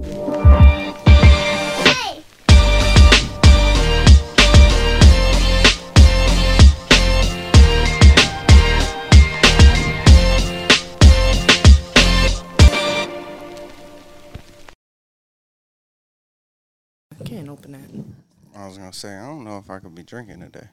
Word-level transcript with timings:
I 0.00 0.04
can't 17.24 17.48
open 17.48 17.72
that. 17.72 17.80
I 18.54 18.66
was 18.66 18.78
gonna 18.78 18.92
say 18.92 19.16
I 19.16 19.26
don't 19.26 19.42
know 19.42 19.58
if 19.58 19.68
I 19.68 19.80
could 19.80 19.96
be 19.96 20.04
drinking 20.04 20.40
today. 20.40 20.68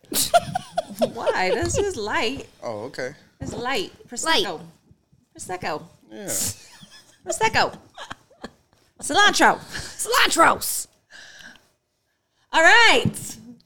Why? 1.13 1.49
This 1.49 1.79
is 1.79 1.97
light. 1.97 2.45
Oh, 2.61 2.83
okay. 2.83 3.15
It's 3.41 3.53
light. 3.53 3.91
Prosecco. 4.07 4.61
Prosecco. 5.35 5.83
Yeah. 6.11 6.27
Prosecco. 7.25 7.75
Cilantro. 9.01 9.59
Cilantros. 9.59 10.87
All 12.53 12.61
right. 12.63 13.11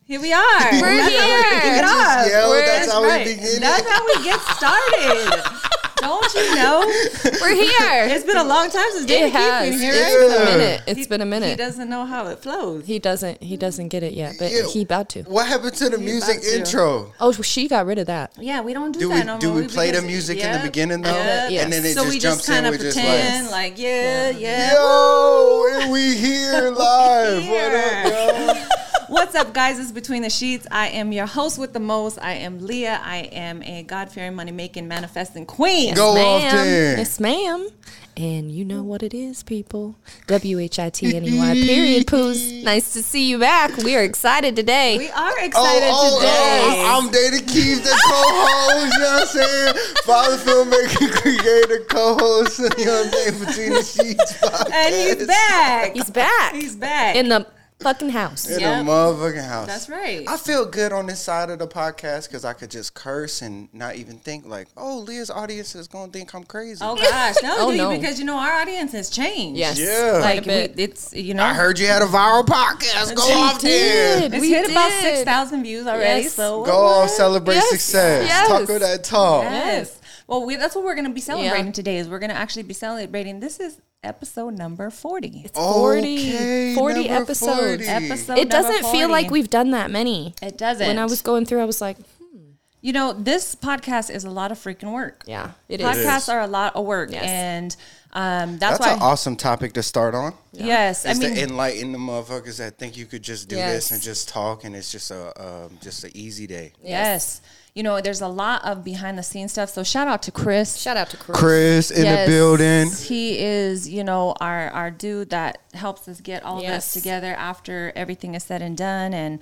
Here 0.06 0.20
we 0.20 0.34
are. 0.34 0.72
We're 0.82 0.98
That's 0.98 1.10
here. 1.14 1.44
kick 1.62 1.78
it 1.78 1.84
off. 1.86 2.28
Yeah, 2.28 2.50
We're- 2.50 2.66
that's 2.66 2.92
how 2.92 3.02
we 3.04 3.24
begin 3.24 3.62
That's 3.62 3.88
how 3.88 4.06
we 4.08 4.24
get 4.24 4.40
started. 4.42 5.44
Don't 6.02 6.34
you 6.34 6.56
know? 6.56 6.80
We're 7.42 7.56
here. 7.56 8.06
It's 8.16 8.26
been 8.26 8.38
a 8.38 8.44
long 8.44 8.70
time 8.70 8.90
since 8.92 9.06
David 9.06 9.28
it 9.28 9.32
has. 9.34 9.70
Keith 9.70 9.74
been 9.74 9.82
here. 9.82 9.94
It's 9.96 10.16
been 10.16 10.42
a 10.42 10.46
minute. 10.58 10.82
It's 10.88 11.00
He- 11.00 11.06
been 11.08 11.22
a 11.22 11.26
minute. 11.26 11.50
He 11.50 11.56
doesn't 11.56 11.90
know 11.90 12.06
how 12.06 12.28
it 12.28 12.40
flows. 12.40 12.86
He 12.86 13.00
doesn't. 13.00 13.42
He 13.44 13.58
doesn't 13.58 13.90
get 13.90 14.04
it 14.04 14.14
yet, 14.14 14.36
but 14.40 14.52
Yeah. 14.52 14.64
he 14.64 14.82
about 14.84 15.10
to. 15.10 15.24
What 15.24 15.48
happened 15.48 15.74
to 15.76 15.90
the 15.90 15.98
music 15.98 16.42
to. 16.42 16.58
intro? 16.58 17.14
Oh, 17.20 17.32
she 17.34 17.68
got 17.68 17.86
rid 17.86 17.98
of 18.00 18.08
that. 18.08 18.32
Yeah, 18.38 18.62
we 18.62 18.74
don't 18.74 18.92
do, 18.92 19.00
Do 19.00 19.10
that 19.10 19.20
we 19.20 19.24
no 19.26 19.40
do 19.40 19.54
we 19.54 19.68
play 19.68 19.88
the 19.88 19.94
because- 19.94 20.06
music 20.06 20.40
in 20.40 20.52
the 20.54 20.60
beginning 20.60 21.02
though, 21.02 21.12
yep. 21.12 21.52
Yes. 21.52 21.64
and 21.64 21.74
then 21.74 21.86
it 21.86 21.94
so 21.94 22.04
just 22.04 22.10
we 22.14 22.20
jumps 22.20 22.38
just 22.38 22.48
kind 22.50 22.60
in 22.60 22.66
of 22.66 22.72
with 22.80 22.82
just 22.82 22.98
pretend 22.98 23.46
like, 23.48 23.72
like, 23.74 23.80
yeah, 23.80 24.30
yeah. 24.30 24.74
yo, 24.74 25.66
and 25.74 25.92
we 25.92 26.16
here 26.16 26.70
live. 26.72 27.48
What 27.48 27.76
up, 27.76 28.56
y'all? 28.56 28.69
What's 29.10 29.34
up, 29.34 29.54
guys? 29.56 29.80
It's 29.80 29.92
Between 29.92 30.22
the 30.22 30.30
Sheets. 30.30 30.68
I 30.72 30.90
am 30.90 31.12
your 31.12 31.26
host 31.26 31.58
with 31.58 31.74
the 31.74 31.80
most. 31.80 32.20
I 32.22 32.34
am 32.34 32.60
Leah. 32.60 33.02
I 33.04 33.18
am 33.32 33.64
a 33.64 33.82
God 33.84 34.12
fearing, 34.12 34.36
money 34.36 34.52
making, 34.52 34.88
manifesting 34.88 35.48
queen. 35.48 35.96
Go 35.96 36.10
off 36.12 36.16
ma'am. 36.44 36.56
then. 36.56 36.98
Yes, 37.00 37.20
ma'am. 37.20 37.68
And 38.16 38.52
you 38.52 38.64
know 38.66 38.84
what 38.84 39.02
it 39.02 39.14
is, 39.16 39.42
people. 39.42 39.96
W 40.28 40.60
H 40.60 40.78
I 40.78 40.90
T 40.92 41.16
N 41.16 41.24
E 41.26 41.40
Y. 41.40 41.54
Period. 41.54 42.06
Poos. 42.08 42.64
Nice 42.64 42.94
to 42.94 43.02
see 43.02 43.28
you 43.30 43.40
back. 43.40 43.76
We 43.78 43.96
are 43.96 44.04
excited 44.04 44.56
today. 44.56 44.98
We 45.00 45.10
are 45.10 45.32
Oh, 45.40 45.44
excited 45.46 45.90
oh, 45.92 46.12
oh 46.12 46.20
today. 46.20 46.84
oh, 46.86 47.02
I'm 47.02 47.12
Dana 47.12 47.38
Keith, 47.42 47.84
the 47.84 47.90
co-host, 47.90 48.94
you 48.94 49.00
know 49.00 49.06
what 49.06 49.22
I'm 49.22 49.28
saying? 49.28 49.74
Father 50.06 50.38
filmmaker, 50.38 51.12
creator, 51.22 51.86
co-host, 51.86 52.60
you 52.78 52.86
know 52.86 53.02
what 53.02 53.06
I'm 53.08 53.12
saying? 53.14 53.40
Between 53.40 53.74
the 53.74 53.84
Sheets 53.84 54.34
podcast. 54.34 54.72
and 54.72 54.94
he's 55.20 55.28
back. 55.28 55.94
He's 55.96 56.10
back 56.12 56.54
He's 56.54 56.76
back. 56.76 57.16
in 57.16 57.30
the 57.30 57.48
fucking 57.82 58.10
house. 58.10 58.50
In 58.50 58.60
Yep. 58.60 58.86
the 58.86 58.92
motherfucking 58.92 59.48
house. 59.48 59.68
That's 59.68 59.90
right. 59.90 60.28
I 60.28 60.38
feel 60.38 60.66
good 60.66 60.92
on 60.92 61.06
this 61.06 61.20
side 61.22 61.50
of 61.50 61.60
the 61.60 61.68
podcast 61.68 62.28
because 62.28 62.44
I 62.46 62.54
could 62.54 62.70
just 62.70 62.94
curse 62.94 63.42
and 63.42 63.68
not 63.74 63.96
even 63.96 64.18
think 64.18 64.46
like, 64.46 64.68
oh, 64.76 65.00
Leah's 65.00 65.30
audience 65.30 65.76
is 65.76 65.88
going 65.88 66.12
to 66.12 66.18
think 66.18 66.34
I'm 66.34 66.44
crazy. 66.44 66.80
oh 66.84 66.96
gosh, 66.96 67.36
no, 67.42 67.56
Oh, 67.60 67.72
do 67.72 67.78
no. 67.78 67.90
because 67.98 68.20
you 68.20 68.26
know 68.26 68.38
our 68.38 68.52
audience 68.62 68.92
has 68.92 69.10
changed. 69.10 69.58
Yes. 69.58 69.80
Yeah. 69.80 70.20
like 70.22 70.22
Quite 70.22 70.44
a 70.44 70.46
bit. 70.46 70.76
we, 70.76 70.84
it's 70.84 71.14
you 71.14 71.34
know 71.34 71.44
I 71.44 71.54
heard 71.54 71.80
you 71.80 71.88
had 71.88 72.02
a 72.02 72.06
viral 72.06 72.46
podcast. 72.46 73.16
Go 73.16 73.26
We 73.28 73.34
off 73.34 73.62
there. 73.62 74.24
it's 74.26 74.40
we 74.40 74.50
hit 74.50 74.70
about 74.70 74.92
six 74.92 75.24
thousand 75.24 75.64
views 75.64 75.88
already. 75.88 76.24
Yes. 76.24 76.34
So 76.34 76.64
Go 76.66 76.78
off, 76.86 77.10
celebrate 77.10 77.56
Yes. 77.56 77.70
success. 77.70 78.28
Yes. 78.28 78.48
Talk 78.48 78.68
with 78.68 78.82
that 78.82 79.04
talk. 79.04 79.44
Yes. 79.44 79.96
Well, 80.28 80.46
we, 80.46 80.58
that's 80.58 80.76
what 80.76 80.84
we're 80.86 80.94
going 80.94 81.08
to 81.08 81.14
be 81.14 81.22
celebrating 81.22 81.68
Yeah. 81.68 81.72
today. 81.72 81.98
Is 81.98 82.08
we're 82.08 82.20
going 82.20 82.30
to 82.30 82.36
actually 82.36 82.62
be 82.64 82.76
celebrating. 82.76 83.40
This 83.40 83.60
is 83.60 83.80
episode 84.04 84.58
number 84.58 84.90
forty. 84.90 85.42
It's 85.46 85.58
40, 85.58 86.00
Okay, 86.00 86.76
40 86.76 86.96
number 87.08 87.14
episodes. 87.24 87.86
40. 87.86 87.86
Episode. 87.86 88.38
It 88.38 88.50
doesn't 88.50 88.82
number 88.82 88.92
feel 88.92 89.10
like 89.10 89.30
we've 89.30 89.50
done 89.50 89.72
that 89.72 89.92
many. 89.92 90.34
It 90.42 90.58
doesn't. 90.58 90.86
When 90.88 90.98
I 90.98 91.06
was 91.06 91.22
going 91.22 91.46
through, 91.46 91.62
I 91.62 91.66
was 91.66 91.82
like, 91.82 91.98
hmm. 91.98 92.52
you 92.82 92.94
know, 92.94 93.14
this 93.14 93.56
podcast 93.56 94.10
is 94.14 94.24
a 94.24 94.30
lot 94.30 94.52
of 94.52 94.58
freaking 94.58 94.94
work. 94.94 95.24
yeah, 95.28 95.52
it 95.68 95.82
is. 95.82 95.86
Podcasts 95.86 96.32
are 96.32 96.42
a 96.42 96.48
lot 96.48 96.76
of 96.76 96.86
work, 96.86 97.12
Yes. 97.12 97.24
and 97.26 97.76
um, 98.14 98.58
that's, 98.58 98.80
That's 98.80 98.90
why. 98.92 98.94
an 98.96 99.02
awesome 99.02 99.36
topic 99.36 99.74
to 99.74 99.84
start 99.84 100.16
on. 100.16 100.34
Yes, 100.52 101.06
I 101.06 101.14
mean, 101.14 101.36
to 101.36 101.44
enlighten 101.44 101.92
the 101.92 102.00
motherfuckers 102.00 102.58
that 102.58 102.78
think 102.80 102.98
you 102.98 103.06
could 103.06 103.22
just 103.22 103.48
do 103.50 103.56
Yes. 103.56 103.72
this 103.74 103.92
and 103.92 104.02
just 104.02 104.30
talk 104.30 104.64
and 104.64 104.76
it's 104.76 104.92
just 104.92 105.12
a 105.12 105.32
um, 105.40 105.78
just 105.82 106.04
an 106.04 106.12
easy 106.16 106.48
day. 106.48 106.74
yes. 106.84 107.42
You 107.76 107.84
know, 107.84 108.02
there's 108.02 108.20
a 108.22 108.28
lot 108.28 108.66
of 108.66 108.84
behind 108.84 109.18
the 109.18 109.24
scenes 109.24 109.52
stuff. 109.52 109.70
So 109.70 109.84
shout 109.84 110.08
out 110.08 110.24
to 110.24 110.32
Chris. 110.32 110.76
Shout 110.76 110.98
out 110.98 111.12
to 111.12 111.18
Chris. 111.18 111.38
Chris 111.40 111.92
in 111.92 112.04
Yes. 112.04 112.28
the 112.28 112.32
building. 112.34 112.92
He 112.92 113.40
is, 113.40 113.88
you 113.88 114.04
know, 114.04 114.34
our 114.42 114.70
our 114.72 114.90
dude 114.90 115.30
that 115.30 115.60
helps 115.76 116.08
us 116.08 116.20
get 116.20 116.44
all 116.44 116.62
Yes. 116.64 116.92
this 116.92 117.02
together 117.04 117.34
after 117.36 117.94
everything 117.96 118.34
is 118.34 118.44
said 118.44 118.64
and 118.64 118.76
done, 118.76 119.14
and 119.14 119.40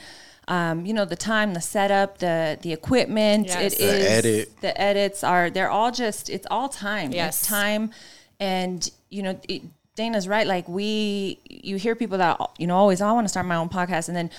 um, 0.49 0.85
you 0.85 0.93
know, 0.93 1.05
the 1.05 1.15
time, 1.15 1.53
the 1.53 1.61
setup, 1.61 2.17
the 2.19 2.59
the 2.61 2.73
equipment. 2.73 3.47
Yes. 3.47 3.73
It 3.73 3.77
The 3.79 3.85
is 3.85 4.05
edit. 4.05 4.61
The 4.61 4.81
edits 4.81 5.23
are 5.23 5.49
they're 5.49 5.71
all 5.71 5.91
just 5.91 6.29
it's 6.29 6.45
all 6.51 6.67
time. 6.69 7.13
Yes. 7.13 7.39
It's 7.39 7.47
time, 7.47 7.91
and 8.39 8.89
you 9.09 9.23
know. 9.23 9.39
It, 9.47 9.63
Dana's 9.95 10.27
right. 10.27 10.45
Like 10.45 10.69
we, 10.69 11.39
you 11.49 11.77
hear 11.77 11.95
people 11.95 12.19
that 12.19 12.39
you 12.59 12.67
know 12.67 12.75
always. 12.75 13.01
"Oh, 13.01 13.07
I 13.07 13.11
want 13.13 13.25
to 13.25 13.29
start 13.29 13.47
my 13.47 13.55
own 13.55 13.67
podcast, 13.67 14.09
and 14.09 14.15
then 14.15 14.29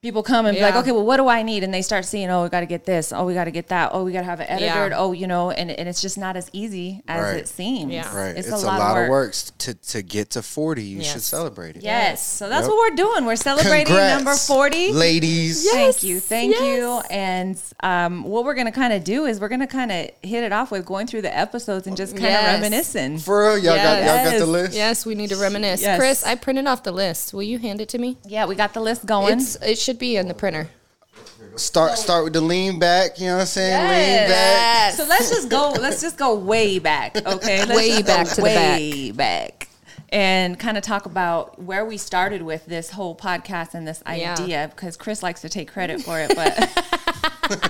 people 0.00 0.22
come 0.22 0.46
and 0.46 0.54
be 0.56 0.62
like, 0.62 0.76
okay, 0.76 0.92
well, 0.92 1.04
what 1.04 1.16
do 1.16 1.26
I 1.26 1.42
need? 1.42 1.64
And 1.64 1.74
they 1.74 1.82
start 1.82 2.04
seeing, 2.04 2.30
oh, 2.30 2.44
we 2.44 2.48
got 2.50 2.60
to 2.60 2.66
get 2.66 2.84
this. 2.84 3.12
Oh, 3.12 3.24
we 3.26 3.34
got 3.34 3.44
to 3.44 3.50
get 3.50 3.68
that. 3.68 3.90
Oh, 3.92 4.04
we 4.04 4.12
got 4.12 4.20
to 4.20 4.26
have 4.26 4.38
it 4.38 4.44
edited. 4.48 4.92
Yeah. 4.92 4.96
Oh, 4.96 5.10
you 5.10 5.26
know, 5.26 5.50
and, 5.50 5.72
and 5.72 5.88
it's 5.88 6.00
just 6.00 6.16
not 6.16 6.36
as 6.36 6.48
easy 6.52 7.02
as 7.08 7.20
Right. 7.20 7.36
it 7.38 7.48
seems. 7.48 7.92
Yeah. 7.92 8.16
Right. 8.16 8.36
It's, 8.36 8.46
It's, 8.46 8.62
a, 8.62 8.66
lot, 8.66 8.96
of 8.96 9.08
work. 9.08 9.34
to 9.58 9.74
to 9.74 10.02
get 10.02 10.30
to 10.30 10.42
40. 10.42 10.82
You 10.84 11.02
should 11.02 11.22
celebrate 11.22 11.76
it. 11.76 11.82
Yes. 11.82 12.24
So 12.24 12.48
that's 12.48 12.62
Yep. 12.62 12.70
what 12.70 12.78
we're 12.78 12.96
doing. 12.96 13.24
We're 13.24 13.34
celebrating 13.34 13.86
Congrats, 13.86 14.22
number 14.22 14.36
40. 14.36 14.92
Ladies. 14.92 15.68
Thank 15.68 16.04
you. 16.04 16.20
Thank 16.20 16.52
yes. 16.52 16.62
you. 16.62 17.00
And 17.10 17.60
um, 17.80 18.22
what 18.22 18.44
we're 18.44 18.54
going 18.54 18.66
to 18.66 18.72
kind 18.72 18.92
of 18.92 19.02
do 19.02 19.26
is 19.26 19.40
we're 19.40 19.48
going 19.48 19.60
to 19.60 19.66
kind 19.66 19.90
of 19.90 20.10
hit 20.22 20.44
it 20.44 20.52
off 20.52 20.70
with 20.70 20.86
going 20.86 21.08
through 21.08 21.22
the 21.22 21.36
episodes 21.36 21.88
and 21.88 21.96
just 21.96 22.12
kind 22.14 22.26
of 22.26 22.30
Yes. 22.30 22.54
reminiscing. 22.60 23.18
For 23.18 23.54
real, 23.54 23.58
y'all 23.58 23.74
got 23.74 23.98
y'all 24.04 24.30
got 24.30 24.38
the 24.38 24.46
list. 24.46 24.76
Yes, 24.76 25.04
we 25.04 25.16
need 25.16 25.30
to 25.30 25.36
reminisce. 25.36 25.82
Yes. 25.82 25.98
Chris, 25.98 26.24
I 26.24 26.36
printed 26.36 26.68
off 26.68 26.84
the 26.84 26.92
list. 26.92 27.34
Will 27.34 27.42
you 27.42 27.58
hand 27.58 27.80
it 27.80 27.88
to 27.90 27.98
me? 27.98 28.16
Yeah, 28.24 28.46
we 28.46 28.54
got 28.54 28.74
the 28.74 28.80
list 28.80 29.04
going. 29.04 29.38
It's 29.40 29.56
it 29.56 29.76
should 29.88 29.98
be 29.98 30.18
in 30.18 30.28
the 30.28 30.34
printer. 30.34 30.68
Start 31.56 31.96
start 31.96 32.24
with 32.24 32.34
the 32.34 32.42
lean 32.42 32.78
back. 32.78 33.18
You 33.18 33.28
know 33.28 33.36
what 33.36 33.40
I'm 33.40 33.46
saying? 33.46 33.88
Lean 33.88 34.28
back. 34.28 34.30
Yes. 34.30 34.96
So 34.98 35.06
let's 35.06 35.30
just 35.30 35.48
go. 35.48 35.70
Let's 35.80 36.02
just 36.02 36.18
go 36.18 36.34
way 36.34 36.78
back, 36.78 37.16
okay? 37.16 37.64
Let's 37.64 37.74
Way 37.74 37.88
just 37.88 38.04
go 38.06 38.14
back 38.14 38.28
to 38.28 38.36
the 38.36 38.42
way 38.42 39.10
back, 39.12 39.68
and 40.10 40.58
kind 40.58 40.76
of 40.76 40.82
talk 40.84 41.06
about 41.06 41.58
where 41.62 41.86
we 41.86 41.96
started 41.96 42.42
with 42.42 42.66
this 42.66 42.90
whole 42.90 43.16
podcast 43.16 43.72
and 43.72 43.88
this 43.88 44.02
Yeah. 44.06 44.34
idea. 44.38 44.70
Because 44.76 44.98
Chris 44.98 45.22
likes 45.22 45.40
to 45.40 45.48
take 45.48 45.72
credit 45.72 46.02
for 46.02 46.20
it, 46.20 46.36
but 46.36 46.54
Look 47.48 47.64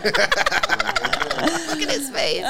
at 1.83 1.89
his 1.91 2.11
face. 2.11 2.43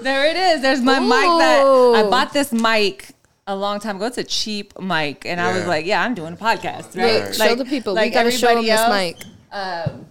there 0.00 0.26
it 0.28 0.36
is. 0.36 0.62
There's 0.62 0.80
my 0.80 1.00
mic 1.00 1.08
that 1.10 1.60
I 1.60 2.02
Ooh. 2.06 2.10
bought. 2.10 2.32
This 2.32 2.52
mic 2.52 3.08
a 3.46 3.56
long 3.56 3.80
time 3.80 3.96
ago. 3.96 4.06
It's 4.06 4.18
a 4.18 4.24
cheap 4.24 4.78
mic, 4.78 5.24
and 5.26 5.40
I 5.40 5.56
was 5.56 5.66
like, 5.66 5.84
"Yeah, 5.86 6.02
I'm 6.02 6.14
doing 6.14 6.34
a 6.34 6.36
podcast." 6.36 6.96
Right? 6.96 7.24
Look, 7.24 7.34
show 7.34 7.54
the 7.54 7.64
people. 7.64 7.94
we 7.94 8.08
gotta 8.10 8.30
show 8.30 8.48
them 8.48 8.58
everybody 8.64 8.66
this 8.68 8.80
else, 8.80 8.94
mic. 8.94 9.92
Um, 9.92 10.06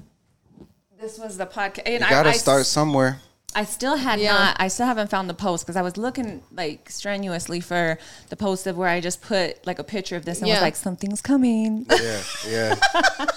this 1.00 1.18
was 1.18 1.38
the 1.38 1.46
podcast. 1.46 1.84
And 1.86 2.02
You 2.02 2.06
I- 2.08 2.10
gotta 2.10 2.30
I 2.30 2.34
start 2.34 2.66
somewhere. 2.66 3.20
I 3.54 3.66
still 3.66 3.98
had 3.98 4.20
Yeah. 4.22 4.32
not. 4.32 4.58
I 4.60 4.70
still 4.70 4.86
haven't 4.86 5.10
found 5.10 5.30
the 5.30 5.34
post 5.34 5.66
because 5.66 5.76
I 5.76 5.82
was 5.82 5.98
looking 5.98 6.42
like 6.54 6.90
strenuously 6.90 7.60
for 7.60 7.98
the 8.30 8.38
post 8.38 8.66
of 8.66 8.78
where 8.78 8.88
I 8.88 9.02
just 9.02 9.22
put 9.22 9.68
like 9.68 9.78
a 9.78 9.84
picture 9.84 10.16
of 10.16 10.24
this 10.24 10.40
and 10.42 10.50
was 10.50 10.62
like, 10.62 10.78
something's 10.78 11.22
coming, 11.22 11.86
Yeah, 11.90 12.22
yeah. 12.48 12.76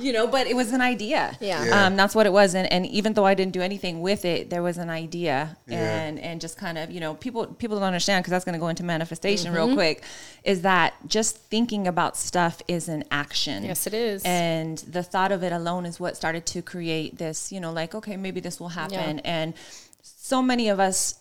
you 0.00 0.12
know. 0.12 0.26
But 0.26 0.46
it 0.46 0.56
was 0.56 0.72
an 0.72 0.80
idea. 0.80 1.36
Yeah. 1.40 1.64
Yeah. 1.64 1.86
Um, 1.86 1.96
that's 1.96 2.14
what 2.14 2.26
it 2.26 2.32
was. 2.32 2.54
And, 2.54 2.70
and 2.72 2.86
even 2.86 3.12
though 3.14 3.26
I 3.26 3.34
didn't 3.34 3.52
do 3.52 3.60
anything 3.62 4.00
with 4.00 4.24
it, 4.24 4.50
there 4.50 4.62
was 4.62 4.78
an 4.78 4.90
idea, 4.90 5.56
Yeah. 5.66 6.00
and 6.02 6.18
and 6.18 6.40
just 6.40 6.56
kind 6.56 6.78
of 6.78 6.90
you 6.90 7.00
know 7.00 7.14
people 7.14 7.46
people 7.46 7.76
don't 7.78 7.86
understand 7.86 8.22
because 8.22 8.30
that's 8.32 8.44
going 8.44 8.54
to 8.54 8.58
go 8.60 8.68
into 8.68 8.84
manifestation 8.84 9.52
Mm-hmm. 9.52 9.66
real 9.66 9.74
quick. 9.74 10.02
Is 10.44 10.62
that 10.62 10.94
just 11.06 11.36
thinking 11.36 11.86
about 11.86 12.16
stuff 12.16 12.62
is 12.68 12.88
an 12.88 13.04
action? 13.10 13.64
Yes, 13.64 13.86
it 13.86 13.94
is. 13.94 14.22
And 14.24 14.78
the 14.78 15.02
thought 15.02 15.32
of 15.32 15.42
it 15.42 15.52
alone 15.52 15.86
is 15.86 16.00
what 16.00 16.16
started 16.16 16.46
to 16.46 16.62
create 16.62 17.18
this. 17.18 17.52
You 17.52 17.60
know, 17.60 17.72
like 17.72 17.94
okay, 17.94 18.16
maybe 18.16 18.40
this 18.40 18.58
will 18.60 18.70
happen, 18.70 19.18
and 19.20 19.54
so 20.02 20.42
many 20.42 20.68
of 20.68 20.80
us 20.80 21.14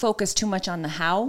focus 0.00 0.32
too 0.34 0.46
much 0.46 0.66
on 0.66 0.80
the 0.82 0.88
how 0.88 1.24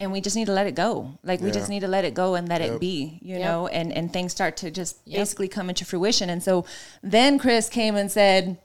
and 0.00 0.12
we 0.12 0.20
just 0.20 0.36
need 0.36 0.46
to 0.46 0.52
let 0.52 0.66
it 0.66 0.74
go 0.76 0.90
like 1.24 1.40
we 1.40 1.50
just 1.50 1.68
need 1.68 1.80
to 1.80 1.88
let 1.88 2.04
it 2.04 2.14
go 2.14 2.34
and 2.36 2.48
let 2.48 2.60
it 2.60 2.78
be 2.80 3.18
you 3.22 3.36
Yep. 3.36 3.44
know 3.44 3.66
and 3.68 3.92
and 3.92 4.12
things 4.12 4.30
start 4.32 4.56
to 4.58 4.70
just 4.70 5.04
basically 5.04 5.48
come 5.48 5.68
into 5.68 5.84
fruition 5.84 6.30
and 6.30 6.40
so 6.42 6.64
then 7.02 7.38
chris 7.38 7.68
came 7.68 7.96
and 7.96 8.10
said 8.10 8.56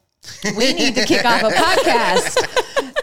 we 0.57 0.73
need 0.73 0.93
to 0.95 1.03
kick 1.05 1.25
off 1.25 1.41
a 1.41 1.49
podcast 1.65 2.31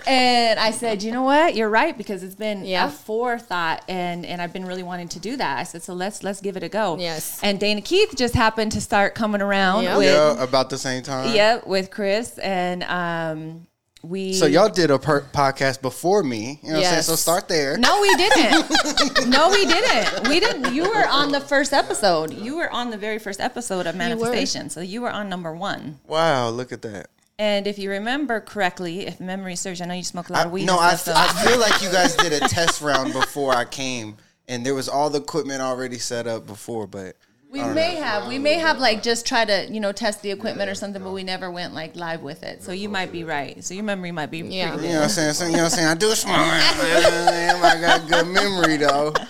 and 0.06 0.60
i 0.60 0.70
said 0.70 1.02
you 1.02 1.10
know 1.10 1.22
what 1.22 1.56
you're 1.56 1.68
right 1.68 1.98
because 1.98 2.22
it's 2.22 2.34
been 2.36 2.64
Yeah. 2.64 2.86
a 2.86 2.90
forethought 2.90 3.82
and 3.88 4.24
and 4.24 4.40
i've 4.40 4.52
been 4.52 4.66
really 4.66 4.82
wanting 4.84 5.08
to 5.08 5.18
do 5.18 5.36
that 5.36 5.58
i 5.58 5.64
said 5.64 5.82
so 5.82 5.94
let's 5.94 6.22
let's 6.22 6.40
give 6.40 6.56
it 6.56 6.62
a 6.62 6.68
go 6.68 6.96
Yes. 6.98 7.40
and 7.42 7.58
dana 7.58 7.80
keith 7.80 8.14
just 8.16 8.34
happened 8.34 8.70
to 8.72 8.80
start 8.80 9.14
coming 9.14 9.42
around 9.42 9.82
Yep. 9.84 9.98
with 9.98 10.06
yeah, 10.14 10.42
about 10.42 10.70
the 10.70 10.78
same 10.78 11.02
time. 11.02 11.34
yeah, 11.34 11.58
with 11.66 11.90
Chris, 11.90 12.38
and 12.38 12.82
um, 12.84 13.66
we 14.08 14.32
So 14.34 14.46
y'all 14.46 14.68
did 14.68 14.90
a 14.90 14.98
per- 14.98 15.22
podcast 15.22 15.82
before 15.82 16.22
me. 16.22 16.60
You 16.62 16.68
know 16.70 16.74
what 16.78 16.86
I'm 16.86 16.90
saying? 16.92 17.02
So 17.02 17.16
start 17.16 17.48
there. 17.48 17.76
No, 17.76 18.00
we 18.00 18.14
didn't. 18.16 19.28
no, 19.28 19.50
we 19.50 19.66
didn't. 19.66 20.28
We 20.28 20.40
didn't. 20.40 20.74
You 20.74 20.84
were 20.84 21.06
on 21.08 21.32
the 21.32 21.40
first 21.40 21.72
episode. 21.72 22.32
You 22.32 22.56
were 22.56 22.70
on 22.72 22.90
the 22.90 22.96
very 22.96 23.18
first 23.18 23.40
episode 23.40 23.86
of 23.86 23.94
were. 23.94 23.98
Manifestation. 23.98 24.70
So 24.70 24.80
you 24.80 25.02
were 25.02 25.10
on 25.10 25.28
number 25.28 25.54
one. 25.54 25.98
Wow, 26.06 26.50
look 26.50 26.72
at 26.72 26.82
that. 26.82 27.08
And 27.38 27.66
if 27.66 27.78
you 27.78 27.90
remember 27.90 28.40
correctly, 28.40 29.06
if 29.06 29.20
memory 29.20 29.56
serves, 29.56 29.80
I 29.82 29.84
know 29.84 29.94
you 29.94 30.02
smoke 30.04 30.30
a 30.30 30.32
lot 30.32 30.46
of 30.46 30.52
weed. 30.52 30.64
no, 30.66 30.78
I, 30.78 30.94
stuff, 30.94 31.16
f- 31.18 31.30
so- 31.30 31.40
I 31.40 31.44
feel 31.50 31.60
like 31.60 31.82
you 31.82 31.90
guys 31.90 32.16
did 32.16 32.32
a 32.32 32.40
test 32.48 32.80
round 32.80 33.12
before 33.12 33.54
I 33.54 33.66
came, 33.66 34.16
and 34.48 34.64
there 34.64 34.74
was 34.74 34.88
all 34.88 35.10
the 35.10 35.18
equipment 35.20 35.60
already 35.60 35.98
set 35.98 36.26
up 36.26 36.46
before, 36.46 36.86
but 36.86 37.14
We 37.56 37.74
may 37.74 37.94
have. 37.96 38.26
We 38.26 38.38
may 38.38 38.54
have 38.54 38.78
like 38.78 39.02
just 39.02 39.26
try 39.26 39.44
to, 39.44 39.66
you 39.70 39.80
know, 39.80 39.92
test 39.92 40.22
the 40.22 40.30
equipment 40.30 40.68
or 40.70 40.74
something, 40.74 41.02
but 41.02 41.12
we 41.12 41.24
never 41.24 41.50
went 41.50 41.74
like 41.74 41.96
live 41.96 42.22
with 42.22 42.42
it. 42.42 42.62
So 42.62 42.72
you 42.72 42.88
might 42.88 43.12
be 43.12 43.24
right. 43.24 43.62
So 43.64 43.74
your 43.74 43.84
memory 43.84 44.12
might 44.12 44.30
be 44.30 44.38
Yeah. 44.38 44.74
you 44.76 44.82
know 44.88 44.94
what 44.94 45.02
I'm 45.04 45.08
saying? 45.08 45.34
So, 45.34 45.46
you 45.46 45.52
know 45.52 45.64
what 45.64 45.72
I'm 45.72 45.78
saying? 45.78 45.88
I 45.88 45.94
do 45.94 46.14
smoke. 46.14 46.36
I 46.36 47.78
got 47.80 48.08
good 48.08 48.26
memory 48.28 48.76
though. 48.76 49.12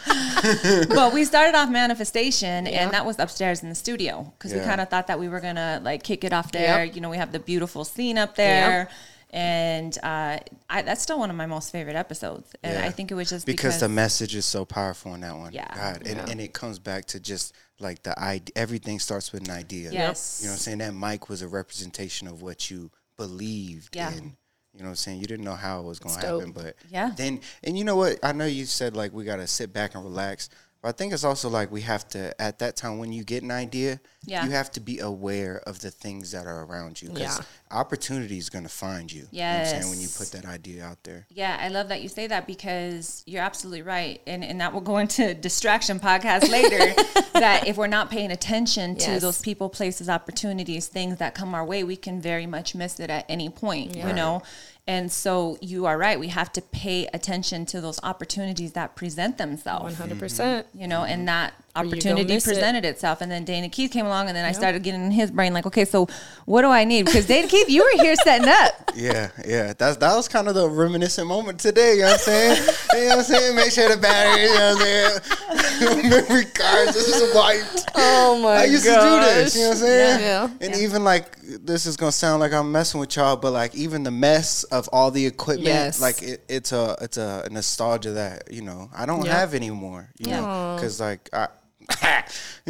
But 0.88 1.12
we 1.12 1.24
started 1.24 1.56
off 1.56 1.70
manifestation, 1.70 2.66
and 2.66 2.92
that 2.92 3.04
was 3.04 3.18
upstairs 3.18 3.62
in 3.62 3.68
the 3.68 3.74
studio 3.74 4.32
because 4.38 4.52
we 4.52 4.60
kind 4.60 4.80
of 4.80 4.88
thought 4.88 5.06
that 5.08 5.18
we 5.18 5.28
were 5.28 5.40
gonna 5.40 5.80
like 5.82 6.02
kick 6.02 6.24
it 6.24 6.32
off 6.32 6.52
there. 6.52 6.84
Yep. 6.84 6.94
You 6.94 7.00
know, 7.00 7.10
we 7.10 7.16
have 7.16 7.32
the 7.32 7.40
beautiful 7.40 7.84
scene 7.84 8.18
up 8.18 8.36
there. 8.36 8.88
And 9.30 9.98
uh, 10.04 10.38
I, 10.70 10.82
that's 10.82 11.02
still 11.02 11.18
one 11.18 11.30
of 11.30 11.36
my 11.36 11.46
most 11.46 11.72
favorite 11.72 11.96
episodes, 11.96 12.48
and 12.62 12.74
Yeah. 12.74 12.86
I 12.86 12.90
think 12.90 13.10
it 13.10 13.14
was 13.14 13.28
just 13.28 13.44
because, 13.44 13.74
because, 13.74 13.80
the 13.80 13.88
message 13.88 14.36
is 14.36 14.46
so 14.46 14.64
powerful 14.64 15.14
in 15.14 15.22
that 15.22 15.36
one. 15.36 15.52
Yeah. 15.52 15.66
God, 15.74 16.06
and, 16.06 16.16
Yeah. 16.18 16.26
and 16.30 16.40
it 16.40 16.54
comes 16.54 16.78
back 16.78 17.06
to 17.06 17.18
just 17.20 17.52
like 17.80 18.02
the 18.02 18.18
idea. 18.18 18.52
Everything 18.56 18.98
starts 18.98 19.32
with 19.32 19.46
an 19.48 19.54
idea. 19.54 19.90
Yes. 19.92 20.38
You 20.40 20.46
know 20.46 20.52
what 20.52 20.56
I'm 20.56 20.60
saying? 20.60 20.78
That 20.78 20.94
mic 20.94 21.28
was 21.28 21.42
a 21.42 21.48
representation 21.48 22.26
of 22.26 22.42
what 22.42 22.70
you 22.70 22.90
believed 23.16 23.94
Yeah. 23.96 24.12
in. 24.12 24.36
You 24.72 24.82
know 24.82 24.88
what 24.88 24.90
I'm 24.90 24.96
saying? 24.96 25.20
You 25.20 25.26
didn't 25.26 25.44
know 25.44 25.54
how 25.54 25.80
it 25.80 25.84
was 25.84 25.98
going 25.98 26.20
to 26.20 26.26
happen, 26.26 26.52
but 26.52 26.76
Yeah. 26.90 27.10
Then, 27.16 27.40
and 27.64 27.78
you 27.78 27.84
know 27.84 27.96
what? 27.96 28.18
I 28.22 28.32
know 28.32 28.44
you 28.46 28.66
said 28.66 28.94
like 28.94 29.12
we 29.12 29.24
got 29.24 29.36
to 29.36 29.46
sit 29.46 29.72
back 29.72 29.94
and 29.94 30.04
relax, 30.04 30.50
but 30.82 30.88
I 30.88 30.92
think 30.92 31.12
it's 31.12 31.24
also 31.24 31.48
like 31.48 31.70
we 31.72 31.80
have 31.82 32.08
to 32.10 32.40
at 32.40 32.58
that 32.60 32.76
time 32.76 32.98
when 32.98 33.12
you 33.12 33.24
get 33.24 33.42
an 33.42 33.50
idea, 33.50 34.00
Yeah. 34.24 34.44
you 34.44 34.50
have 34.52 34.70
to 34.72 34.80
be 34.80 34.98
aware 35.00 35.62
of 35.66 35.80
the 35.80 35.90
things 35.90 36.30
that 36.32 36.46
are 36.46 36.64
around 36.64 37.00
you 37.02 37.08
because 37.10 37.38
Yeah. 37.38 37.44
opportunity 37.70 38.38
is 38.38 38.50
going 38.50 38.64
to 38.64 38.70
find 38.70 39.10
you. 39.10 39.26
You 39.30 39.42
know 39.42 39.58
what 39.58 39.74
I'm? 39.74 39.90
When 39.90 40.00
you 40.00 40.08
put 40.08 40.30
that 40.32 40.44
idea 40.44 40.84
out 40.84 41.02
there. 41.04 41.26
Yeah, 41.30 41.56
I 41.60 41.68
love 41.68 41.88
that 41.88 42.02
you 42.02 42.08
say 42.08 42.26
that 42.28 42.46
because 42.46 43.22
you're 43.26 43.42
absolutely 43.42 43.82
right. 43.82 44.20
And 44.26 44.44
and 44.44 44.60
that 44.60 44.72
will 44.72 44.80
go 44.80 44.98
into 44.98 45.34
distraction 45.48 45.98
podcast 46.00 46.48
later. 46.50 46.94
that 47.34 47.66
if 47.66 47.76
we're 47.76 47.86
not 47.86 48.10
paying 48.10 48.30
attention 48.30 48.96
to 48.96 49.10
Yes. 49.12 49.22
those 49.22 49.40
people, 49.42 49.68
places, 49.68 50.08
opportunities, 50.08 50.86
things 50.86 51.18
that 51.18 51.34
come 51.34 51.54
our 51.54 51.64
way, 51.64 51.84
we 51.84 51.96
can 51.96 52.20
very 52.20 52.46
much 52.46 52.74
miss 52.74 52.98
it 53.00 53.10
at 53.10 53.24
any 53.28 53.48
point, 53.50 53.94
you 53.96 54.12
know? 54.12 54.42
And 54.88 55.10
so 55.10 55.58
you 55.60 55.86
are 55.86 55.98
right. 55.98 56.18
We 56.18 56.28
have 56.28 56.52
to 56.52 56.62
pay 56.62 57.08
attention 57.12 57.66
to 57.66 57.80
those 57.80 57.98
opportunities 58.04 58.72
that 58.72 58.94
present 58.94 59.36
themselves. 59.36 59.96
100%. 59.96 60.64
You 60.74 60.86
know, 60.86 61.02
and 61.02 61.26
that 61.26 61.54
opportunity 61.76 62.24
miss 62.24 62.46
it. 62.46 62.50
presented 62.52 62.84
itself. 62.84 63.20
And 63.20 63.30
then 63.30 63.44
Dana 63.44 63.68
Keith 63.68 63.90
came 63.90 64.06
along, 64.06 64.28
and 64.28 64.36
then 64.36 64.44
I 64.44 64.52
started 64.52 64.82
getting 64.82 65.04
in 65.04 65.10
his 65.10 65.30
brain, 65.30 65.52
like, 65.52 65.66
okay, 65.66 65.84
so 65.84 66.08
what 66.46 66.62
do 66.62 66.68
I 66.68 66.84
need? 66.84 67.04
Because 67.06 67.26
Dana 67.26 67.46
Keith, 67.48 67.68
you 67.68 67.82
were 67.82 68.02
here 68.02 68.16
setting 68.16 68.48
up. 68.48 68.72
Yeah, 68.96 69.28
yeah. 69.46 69.74
That's 69.76 69.98
that 69.98 70.16
was 70.16 70.26
kind 70.26 70.48
of 70.48 70.54
the 70.54 70.70
reminiscent 70.70 71.28
moment 71.28 71.60
today, 71.60 71.96
you 71.96 72.00
know 72.00 72.06
what 72.06 72.12
I'm 72.14 72.18
saying? 72.18 72.56
you 72.94 73.00
know 73.00 73.06
what 73.08 73.18
I'm 73.18 73.24
saying? 73.24 73.56
Make 73.56 73.70
sure 73.70 73.88
the 73.94 74.00
battery, 74.00 74.44
you 74.44 74.54
know 74.54 74.74
what 74.74 74.80
I'm 74.80 76.00
saying? 76.00 76.10
Memory 76.10 76.44
cards 76.46 76.94
this 76.94 77.08
is 77.08 77.34
wiped. 77.34 77.90
Oh 77.94 78.38
my 78.42 78.54
god. 78.54 78.56
I 78.56 78.64
used 78.64 78.84
to 78.84 78.90
do 78.90 79.20
this, 79.20 79.54
you 79.54 79.60
know 79.62 79.68
what 79.68 79.74
I'm 79.76 79.80
saying? 79.82 80.20
Yeah. 80.20 80.48
And 80.62 80.76
even 80.76 81.04
like 81.04 81.36
this 81.42 81.84
is 81.84 81.98
gonna 81.98 82.10
sound 82.10 82.40
like 82.40 82.54
I'm 82.54 82.72
messing 82.72 82.98
with 82.98 83.14
y'all, 83.16 83.36
but 83.36 83.50
like 83.52 83.74
even 83.74 84.02
the 84.02 84.10
mess 84.10 84.64
of 84.64 84.88
all 84.94 85.10
the 85.10 85.26
equipment, 85.26 85.66
Yes. 85.66 86.00
like 86.00 86.22
it, 86.22 86.42
it's 86.48 86.72
a 86.72 86.96
it's 87.02 87.18
a 87.18 87.46
nostalgia 87.50 88.12
that, 88.12 88.50
you 88.50 88.62
know, 88.62 88.88
I 88.96 89.04
don't 89.04 89.26
Yeah. 89.26 89.38
have 89.40 89.52
anymore. 89.54 90.08
You 90.18 90.30
Yeah. 90.30 90.40
know, 90.40 90.74
because 90.76 91.00
like 91.00 91.28
I 91.34 91.48
you 92.02 92.06
know 92.06 92.22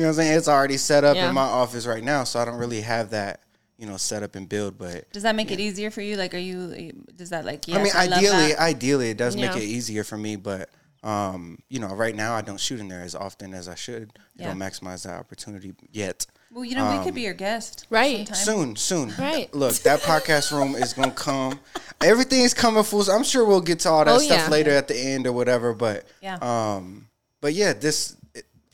what 0.03 0.07
I'm 0.09 0.13
saying? 0.15 0.37
It's 0.39 0.49
already 0.49 0.77
set 0.77 1.05
up 1.05 1.17
Yeah. 1.17 1.29
in 1.29 1.35
my 1.35 1.43
office 1.43 1.87
right 1.87 2.03
now, 2.05 2.25
so 2.25 2.41
I 2.41 2.45
don't 2.45 2.59
really 2.59 2.81
have 2.83 3.11
that, 3.11 3.41
you 3.79 3.87
know, 3.87 3.97
set 3.97 4.23
up 4.23 4.35
and 4.37 4.49
build, 4.49 4.79
but 4.79 5.11
Does 5.13 5.23
that 5.25 5.35
make 5.37 5.51
it 5.51 5.61
easier 5.61 5.91
for 5.91 6.01
you? 6.03 6.17
Like, 6.17 6.35
are 6.35 6.39
you? 6.39 6.93
Does 7.15 7.31
that 7.31 7.45
like? 7.45 7.67
Yes, 7.69 7.77
I 7.79 7.83
mean, 7.83 8.11
love 8.11 8.19
ideally, 8.19 8.49
that. 8.53 8.61
ideally, 8.61 9.11
it 9.11 9.17
does 9.17 9.37
make 9.37 9.57
it 9.57 9.63
easier 9.63 10.05
for 10.05 10.17
me. 10.17 10.37
But 10.37 10.71
um, 11.03 11.59
you 11.69 11.79
know, 11.79 11.89
right 11.95 12.15
now, 12.17 12.35
I 12.35 12.41
don't 12.43 12.59
shoot 12.59 12.81
in 12.81 12.89
there 12.89 13.03
as 13.03 13.15
often 13.15 13.55
as 13.55 13.69
I 13.69 13.75
should. 13.77 14.13
I 14.17 14.43
Yeah. 14.43 14.49
don't 14.49 14.59
maximize 14.59 15.05
that 15.05 15.15
opportunity 15.21 15.73
yet. 15.93 16.27
Well, 16.51 16.65
you 16.65 16.75
know, 16.75 16.97
we 16.99 17.05
could 17.05 17.15
be 17.15 17.21
your 17.23 17.35
guest, 17.35 17.87
Right. 17.91 18.27
sometime. 18.27 18.75
Soon, 18.75 18.77
soon. 18.77 19.15
Right. 19.19 19.53
Look, 19.55 19.75
that 19.83 20.01
podcast 20.01 20.51
room 20.53 20.75
is 20.75 20.95
gonna 20.95 21.11
come. 21.13 21.61
Everything 22.01 22.41
is 22.41 22.55
coming 22.55 22.83
full. 22.83 23.09
I'm 23.11 23.25
sure 23.25 23.45
we'll 23.45 23.61
get 23.61 23.81
to 23.81 23.91
all 23.91 24.05
that 24.05 24.15
Oh, 24.15 24.19
stuff 24.19 24.45
yeah. 24.45 24.49
later 24.49 24.71
at 24.71 24.89
the 24.89 24.97
end 24.99 25.27
or 25.27 25.33
whatever. 25.33 25.75
But 25.75 26.07
Yeah. 26.23 26.39
um, 26.41 27.09
but 27.41 27.53
yeah, 27.53 27.73
this. 27.73 28.17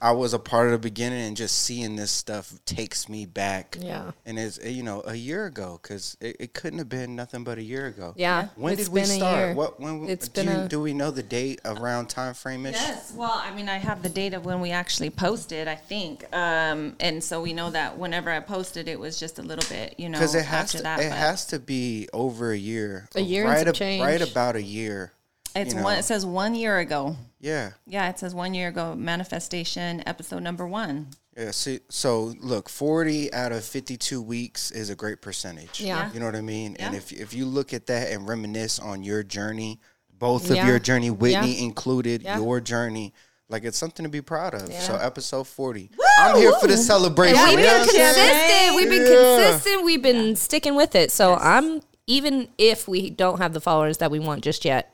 I 0.02 0.10
was 0.10 0.34
a 0.34 0.38
part 0.40 0.66
of 0.66 0.72
the 0.72 0.78
beginning, 0.78 1.20
and 1.28 1.37
just 1.37 1.60
seeing 1.60 1.94
this 1.94 2.10
stuff 2.10 2.52
takes 2.66 3.08
me 3.08 3.25
back. 3.25 3.78
Yeah. 3.81 4.10
and 4.26 4.37
it's 4.37 4.58
uh, 4.58 4.66
you 4.69 4.82
know 4.82 5.02
a 5.06 5.14
year 5.14 5.46
ago 5.46 5.78
because 5.81 6.16
it, 6.20 6.37
it 6.40 6.54
couldn't 6.54 6.81
have 6.81 6.88
been 6.88 7.14
nothing 7.14 7.44
but 7.44 7.56
a 7.56 7.62
year 7.62 7.87
ago. 7.87 8.12
Yeah. 8.16 8.49
When 8.56 8.72
It's 8.72 8.84
did 8.87 8.93
we 8.93 9.00
been 9.02 9.10
a 9.10 9.14
start? 9.14 9.56
What 9.56 9.78
when 9.78 10.08
It's 10.08 10.26
do, 10.28 10.43
been 10.44 10.52
you- 10.58 10.62
a- 10.64 10.69
do 10.69 10.81
we 10.81 10.93
know 10.93 11.12
the 11.12 11.22
date 11.22 11.60
around 11.64 12.08
time 12.08 12.34
frame 12.34 12.66
ish? 12.66 12.75
Yes. 12.75 13.12
Well, 13.14 13.31
I 13.32 13.54
mean, 13.54 13.69
I 13.69 13.78
have 13.78 14.02
the 14.02 14.08
date 14.08 14.34
of 14.34 14.44
when 14.44 14.60
we 14.60 14.72
actually 14.72 15.10
posted, 15.10 15.69
I 15.69 15.76
think, 15.76 16.25
um, 16.34 16.96
and 16.98 17.22
so 17.22 17.40
we 17.40 17.52
know 17.52 17.70
that 17.70 17.96
whenever 17.96 18.28
I 18.28 18.40
posted, 18.40 18.88
it 18.88 18.98
was 18.98 19.20
just 19.20 19.38
a 19.38 19.43
little 19.43 19.69
bit, 19.69 19.94
you 19.98 20.08
know, 20.08 20.19
Because 20.19 20.34
it 20.34 20.44
has 20.44 20.64
after 20.64 20.78
to 20.78 20.82
that. 20.82 20.98
it 21.00 21.10
but 21.10 21.16
has 21.19 21.46
to 21.46 21.60
be 21.60 22.08
over 22.12 22.50
a 22.50 22.58
year. 22.58 23.08
A 23.14 23.20
year 23.20 23.44
right 23.44 23.60
some 23.60 23.69
ab- 23.69 23.75
change. 23.76 24.02
right 24.02 24.20
about 24.20 24.56
a 24.56 24.62
year. 24.62 25.12
it's 25.55 25.70
you 25.75 25.76
know. 25.78 25.84
one. 25.84 25.98
It 25.98 26.02
says 26.05 26.26
one 26.26 26.56
year 26.56 26.78
ago. 26.78 27.14
Yeah. 27.43 27.73
Yeah, 27.87 28.09
it 28.09 28.19
says 28.19 28.35
one 28.35 28.55
year 28.55 28.69
ago. 28.69 28.94
Manifestation 28.94 30.03
episode 30.06 30.43
number 30.43 30.67
one. 30.67 31.09
Yeah, 31.37 31.50
see, 31.50 31.81
so 31.91 32.35
look, 32.41 32.69
40 32.69 33.33
out 33.35 33.53
of 33.53 33.65
52 33.65 34.23
weeks 34.23 34.71
is 34.71 34.91
a 34.91 34.94
great 34.94 35.21
percentage. 35.21 35.81
Yeah. 35.81 36.11
You 36.12 36.21
know 36.21 36.27
what 36.27 36.37
I 36.37 36.41
mean? 36.41 36.77
Yeah. 36.79 36.87
And 36.87 36.97
if 36.97 37.11
if 37.12 37.35
you 37.35 37.44
look 37.47 37.73
at 37.75 37.87
that 37.87 38.12
and 38.12 38.29
reminisce 38.29 38.79
on 38.79 39.03
your 39.03 39.23
journey, 39.23 39.81
both 40.19 40.49
of 40.50 40.56
Yeah. 40.56 40.67
your 40.69 40.79
journey, 40.79 41.11
Whitney 41.11 41.55
Yeah. 41.56 41.65
included, 41.65 42.23
Yeah. 42.23 42.39
your 42.39 42.61
journey, 42.61 43.12
like 43.49 43.65
it's 43.65 43.77
something 43.79 44.05
to 44.05 44.11
be 44.11 44.21
proud 44.23 44.55
of. 44.55 44.73
So 44.75 44.94
episode 44.97 45.49
40. 45.49 45.91
I'm 46.19 46.37
here 46.37 46.53
for 46.61 46.69
the 46.69 46.77
celebration. 46.77 47.37
And 47.39 47.50
we've 47.50 47.59
you 47.59 47.67
know 47.67 47.73
been 47.73 47.87
what 47.87 48.00
I'm 48.00 48.12
consistent. 48.12 48.77
We've 48.77 48.89
been 48.91 49.03
Yeah. 49.03 49.44
consistent. 49.49 49.85
We've 49.85 50.03
been 50.03 50.37
sticking 50.37 50.75
with 50.77 50.94
it. 50.94 51.11
So 51.11 51.35
I'm 51.35 51.81
even 52.06 52.49
if 52.59 52.87
we 52.87 53.11
don't 53.11 53.39
have 53.39 53.53
the 53.53 53.61
followers 53.61 53.99
that 53.99 54.11
we 54.11 54.19
want 54.19 54.43
just 54.44 54.65
yet, 54.65 54.92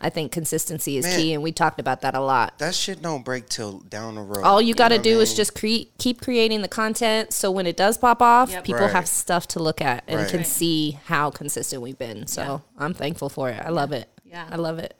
I 0.00 0.10
think 0.10 0.30
consistency 0.32 0.96
is 0.96 1.04
Man. 1.04 1.18
key, 1.18 1.32
and 1.34 1.42
we 1.42 1.50
talked 1.52 1.80
about 1.80 2.02
that 2.02 2.14
a 2.14 2.20
lot. 2.20 2.58
That 2.58 2.74
shit 2.74 3.02
don't 3.02 3.24
break 3.24 3.48
till 3.48 3.80
down 3.80 4.14
the 4.14 4.20
road. 4.22 4.44
All 4.44 4.62
you 4.62 4.74
got 4.74 4.88
to 4.88 4.94
know 4.94 4.98
what 4.98 5.06
I 5.08 5.10
do 5.10 5.20
is 5.20 5.34
just 5.34 5.54
create, 5.54 5.92
keep 5.98 6.20
creating 6.20 6.62
the 6.62 6.68
content. 6.68 7.32
So 7.32 7.50
when 7.50 7.66
it 7.66 7.76
does 7.76 7.98
pop 7.98 8.22
off, 8.22 8.50
Yep. 8.50 8.64
people 8.64 8.82
Right. 8.82 8.92
have 8.92 9.08
stuff 9.08 9.48
to 9.48 9.58
look 9.58 9.80
at 9.80 10.04
and 10.06 10.20
Right. 10.20 10.28
can 10.28 10.38
Right. 10.38 10.46
see 10.46 10.98
how 11.06 11.30
consistent 11.30 11.82
we've 11.82 11.98
been. 11.98 12.26
So 12.26 12.62
I'm 12.78 12.94
thankful 12.94 13.28
for 13.28 13.50
it. 13.50 13.60
I 13.64 13.70
love 13.70 13.92
it. 13.92 14.08
Yeah. 14.24 14.46
I 14.50 14.56
love 14.56 14.78
it. 14.78 14.94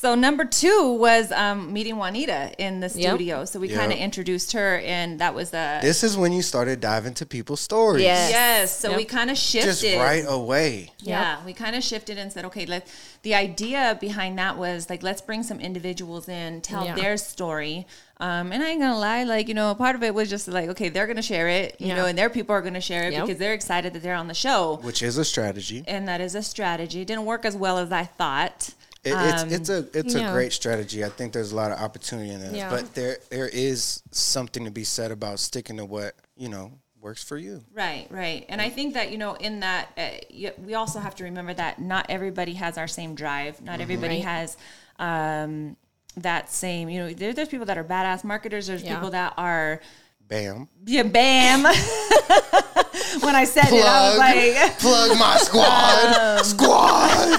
So 0.00 0.14
number 0.14 0.44
two 0.44 0.92
was 0.92 1.32
um, 1.32 1.72
meeting 1.72 1.96
Juanita 1.96 2.52
in 2.56 2.78
the 2.78 2.86
Yep. 2.86 2.92
studio. 2.92 3.44
So 3.44 3.58
we 3.58 3.68
Yep. 3.68 3.78
kind 3.80 3.92
of 3.92 3.98
introduced 3.98 4.52
her, 4.52 4.78
and 4.78 5.18
that 5.18 5.34
was 5.34 5.50
the 5.50 5.80
This 5.82 6.04
is 6.04 6.16
when 6.16 6.32
you 6.32 6.40
started 6.40 6.78
diving 6.80 7.14
to 7.14 7.26
people's 7.26 7.58
stories. 7.60 8.04
Yes. 8.04 8.30
yes. 8.30 8.78
So 8.78 8.90
Yep. 8.90 8.96
we 8.96 9.04
kind 9.04 9.28
of 9.28 9.36
shifted. 9.36 9.66
Just 9.90 9.96
right 9.98 10.24
away. 10.28 10.92
Yeah, 11.00 11.38
we 11.44 11.52
kind 11.52 11.74
of 11.74 11.82
shifted 11.82 12.16
and 12.16 12.32
said, 12.32 12.44
okay, 12.44 12.64
let 12.64 12.86
the 13.22 13.34
idea 13.34 13.98
behind 14.00 14.38
that 14.38 14.56
was 14.56 14.88
like 14.88 15.02
let's 15.02 15.20
bring 15.20 15.42
some 15.42 15.58
individuals 15.58 16.28
in, 16.28 16.60
tell 16.60 16.84
Yeah. 16.84 16.94
their 16.94 17.16
story. 17.16 17.84
Um, 18.20 18.52
and 18.52 18.62
I 18.62 18.68
ain't 18.68 18.80
gonna 18.80 18.96
lie, 19.00 19.24
like 19.24 19.48
you 19.48 19.54
know, 19.54 19.74
part 19.74 19.96
of 19.96 20.04
it 20.04 20.14
was 20.14 20.30
just 20.30 20.46
like, 20.46 20.68
okay, 20.68 20.90
they're 20.90 21.08
gonna 21.08 21.22
share 21.22 21.48
it, 21.48 21.74
you 21.80 21.88
Yeah. 21.88 21.96
know, 21.96 22.06
and 22.06 22.16
their 22.16 22.30
people 22.30 22.54
are 22.54 22.62
gonna 22.62 22.80
share 22.80 23.08
it 23.08 23.14
Yep. 23.14 23.26
because 23.26 23.38
they're 23.40 23.52
excited 23.52 23.92
that 23.94 24.02
they're 24.04 24.14
on 24.14 24.28
the 24.28 24.34
show, 24.34 24.78
Which 24.80 25.02
is 25.02 25.18
a 25.18 25.24
strategy. 25.24 25.82
and 25.88 26.06
that 26.06 26.20
is 26.20 26.36
a 26.36 26.42
strategy. 26.44 27.00
It 27.00 27.08
didn't 27.08 27.24
work 27.24 27.44
as 27.44 27.56
well 27.56 27.78
as 27.78 27.90
I 27.90 28.04
thought. 28.04 28.70
It, 29.04 29.14
it's 29.14 29.42
it's 29.52 29.68
a 29.68 29.86
it's 29.98 30.14
yeah. 30.14 30.30
a 30.30 30.32
great 30.32 30.52
strategy. 30.52 31.04
I 31.04 31.08
think 31.08 31.32
there's 31.32 31.52
a 31.52 31.56
lot 31.56 31.70
of 31.72 31.78
opportunity 31.78 32.30
in 32.30 32.40
this, 32.40 32.52
Yeah. 32.52 32.68
but 32.68 32.94
there 32.94 33.18
there 33.30 33.48
is 33.48 34.02
something 34.10 34.64
to 34.64 34.70
be 34.70 34.84
said 34.84 35.10
about 35.12 35.38
sticking 35.38 35.76
to 35.78 35.84
what 35.84 36.14
you 36.36 36.48
know 36.48 36.72
works 37.00 37.22
for 37.22 37.36
you. 37.38 37.62
Right, 37.72 38.08
right. 38.10 38.44
And 38.48 38.60
I 38.60 38.70
think 38.70 38.94
that, 38.94 39.12
you 39.12 39.18
know, 39.18 39.34
in 39.34 39.60
that, 39.60 39.88
uh, 39.96 40.08
y- 40.34 40.52
we 40.66 40.74
also 40.74 40.98
have 40.98 41.14
to 41.14 41.24
remember 41.24 41.54
that 41.54 41.80
not 41.80 42.06
everybody 42.08 42.54
has 42.54 42.76
our 42.76 42.88
same 42.88 43.14
drive. 43.14 43.62
Not 43.62 43.80
everybody 43.80 44.16
Right. 44.16 44.24
has 44.24 44.56
um, 44.98 45.76
that 46.16 46.50
same, 46.50 46.88
you 46.88 46.98
know, 46.98 47.12
there, 47.12 47.32
there's 47.32 47.46
people 47.46 47.66
that 47.66 47.78
are 47.78 47.84
badass 47.84 48.24
marketers. 48.24 48.66
There's 48.66 48.82
Yeah. 48.82 48.96
people 48.96 49.10
that 49.10 49.32
are, 49.38 49.80
Bam. 50.26 50.66
yeah, 50.86 51.04
bam. 51.04 51.62
when 53.22 53.36
I 53.36 53.44
said 53.44 53.66
it, 53.68 53.84
I 53.84 54.08
was 54.10 54.18
like, 54.18 54.78
Plug 54.80 55.18
my 55.18 55.36
squad. 55.38 56.42
squad. 56.44 57.37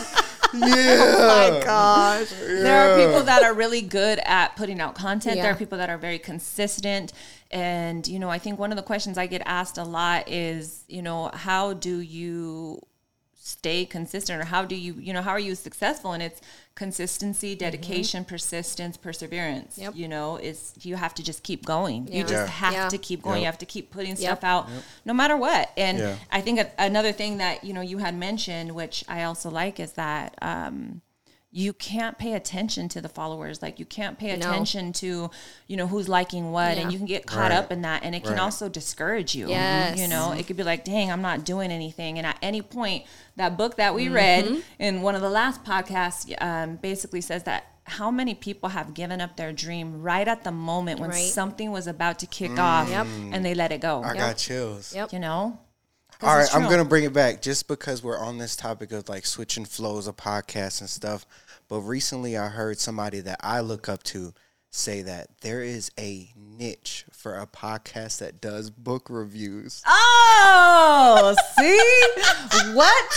Oh 0.62 1.54
yeah. 1.54 1.64
Gosh. 1.64 2.30
there 2.30 2.92
are 2.92 3.06
people 3.06 3.24
that 3.24 3.44
are 3.44 3.54
really 3.54 3.82
good 3.82 4.20
at 4.26 4.56
putting 4.56 4.80
out 4.80 4.96
content. 4.96 5.36
There 5.36 5.52
are 5.52 5.56
people 5.56 5.78
that 5.78 5.90
are 5.90 5.98
very 5.98 6.20
consistent. 6.20 7.14
And, 7.52 8.08
you 8.08 8.20
know, 8.20 8.30
I 8.30 8.40
think 8.40 8.60
one 8.60 8.72
of 8.72 8.76
the 8.76 8.84
questions 8.84 9.18
I 9.18 9.28
get 9.28 9.42
asked 9.46 9.78
a 9.78 9.84
lot 9.84 10.28
is, 10.30 10.84
you 10.88 11.02
know, 11.02 11.30
how 11.34 11.74
do 11.74 12.00
you 12.00 12.82
stay 13.50 13.86
consistent 13.86 14.40
or 14.40 14.46
how 14.46 14.64
do 14.64 14.76
you 14.76 14.94
you 15.00 15.12
know 15.12 15.24
how 15.24 15.32
are 15.32 15.40
you 15.40 15.56
successful 15.56 16.12
and 16.12 16.22
it's 16.22 16.40
consistency 16.84 17.56
dedication 17.56 18.24
persistence 18.24 18.96
perseverance 18.96 19.78
Yep. 19.78 19.94
you 19.98 20.08
know 20.08 20.38
it's 20.38 20.74
you 20.82 20.96
have 20.96 21.14
to 21.16 21.24
just 21.30 21.44
keep 21.44 21.66
going 21.66 22.08
you 22.08 22.22
just 22.24 22.34
Yeah. 22.34 22.46
have 22.64 22.74
Yeah. 22.74 22.90
to 22.90 22.98
keep 22.98 23.22
going 23.22 23.36
Yep. 23.36 23.42
you 23.42 23.46
have 23.52 23.58
to 23.58 23.66
keep 23.66 23.92
putting 23.92 24.12
Yep. 24.16 24.20
stuff 24.20 24.44
out 24.46 24.70
no 25.04 25.14
matter 25.14 25.36
what 25.36 25.72
and 25.76 26.00
Yeah. 26.00 26.16
i 26.32 26.40
think 26.40 26.58
a- 26.60 26.72
another 26.78 27.12
thing 27.12 27.38
that 27.44 27.64
you 27.66 27.74
know 27.74 27.82
you 27.82 27.98
had 27.98 28.16
mentioned 28.16 28.72
which 28.82 29.04
i 29.10 29.24
also 29.24 29.50
like 29.50 29.78
is 29.80 29.92
that 30.04 30.36
um 30.42 31.02
you 31.52 31.74
can't 31.74 32.20
pay 32.20 32.34
attention 32.34 32.88
to 32.90 33.02
the 33.02 33.10
followers 33.10 33.62
like 33.62 33.80
you 33.80 33.86
can't 33.86 34.20
pay 34.20 34.36
No. 34.36 34.48
attention 34.50 34.94
to 34.94 35.32
you 35.68 35.78
know 35.78 35.88
who's 35.88 36.08
liking 36.08 36.52
what 36.52 36.76
Yeah. 36.78 36.84
and 36.84 36.92
you 36.94 37.00
can 37.00 37.08
get 37.08 37.26
caught 37.26 37.50
Right. 37.50 37.58
up 37.58 37.72
in 37.72 37.82
that 37.82 38.04
and 38.04 38.14
it 38.14 38.24
can 38.24 38.38
also 38.38 38.70
discourage 38.70 39.34
you 39.34 39.50
Yes. 39.50 39.98
you 40.00 40.08
know 40.08 40.32
it 40.32 40.46
could 40.46 40.58
be 40.58 40.64
like 40.64 40.84
dang 40.86 41.12
i'm 41.12 41.24
not 41.24 41.46
doing 41.46 41.72
anything 41.72 42.18
and 42.20 42.28
at 42.28 42.38
any 42.44 42.62
point 42.62 43.06
that 43.36 43.58
book 43.58 43.78
that 43.78 43.96
we 43.96 44.06
Mm-hmm. 44.06 44.14
read 44.14 44.64
in 44.78 45.02
one 45.02 45.16
of 45.16 45.22
the 45.22 45.30
last 45.30 45.64
podcasts 45.64 46.32
um, 46.42 46.76
basically 46.76 47.22
says 47.22 47.44
that 47.44 47.64
how 47.86 48.12
many 48.12 48.36
people 48.36 48.70
have 48.70 48.94
given 48.94 49.20
up 49.20 49.36
their 49.36 49.52
dream 49.52 50.04
right 50.04 50.28
at 50.28 50.44
the 50.44 50.52
moment 50.52 51.00
when 51.00 51.10
Right. 51.10 51.26
something 51.26 51.72
was 51.72 51.88
about 51.88 52.20
to 52.20 52.28
kick 52.28 52.60
off 52.60 52.88
Yep. 52.90 53.08
and 53.32 53.44
they 53.44 53.56
let 53.56 53.72
it 53.72 53.82
go 53.82 54.04
I 54.04 54.14
got 54.14 54.38
chills. 54.38 54.94
Yep. 54.94 55.14
you 55.14 55.18
know 55.20 55.58
'Cause 55.58 55.69
All 56.22 56.36
right, 56.36 56.54
I'm 56.54 56.64
gonna 56.70 56.84
bring 56.86 57.06
it 57.06 57.14
back 57.14 57.42
just 57.42 57.68
because 57.70 58.04
we're 58.04 58.18
on 58.20 58.38
this 58.38 58.56
topic 58.58 58.92
of 58.92 59.08
like 59.08 59.26
switching 59.26 59.64
flows 59.66 60.06
of 60.08 60.18
podcasts 60.18 60.82
and 60.82 60.90
stuff. 60.90 61.26
But 61.70 61.80
recently, 61.82 62.38
I 62.38 62.48
heard 62.50 62.78
somebody 62.78 63.22
that 63.22 63.40
I 63.42 63.62
look 63.62 63.88
up 63.88 64.04
to 64.04 64.34
say 64.72 65.02
that 65.04 65.30
there 65.42 65.64
is 65.64 65.90
a 65.98 66.30
niche 66.36 67.06
for 67.12 67.36
a 67.36 67.48
podcast 67.48 68.20
that 68.20 68.42
does 68.42 68.70
book 68.70 69.08
reviews. 69.10 69.82
Oh, 69.88 71.36
see 71.58 72.72
what? 72.74 73.14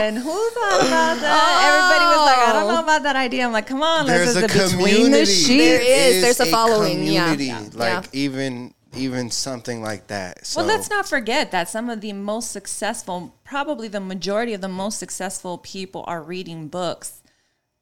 and 0.00 0.18
who 0.18 0.50
thought 0.50 0.80
about 0.86 1.20
that? 1.20 1.62
Everybody 1.64 2.04
was 2.18 2.26
like, 2.26 2.48
I 2.48 2.52
don't 2.54 2.68
know 2.74 2.82
about 2.82 3.02
that 3.04 3.16
idea. 3.16 3.44
I'm 3.46 3.52
like, 3.52 3.66
come 3.68 3.82
on, 3.82 4.06
There's 4.06 4.34
let's 4.34 4.52
a 4.52 4.58
just 4.58 4.76
between 4.76 4.86
the 4.86 4.96
community. 5.02 5.32
sheets. 5.32 5.48
There 5.48 5.80
is. 5.80 6.16
is 6.16 6.22
There's 6.22 6.40
a 6.40 6.46
following, 6.46 7.04
yeah. 7.04 7.30
community, 7.32 7.44
Yeah. 7.46 7.68
Like 7.74 8.04
Yeah. 8.06 8.20
even 8.20 8.74
even 8.96 9.30
something 9.30 9.82
like 9.82 10.08
that. 10.08 10.46
So 10.46 10.60
Well, 10.60 10.68
let's 10.68 10.90
not 10.90 11.08
forget 11.08 11.50
that 11.52 11.68
some 11.68 11.88
of 11.88 12.00
the 12.00 12.12
most 12.12 12.50
successful, 12.50 13.34
probably 13.44 13.88
the 13.88 14.00
majority 14.00 14.52
of 14.52 14.60
the 14.60 14.68
most 14.68 14.98
successful 14.98 15.58
people 15.58 16.04
are 16.06 16.22
reading 16.22 16.68
books 16.68 17.22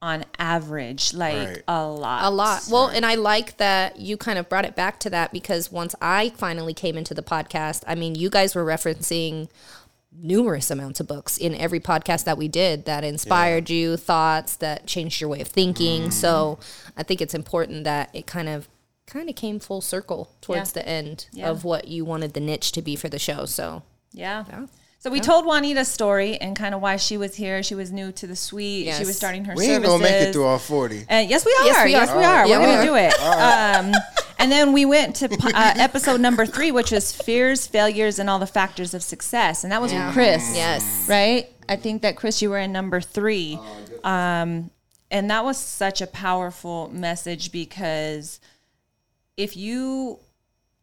on 0.01 0.25
average, 0.39 1.13
like 1.13 1.49
Right. 1.49 1.63
a 1.67 1.87
lot. 1.87 2.25
A 2.25 2.31
lot. 2.31 2.63
Well, 2.71 2.87
and 2.87 3.05
I 3.05 3.17
like 3.17 3.57
that 3.57 3.99
you 3.99 4.17
kind 4.17 4.39
of 4.39 4.49
brought 4.49 4.65
it 4.65 4.77
back 4.77 5.01
to 5.01 5.11
that 5.11 5.33
because 5.33 5.73
once 5.73 5.95
I 6.01 6.31
finally 6.37 6.75
came 6.75 6.97
into 6.97 7.15
the 7.15 7.23
podcast, 7.23 7.83
I 7.87 7.95
mean, 7.95 8.15
you 8.15 8.31
guys 8.31 8.55
were 8.55 8.65
referencing 8.65 9.49
numerous 10.21 10.71
amounts 10.71 11.01
of 11.01 11.07
books 11.07 11.37
in 11.37 11.55
every 11.55 11.81
podcast 11.81 12.25
that 12.25 12.39
we 12.39 12.49
did 12.49 12.85
that 12.85 13.05
inspired 13.05 13.71
you, 13.71 13.97
thoughts 13.97 14.57
that 14.57 14.87
changed 14.87 15.21
your 15.21 15.31
way 15.31 15.41
of 15.41 15.49
thinking. 15.49 16.03
Mm-hmm. 16.03 16.11
So 16.11 16.59
I 16.97 17.03
think 17.03 17.21
it's 17.21 17.35
important 17.35 17.85
that 17.85 18.11
it 18.13 18.27
kind 18.27 18.49
of 18.49 18.69
kind 19.09 19.29
of 19.29 19.35
came 19.35 19.59
full 19.59 19.81
circle 19.81 20.31
towards 20.41 20.71
Yeah. 20.77 20.83
the 20.83 20.89
end 20.89 21.27
Yeah. 21.33 21.49
of 21.49 21.65
what 21.65 21.89
you 21.89 22.05
wanted 22.05 22.35
the 22.35 22.41
niche 22.41 22.73
to 22.73 22.83
be 22.83 22.95
for 22.95 23.09
the 23.09 23.19
show. 23.19 23.45
So 23.47 23.83
Yeah. 24.13 24.45
So 25.01 25.11
we 25.11 25.21
told 25.21 25.45
Juanita's 25.47 25.87
story 25.89 26.37
and 26.41 26.57
kind 26.57 26.75
of 26.75 26.81
why 26.81 26.97
she 26.97 27.17
was 27.17 27.37
here. 27.37 27.63
She 27.63 27.75
was 27.77 27.93
new 27.93 28.11
to 28.13 28.27
the 28.27 28.35
suite. 28.35 28.93
She 28.95 29.05
was 29.05 29.17
starting 29.17 29.45
her 29.45 29.55
we 29.55 29.67
ain't 29.67 29.85
gonna 29.85 30.03
make 30.03 30.13
it 30.13 30.33
through 30.33 30.45
all 30.47 30.59
forty. 30.59 31.07
Uh, 31.09 31.25
yes, 31.27 31.47
we 31.47 31.53
are. 31.53 31.65
Yes, 31.67 31.85
we 31.85 31.91
Yes, 31.93 32.09
are. 32.11 32.19
we 32.19 32.25
are. 32.25 32.47
Yeah, 32.49 32.59
We're 32.59 32.67
going 32.67 32.81
to 32.81 32.85
do 32.87 32.95
it. 32.97 33.15
Um, 33.23 33.93
and 34.41 34.51
then 34.51 34.73
we 34.73 34.85
went 34.85 35.15
to 35.17 35.27
uh, 35.55 35.75
episode 35.77 36.21
number 36.21 36.45
three, 36.47 36.73
which 36.73 36.91
was 36.91 37.13
fears, 37.13 37.67
failures, 37.67 38.19
and 38.19 38.29
all 38.29 38.41
the 38.41 38.47
factors 38.47 38.93
of 38.93 39.03
success. 39.05 39.63
And 39.63 39.73
that 39.73 39.81
was 39.81 39.93
Yeah. 39.93 40.07
with 40.07 40.15
Chris. 40.15 40.43
Yes. 40.57 41.07
Right? 41.09 41.49
I 41.69 41.77
think 41.77 42.03
that, 42.03 42.17
Chris, 42.17 42.43
you 42.43 42.51
were 42.51 42.59
in 42.59 42.73
number 42.73 43.01
three. 43.01 43.59
Um, 44.03 44.71
and 45.13 45.31
that 45.31 45.45
was 45.45 45.59
such 45.59 46.01
a 46.01 46.07
powerful 46.09 46.91
message 46.93 47.53
because 47.53 48.41
if 49.39 49.57
you 49.57 50.19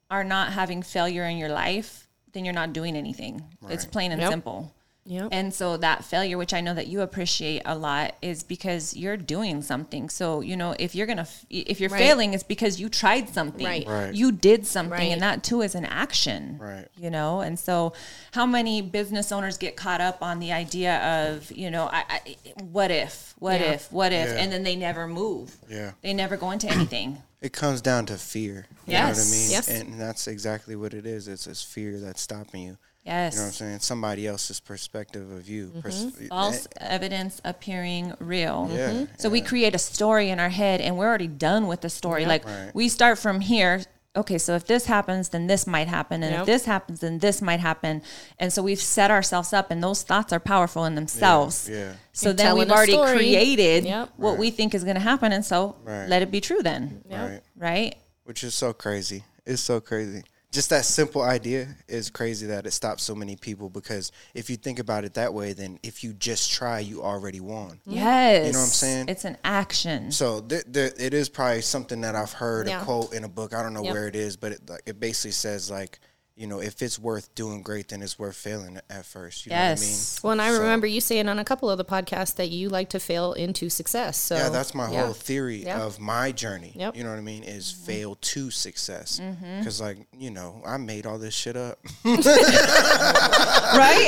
are 0.10 0.24
not 0.24 0.54
having 0.54 0.82
failure 0.82 1.26
in 1.26 1.38
your 1.38 1.50
life, 1.50 2.08
then 2.34 2.46
you're 2.46 2.54
not 2.54 2.74
doing 2.74 2.96
anything. 2.96 3.44
It's 3.70 3.86
plain 3.86 4.12
and 4.12 4.22
Yep. 4.22 4.32
simple. 4.32 4.72
Yep. 5.08 5.28
And 5.32 5.54
so 5.54 5.78
that 5.78 6.04
failure, 6.04 6.36
which 6.36 6.52
I 6.52 6.62
know 6.62 6.74
that 6.74 6.88
you 6.88 7.02
appreciate 7.02 7.62
a 7.64 7.76
lot, 7.78 8.16
is 8.24 8.42
because 8.42 8.96
you're 8.96 9.18
doing 9.18 9.62
something. 9.62 10.10
So 10.10 10.42
you 10.42 10.56
know, 10.58 10.76
if 10.80 10.96
you're 10.96 11.06
gonna, 11.06 11.22
f- 11.34 11.46
if 11.52 11.80
you're 11.80 11.92
Right. 11.92 12.00
failing, 12.00 12.34
it's 12.34 12.42
because 12.44 12.80
you 12.80 12.90
tried 12.90 13.30
something. 13.32 13.64
Right. 13.66 13.88
Right. 13.88 14.14
You 14.16 14.32
did 14.32 14.66
something, 14.66 14.92
Right. 15.00 15.12
and 15.12 15.22
that 15.22 15.44
too 15.44 15.62
is 15.62 15.76
an 15.76 15.86
action. 15.86 16.58
Right. 16.60 16.88
You 16.98 17.12
know, 17.12 17.42
and 17.42 17.60
so 17.60 17.94
how 18.32 18.48
many 18.48 18.82
business 18.82 19.32
owners 19.32 19.58
get 19.60 19.76
caught 19.76 20.02
up 20.02 20.24
on 20.24 20.40
the 20.40 20.52
idea 20.52 20.98
of, 21.30 21.52
you 21.52 21.70
know, 21.70 21.86
I, 21.92 22.04
I 22.10 22.36
what 22.64 22.90
if, 22.90 23.36
what 23.38 23.60
Yeah. 23.62 23.74
if, 23.74 23.92
what 23.92 24.12
if, 24.12 24.30
Yeah. 24.30 24.42
and 24.42 24.52
then 24.52 24.64
they 24.64 24.76
never 24.76 25.08
move. 25.08 25.56
Yeah. 25.70 25.92
They 26.02 26.14
never 26.14 26.36
go 26.36 26.50
into 26.50 26.68
anything. 26.68 27.22
It 27.46 27.54
comes 27.54 27.80
down 27.80 28.08
to 28.08 28.16
fear. 28.18 28.66
You 28.88 28.94
Yes. 28.94 29.18
know 29.18 29.22
what 29.22 29.28
I 29.28 29.32
mean? 29.38 29.52
Yes. 29.52 29.68
And 29.68 30.02
that's 30.02 30.28
exactly 30.28 30.76
what 30.76 30.96
it 30.96 31.06
is. 31.06 31.28
It's, 31.28 31.46
it's 31.46 31.62
fear 31.62 32.00
that's 32.00 32.20
stopping 32.20 32.64
you. 32.64 32.78
Yes. 33.06 33.34
You 33.34 33.40
know 33.40 33.44
what 33.44 33.48
I'm 33.50 33.54
saying? 33.54 33.80
Somebody 33.82 34.26
else's 34.26 34.60
perspective 34.60 35.30
of 35.32 35.48
you. 35.48 35.72
Pers- 35.80 36.08
false 36.28 36.68
evidence 36.78 37.40
appearing 37.46 38.14
real. 38.20 38.68
Yeah, 38.74 38.90
Mhm. 38.90 39.10
So 39.20 39.30
we 39.30 39.42
create 39.42 39.76
a 39.76 39.78
story 39.78 40.32
in 40.32 40.40
our 40.40 40.50
head 40.50 40.82
and 40.82 40.98
we're 40.98 41.08
already 41.08 41.28
done 41.28 41.68
with 41.68 41.82
the 41.82 41.90
story. 41.92 42.26
Like 42.26 42.46
Right. 42.46 42.72
we 42.74 42.90
start 42.90 43.20
from 43.20 43.42
here. 43.42 43.84
Okay, 44.16 44.38
so 44.38 44.56
if 44.56 44.66
this 44.66 44.86
happens, 44.86 45.30
then 45.30 45.48
this 45.48 45.68
might 45.68 45.88
happen. 45.88 46.24
And 46.24 46.32
Yep. 46.32 46.40
if 46.42 46.46
this 46.46 46.66
happens, 46.66 47.00
then 47.02 47.20
this 47.20 47.42
might 47.42 47.60
happen. 47.60 48.02
And 48.40 48.52
so 48.54 48.62
we've 48.64 48.80
set 48.80 49.12
ourselves 49.12 49.52
up, 49.54 49.72
and 49.72 49.84
those 49.84 50.04
thoughts 50.04 50.32
are 50.32 50.40
powerful 50.40 50.86
in 50.86 50.96
themselves. 50.96 51.68
yeah. 51.70 51.94
So 52.14 52.30
You're 52.30 52.34
then 52.36 52.58
we've 52.58 52.72
already 52.72 52.94
story. 52.94 53.16
created 53.18 53.84
Yep. 53.86 54.10
what 54.16 54.38
we 54.38 54.52
think 54.52 54.74
is 54.74 54.84
going 54.84 54.96
to 54.96 55.02
happen. 55.02 55.32
And 55.34 55.46
so 55.46 55.76
Right. 55.84 56.08
let 56.08 56.22
it 56.22 56.32
be 56.32 56.40
true 56.42 56.62
then. 56.64 57.04
Right. 57.10 57.42
Right? 57.58 57.96
Which 58.24 58.44
is 58.44 58.56
so 58.56 58.72
crazy. 58.74 59.26
It's 59.46 59.62
so 59.62 59.80
crazy. 59.82 60.24
Just 60.56 60.70
that 60.70 60.86
simple 60.86 61.22
idea 61.22 61.68
is 61.90 62.10
crazy 62.10 62.48
that 62.48 62.66
it 62.66 62.72
stops 62.72 63.04
so 63.04 63.14
many 63.14 63.36
people 63.36 63.70
because 63.70 64.14
if 64.34 64.50
you 64.50 64.56
think 64.56 64.80
about 64.80 65.04
it 65.04 65.16
that 65.16 65.34
way, 65.34 65.52
then 65.52 65.78
if 65.84 66.02
you 66.02 66.14
just 66.14 66.50
try, 66.50 66.80
you 66.80 67.04
already 67.04 67.42
won. 67.42 67.82
Yes. 67.86 68.48
You 68.48 68.54
know 68.54 68.60
what 68.60 68.64
I'm 68.64 68.70
saying? 68.70 69.10
It's 69.10 69.26
an 69.26 69.36
action. 69.44 70.14
So 70.14 70.40
th- 70.40 70.64
th- 70.72 70.94
it 70.98 71.14
is 71.14 71.28
probably 71.28 71.60
something 71.62 72.00
that 72.02 72.16
I've 72.16 72.32
heard 72.32 72.70
Yeah. 72.70 72.82
a 72.82 72.86
quote 72.86 73.14
in 73.14 73.26
a 73.26 73.28
book. 73.28 73.54
I 73.54 73.62
don't 73.62 73.74
know 73.74 73.84
Yep. 73.84 73.94
where 73.94 74.08
it 74.08 74.16
is, 74.16 74.38
but 74.38 74.54
it, 74.54 74.70
like, 74.70 74.82
it 74.86 74.98
basically 74.98 75.32
says 75.32 75.70
like, 75.70 76.00
you 76.38 76.48
know, 76.48 76.60
if 76.62 76.82
it's 76.82 77.00
worth 77.00 77.34
doing 77.34 77.62
great, 77.62 77.88
then 77.88 78.02
it's 78.02 78.20
worth 78.20 78.36
failing 78.36 78.78
at 78.90 79.06
first. 79.06 79.46
You 79.46 79.52
know 79.52 79.56
what 79.56 79.62
I 79.64 79.70
mean? 79.76 79.84
Yes. 79.84 80.20
Well, 80.22 80.32
and 80.34 80.42
I 80.42 80.52
So- 80.52 80.60
remember 80.62 80.86
you 80.86 81.00
saying 81.00 81.30
on 81.30 81.40
a 81.40 81.46
couple 81.46 81.70
of 81.70 81.78
the 81.78 81.86
podcasts 81.86 82.36
that 82.36 82.50
you 82.50 82.68
like 82.68 82.90
to 82.90 83.00
fail 83.00 83.32
into 83.34 83.70
success. 83.70 84.18
So 84.18 84.36
Yeah, 84.36 84.50
that's 84.50 84.76
my 84.76 84.92
yeah. 84.92 85.06
whole 85.06 85.14
theory 85.14 85.64
Yeah. 85.64 85.82
of 85.82 85.98
my 86.00 86.34
journey. 86.34 86.74
Yep. 86.76 86.90
Mm-hmm. 86.90 86.98
You 86.98 87.04
know 87.06 87.10
what 87.12 87.20
I 87.20 87.22
mean? 87.22 87.44
Is 87.44 87.72
fail 87.72 88.16
to 88.16 88.52
success. 88.52 89.22
Because, 89.60 89.80
like, 89.80 89.98
you 90.18 90.30
know, 90.30 90.62
I 90.66 90.76
made 90.78 91.06
all 91.06 91.18
this 91.18 91.34
shit 91.34 91.56
up. 91.56 91.80
right? 92.04 92.18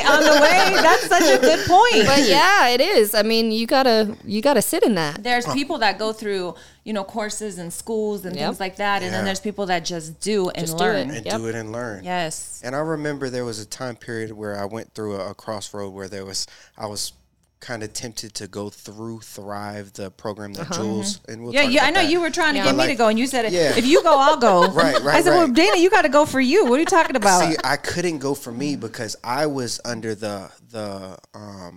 On 0.08 0.24
the 0.24 0.38
way. 0.42 0.74
That's 0.82 1.06
such 1.08 1.34
a 1.34 1.38
good 1.40 1.66
point. 1.66 2.06
But 2.06 2.28
yeah, 2.28 2.68
it 2.68 2.80
is. 2.80 3.14
I 3.14 3.22
mean, 3.22 3.50
you 3.52 3.66
gotta 3.66 4.16
you 4.24 4.42
gotta 4.42 4.62
sit 4.62 4.82
in 4.82 4.94
that. 4.96 5.22
there's 5.22 5.46
people 5.46 5.78
that 5.78 5.98
go 5.98 6.12
through 6.12 6.54
you 6.88 6.94
know 6.94 7.04
courses 7.04 7.58
and 7.58 7.70
schools 7.70 8.24
and 8.24 8.34
Yep. 8.34 8.44
things 8.46 8.60
like 8.60 8.76
that 8.76 9.02
and 9.02 9.12
then 9.12 9.24
there's 9.26 9.40
people 9.48 9.66
that 9.66 9.84
just 9.84 10.08
do 10.20 10.48
and 10.56 10.66
Just 10.66 10.78
learn 10.78 11.10
it. 11.10 11.16
and 11.18 11.26
Yep. 11.26 11.36
do 11.36 11.46
it 11.50 11.54
and 11.54 11.70
learn. 11.70 12.02
yes 12.02 12.62
And 12.64 12.74
I 12.74 12.78
remember 12.78 13.28
there 13.28 13.44
was 13.44 13.58
a 13.60 13.66
time 13.66 13.96
period 13.96 14.32
where 14.32 14.54
I 14.58 14.64
went 14.64 14.94
through 14.94 15.16
a, 15.20 15.30
a 15.32 15.34
crossroad 15.34 15.90
where 15.92 16.08
there 16.08 16.24
was 16.24 16.46
I 16.78 16.86
was 16.86 17.12
kind 17.60 17.82
of 17.82 17.92
tempted 17.92 18.30
to 18.40 18.46
go 18.58 18.70
through 18.70 19.18
Thrive, 19.20 19.92
the 19.94 20.10
program 20.12 20.52
that 20.54 20.70
Jules 20.72 21.20
and 21.28 21.42
we'll 21.42 21.50
Uh-huh. 21.50 21.58
yeah 21.58 21.64
talk 21.64 21.72
yeah 21.76 21.84
i 21.88 21.90
know 21.90 22.02
that. 22.04 22.10
you 22.12 22.20
were 22.24 22.30
trying 22.30 22.54
to 22.54 22.58
Yeah. 22.60 22.64
get 22.68 22.76
But, 22.76 22.86
me 22.86 22.92
to 22.94 22.98
go 23.02 23.08
and 23.08 23.18
you 23.18 23.26
said 23.26 23.52
yeah. 23.52 23.76
if 23.76 23.84
you 23.92 23.98
go 24.02 24.14
i'll 24.18 24.36
go 24.50 24.56
Right, 24.82 24.98
right, 25.02 25.16
i 25.18 25.20
said 25.22 25.34
well 25.36 25.48
dana 25.48 25.76
you 25.84 25.90
got 25.90 26.02
to 26.08 26.08
go 26.18 26.24
for 26.24 26.40
you 26.40 26.64
what 26.68 26.76
are 26.78 26.84
you 26.86 26.86
talking 26.98 27.16
about 27.22 27.40
See, 27.44 27.56
I 27.74 27.76
couldn't 27.76 28.18
go 28.28 28.32
for 28.34 28.52
me 28.62 28.76
because 28.76 29.12
I 29.42 29.44
was 29.58 29.72
under 29.84 30.14
the 30.14 30.36
the 30.76 31.18
um 31.34 31.74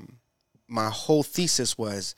my 0.81 0.89
whole 0.89 1.23
thesis 1.23 1.77
was 1.77 2.15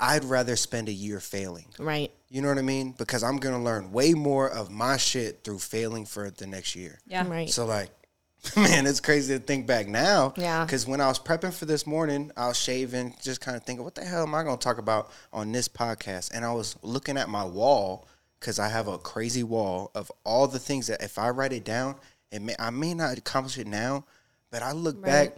I'd 0.00 0.24
rather 0.24 0.56
spend 0.56 0.88
a 0.88 0.92
year 0.92 1.20
failing. 1.20 1.66
Right. 1.78 2.10
You 2.28 2.42
know 2.42 2.48
what 2.48 2.58
I 2.58 2.62
mean? 2.62 2.94
Because 2.98 3.22
I'm 3.22 3.36
gonna 3.36 3.62
learn 3.62 3.92
way 3.92 4.12
more 4.14 4.48
of 4.50 4.70
my 4.70 4.96
shit 4.96 5.44
through 5.44 5.60
failing 5.60 6.04
for 6.04 6.30
the 6.30 6.46
next 6.46 6.74
year. 6.74 6.98
yeah 7.06 7.26
Right. 7.26 7.48
So 7.48 7.64
like, 7.64 7.90
man, 8.56 8.86
it's 8.86 9.00
crazy 9.00 9.38
to 9.38 9.40
think 9.42 9.66
back 9.66 9.86
now. 9.86 10.34
Yeah. 10.36 10.64
Because 10.64 10.86
when 10.86 11.00
I 11.00 11.06
was 11.06 11.18
prepping 11.18 11.54
for 11.54 11.64
this 11.64 11.86
morning, 11.86 12.32
I 12.36 12.48
was 12.48 12.58
shaving, 12.58 13.14
just 13.22 13.40
kind 13.40 13.56
of 13.56 13.62
thinking, 13.62 13.84
what 13.84 13.94
the 13.94 14.04
hell 14.04 14.24
am 14.24 14.34
I 14.34 14.42
gonna 14.42 14.56
talk 14.56 14.78
about 14.78 15.10
on 15.32 15.52
this 15.52 15.68
podcast? 15.68 16.32
And 16.34 16.44
I 16.44 16.52
was 16.52 16.76
looking 16.82 17.16
at 17.16 17.28
my 17.28 17.44
wall 17.44 18.08
because 18.40 18.58
I 18.58 18.68
have 18.68 18.88
a 18.88 18.98
crazy 18.98 19.42
wall 19.42 19.90
of 19.94 20.10
all 20.24 20.46
the 20.48 20.58
things 20.58 20.88
that 20.88 21.02
if 21.02 21.18
I 21.18 21.30
write 21.30 21.52
it 21.52 21.64
down, 21.64 21.96
it 22.30 22.42
may 22.42 22.54
I 22.58 22.70
may 22.70 22.94
not 22.94 23.16
accomplish 23.16 23.58
it 23.58 23.66
now, 23.66 24.04
but 24.50 24.62
I 24.62 24.72
look 24.72 25.00
back 25.00 25.36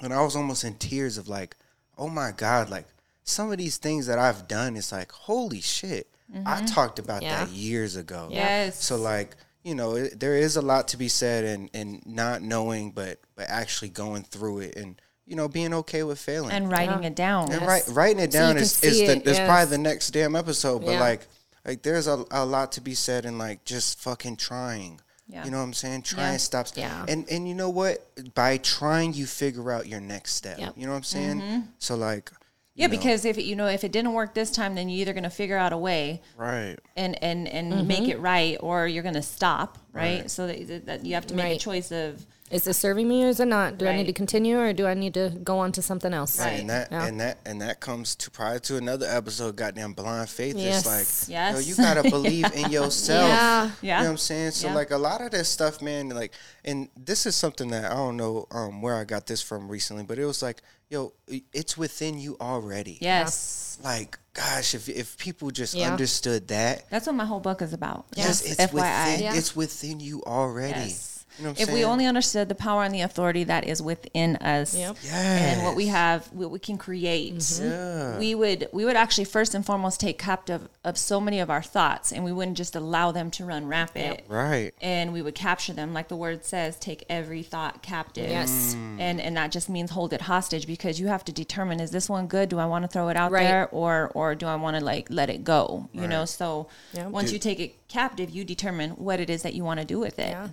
and 0.00 0.12
I 0.12 0.22
was 0.22 0.34
almost 0.34 0.64
in 0.64 0.74
tears 0.74 1.18
of 1.18 1.28
like, 1.28 1.56
oh 1.96 2.08
my 2.08 2.32
god, 2.32 2.70
like 2.70 2.86
some 3.24 3.52
of 3.52 3.58
these 3.58 3.76
things 3.76 4.06
that 4.06 4.18
I've 4.18 4.48
done, 4.48 4.76
it's 4.76 4.92
like, 4.92 5.12
holy 5.12 5.60
shit. 5.60 6.08
I 6.34 6.38
mm-hmm. 6.38 6.66
talked 6.66 6.98
about 6.98 7.22
Yeah. 7.22 7.44
that 7.44 7.52
years 7.52 7.96
ago. 7.96 8.28
yes 8.30 8.82
So 8.82 8.96
like, 8.96 9.36
you 9.62 9.74
know, 9.74 9.96
it, 9.96 10.18
there 10.18 10.34
is 10.34 10.56
a 10.56 10.62
lot 10.62 10.88
to 10.88 10.96
be 10.96 11.08
said 11.08 11.44
and 11.44 11.70
and 11.74 12.02
not 12.06 12.42
knowing, 12.42 12.90
but 12.90 13.20
but 13.36 13.46
actually 13.48 13.90
going 13.90 14.22
through 14.22 14.60
it 14.60 14.76
and 14.76 15.00
you 15.26 15.36
know 15.36 15.46
being 15.48 15.74
okay 15.74 16.02
with 16.02 16.18
failing 16.18 16.50
and 16.52 16.70
writing 16.70 17.04
it 17.04 17.14
down. 17.14 17.52
and 17.52 17.62
write, 17.66 17.84
writing 17.88 18.18
it 18.18 18.30
down 18.30 18.54
can 18.54 18.62
is, 18.62 18.82
is, 18.82 18.98
the, 18.98 19.04
it, 19.04 19.26
is 19.26 19.38
yes. 19.38 19.46
probably 19.46 19.76
the 19.76 19.82
next 19.82 20.10
damn 20.10 20.34
episode. 20.34 20.80
But 20.80 20.92
Yeah. 20.92 21.00
like, 21.00 21.26
like 21.64 21.82
there's 21.82 22.06
a, 22.06 22.24
a 22.30 22.44
lot 22.46 22.72
to 22.72 22.80
be 22.80 22.94
said 22.94 23.24
in 23.24 23.38
like 23.38 23.64
just 23.64 24.00
fucking 24.00 24.36
trying. 24.36 25.00
Yeah. 25.28 25.44
You 25.44 25.50
know 25.50 25.58
what 25.58 25.64
I'm 25.64 25.74
saying? 25.74 26.02
Trying 26.02 26.32
Yeah. 26.32 26.38
stops. 26.38 26.72
Yeah. 26.76 27.04
And 27.06 27.28
and 27.30 27.46
you 27.46 27.54
know 27.54 27.70
what? 27.70 28.08
By 28.34 28.56
trying, 28.56 29.12
you 29.12 29.26
figure 29.26 29.70
out 29.70 29.86
your 29.86 30.00
next 30.00 30.34
step. 30.34 30.58
Yep. 30.58 30.74
You 30.76 30.86
know 30.86 30.92
what 30.92 30.98
I'm 30.98 31.04
saying? 31.04 31.40
Mm-hmm. 31.40 31.60
So 31.78 31.94
like. 31.94 32.32
Yeah, 32.74 32.86
you 32.86 32.88
know, 32.88 32.96
because 32.96 33.24
if 33.26 33.36
you 33.38 33.54
know 33.54 33.66
if 33.66 33.84
it 33.84 33.92
didn't 33.92 34.14
work 34.14 34.32
this 34.34 34.50
time, 34.50 34.74
then 34.74 34.88
you're 34.88 35.00
either 35.02 35.12
going 35.12 35.24
to 35.24 35.30
figure 35.30 35.58
out 35.58 35.72
a 35.72 35.76
way 35.78 36.22
right. 36.38 36.76
and 36.96 37.22
and 37.22 37.46
and 37.48 37.72
Mm-hmm. 37.72 37.86
make 37.86 38.08
it 38.08 38.18
right, 38.18 38.56
or 38.60 38.86
you're 38.86 39.02
going 39.02 39.14
to 39.14 39.22
stop. 39.22 39.78
Right. 39.92 40.20
Right. 40.22 40.30
So 40.30 40.46
that, 40.46 40.86
that 40.86 41.04
you 41.04 41.14
have 41.14 41.26
to 41.26 41.34
make 41.34 41.44
Right. 41.44 41.56
a 41.56 41.60
choice 41.60 41.92
of 41.92 42.24
Is 42.52 42.64
this 42.64 42.76
serving 42.76 43.08
me 43.08 43.24
or 43.24 43.28
is 43.28 43.40
it 43.40 43.46
not? 43.48 43.78
Do 43.78 43.86
I 43.88 43.96
need 43.96 44.06
to 44.06 44.12
continue 44.12 44.58
or 44.58 44.74
do 44.74 44.86
I 44.86 44.92
need 44.92 45.14
to 45.14 45.30
go 45.42 45.58
on 45.60 45.72
to 45.72 45.80
something 45.80 46.12
else? 46.12 46.38
Right. 46.38 46.60
And 46.60 46.68
that 46.68 46.88
Yeah. 46.92 47.06
and 47.06 47.18
that 47.20 47.38
and 47.46 47.62
that 47.62 47.80
comes 47.80 48.14
to 48.16 48.30
prior 48.30 48.58
to 48.60 48.76
another 48.76 49.06
episode. 49.08 49.56
Goddamn 49.56 49.94
blind 49.94 50.28
faith. 50.28 50.56
Yes. 50.56 50.78
It's 50.84 50.86
like, 50.86 51.30
Yes. 51.32 51.54
yo, 51.54 51.60
you 51.60 51.74
gotta 51.76 52.02
believe 52.10 52.52
in 52.52 52.70
yourself. 52.76 53.26
Yeah. 53.26 53.70
Yeah. 53.80 53.96
You 53.98 54.02
know 54.04 54.08
what 54.08 54.10
I'm 54.12 54.16
saying? 54.18 54.50
So 54.50 54.68
Yeah. 54.68 54.74
like 54.74 54.90
a 54.90 54.98
lot 54.98 55.22
of 55.22 55.30
this 55.30 55.48
stuff, 55.48 55.80
man, 55.80 56.10
like 56.10 56.32
and 56.62 56.90
this 56.94 57.24
is 57.24 57.34
something 57.36 57.68
that 57.70 57.90
I 57.90 57.94
don't 57.94 58.18
know 58.18 58.46
um 58.50 58.82
where 58.82 58.96
I 58.96 59.04
got 59.04 59.26
this 59.26 59.40
from 59.40 59.68
recently, 59.70 60.02
but 60.04 60.18
it 60.18 60.26
was 60.26 60.42
like, 60.42 60.60
yo, 60.90 61.14
it's 61.54 61.78
within 61.78 62.18
you 62.18 62.36
already. 62.38 62.98
yes. 63.00 63.78
Like, 63.82 64.18
gosh, 64.34 64.74
if 64.74 64.90
if 64.90 65.16
people 65.16 65.50
just 65.50 65.72
Yeah. 65.74 65.90
understood 65.90 66.48
that. 66.48 66.84
That's 66.90 67.06
what 67.06 67.14
my 67.16 67.24
whole 67.24 67.40
book 67.40 67.62
is 67.62 67.72
about. 67.72 68.04
Yes, 68.14 68.42
Just 68.42 68.46
it's 68.60 68.60
FYI. 68.60 68.74
within 69.14 69.20
Yeah. 69.24 69.34
it's 69.36 69.56
within 69.56 70.00
you 70.00 70.22
already. 70.24 70.90
Yes. 70.90 71.11
You 71.38 71.44
know 71.44 71.50
what 71.50 71.60
I'm 71.60 71.68
if 71.68 71.72
we 71.74 71.84
only 71.84 72.06
understood 72.06 72.48
the 72.48 72.54
power 72.54 72.82
and 72.84 72.94
the 72.94 73.00
authority 73.00 73.44
that 73.44 73.66
is 73.66 73.80
within 73.80 74.36
us, 74.36 74.74
Yep. 74.76 74.96
and 75.12 75.62
what 75.64 75.74
we 75.76 75.86
have, 75.86 76.26
what 76.32 76.50
we 76.50 76.58
can 76.58 76.76
create, 76.78 77.34
Mm-hmm. 77.34 77.64
Yeah. 77.64 78.18
we 78.18 78.34
would 78.34 78.68
we 78.72 78.84
would 78.84 78.96
actually 78.96 79.24
first 79.24 79.54
and 79.54 79.64
foremost 79.64 80.00
take 80.00 80.18
captive 80.18 80.68
of 80.84 80.98
so 80.98 81.20
many 81.20 81.40
of 81.40 81.48
our 81.50 81.62
thoughts, 81.62 82.12
and 82.12 82.24
we 82.24 82.32
wouldn't 82.32 82.56
just 82.56 82.76
allow 82.76 83.12
them 83.12 83.30
to 83.32 83.44
run 83.44 83.66
rapid. 83.66 84.22
Right. 84.28 84.72
And 84.82 85.12
we 85.12 85.22
would 85.22 85.34
capture 85.34 85.72
them, 85.72 85.94
like 85.94 86.08
the 86.08 86.16
word 86.16 86.44
says, 86.44 86.76
take 86.78 87.04
every 87.08 87.42
thought 87.42 87.82
captive. 87.82 88.28
Yes. 88.28 88.74
and 88.98 89.20
and 89.20 89.36
that 89.36 89.50
just 89.52 89.68
means 89.68 89.90
hold 89.92 90.12
it 90.12 90.22
hostage 90.22 90.66
because 90.66 91.00
you 91.00 91.06
have 91.08 91.24
to 91.24 91.32
determine 91.32 91.80
is 91.80 91.90
this 91.90 92.08
one 92.08 92.26
good? 92.26 92.48
Do 92.48 92.58
I 92.58 92.66
want 92.66 92.82
to 92.84 92.88
throw 92.88 93.08
it 93.08 93.16
out 93.16 93.32
Right. 93.32 93.44
there, 93.44 93.68
or 93.70 94.10
or 94.14 94.34
do 94.34 94.46
I 94.46 94.56
want 94.56 94.76
to 94.76 94.84
like 94.84 95.06
let 95.10 95.30
it 95.30 95.44
go? 95.44 95.88
You 95.92 96.06
know, 96.06 96.24
so 96.24 96.68
Yeah. 96.92 97.06
once 97.06 97.26
Dude. 97.30 97.32
you 97.34 97.38
take 97.38 97.60
it 97.60 97.88
captive, 97.88 98.30
you 98.30 98.44
determine 98.44 98.90
what 98.92 99.20
it 99.20 99.28
is 99.30 99.42
that 99.42 99.54
you 99.54 99.64
want 99.64 99.80
to 99.80 99.86
do 99.86 99.98
with 99.98 100.18
it 100.18 100.30
Yeah. 100.30 100.48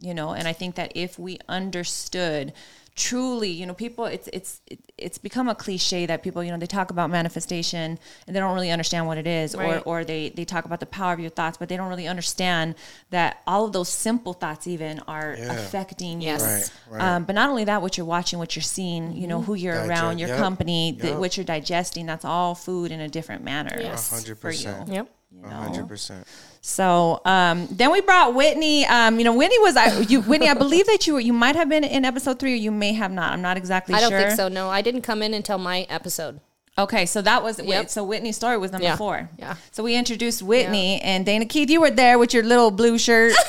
you 0.00 0.09
know 0.14 0.30
and 0.30 0.46
i 0.48 0.52
think 0.52 0.74
that 0.74 0.92
if 0.94 1.18
we 1.18 1.38
understood 1.48 2.52
truly 2.96 3.48
you 3.48 3.64
know 3.64 3.72
people 3.72 4.04
it's 4.04 4.28
it's 4.32 4.60
it's 4.98 5.16
become 5.16 5.48
a 5.48 5.54
cliche 5.54 6.04
that 6.06 6.22
people 6.22 6.42
you 6.44 6.50
know 6.50 6.58
they 6.58 6.66
talk 6.66 6.90
about 6.90 7.08
manifestation 7.08 7.98
and 8.26 8.36
they 8.36 8.40
don't 8.40 8.52
really 8.52 8.70
understand 8.70 9.06
what 9.06 9.16
it 9.16 9.26
is 9.26 9.54
Right. 9.56 9.80
or 9.86 10.00
or 10.00 10.04
they 10.04 10.30
they 10.30 10.44
talk 10.44 10.64
about 10.66 10.80
the 10.80 10.86
power 10.86 11.12
of 11.14 11.20
your 11.20 11.30
thoughts 11.30 11.56
but 11.56 11.68
they 11.68 11.76
don't 11.76 11.88
really 11.88 12.08
understand 12.08 12.74
that 13.10 13.40
all 13.46 13.64
of 13.64 13.72
those 13.72 13.88
simple 13.88 14.32
thoughts 14.34 14.66
even 14.66 14.98
are 15.06 15.34
Yeah. 15.38 15.52
affecting 15.52 16.20
Yes. 16.20 16.42
Right, 16.90 16.98
right. 16.98 17.14
um, 17.16 17.24
but 17.24 17.34
not 17.36 17.48
only 17.48 17.64
that 17.64 17.80
what 17.80 17.96
you're 17.96 18.04
watching 18.06 18.38
what 18.38 18.54
you're 18.56 18.62
seeing 18.62 19.16
you 19.16 19.26
know 19.28 19.40
who 19.40 19.54
you're 19.54 19.74
Digest- 19.74 19.88
around 20.02 20.18
your 20.18 20.28
yep, 20.30 20.38
company 20.38 20.98
the, 21.00 21.12
what 21.16 21.36
you're 21.36 21.44
digesting 21.46 22.04
that's 22.06 22.24
all 22.24 22.54
food 22.54 22.90
in 22.90 23.00
a 23.00 23.08
different 23.08 23.44
manner 23.44 23.78
Yes. 23.80 24.10
A 24.10 24.16
hundred 24.16 24.38
for 24.38 24.50
you. 24.50 24.74
Yep. 24.88 25.08
You 25.30 25.42
know? 25.42 25.48
hundred 25.48 25.88
percent. 25.88 26.26
So 26.60 27.20
um, 27.24 27.68
then 27.70 27.90
we 27.92 28.00
brought 28.00 28.34
Whitney. 28.34 28.84
Um, 28.86 29.18
you 29.18 29.24
know, 29.24 29.34
Whitney 29.34 29.58
was 29.60 29.76
I, 29.76 30.00
you. 30.00 30.22
Whitney, 30.22 30.48
I 30.48 30.54
believe 30.54 30.86
that 30.86 31.06
you 31.06 31.14
were, 31.14 31.20
you 31.20 31.32
might 31.32 31.56
have 31.56 31.68
been 31.68 31.84
in 31.84 32.04
episode 32.04 32.38
three, 32.38 32.52
or 32.52 32.56
you 32.56 32.70
may 32.70 32.92
have 32.92 33.12
not. 33.12 33.32
I'm 33.32 33.42
not 33.42 33.56
exactly 33.56 33.92
sure. 33.92 33.98
I 33.98 34.00
don't 34.00 34.10
sure. 34.10 34.20
think 34.20 34.36
so. 34.36 34.48
No, 34.48 34.68
I 34.68 34.82
didn't 34.82 35.02
come 35.02 35.22
in 35.22 35.34
until 35.34 35.58
my 35.58 35.86
epised. 35.88 36.40
Okay, 36.80 37.06
so 37.06 37.22
that 37.22 37.42
was 37.42 37.58
Yep. 37.58 37.90
so 37.90 38.04
Whitney's 38.04 38.36
story 38.36 38.56
was 38.58 38.72
number 38.72 38.86
Yeah. 38.86 38.96
four. 38.96 39.28
Yeah. 39.38 39.54
So 39.70 39.82
we 39.82 39.94
introduced 39.94 40.42
Whitney 40.42 41.00
and 41.02 41.24
Dana 41.26 41.44
Keith. 41.46 41.70
You 41.70 41.80
were 41.80 41.90
there 41.90 42.18
with 42.18 42.32
your 42.34 42.42
little 42.42 42.70
blue 42.70 42.98
shirt. 42.98 43.32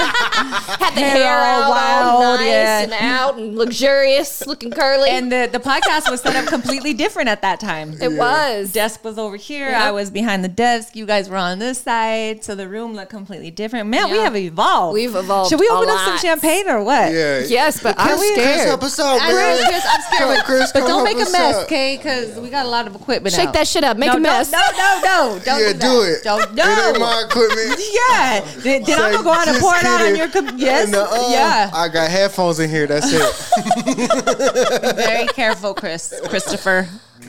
Had 0.00 0.94
the 0.94 1.00
Hair 1.00 1.10
hair, 1.10 1.38
all 1.38 1.72
out, 1.72 2.02
all 2.02 2.20
wild, 2.20 2.40
nice 2.40 2.48
yeah. 2.48 2.80
and 2.84 2.92
out 2.92 3.36
and 3.38 3.56
luxurious, 3.58 4.46
looking 4.46 4.70
curly. 4.70 5.10
and 5.10 5.30
the, 5.30 5.48
the 5.52 5.58
podcast 5.58 6.10
was 6.10 6.22
set 6.22 6.34
up 6.36 6.46
completely 6.46 6.94
different 6.94 7.28
at 7.28 7.42
that 7.42 7.60
time. 7.60 7.94
it 8.00 8.12
was. 8.12 8.72
desk 8.72 9.04
was 9.04 9.18
over 9.18 9.36
here. 9.36 9.68
Yep. 9.70 9.80
I 9.82 9.90
was 9.90 10.10
behind 10.10 10.42
the 10.42 10.48
desk. 10.48 10.96
You 10.96 11.04
guys 11.06 11.28
were 11.28 11.36
on 11.36 11.58
this 11.58 11.78
side, 11.82 12.42
so 12.44 12.54
the 12.54 12.68
room 12.68 12.94
looked 12.94 13.10
completely 13.10 13.50
different. 13.50 13.88
Man, 13.88 14.10
we 14.10 14.18
have 14.18 14.36
evolved. 14.36 14.94
We've 14.94 15.14
evolved 15.14 15.50
Should 15.50 15.60
we 15.60 15.68
a 15.68 15.72
open 15.72 15.90
up 15.90 15.98
some 16.00 16.18
champagne 16.18 16.68
or 16.68 16.82
what? 16.82 17.12
Yeah. 17.12 17.40
Yes, 17.40 17.82
but 17.82 17.96
Chris, 17.96 18.12
I'm 18.12 18.18
Chris, 18.18 18.32
scared. 18.32 18.68
help 18.68 18.82
us 18.82 18.98
out, 19.00 19.20
I 19.20 19.32
man. 19.32 19.56
know, 19.60 19.68
Chris, 19.68 19.84
I'm 19.86 20.00
scared, 20.02 20.18
Come 20.20 20.28
on, 20.30 20.36
but, 20.36 20.44
Chris, 20.46 20.72
but 20.72 20.80
don't 20.86 21.04
make 21.04 21.16
a 21.16 21.30
mess, 21.30 21.56
okay? 21.64 21.96
Because 21.96 22.38
we 22.42 22.50
got 22.50 22.66
a 22.66 22.68
lot 22.68 22.86
of 22.86 22.94
equipment. 22.94 23.34
Shake 23.34 23.48
out. 23.48 23.54
that 23.54 23.68
shit 23.68 23.84
up. 23.84 23.96
Make 23.96 24.10
no, 24.10 24.16
a 24.16 24.20
mess. 24.20 24.50
No, 24.52 24.58
no, 24.58 24.72
no, 24.76 25.00
no. 25.02 25.38
Don't 25.44 25.60
Yeah, 25.60 25.72
do, 25.72 25.78
do 25.78 26.02
it. 26.02 26.24
Don't, 26.24 26.56
do 26.56 26.62
It 26.62 26.88
ain't 26.88 27.00
my 27.00 27.24
equipment. 27.28 27.80
Yeah. 28.10 28.40
Then, 28.58 28.82
then 28.84 29.00
I'm 29.00 29.12
gonna 29.12 29.24
go 29.24 29.32
out 29.32 29.48
and 29.48 29.58
pour 29.58 29.74
it 29.76 29.84
out 29.84 30.02
on 30.02 30.16
your. 30.16 30.28
Com- 30.28 30.58
yes. 30.58 30.86
And, 30.86 30.96
uh, 30.96 31.28
yeah. 31.30 31.70
I 31.72 31.88
got 31.88 32.10
headphones 32.10 32.60
in 32.60 32.70
here. 32.70 32.86
That's 32.86 33.06
it. 33.10 34.96
Very 34.96 35.26
careful, 35.28 35.74
Chris. 35.74 36.20
Christopher. 36.28 36.88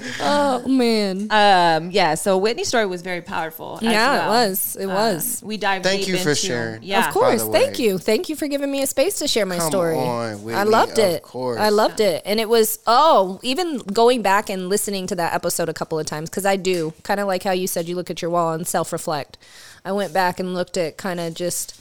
Oh 0.22 0.68
man. 0.68 1.28
Um. 1.32 1.92
Yeah. 1.92 2.16
So 2.16 2.38
Whitney's 2.38 2.68
story 2.68 2.86
was 2.86 3.02
very 3.02 3.22
powerful. 3.22 3.78
as 3.78 3.84
Yeah, 3.84 4.26
it 4.26 4.28
was. 4.30 4.78
It 4.80 4.86
Um, 4.86 4.94
was. 4.94 5.42
we 5.44 5.58
dived 5.58 5.84
Thank 5.84 6.02
deep 6.02 6.10
you 6.10 6.18
for 6.18 6.30
into- 6.32 6.36
sharing. 6.48 6.84
Yeah. 6.84 7.08
Of 7.08 7.14
course. 7.14 7.44
Thank 7.44 7.80
you. 7.80 7.98
Thank 7.98 8.30
you 8.30 8.36
for 8.36 8.48
giving 8.48 8.72
me 8.72 8.82
a 8.82 8.88
space 8.88 9.16
to 9.20 9.28
share 9.28 9.46
my 9.46 9.58
Come 9.58 9.70
story. 9.70 9.98
on, 9.98 10.32
I 10.32 10.36
Whitney, 10.36 10.64
loved 10.72 11.00
of 11.00 11.06
it. 11.06 11.24
course. 11.24 11.60
I 11.60 11.70
loved 11.70 12.00
it. 12.00 12.22
And 12.26 12.40
it 12.40 12.50
was, 12.50 12.80
oh, 12.88 13.40
even 13.44 13.78
going 13.80 14.22
back 14.22 14.50
and 14.50 14.70
listening 14.70 15.08
to 15.08 15.16
that 15.16 15.34
episode 15.34 15.70
a 15.70 15.74
couple 15.74 15.98
of 16.00 16.06
times, 16.06 16.30
because 16.30 16.46
I 16.46 16.56
do, 16.56 16.94
kind 17.04 17.20
of 17.20 17.28
like 17.28 17.44
how 17.44 17.52
you 17.52 17.68
said 17.68 17.88
you 17.88 17.96
look 17.96 18.10
at 18.10 18.22
your 18.22 18.32
wall 18.32 18.54
and 18.54 18.68
self 18.68 18.92
reflect. 18.92 19.38
I 19.86 19.92
went 19.92 20.14
back 20.14 20.40
and 20.40 20.54
looked 20.54 20.78
at 20.78 20.98
kind 20.98 21.20
of 21.20 21.34
just 21.34 21.76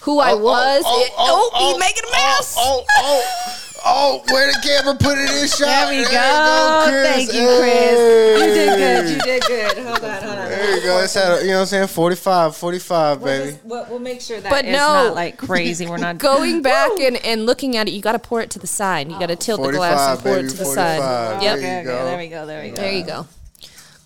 who 0.00 0.18
I 0.18 0.34
was. 0.34 0.82
It- 0.86 1.12
oh, 1.16 1.50
he's 1.58 1.78
making 1.80 2.02
a 2.08 2.12
mess. 2.12 2.54
Oh, 2.58 2.84
oh, 2.98 3.58
oh, 3.84 4.22
where 4.30 4.46
the 4.52 4.58
camera 4.66 4.94
put 4.94 5.18
it 5.18 5.30
in 5.30 5.48
shot? 5.48 5.58
There 5.66 5.88
we 5.90 5.98
you 6.00 6.04
go. 6.10 6.84
Chris. 6.88 7.08
Thank 7.08 7.32
you, 7.32 7.46
Chris. 7.58 8.40
You 8.40 8.54
did 8.54 8.78
good. 8.78 9.10
You 9.10 9.18
did 9.20 9.42
good. 9.46 9.84
Hold 9.86 10.04
on. 10.04 10.22
Hold 10.22 10.38
on. 10.38 10.48
There 10.48 10.76
you 10.76 10.82
go. 10.82 10.98
It's 11.02 11.16
at, 11.16 11.42
you 11.42 11.48
know 11.48 11.54
what 11.54 11.60
I'm 11.60 11.66
saying? 11.66 11.86
45, 11.88 12.56
45, 12.56 13.20
We'll, 13.22 13.26
baby. 13.38 13.50
just, 13.52 13.64
we'll, 13.64 13.86
we'll 13.90 13.98
make 13.98 14.20
sure 14.20 14.40
that 14.40 14.50
But 14.50 14.64
it's 14.64 14.72
no. 14.72 14.78
not 15.06 15.14
like 15.14 15.36
crazy. 15.36 15.86
We're 15.86 15.96
not 15.98 16.18
Going 16.32 16.62
back 16.72 16.90
and, 17.00 17.16
and 17.24 17.46
looking 17.46 17.76
at 17.76 17.88
it, 17.88 17.92
you 17.92 18.02
got 18.02 18.12
to 18.12 18.18
pour 18.18 18.40
it 18.40 18.50
to 18.50 18.58
the 18.58 18.66
side. 18.66 19.10
You 19.10 19.18
got 19.18 19.26
to 19.26 19.36
tilt 19.36 19.62
the 19.62 19.72
glass 19.72 20.10
and 20.16 20.20
pour 20.22 20.34
baby, 20.36 20.46
it 20.46 20.50
to 20.50 20.56
the 20.58 20.64
side. 20.64 21.00
There 21.40 21.42
Yep. 21.42 21.56
you 21.56 21.62
Okay, 21.62 21.78
okay, 21.80 21.84
go. 21.84 22.04
there 22.04 22.18
we 22.18 22.28
go. 22.28 22.46
There 22.46 22.62
we 22.62 22.68
go. 22.70 22.76
There 22.76 22.92
you 22.92 23.04
go. 23.04 23.26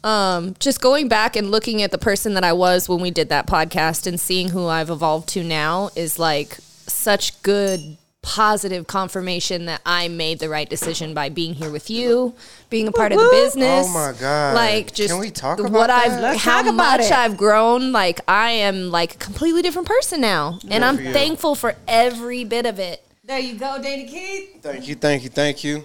Um, 0.08 0.54
just 0.60 0.80
going 0.80 1.08
back 1.08 1.34
and 1.34 1.50
looking 1.50 1.82
at 1.82 1.90
the 1.90 1.98
person 1.98 2.34
that 2.34 2.44
I 2.44 2.52
was 2.52 2.88
when 2.88 3.00
we 3.00 3.10
did 3.10 3.28
that 3.30 3.48
podcast 3.48 4.06
and 4.06 4.20
seeing 4.20 4.50
who 4.50 4.66
I've 4.66 4.88
evolved 4.90 5.28
to 5.30 5.42
now 5.42 5.90
is 5.96 6.16
like 6.18 6.58
such 6.86 7.42
good 7.42 7.96
positive 8.26 8.88
confirmation 8.88 9.66
that 9.66 9.80
I 9.86 10.08
made 10.08 10.40
the 10.40 10.48
right 10.48 10.68
decision 10.68 11.14
by 11.14 11.28
being 11.28 11.54
here 11.54 11.70
with 11.70 11.88
you, 11.88 12.34
being 12.70 12.88
a 12.88 12.92
part 12.92 13.12
of 13.12 13.18
the 13.18 13.28
business. 13.30 13.86
Oh 13.88 13.92
my 13.94 14.18
God. 14.18 14.56
Like 14.56 14.92
just 14.92 15.10
Can 15.10 15.20
we 15.20 15.30
talk 15.30 15.60
about 15.60 15.70
what 15.70 15.84
about 15.84 16.04
I've 16.04 16.10
that? 16.10 16.22
Let's 16.22 16.42
how 16.42 16.62
talk 16.62 16.74
about 16.74 16.98
much 16.98 17.06
it. 17.06 17.12
I've 17.12 17.36
grown. 17.36 17.92
Like 17.92 18.20
I 18.26 18.50
am 18.50 18.90
like 18.90 19.14
a 19.14 19.18
completely 19.18 19.62
different 19.62 19.86
person 19.86 20.20
now. 20.20 20.58
And 20.68 20.84
I'm 20.84 20.96
for 20.96 21.02
you. 21.02 21.12
thankful 21.12 21.54
for 21.54 21.76
every 21.86 22.42
bit 22.42 22.66
of 22.66 22.80
it. 22.80 23.06
There 23.22 23.38
you 23.38 23.54
go, 23.54 23.80
Dana 23.80 24.10
Keith. 24.10 24.60
Thank 24.60 24.88
you, 24.88 24.96
thank 24.96 25.22
you, 25.22 25.30
thank 25.30 25.62
you. 25.62 25.84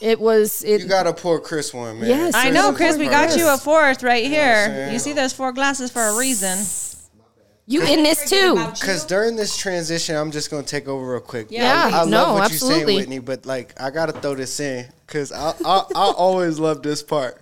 It 0.00 0.18
was 0.18 0.64
it 0.64 0.80
You 0.80 0.88
got 0.88 1.06
a 1.06 1.12
poor 1.12 1.38
Chris 1.38 1.74
one, 1.74 2.00
man. 2.00 2.08
Yes, 2.08 2.34
I 2.34 2.48
know, 2.48 2.72
Chris. 2.72 2.96
We 2.96 3.08
got 3.08 3.36
you 3.36 3.46
a 3.52 3.58
fourth 3.58 4.02
right 4.02 4.24
I'm 4.24 4.30
here. 4.30 4.88
You 4.90 4.98
see, 4.98 5.12
those 5.12 5.34
four 5.34 5.52
glasses 5.52 5.90
for 5.90 6.02
a 6.02 6.16
reason. 6.16 6.56
You 7.68 7.82
in 7.82 8.02
this 8.02 8.28
too. 8.30 8.54
Because 8.54 9.04
during 9.04 9.36
this 9.36 9.56
transition, 9.56 10.16
I'm 10.16 10.30
just 10.30 10.50
gonna 10.50 10.62
take 10.62 10.88
over 10.88 11.12
real 11.12 11.20
quick. 11.20 11.48
Yeah, 11.50 11.90
I, 11.92 12.00
I 12.00 12.04
no, 12.06 12.22
love 12.22 12.34
what 12.34 12.44
absolutely. 12.44 12.78
you're 12.78 12.86
saying, 12.86 12.96
Whitney. 12.98 13.18
But 13.18 13.44
like, 13.44 13.78
I 13.80 13.90
gotta 13.90 14.12
throw 14.12 14.34
this 14.34 14.58
in 14.58 14.86
because 15.06 15.32
I, 15.32 15.50
I 15.64 15.84
I 15.94 16.12
always 16.16 16.58
love 16.58 16.82
this 16.82 17.02
part. 17.02 17.40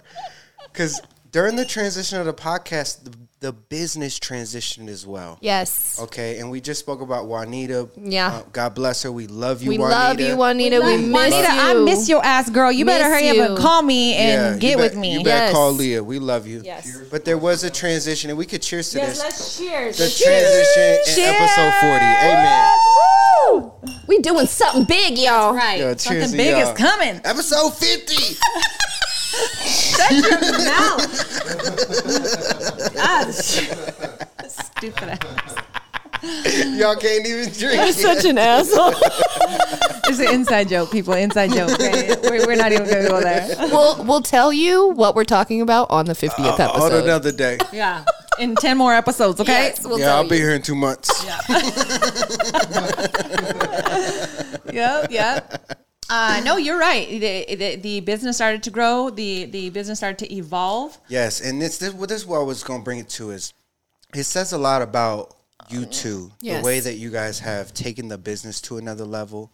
Because 0.65 1.01
during 1.31 1.55
the 1.55 1.65
transition 1.65 2.19
of 2.19 2.27
the 2.27 2.35
podcast, 2.35 3.05
the, 3.05 3.17
the 3.41 3.53
business 3.53 4.19
transition 4.19 4.89
as 4.89 5.07
well. 5.07 5.37
Yes. 5.43 6.01
Okay, 6.01 6.39
and 6.39 6.51
we 6.51 6.61
just 6.61 6.81
spoke 6.81 7.03
about 7.03 7.27
Juanita. 7.27 7.89
Yeah. 7.97 8.29
Uh, 8.29 8.43
God 8.51 8.75
bless 8.75 9.03
her. 9.03 9.13
We 9.13 9.27
love 9.27 9.63
you, 9.63 9.73
Juanita. 9.79 9.83
We 9.83 9.85
Juanita. 9.85 10.09
love 10.09 10.21
you, 10.21 10.37
Juanita. 10.37 10.81
We, 10.81 10.97
miss 10.97 11.13
Juanita, 11.33 11.53
you. 11.55 11.61
I 11.61 11.75
miss 11.85 12.09
your 12.09 12.25
ass, 12.25 12.49
girl. 12.49 12.73
You 12.73 12.85
better 12.87 13.05
Miss 13.11 13.13
hurry 13.21 13.39
up 13.41 13.51
and 13.51 13.59
call 13.59 13.83
me 13.83 14.15
and 14.15 14.55
Yeah, 14.55 14.59
get 14.59 14.79
bet- 14.79 14.93
with 14.93 14.99
me. 14.99 15.13
You 15.19 15.23
better 15.25 15.45
Yes. 15.47 15.53
call 15.53 15.73
Leah. 15.73 16.03
We 16.03 16.19
love 16.19 16.47
you. 16.47 16.63
Yes. 16.65 16.97
But 17.11 17.25
there 17.27 17.37
was 17.39 17.63
a 17.63 17.71
transition, 17.71 18.31
and 18.31 18.39
we 18.39 18.47
could 18.47 18.63
cheers 18.63 18.89
to 18.91 18.99
this. 19.01 19.19
let's 19.19 19.59
cheers. 19.59 19.99
the 19.99 20.09
transition 20.09 21.23
in 21.23 21.35
episode 21.35 21.75
40. 21.81 22.05
Amen. 22.05 22.75
Woo! 23.51 23.73
We 24.09 24.19
doing 24.21 24.47
something 24.47 24.85
big, 24.85 25.19
y'all. 25.19 25.55
Right. 25.55 25.79
Yo, 25.79 25.89
cheers 25.95 26.03
Something 26.05 26.31
to 26.31 26.37
big 26.37 26.57
y'all. 26.57 26.73
is 26.73 26.79
coming. 26.79 27.21
Episode 27.25 27.71
50. 27.75 28.15
Ah, 32.99 33.27
Stupid 33.31 35.09
ass. 35.09 35.55
Y'all 36.77 36.97
can't 36.97 37.27
even 37.27 37.53
drink. 37.53 37.93
Such 37.95 38.25
an 38.25 38.39
asshole. 38.39 38.95
It's 40.09 40.19
an 40.19 40.35
inside 40.35 40.69
joke, 40.69 40.91
people. 40.91 41.15
Inside 41.15 41.53
joke. 41.53 41.71
Okay? 41.71 42.15
We're, 42.23 42.47
we're 42.47 42.57
not 42.57 42.73
even 42.73 42.89
gonna 42.89 43.09
go 43.09 43.21
there. 43.21 43.55
we'll 43.71 44.03
we'll 44.05 44.23
tell 44.23 44.53
you 44.53 44.89
what 44.93 45.15
we're 45.15 45.25
talking 45.25 45.61
about 45.61 45.91
on 45.91 46.07
the 46.07 46.15
50th 46.15 46.39
On 46.39 46.61
episode. 46.61 46.93
On 46.93 47.03
another 47.05 47.33
day. 47.33 47.59
Yeah. 47.73 48.05
In 48.39 48.55
ten 48.55 48.77
more 48.77 48.95
episodes, 48.95 49.41
okay? 49.41 49.69
Yes, 49.69 49.87
we'll 49.87 49.99
yeah, 49.99 50.15
I'll 50.15 50.29
be 50.29 50.37
here 50.37 50.55
in 50.55 50.63
two 50.63 50.75
months. 50.75 51.25
Yeah. 51.25 51.41
yep. 54.73 55.11
Yep. 55.11 55.86
Uh, 56.09 56.41
no, 56.45 56.57
you're 56.57 56.79
right. 56.79 57.09
The, 57.09 57.55
the 57.57 57.77
the 57.77 58.01
business 58.01 58.37
started 58.37 58.63
to 58.65 58.71
grow. 58.71 59.11
The 59.11 59.47
the 59.47 59.71
business 59.71 59.99
started 59.99 60.19
to 60.27 60.35
evolve. 60.35 60.99
Yes, 61.09 61.41
and 61.41 61.61
this 61.61 61.79
this, 61.79 61.93
well, 61.93 62.07
this 62.07 62.23
is 62.23 62.27
what 62.27 62.41
I 62.41 62.43
was 62.45 62.63
going 62.63 62.81
to 62.81 62.85
bring 62.85 62.99
it 62.99 63.09
to 63.11 63.31
is 63.31 63.53
it 64.15 64.25
says 64.25 64.53
a 64.53 64.59
lot 64.59 64.83
about 64.83 65.35
you 65.69 65.85
two, 65.85 66.31
Yes. 66.41 66.61
the 66.61 66.65
way 66.67 66.79
that 66.81 66.95
you 66.95 67.11
guys 67.11 67.41
have 67.41 67.75
taken 67.75 68.09
the 68.09 68.19
business 68.19 68.61
to 68.63 68.79
another 68.79 69.05
level, 69.05 69.53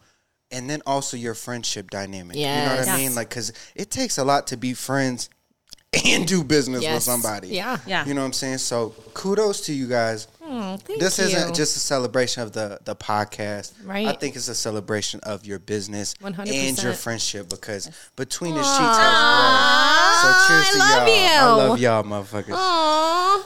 and 0.50 0.68
then 0.68 0.82
also 0.86 1.16
your 1.16 1.34
friendship 1.34 1.90
dynamic. 1.90 2.36
You 2.36 2.46
know 2.46 2.76
what 2.76 2.88
I 2.88 2.96
mean? 2.98 3.14
Like, 3.14 3.30
because 3.30 3.52
it 3.74 3.90
takes 3.90 4.18
a 4.18 4.24
lot 4.24 4.46
to 4.48 4.56
be 4.58 4.74
friends 4.74 5.30
and 6.06 6.26
do 6.26 6.44
business 6.44 6.82
with 6.86 7.02
somebody. 7.02 7.48
Yeah. 7.48 7.78
Yeah. 7.86 8.04
You 8.04 8.12
know 8.14 8.20
what 8.20 8.26
I'm 8.26 8.32
saying? 8.34 8.58
So 8.58 8.90
kudos 9.14 9.62
to 9.66 9.72
you 9.72 9.86
guys. 9.88 10.28
Mm, 10.52 10.80
thank 10.82 11.00
this 11.00 11.18
you. 11.18 11.24
isn't 11.24 11.54
just 11.54 11.76
a 11.76 11.80
celebration 11.80 12.42
of 12.42 12.52
the 12.52 12.78
the 12.84 12.94
podcast. 12.94 13.72
Right. 13.84 14.06
I 14.06 14.12
think 14.12 14.36
it's 14.36 14.48
a 14.48 14.54
celebration 14.54 15.20
of 15.22 15.46
your 15.46 15.58
business 15.58 16.12
100%. 16.22 16.46
and 16.52 16.82
your 16.82 16.92
friendship 16.92 17.48
because 17.48 17.90
between 18.16 18.54
the 18.54 18.62
sheets 18.62 18.98
has 18.98 18.98
grown. 19.40 20.22
So 20.22 20.28
cheers 20.48 20.68
to 20.68 20.78
I 20.82 20.84
love 20.98 21.08
y'all. 21.08 21.16
you. 21.16 21.24
I 21.32 21.68
love 21.68 21.78
y'all, 21.80 22.02
motherfuckers. 22.04 22.54
Aww. 22.54 23.42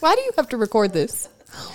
Why 0.00 0.14
do 0.14 0.20
you 0.20 0.32
have 0.36 0.48
to 0.50 0.56
record 0.58 0.92
this? 0.92 1.28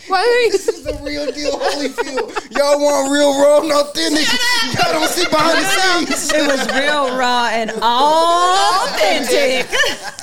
Why 0.08 0.20
are 0.20 0.42
you? 0.46 0.52
This 0.52 0.68
is 0.68 0.84
the 0.84 0.94
real 1.04 1.32
deal, 1.32 1.58
Holyfield. 1.60 2.56
Y'all 2.56 2.80
want 2.80 3.12
real, 3.12 3.42
raw, 3.42 3.62
and 3.62 3.72
authentic. 3.72 4.28
Y'all 4.76 4.94
don't 4.94 5.10
see 5.10 5.26
behind 5.28 5.58
the 5.58 6.14
scenes. 6.14 6.32
It 6.32 6.46
was 6.48 6.68
real 6.68 7.18
raw 7.18 7.50
and 7.52 7.72
authentic. 7.72 9.68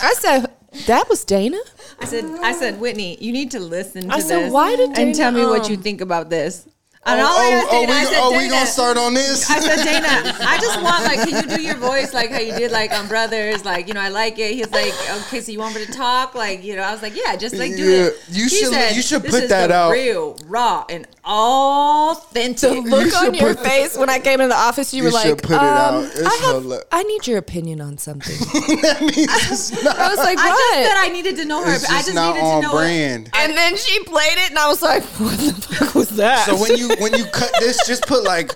I 0.01 0.15
said 0.17 0.47
that 0.87 1.09
was 1.09 1.25
Dana. 1.25 1.59
I 2.01 2.05
said, 2.05 2.25
I 2.43 2.53
said, 2.53 2.81
Whitney, 2.81 3.17
you 3.21 3.33
need 3.33 3.51
to 3.53 3.61
listen 3.61 4.09
to 4.09 4.15
I 4.15 4.21
said, 4.21 4.47
this. 4.47 4.53
why 4.53 4.77
did 4.77 4.99
and 4.99 5.15
tell 5.15 5.33
me 5.33 5.45
what 5.45 5.69
you 5.69 5.77
um, 5.77 5.83
think 5.83 6.01
about 6.01 6.31
this? 6.31 6.69
And 7.07 7.21
Oh, 7.21 7.25
all 7.25 7.39
I 7.39 7.47
oh, 7.47 7.53
asked 7.55 7.67
oh, 7.71 7.81
Dana, 7.87 7.93
I 7.93 8.01
we, 8.01 8.07
said, 8.07 8.21
oh, 8.21 8.31
we 8.33 8.39
Dana, 8.39 8.51
gonna 8.51 8.67
start 8.67 8.97
on 8.99 9.15
this? 9.15 9.49
I 9.51 9.61
said, 9.61 9.77
Dana, 9.85 10.37
I 10.41 10.59
just 10.61 10.83
want 10.83 11.05
like, 11.05 11.29
can 11.29 11.49
you 11.51 11.57
do 11.57 11.63
your 11.63 11.77
voice 11.77 12.13
like 12.13 12.31
how 12.31 12.41
you 12.41 12.53
did 12.55 12.71
like 12.73 12.93
on 12.93 13.07
Brothers? 13.09 13.65
Like, 13.65 13.89
you 13.89 13.95
know, 13.95 14.01
I 14.01 14.09
like 14.09 14.39
it. 14.39 14.53
He's 14.55 14.71
like, 14.71 14.93
okay, 15.23 15.41
so 15.41 15.51
you 15.53 15.59
want 15.61 15.75
me 15.77 15.87
to 15.87 15.93
talk? 15.93 16.35
Like, 16.35 16.63
you 16.65 16.77
know, 16.77 16.83
I 16.83 16.93
was 16.93 17.01
like, 17.01 17.15
yeah, 17.17 17.37
just 17.37 17.55
like 17.57 17.77
do 17.77 17.85
Yeah, 17.91 18.03
it. 18.09 18.23
you 18.31 18.43
He 18.45 18.49
should- 18.51 18.97
you 18.97 19.03
should 19.03 19.23
"This 19.23 19.31
put 19.33 19.43
is 19.45 19.49
that 19.51 19.69
the 19.69 19.75
out." 19.75 19.93
Real, 19.93 20.37
raw, 20.47 20.85
and 20.91 21.07
authentic. 21.25 22.71
The 22.85 22.91
look 22.91 23.07
You 23.07 23.13
on 23.17 23.35
your 23.35 23.55
put- 23.55 23.65
face 23.67 23.97
when 23.97 24.11
I 24.11 24.19
came 24.19 24.41
in 24.41 24.49
the 24.49 24.55
office, 24.57 24.93
you, 24.93 24.99
You 25.05 25.09
were 25.09 25.13
like, 25.15 25.41
put 25.43 25.53
it 25.53 25.57
um, 25.57 25.65
out. 25.65 26.05
I, 26.05 26.35
have, 26.45 26.63
hila- 26.63 26.83
I 26.93 27.03
need 27.05 27.27
your 27.27 27.39
opinion 27.39 27.81
on 27.81 27.97
something. 27.99 28.37
that 28.83 29.01
means 29.01 29.17
it's 29.51 29.83
not, 29.85 29.97
I 29.99 30.09
was 30.09 30.19
like, 30.19 30.39
I 30.39 30.49
what? 30.49 30.75
just 30.75 30.89
said 30.91 30.97
I 30.99 31.09
needed 31.13 31.37
to 31.37 31.45
know 31.45 31.65
her. 31.65 31.73
it's 31.75 31.85
I 31.85 31.93
just 31.99 32.07
just 32.07 32.15
not 32.15 32.35
needed 32.35 32.45
on 32.47 32.63
to 32.63 32.69
know 32.69 32.75
brand. 32.75 33.31
and 33.35 33.57
then 33.57 33.77
she 33.77 34.03
played 34.05 34.39
it, 34.39 34.51
and 34.51 34.59
I 34.59 34.69
was 34.69 34.83
like, 34.83 35.03
what 35.21 35.39
the 35.39 35.53
fuck 35.77 35.95
was 35.95 36.09
that? 36.17 36.47
So 36.47 36.57
when 36.61 36.77
you 36.77 36.89
when 36.99 37.15
you 37.15 37.25
cut 37.27 37.51
this, 37.61 37.87
just 37.87 38.07
put 38.07 38.25
like 38.25 38.53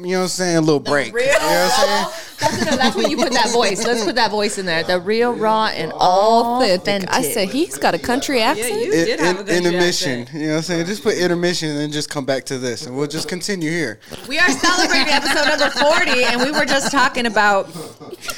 you 0.00 0.12
know 0.12 0.18
what 0.18 0.22
I'm 0.24 0.28
saying, 0.28 0.56
a 0.56 0.60
little 0.60 0.80
break. 0.80 1.12
real 1.12 1.26
you 1.26 1.32
know 1.32 1.38
what 1.38 1.72
I'm 1.78 2.10
saying? 2.10 2.24
That's, 2.38 2.56
what- 2.70 2.78
that's 2.78 2.94
when 2.96 3.10
you 3.10 3.16
put 3.16 3.32
that 3.32 3.50
voice. 3.50 3.84
Let's 3.84 4.04
put 4.04 4.14
that 4.14 4.30
voice 4.30 4.58
in 4.58 4.66
there. 4.66 4.84
The 4.84 5.00
real, 5.00 5.32
raw, 5.34 5.66
and 5.74 5.90
authentic. 5.92 7.08
authentic. 7.08 7.10
I 7.10 7.22
said, 7.22 7.48
he's 7.48 7.76
got 7.76 7.94
a 7.96 7.98
country 7.98 8.40
accent. 8.40 8.74
you 8.80 8.92
In- 8.92 9.04
did 9.06 9.18
have 9.18 9.36
a 9.38 9.40
in- 9.40 9.46
good 9.46 9.56
intermission. 9.66 10.20
accent. 10.20 10.40
You 10.40 10.46
know 10.46 10.52
what 10.52 10.56
I'm 10.58 10.62
saying? 10.62 10.86
Just 10.86 11.02
put 11.02 11.16
intermission 11.18 11.70
and 11.70 11.78
then 11.80 11.90
just 11.90 12.08
come 12.10 12.24
back 12.24 12.44
to 12.44 12.58
this, 12.58 12.86
and 12.86 12.96
we'll 12.96 13.08
just 13.08 13.28
continue 13.28 13.70
here. 13.72 13.98
We 14.28 14.38
are 14.38 14.48
celebrating 14.50 15.12
episode 15.12 15.48
number 15.48 15.68
40, 15.70 16.22
and 16.26 16.40
we 16.42 16.52
were 16.52 16.64
just 16.64 16.92
talking 16.92 17.26
about. 17.26 17.66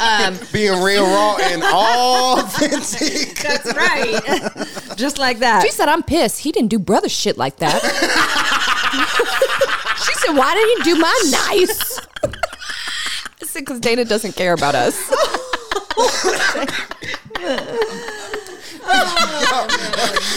Um, 0.01 0.38
Being 0.51 0.81
real, 0.83 1.05
raw, 1.05 1.37
and 1.42 1.62
all 1.62 2.40
authentic. 2.40 3.37
that's 3.42 3.75
right. 3.77 4.96
just 4.96 5.18
like 5.18 5.40
that. 5.40 5.62
She 5.62 5.70
said, 5.73 5.90
I'm 5.90 6.03
pissed. 6.03 6.38
He 6.40 6.53
didn't 6.53 6.70
do 6.70 6.79
brother 6.79 7.11
shit 7.11 7.37
like 7.37 7.57
that. 7.59 7.83
she 10.21 10.27
said, 10.27 10.37
why 10.37 10.55
did 10.55 10.79
he 10.79 10.93
do 10.93 11.01
my 11.01 11.23
nice? 11.31 11.99
I 13.43 13.47
said, 13.47 13.61
because 13.61 13.81
Dana 13.81 14.05
doesn't 14.05 14.37
care 14.37 14.53
about 14.53 14.75
us. 14.75 14.97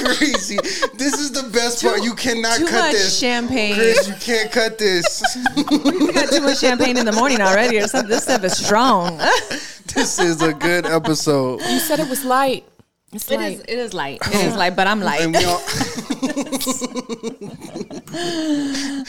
Crazy. 0.03 0.57
This 0.95 1.19
is 1.19 1.31
the 1.31 1.49
best 1.51 1.83
part. 1.83 2.03
You 2.03 2.13
cannot 2.13 2.57
too 2.57 2.65
cut 2.65 2.85
much 2.85 2.91
this. 2.93 3.19
champagne. 3.19 3.75
Chris, 3.75 4.07
you 4.07 4.15
can't 4.15 4.51
cut 4.51 4.77
this. 4.77 5.23
We 5.55 6.13
got 6.13 6.29
too 6.29 6.41
much 6.41 6.59
champagne 6.59 6.97
in 6.97 7.05
the 7.05 7.11
morning 7.11 7.41
already, 7.41 7.77
or 7.79 7.87
something. 7.87 8.09
This 8.09 8.23
stuff 8.23 8.43
is 8.43 8.57
strong. 8.57 9.17
this 9.93 10.19
is 10.19 10.41
a 10.41 10.53
good 10.53 10.85
episode. 10.85 11.61
You 11.61 11.79
said 11.79 11.99
it 11.99 12.09
was 12.09 12.23
light. 12.23 12.65
It's 13.13 13.29
It 13.29 13.37
light. 13.39 13.53
is. 13.53 13.59
It 13.61 13.79
is 13.79 13.93
light. 13.93 14.19
It 14.27 14.45
is 14.45 14.55
light, 14.55 14.75
but 14.75 14.87
I'm 14.87 14.99
light. 15.01 15.21
And 15.21 15.35
we 15.35 15.45
all, 15.45 15.61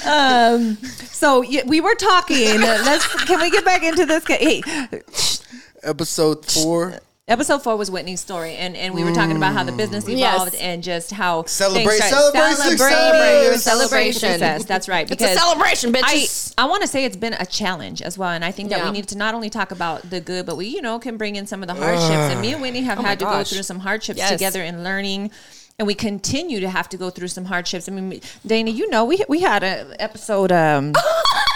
um, 0.06 0.76
So 1.10 1.40
y- 1.40 1.62
we 1.66 1.80
were 1.80 1.94
talking. 1.94 2.60
Let's. 2.60 3.06
Can 3.24 3.40
we 3.40 3.50
get 3.50 3.64
back 3.64 3.82
into 3.82 4.04
this? 4.06 4.24
Hey, 4.26 4.62
episode 5.82 6.44
four. 6.44 7.00
Episode 7.26 7.62
four 7.62 7.76
was 7.76 7.90
Whitney's 7.90 8.20
story, 8.20 8.54
and, 8.56 8.76
and 8.76 8.94
we 8.94 9.02
were 9.02 9.12
talking 9.12 9.36
about 9.36 9.54
how 9.54 9.64
the 9.64 9.72
business 9.72 10.06
evolved 10.08 10.52
Yes. 10.52 10.60
and 10.62 10.82
just 10.82 11.10
how 11.10 11.44
Celebrate- 11.44 11.84
things 11.98 12.04
started- 12.04 12.32
celebrate 12.34 12.54
celebrating 12.56 12.78
success. 12.78 13.42
your 13.46 13.58
Celebration. 13.58 14.20
success. 14.30 14.64
That's 14.66 14.88
right. 14.88 15.10
It's 15.10 15.12
a 15.12 15.16
Because 15.26 15.38
celebration, 15.38 15.96
I, 15.96 16.00
bitches. 16.02 16.54
I 16.58 16.66
want 16.66 16.82
to 16.82 16.88
say 16.88 17.04
it's 17.04 17.16
been 17.16 17.32
a 17.34 17.46
challenge 17.46 18.02
as 18.02 18.18
well, 18.18 18.28
and 18.30 18.44
I 18.44 18.50
think 18.50 18.68
that 18.70 18.80
Yeah. 18.80 18.84
we 18.86 18.90
need 18.90 19.08
to 19.08 19.16
not 19.16 19.34
only 19.34 19.48
talk 19.48 19.70
about 19.70 20.10
the 20.10 20.20
good, 20.20 20.44
but 20.44 20.56
we 20.56 20.66
you 20.66 20.82
know 20.82 20.98
can 20.98 21.16
bring 21.16 21.36
in 21.36 21.46
some 21.46 21.62
of 21.62 21.68
the 21.68 21.74
hardships. 21.74 22.32
And 22.32 22.40
me 22.42 22.52
and 22.52 22.60
Whitney 22.60 22.82
have 22.82 22.98
Oh 22.98 23.02
had 23.02 23.18
to 23.20 23.24
go 23.24 23.42
through 23.42 23.62
some 23.62 23.80
hardships 23.80 24.18
Yes. 24.18 24.30
together 24.30 24.62
in 24.62 24.84
learning. 24.84 25.30
And 25.76 25.88
we 25.88 25.94
continue 25.94 26.60
to 26.60 26.68
have 26.70 26.88
to 26.90 26.96
go 26.96 27.10
through 27.10 27.26
some 27.28 27.46
hardships. 27.46 27.88
I 27.88 27.92
mean, 27.92 28.20
Dana, 28.46 28.70
you 28.70 28.88
know, 28.90 29.04
we 29.04 29.24
we 29.28 29.40
had 29.40 29.64
an 29.64 29.96
episode. 29.98 30.52
Um, 30.52 30.92
Go 30.92 31.00
ahead. 31.34 31.46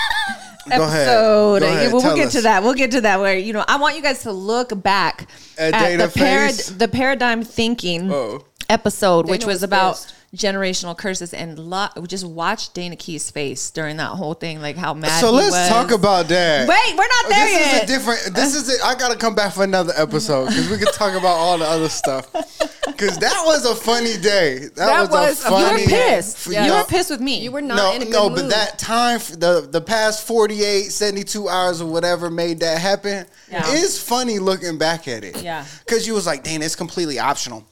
Episode. 0.73 1.63
Ahead. 1.63 1.83
Yeah, 1.87 1.93
well, 1.93 2.03
we'll 2.03 2.17
get 2.17 2.27
us. 2.29 2.33
to 2.35 2.41
that. 2.43 2.63
We'll 2.63 2.75
get 2.75 2.91
to 2.93 3.01
that. 3.03 3.21
Where 3.21 3.37
you 3.37 3.53
know, 3.53 3.65
I 3.67 3.77
want 3.77 3.97
you 3.97 4.03
guys 4.03 4.23
to 4.23 4.33
look 4.33 4.81
back 4.83 5.29
At 5.59 5.75
at, 5.75 5.97
the, 5.99 6.21
parad- 6.21 6.79
the 6.79 6.89
paradigm 6.89 7.43
thinking 7.43 8.11
Oh. 8.13 8.45
episode, 8.69 9.29
which 9.29 9.45
was, 9.45 9.57
was 9.57 9.63
about 9.63 9.93
pissed. 9.95 10.15
Generational 10.37 10.95
curses, 10.97 11.33
and 11.33 11.59
lo- 11.59 11.89
just 12.07 12.27
watch 12.27 12.75
Dana 12.75 12.97
Keith's 12.97 13.31
face 13.31 13.71
during 13.71 13.97
that 13.97 14.11
whole 14.11 14.35
thing, 14.35 14.61
like 14.61 14.77
how 14.77 14.93
mad. 14.93 15.21
So 15.23 15.31
he 15.31 15.37
let's 15.39 15.53
was. 15.53 15.69
talk 15.71 15.91
about 15.91 16.29
that. 16.29 16.69
Wait, 16.69 16.97
we're 16.99 17.09
not 17.09 17.29
there 17.31 17.47
this 17.47 17.53
yet. 17.53 17.63
This 17.63 17.75
is 17.75 17.83
a 17.83 17.87
different. 17.87 18.37
This 18.37 18.55
is 18.55 18.69
it. 18.69 18.81
I 18.85 18.95
gotta 18.95 19.17
come 19.17 19.35
back 19.35 19.55
for 19.55 19.65
another 19.65 19.95
episode 19.97 20.49
because 20.49 20.69
we 20.69 20.77
could 20.77 20.93
talk 20.93 21.15
about 21.15 21.29
all 21.35 21.57
the 21.57 21.65
other 21.65 21.89
stuff. 21.89 22.31
Because 22.87 23.17
that 23.19 23.43
was 23.47 23.65
a 23.65 23.75
funny 23.75 24.19
day. 24.19 24.59
That, 24.59 24.75
That 24.77 25.01
was, 25.03 25.11
was- 25.11 25.45
a 25.45 25.49
funny. 25.49 25.83
you 25.83 25.87
were 25.87 25.91
pissed. 25.93 26.37
for 26.39 26.53
You 26.53 26.61
y'all- 26.61 26.79
were 26.79 26.85
pissed 26.85 27.11
with 27.11 27.21
me. 27.21 27.41
You 27.41 27.51
were 27.53 27.63
not 27.63 27.77
No, 27.77 27.93
in 27.95 28.03
a 28.03 28.05
good 28.05 28.13
no, 28.13 28.29
mood. 28.29 28.37
but 28.39 28.51
that 28.51 28.79
time, 28.79 29.21
the 29.39 29.67
the 29.71 29.81
past 29.81 30.27
48, 30.27 30.93
72 30.93 31.49
hours 31.49 31.81
or 31.81 31.87
whatever 31.91 32.29
made 32.29 32.61
that 32.61 32.79
happen. 32.79 33.25
Yeah. 33.51 33.63
It's 33.67 33.99
funny 33.99 34.39
looking 34.39 34.77
back 34.77 35.09
at 35.09 35.25
it. 35.25 35.43
Yeah. 35.43 35.65
Because 35.87 36.07
you 36.07 36.13
was 36.13 36.27
like, 36.27 36.43
Dana, 36.45 36.67
it's 36.67 36.77
completely 36.77 37.19
optional. 37.19 37.65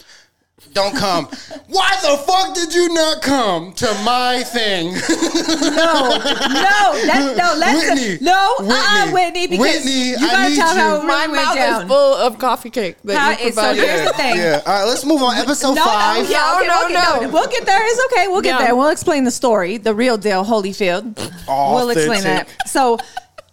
Don't 0.72 0.94
come. 0.96 1.26
Why 1.68 1.90
the 2.02 2.16
fuck 2.26 2.54
did 2.54 2.74
you 2.74 2.92
not 2.92 3.22
come 3.22 3.72
to 3.74 3.86
my 4.04 4.42
thing? 4.42 4.92
no, 4.92 6.18
no, 6.18 7.00
let's, 7.06 7.38
no, 7.38 7.54
let's 7.56 7.88
Whitney, 8.00 8.18
no, 8.24 8.54
Whitney, 8.58 8.74
uh, 8.76 9.12
Whitney, 9.12 9.46
because 9.46 9.60
Whitney, 9.84 10.08
you 10.10 10.16
I 10.16 10.20
gotta 10.20 10.48
need 10.50 10.56
tell 10.56 10.74
you. 10.74 10.80
how 10.80 11.02
My 11.02 11.24
really 11.24 11.34
mouth 11.36 11.54
down. 11.56 11.82
is 11.82 11.88
full 11.88 12.14
of 12.14 12.38
coffee 12.38 12.70
cake 12.70 12.96
that 13.04 13.16
How- 13.16 13.30
you 13.30 13.36
so 13.36 13.42
provided. 13.62 13.84
here's 13.84 14.06
the 14.06 14.12
thing. 14.14 14.36
yeah. 14.36 14.62
All 14.66 14.72
right, 14.80 14.84
let's 14.84 15.04
move 15.04 15.22
on. 15.22 15.36
Episode 15.36 15.74
No, 15.74 15.84
five. 15.84 16.24
no, 16.24 16.30
yeah, 16.30 16.56
okay, 16.58 16.66
No, 16.66 16.74
we'll 16.76 16.88
no, 16.88 16.94
get, 16.94 17.22
no. 17.22 17.28
We'll 17.30 17.48
get 17.48 17.66
there. 17.66 17.78
It's 17.82 18.12
okay. 18.12 18.28
We'll 18.28 18.40
get 18.42 18.58
Yeah. 18.60 18.66
there. 18.66 18.76
We'll 18.76 18.88
explain 18.88 19.24
the 19.24 19.30
story, 19.30 19.78
the 19.78 19.94
real 19.94 20.16
deal, 20.18 20.44
Holyfield. 20.44 21.16
We'll 21.48 21.90
explain 21.90 22.22
that. 22.24 22.48
So, 22.66 22.98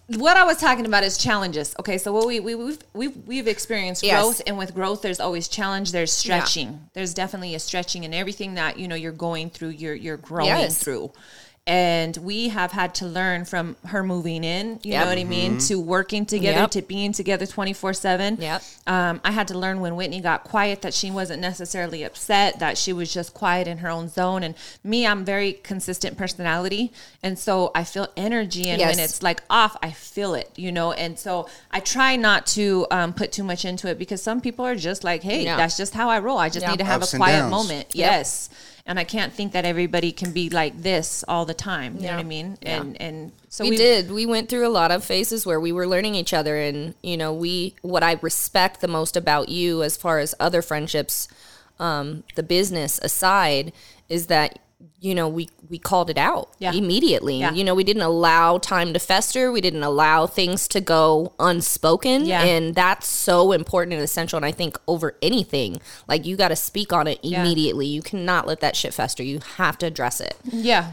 what 0.07 0.35
I 0.37 0.43
was 0.43 0.57
talking 0.57 0.85
about 0.85 1.03
is 1.03 1.17
challenges. 1.17 1.75
Okay, 1.79 1.97
so 1.97 2.11
what 2.11 2.27
we, 2.27 2.39
we 2.39 2.55
we've 2.55 2.77
we've 2.93 3.17
we've 3.25 3.47
experienced 3.47 4.03
Yes. 4.03 4.21
growth, 4.21 4.41
and 4.45 4.57
with 4.57 4.73
growth, 4.75 5.01
there's 5.01 5.19
always 5.19 5.47
challenge. 5.47 5.91
There's 5.91 6.11
stretching. 6.11 6.89
There's 6.93 7.13
definitely 7.13 7.55
a 7.55 7.59
stretching 7.59 8.03
in 8.03 8.13
everything 8.13 8.55
that 8.55 8.77
you 8.77 8.87
know 8.87 8.95
you're 8.95 9.11
going 9.11 9.49
through. 9.49 9.69
You're 9.69 9.95
you're 9.95 10.17
growing 10.17 10.47
Yes. 10.49 10.83
through. 10.83 11.11
And 11.65 12.17
we 12.17 12.49
have 12.49 12.73
had 12.73 12.93
to 12.93 13.05
learn 13.05 13.45
from 13.45 13.77
her 13.85 14.03
moving 14.03 14.43
in 14.43 14.79
you 14.83 14.91
Yep. 14.91 15.01
know 15.03 15.09
what 15.11 15.17
i 15.17 15.23
mean 15.23 15.57
to 15.59 15.79
working 15.79 16.25
together 16.25 16.59
Yep. 16.61 16.71
to 16.71 16.81
being 16.81 17.13
together 17.13 17.45
24 17.45 17.93
7 17.93 18.37
Yep. 18.41 18.61
um, 18.85 19.21
i 19.23 19.31
had 19.31 19.47
to 19.47 19.57
learn 19.57 19.79
when 19.79 19.95
whitney 19.95 20.19
got 20.19 20.43
quiet 20.43 20.81
that 20.81 20.93
she 20.93 21.09
wasn't 21.09 21.39
necessarily 21.41 22.03
upset 22.03 22.59
that 22.59 22.77
she 22.77 22.91
was 22.91 23.13
just 23.13 23.33
quiet 23.33 23.65
in 23.69 23.77
her 23.77 23.87
own 23.89 24.09
zone 24.09 24.43
and 24.43 24.55
me 24.83 25.07
i'm 25.07 25.23
very 25.23 25.53
consistent 25.53 26.17
personality 26.17 26.91
and 27.23 27.39
so 27.39 27.71
i 27.73 27.85
feel 27.85 28.09
energy 28.17 28.67
and 28.69 28.81
when 28.81 28.99
it's 28.99 29.23
like 29.23 29.41
off 29.49 29.77
i 29.81 29.89
feel 29.89 30.33
it 30.33 30.51
you 30.57 30.69
know 30.71 30.91
and 30.91 31.17
so 31.17 31.47
i 31.71 31.79
try 31.79 32.17
not 32.17 32.45
to 32.45 32.85
um, 32.91 33.13
put 33.13 33.31
too 33.31 33.43
much 33.43 33.63
into 33.63 33.87
it 33.87 33.97
because 33.97 34.21
some 34.21 34.41
people 34.41 34.65
are 34.65 34.75
just 34.75 35.05
like 35.05 35.23
hey 35.23 35.45
Yeah. 35.45 35.55
that's 35.55 35.77
just 35.77 35.93
how 35.93 36.09
i 36.09 36.19
roll 36.19 36.37
i 36.37 36.49
just 36.49 36.63
Yeah. 36.65 36.71
need 36.71 36.79
to 36.79 36.83
have 36.85 37.01
Ups 37.03 37.13
a 37.13 37.17
quiet 37.17 37.39
downs. 37.39 37.51
moment 37.51 37.87
yes 37.93 38.49
and 38.85 38.99
i 38.99 39.03
can't 39.03 39.33
think 39.33 39.53
that 39.53 39.65
everybody 39.65 40.11
can 40.11 40.31
be 40.31 40.49
like 40.49 40.81
this 40.81 41.23
all 41.27 41.45
the 41.45 41.53
time 41.53 41.95
you 41.95 42.03
know 42.03 42.13
what 42.13 42.19
i 42.19 42.23
mean 42.23 42.57
Yeah. 42.61 42.81
and 42.81 43.01
and 43.01 43.31
so 43.49 43.63
we, 43.65 43.69
we 43.69 43.77
did. 43.77 44.11
We 44.11 44.25
went 44.25 44.49
through 44.49 44.65
a 44.65 44.73
lot 44.73 44.89
of 44.89 45.03
phases 45.03 45.45
where 45.45 45.59
we 45.59 45.71
were 45.71 45.85
learning 45.85 46.15
each 46.15 46.33
other, 46.33 46.57
and 46.57 46.95
you 47.03 47.15
know, 47.15 47.31
we 47.31 47.75
what 47.83 48.01
I 48.01 48.17
respect 48.19 48.81
the 48.81 48.87
most 48.87 49.15
about 49.15 49.47
you, 49.47 49.83
as 49.83 49.95
far 49.95 50.17
as 50.17 50.33
other 50.39 50.63
friendships, 50.63 51.27
um, 51.77 52.23
the 52.33 52.41
business 52.41 52.99
aside, 53.03 53.71
is 54.09 54.25
that 54.25 54.57
you 54.99 55.15
know 55.15 55.27
we 55.29 55.49
we 55.69 55.77
called 55.79 56.09
it 56.09 56.17
out 56.17 56.49
Yeah. 56.59 56.73
immediately. 56.73 57.39
Yeah. 57.39 57.53
You 57.53 57.63
know, 57.63 57.75
we 57.75 57.83
didn't 57.83 58.01
allow 58.03 58.57
time 58.57 58.93
to 58.93 58.99
fester. 58.99 59.51
We 59.51 59.61
didn't 59.61 59.83
allow 59.83 60.27
things 60.27 60.67
to 60.69 60.81
go 60.81 61.33
unspoken, 61.39 62.25
Yeah. 62.25 62.43
and 62.43 62.75
that's 62.75 63.07
so 63.07 63.51
important 63.51 63.93
and 63.93 64.01
essential. 64.03 64.37
And 64.37 64.45
I 64.45 64.51
think 64.51 64.77
over 64.87 65.15
anything, 65.21 65.81
like 66.07 66.25
you 66.25 66.35
got 66.35 66.49
to 66.49 66.55
speak 66.55 66.91
on 66.93 67.07
it 67.07 67.19
Yeah. 67.23 67.41
immediately. 67.41 67.87
You 67.87 68.01
cannot 68.01 68.47
let 68.47 68.59
that 68.61 68.75
shit 68.75 68.93
fester. 68.93 69.23
You 69.23 69.39
have 69.57 69.77
to 69.79 69.85
address 69.85 70.19
it. 70.21 70.35
yeah 70.45 70.91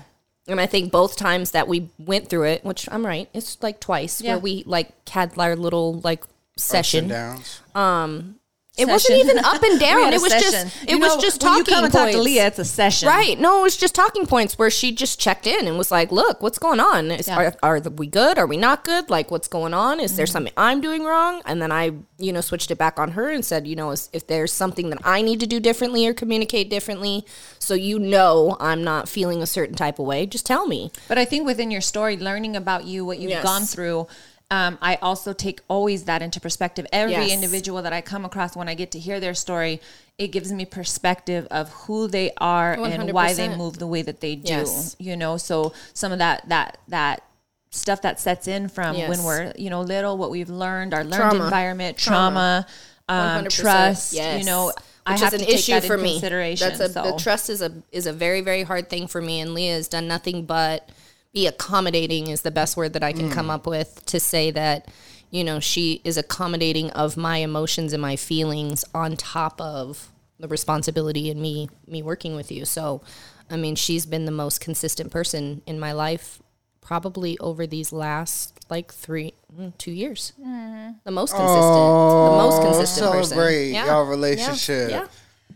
And 0.48 0.60
I 0.60 0.66
think 0.66 0.90
both 0.90 1.16
times 1.16 1.52
that 1.52 1.68
we 1.68 1.90
went 1.98 2.28
through 2.28 2.44
it, 2.44 2.64
which 2.64 2.88
I'm 2.90 3.06
right, 3.06 3.28
it's 3.32 3.58
like 3.62 3.78
twice 3.78 4.20
Yeah. 4.20 4.32
where 4.32 4.38
we 4.40 4.64
like 4.66 5.08
had 5.08 5.38
our 5.38 5.54
little 5.54 6.00
like 6.00 6.24
session. 6.56 7.08
downs. 7.08 7.60
Um, 7.74 8.39
It 8.80 8.88
wasn't 8.88 9.18
even 9.20 9.38
up 9.44 9.62
and 9.62 9.78
down. 9.88 10.12
It 10.12 10.20
was 10.20 10.32
session. 10.32 10.50
just 10.68 10.82
it 10.84 10.90
You 10.90 10.98
was 10.98 11.16
know, 11.16 11.20
just 11.20 11.40
talking 11.40 11.58
you 11.58 11.64
come 11.64 11.84
and 11.84 11.92
points. 11.92 12.12
talk 12.14 12.18
to 12.18 12.22
leah 12.22 12.46
it's 12.46 12.58
a 12.58 12.64
session 12.64 13.08
Right. 13.08 13.38
No, 13.38 13.60
it 13.60 13.62
was 13.62 13.76
just 13.76 13.94
talking 13.94 14.26
points 14.26 14.58
where 14.58 14.70
she 14.70 14.92
just 14.92 15.20
checked 15.20 15.46
in 15.46 15.66
and 15.68 15.76
was 15.78 15.90
like, 15.90 16.10
"Look, 16.10 16.42
what's 16.42 16.58
going 16.58 16.80
on? 16.80 17.10
Is, 17.10 17.28
Yeah. 17.28 17.36
are, 17.38 17.54
are 17.62 17.80
we 17.80 18.06
good? 18.06 18.38
Are 18.38 18.46
we 18.46 18.56
not 18.56 18.84
good? 18.84 19.10
Like, 19.10 19.30
what's 19.30 19.48
going 19.48 19.74
on? 19.74 20.00
Is 20.00 20.16
there 20.16 20.26
Mm-hmm. 20.26 20.32
something 20.32 20.52
I'm 20.56 20.80
doing 20.80 21.04
wrong?" 21.04 21.42
And 21.46 21.60
then 21.62 21.70
I, 21.72 21.92
you 22.18 22.32
know, 22.32 22.40
switched 22.40 22.70
it 22.70 22.78
back 22.78 22.98
on 22.98 23.12
her 23.12 23.28
and 23.30 23.44
said, 23.44 23.66
"You 23.66 23.76
know, 23.76 23.90
if 23.92 24.26
there's 24.26 24.52
something 24.52 24.90
that 24.90 25.00
I 25.04 25.22
need 25.22 25.40
to 25.40 25.46
do 25.46 25.60
differently 25.60 26.06
or 26.06 26.14
communicate 26.14 26.70
differently, 26.70 27.24
so 27.58 27.74
you 27.74 27.98
know 27.98 28.56
I'm 28.60 28.82
not 28.84 29.08
feeling 29.08 29.42
a 29.42 29.46
certain 29.46 29.74
type 29.76 29.98
of 29.98 30.06
way, 30.06 30.26
just 30.26 30.46
tell 30.46 30.66
me." 30.66 30.90
But 31.08 31.18
I 31.18 31.24
think 31.24 31.46
within 31.46 31.70
your 31.70 31.80
story, 31.80 32.16
learning 32.16 32.56
about 32.56 32.84
you, 32.84 33.04
what 33.04 33.18
you've 33.18 33.30
Yes. 33.30 33.44
gone 33.44 33.62
through, 33.64 34.06
um, 34.50 34.78
I 34.82 34.96
also 34.96 35.32
take 35.32 35.60
always 35.68 36.04
that 36.04 36.22
into 36.22 36.40
perspective. 36.40 36.86
Every 36.92 37.12
Yes. 37.14 37.32
individual 37.32 37.82
that 37.82 37.92
I 37.92 38.00
come 38.00 38.24
across, 38.24 38.56
when 38.56 38.68
I 38.68 38.74
get 38.74 38.90
to 38.92 38.98
hear 38.98 39.20
their 39.20 39.34
story, 39.34 39.80
it 40.18 40.28
gives 40.28 40.52
me 40.52 40.64
perspective 40.64 41.46
of 41.50 41.70
who 41.84 42.08
they 42.08 42.32
are 42.38 42.72
and 42.74 43.12
why 43.12 43.32
they 43.32 43.48
move 43.54 43.78
the 43.78 43.86
way 43.86 44.02
that 44.02 44.20
they 44.20 44.34
do. 44.36 44.52
Yes. 44.52 44.96
You 44.98 45.16
know, 45.16 45.36
so 45.36 45.72
some 45.94 46.12
of 46.12 46.18
that 46.18 46.48
that 46.48 46.78
that 46.88 47.22
stuff 47.70 48.02
that 48.02 48.18
sets 48.18 48.48
in 48.48 48.68
from 48.68 48.96
Yes. 48.96 49.08
when 49.08 49.22
we're 49.24 49.52
you 49.56 49.70
know 49.70 49.80
little, 49.82 50.18
what 50.18 50.30
we've 50.30 50.50
learned, 50.50 50.92
our 50.94 51.04
learned 51.04 51.14
Trauma. 51.30 51.44
environment, 51.44 51.96
Trauma. 51.96 52.66
trauma, 53.08 53.38
um, 53.38 53.48
trust. 53.48 54.12
You 54.12 54.44
know, 54.44 54.72
I 55.06 55.12
Which 55.12 55.20
have 55.22 55.34
is 55.34 55.42
an 55.42 55.48
issue 55.48 55.80
for 55.80 55.96
me. 55.96 56.12
consideration. 56.14 56.68
That's 56.68 56.80
a 56.80 56.88
so. 56.92 57.02
the 57.12 57.18
trust 57.18 57.48
is 57.48 57.62
a 57.62 57.72
is 57.92 58.06
a 58.06 58.12
very 58.12 58.40
very 58.40 58.64
hard 58.64 58.90
thing 58.90 59.06
for 59.06 59.22
me, 59.22 59.40
and 59.40 59.54
Leah 59.54 59.74
has 59.74 59.86
done 59.88 60.08
nothing 60.08 60.44
but 60.44 60.88
be 61.32 61.46
accommodating 61.46 62.28
is 62.28 62.42
the 62.42 62.50
best 62.50 62.76
word 62.76 62.92
that 62.94 63.02
I 63.02 63.12
can 63.12 63.30
come 63.30 63.50
up 63.50 63.66
with 63.66 64.04
to 64.06 64.18
say 64.18 64.50
that 64.50 64.88
you 65.30 65.44
know 65.44 65.60
she 65.60 66.00
is 66.04 66.16
accommodating 66.16 66.90
of 66.90 67.16
my 67.16 67.38
emotions 67.38 67.92
and 67.92 68.02
my 68.02 68.16
feelings 68.16 68.84
on 68.94 69.16
top 69.16 69.60
of 69.60 70.08
the 70.38 70.48
responsibility 70.48 71.30
and 71.30 71.40
me 71.40 71.68
me 71.86 72.02
working 72.02 72.34
with 72.34 72.50
you. 72.50 72.64
So, 72.64 73.02
I 73.50 73.56
mean, 73.56 73.76
she's 73.76 74.06
been 74.06 74.24
the 74.24 74.32
most 74.32 74.60
consistent 74.60 75.10
person 75.12 75.62
in 75.66 75.78
my 75.78 75.92
life 75.92 76.40
probably 76.80 77.38
over 77.38 77.66
these 77.68 77.92
last 77.92 78.58
like 78.68 78.92
three 78.92 79.34
mm, 79.56 79.76
two 79.78 79.92
years. 79.92 80.32
The 80.38 81.10
most 81.12 81.30
consistent, 81.36 81.74
the 81.74 82.36
most 82.42 82.62
consistent 82.62 83.12
person. 83.12 83.36
celebrate 83.36 83.70
Yeah. 83.70 83.86
y'all 83.86 84.04
relationship. 84.06 84.90
Yeah. 84.90 85.06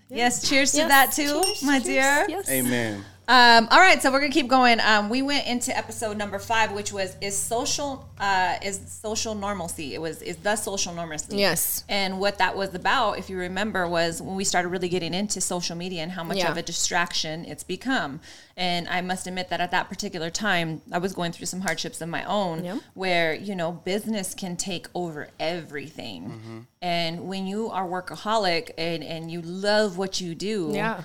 yes, 0.09 0.49
cheers 0.49 0.71
to 0.73 0.79
that 0.85 1.13
too, 1.13 1.43
Cheers, 1.43 1.63
my 1.65 1.81
cheers. 1.81 1.85
dear. 1.87 2.27
Yes. 2.29 2.49
Amen. 2.51 3.05
Um, 3.27 3.69
all 3.71 3.79
right, 3.81 4.03
so 4.03 4.13
we're 4.13 4.21
gonna 4.21 4.33
keep 4.33 4.49
going. 4.49 4.81
Um, 4.81 5.09
we 5.09 5.23
went 5.23 5.47
into 5.47 5.75
episode 5.75 6.19
number 6.19 6.39
five, 6.39 6.73
which 6.73 6.93
was 6.93 7.17
is 7.23 7.35
social 7.37 8.07
uh, 8.21 8.57
is 8.63 8.79
social 8.87 9.35
normalcy. 9.35 9.95
It 9.95 10.01
was 10.01 10.21
is 10.21 10.37
the 10.37 10.57
social 10.57 10.93
normalcy. 10.93 11.39
Yes. 11.39 11.85
And 11.89 12.21
what 12.21 12.37
that 12.39 12.55
was 12.55 12.75
about, 12.75 13.19
if 13.19 13.31
you 13.31 13.39
remember, 13.39 13.89
was 13.89 14.21
when 14.21 14.37
we 14.37 14.45
started 14.45 14.69
really 14.69 14.91
getting 14.91 15.15
into 15.15 15.41
social 15.41 15.75
media 15.75 16.03
and 16.03 16.13
how 16.13 16.23
much 16.23 16.37
Yeah. 16.37 16.51
of 16.51 16.59
a 16.59 16.63
distraction 16.63 17.47
it's 17.47 17.65
become. 17.65 18.21
And 18.59 18.87
I 18.89 19.01
must 19.01 19.27
admit 19.27 19.49
that 19.49 19.61
at 19.61 19.71
that 19.73 19.89
particular 19.89 20.29
time, 20.31 20.83
I 20.93 20.99
was 20.99 21.13
going 21.15 21.33
through 21.33 21.47
some 21.47 21.63
hardships 21.63 22.01
of 22.03 22.09
my 22.11 22.25
own, 22.25 22.63
Yeah. 22.63 22.79
where 22.93 23.33
you 23.35 23.57
know 23.57 23.73
business 23.73 24.35
can 24.35 24.57
take 24.57 24.87
over 24.95 25.29
everything. 25.41 26.67
And 26.83 27.27
when 27.27 27.47
you 27.47 27.71
are 27.71 27.87
workaholic 27.87 28.73
and 28.77 29.03
and 29.03 29.31
you 29.31 29.41
love 29.41 29.97
what 29.97 30.21
you 30.21 30.35
do, 30.35 30.73
Yeah. 30.75 31.03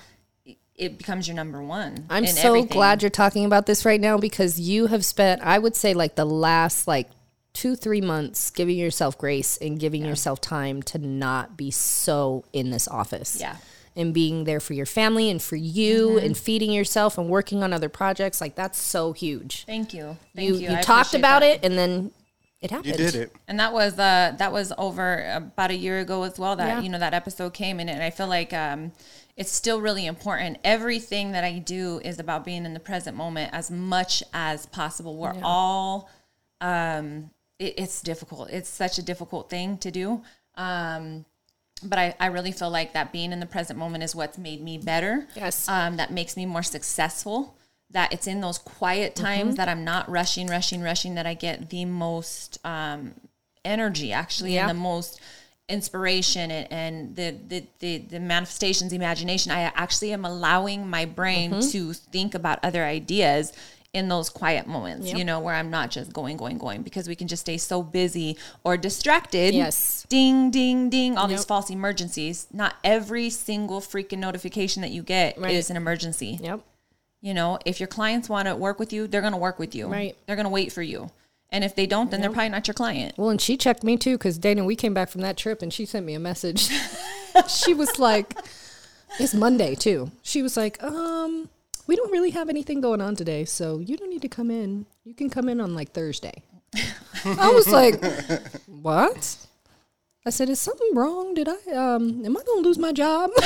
It 0.80 0.96
becomes 0.96 1.28
your 1.28 1.36
number 1.36 1.62
one. 1.62 2.06
I'm 2.08 2.24
in 2.24 2.30
so 2.30 2.48
everything. 2.48 2.68
glad 2.68 3.02
you're 3.02 3.10
talking 3.10 3.44
about 3.44 3.66
this 3.66 3.84
right 3.84 4.00
now 4.00 4.16
because 4.16 4.58
you 4.58 4.86
have 4.86 5.04
spent, 5.04 5.42
I 5.42 5.58
would 5.58 5.76
say, 5.76 5.92
like 5.92 6.16
the 6.16 6.24
last 6.24 6.88
like 6.88 7.08
two, 7.52 7.76
three 7.76 8.00
months 8.00 8.50
giving 8.50 8.78
yourself 8.78 9.18
grace 9.18 9.58
and 9.58 9.78
giving 9.78 10.04
yourself 10.04 10.40
time 10.40 10.82
to 10.84 10.98
not 10.98 11.56
be 11.56 11.70
so 11.70 12.44
in 12.54 12.70
this 12.70 12.88
office. 12.88 13.38
Yeah. 13.38 13.56
And 13.94 14.14
being 14.14 14.44
there 14.44 14.60
for 14.60 14.72
your 14.72 14.86
family 14.86 15.28
and 15.28 15.42
for 15.42 15.56
you 15.56 16.10
mm-hmm. 16.10 16.24
and 16.24 16.38
feeding 16.38 16.72
yourself 16.72 17.18
and 17.18 17.28
working 17.28 17.62
on 17.62 17.74
other 17.74 17.90
projects. 17.90 18.40
Like 18.40 18.54
that's 18.54 18.78
so 18.78 19.12
huge. 19.12 19.64
Thank 19.66 19.92
you. 19.92 20.16
Thank 20.34 20.48
You 20.48 20.54
you. 20.54 20.70
you, 20.70 20.82
talked 20.82 21.12
about 21.12 21.40
that. 21.40 21.56
it 21.56 21.64
and 21.64 21.76
then 21.76 22.10
it 22.60 22.70
happened. 22.70 22.86
You 22.86 22.92
did 22.96 23.14
it. 23.14 23.32
And 23.48 23.58
that 23.58 23.72
was 23.72 23.98
uh 23.98 24.34
that 24.38 24.52
was 24.52 24.72
over 24.76 25.30
about 25.32 25.70
a 25.70 25.74
year 25.76 25.98
ago 26.00 26.22
as 26.24 26.38
well 26.38 26.56
that 26.56 26.68
Yeah. 26.68 26.80
you 26.80 26.88
know 26.88 26.98
that 26.98 27.14
episode 27.14 27.54
came 27.54 27.80
in 27.80 27.88
and 27.88 28.02
I 28.02 28.10
feel 28.10 28.26
like 28.26 28.52
um 28.52 28.92
it's 29.36 29.50
still 29.52 29.80
really 29.80 30.04
important. 30.06 30.58
Everything 30.64 31.32
that 31.32 31.44
I 31.44 31.58
do 31.58 32.00
is 32.04 32.18
about 32.18 32.44
being 32.44 32.66
in 32.66 32.74
the 32.74 32.80
present 32.80 33.16
moment 33.16 33.50
as 33.54 33.70
much 33.70 34.22
as 34.34 34.66
possible. 34.66 35.16
We're 35.16 35.34
all 35.42 36.10
um 36.60 37.30
it, 37.58 37.74
it's 37.78 38.02
difficult. 38.02 38.50
It's 38.50 38.68
such 38.68 38.98
a 38.98 39.02
difficult 39.02 39.48
thing 39.50 39.78
to 39.78 39.90
do. 39.90 40.22
Um 40.56 41.24
but 41.82 41.98
I, 41.98 42.14
I 42.20 42.26
really 42.26 42.52
feel 42.52 42.68
like 42.68 42.92
that 42.92 43.10
being 43.10 43.32
in 43.32 43.40
the 43.40 43.46
present 43.46 43.78
moment 43.78 44.04
is 44.04 44.14
what's 44.14 44.36
made 44.36 44.60
me 44.62 44.76
better. 44.76 45.26
Yes. 45.34 45.66
Um, 45.66 45.96
that 45.96 46.12
makes 46.12 46.36
me 46.36 46.44
more 46.44 46.62
successful. 46.62 47.56
That 47.92 48.12
it's 48.12 48.26
in 48.26 48.40
those 48.40 48.58
quiet 48.58 49.14
Mm-hmm. 49.14 49.24
times 49.24 49.56
that 49.56 49.68
I'm 49.68 49.84
not 49.84 50.08
rushing, 50.08 50.46
rushing, 50.46 50.80
rushing 50.82 51.14
that 51.16 51.26
I 51.26 51.34
get 51.34 51.70
the 51.70 51.84
most 51.84 52.58
um, 52.64 53.14
energy 53.64 54.12
actually 54.12 54.54
Yeah. 54.54 54.68
and 54.68 54.70
the 54.78 54.82
most 54.82 55.20
inspiration 55.68 56.50
and, 56.50 56.72
and 56.72 57.16
the, 57.16 57.36
the, 57.48 57.64
the, 57.78 57.98
the 57.98 58.20
manifestations, 58.20 58.92
imagination. 58.92 59.52
I 59.52 59.62
actually 59.74 60.12
am 60.12 60.24
allowing 60.24 60.88
my 60.88 61.04
brain 61.04 61.50
Mm-hmm. 61.52 61.70
to 61.70 61.92
think 61.94 62.34
about 62.34 62.58
other 62.62 62.84
ideas 62.84 63.52
in 63.92 64.08
those 64.08 64.28
quiet 64.30 64.68
moments, 64.68 65.12
you 65.12 65.24
know, 65.24 65.40
where 65.40 65.54
I'm 65.56 65.68
not 65.68 65.90
just 65.90 66.12
going, 66.12 66.36
going, 66.36 66.58
going 66.58 66.82
because 66.82 67.08
we 67.08 67.16
can 67.16 67.26
just 67.26 67.40
stay 67.40 67.56
so 67.56 67.82
busy 67.82 68.36
or 68.62 68.76
distracted. 68.76 69.52
Yes. 69.52 70.06
Ding, 70.08 70.52
ding, 70.52 70.90
ding, 70.90 71.18
all 71.18 71.26
these 71.26 71.44
false 71.44 71.70
emergencies. 71.70 72.46
Not 72.52 72.76
every 72.84 73.30
single 73.30 73.80
freaking 73.80 74.18
notification 74.18 74.82
that 74.82 74.92
you 74.92 75.02
get 75.02 75.36
Right. 75.38 75.54
is 75.56 75.70
an 75.70 75.76
emergency. 75.76 76.38
Yep. 76.40 76.60
You 77.20 77.34
know, 77.34 77.58
if 77.66 77.80
your 77.80 77.86
clients 77.86 78.28
want 78.28 78.48
to 78.48 78.56
work 78.56 78.78
with 78.78 78.92
you, 78.92 79.06
they're 79.06 79.20
going 79.20 79.34
to 79.34 79.38
work 79.38 79.58
with 79.58 79.74
you. 79.74 79.88
Right. 79.88 80.16
They're 80.26 80.36
going 80.36 80.44
to 80.44 80.50
wait 80.50 80.72
for 80.72 80.82
you. 80.82 81.10
And 81.50 81.64
if 81.64 81.74
they 81.74 81.86
don't, 81.86 82.10
then 82.10 82.20
they're 82.20 82.30
probably 82.30 82.50
not 82.50 82.66
your 82.68 82.74
client. 82.74 83.18
Well, 83.18 83.28
and 83.28 83.40
she 83.40 83.56
checked 83.56 83.82
me 83.82 83.96
too 83.96 84.16
because 84.16 84.38
Dana, 84.38 84.64
we 84.64 84.76
came 84.76 84.94
back 84.94 85.08
from 85.10 85.20
that 85.22 85.36
trip 85.36 85.62
and 85.62 85.72
she 85.72 85.84
sent 85.84 86.06
me 86.06 86.14
a 86.14 86.20
message. 86.20 86.68
she 87.48 87.74
was 87.74 87.98
like, 87.98 88.36
"It's 89.18 89.34
Monday 89.34 89.74
too." 89.74 90.12
She 90.22 90.42
was 90.42 90.56
like, 90.56 90.80
"Um, 90.80 91.48
we 91.88 91.96
don't 91.96 92.12
really 92.12 92.30
have 92.30 92.48
anything 92.48 92.80
going 92.80 93.00
on 93.00 93.16
today, 93.16 93.44
so 93.44 93.80
you 93.80 93.96
don't 93.96 94.10
need 94.10 94.22
to 94.22 94.28
come 94.28 94.48
in. 94.48 94.86
You 95.04 95.12
can 95.12 95.28
come 95.28 95.48
in 95.48 95.60
on 95.60 95.74
like 95.74 95.90
Thursday." 95.90 96.44
I 97.24 97.50
was 97.50 97.68
like, 97.68 98.00
"What?" 98.66 99.36
I 100.24 100.30
said, 100.30 100.48
"Is 100.50 100.60
something 100.60 100.94
wrong? 100.94 101.34
Did 101.34 101.48
I 101.48 101.56
um? 101.74 102.24
Am 102.24 102.36
I 102.36 102.42
gonna 102.46 102.60
lose 102.60 102.78
my 102.78 102.92
job?" 102.92 103.30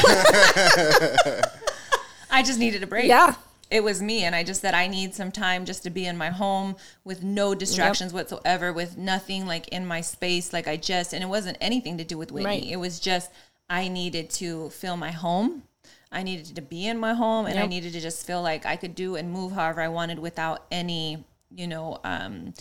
I 2.31 2.43
just 2.43 2.59
needed 2.59 2.83
a 2.83 2.87
break. 2.87 3.07
yeah. 3.07 3.35
It 3.75 3.83
was 3.83 4.01
me. 4.01 4.23
And 4.23 4.37
I 4.37 4.45
just 4.45 4.61
said, 4.61 4.73
I 4.73 4.87
need 4.87 5.17
some 5.17 5.33
time 5.33 5.65
just 5.65 5.83
to 5.83 5.91
be 5.91 6.07
in 6.07 6.17
my 6.17 6.31
home 6.31 6.77
with 7.03 7.25
no 7.25 7.57
distractions 7.57 8.13
whatsoever, 8.13 8.73
with 8.73 8.97
nothing 8.97 9.49
like 9.49 9.67
in 9.67 9.85
my 9.85 10.01
space. 10.01 10.53
Like 10.53 10.69
I 10.69 10.77
just, 10.77 11.13
and 11.13 11.25
it 11.25 11.27
wasn't 11.27 11.59
anything 11.61 11.99
to 11.99 12.05
do 12.05 12.17
with 12.17 12.31
Whitney. 12.31 12.47
Right. 12.47 12.65
It 12.65 12.77
was 12.77 13.01
just, 13.01 13.33
I 13.69 13.89
needed 13.89 14.31
to 14.31 14.71
feel 14.71 14.97
my 14.97 15.11
home. 15.11 15.65
I 16.13 16.23
needed 16.23 16.55
to 16.55 16.63
be 16.63 16.87
in 16.87 16.99
my 17.01 17.15
home 17.15 17.47
and 17.47 17.59
I 17.59 17.67
needed 17.67 17.95
to 17.95 18.01
just 18.01 18.25
feel 18.25 18.41
like 18.41 18.65
I 18.65 18.77
could 18.77 18.95
do 18.95 19.17
and 19.17 19.33
move 19.33 19.51
however 19.51 19.81
I 19.81 19.89
wanted 19.89 20.21
without 20.21 20.67
any, 20.71 21.25
you 21.51 21.67
know, 21.67 21.99
um, 22.05 22.55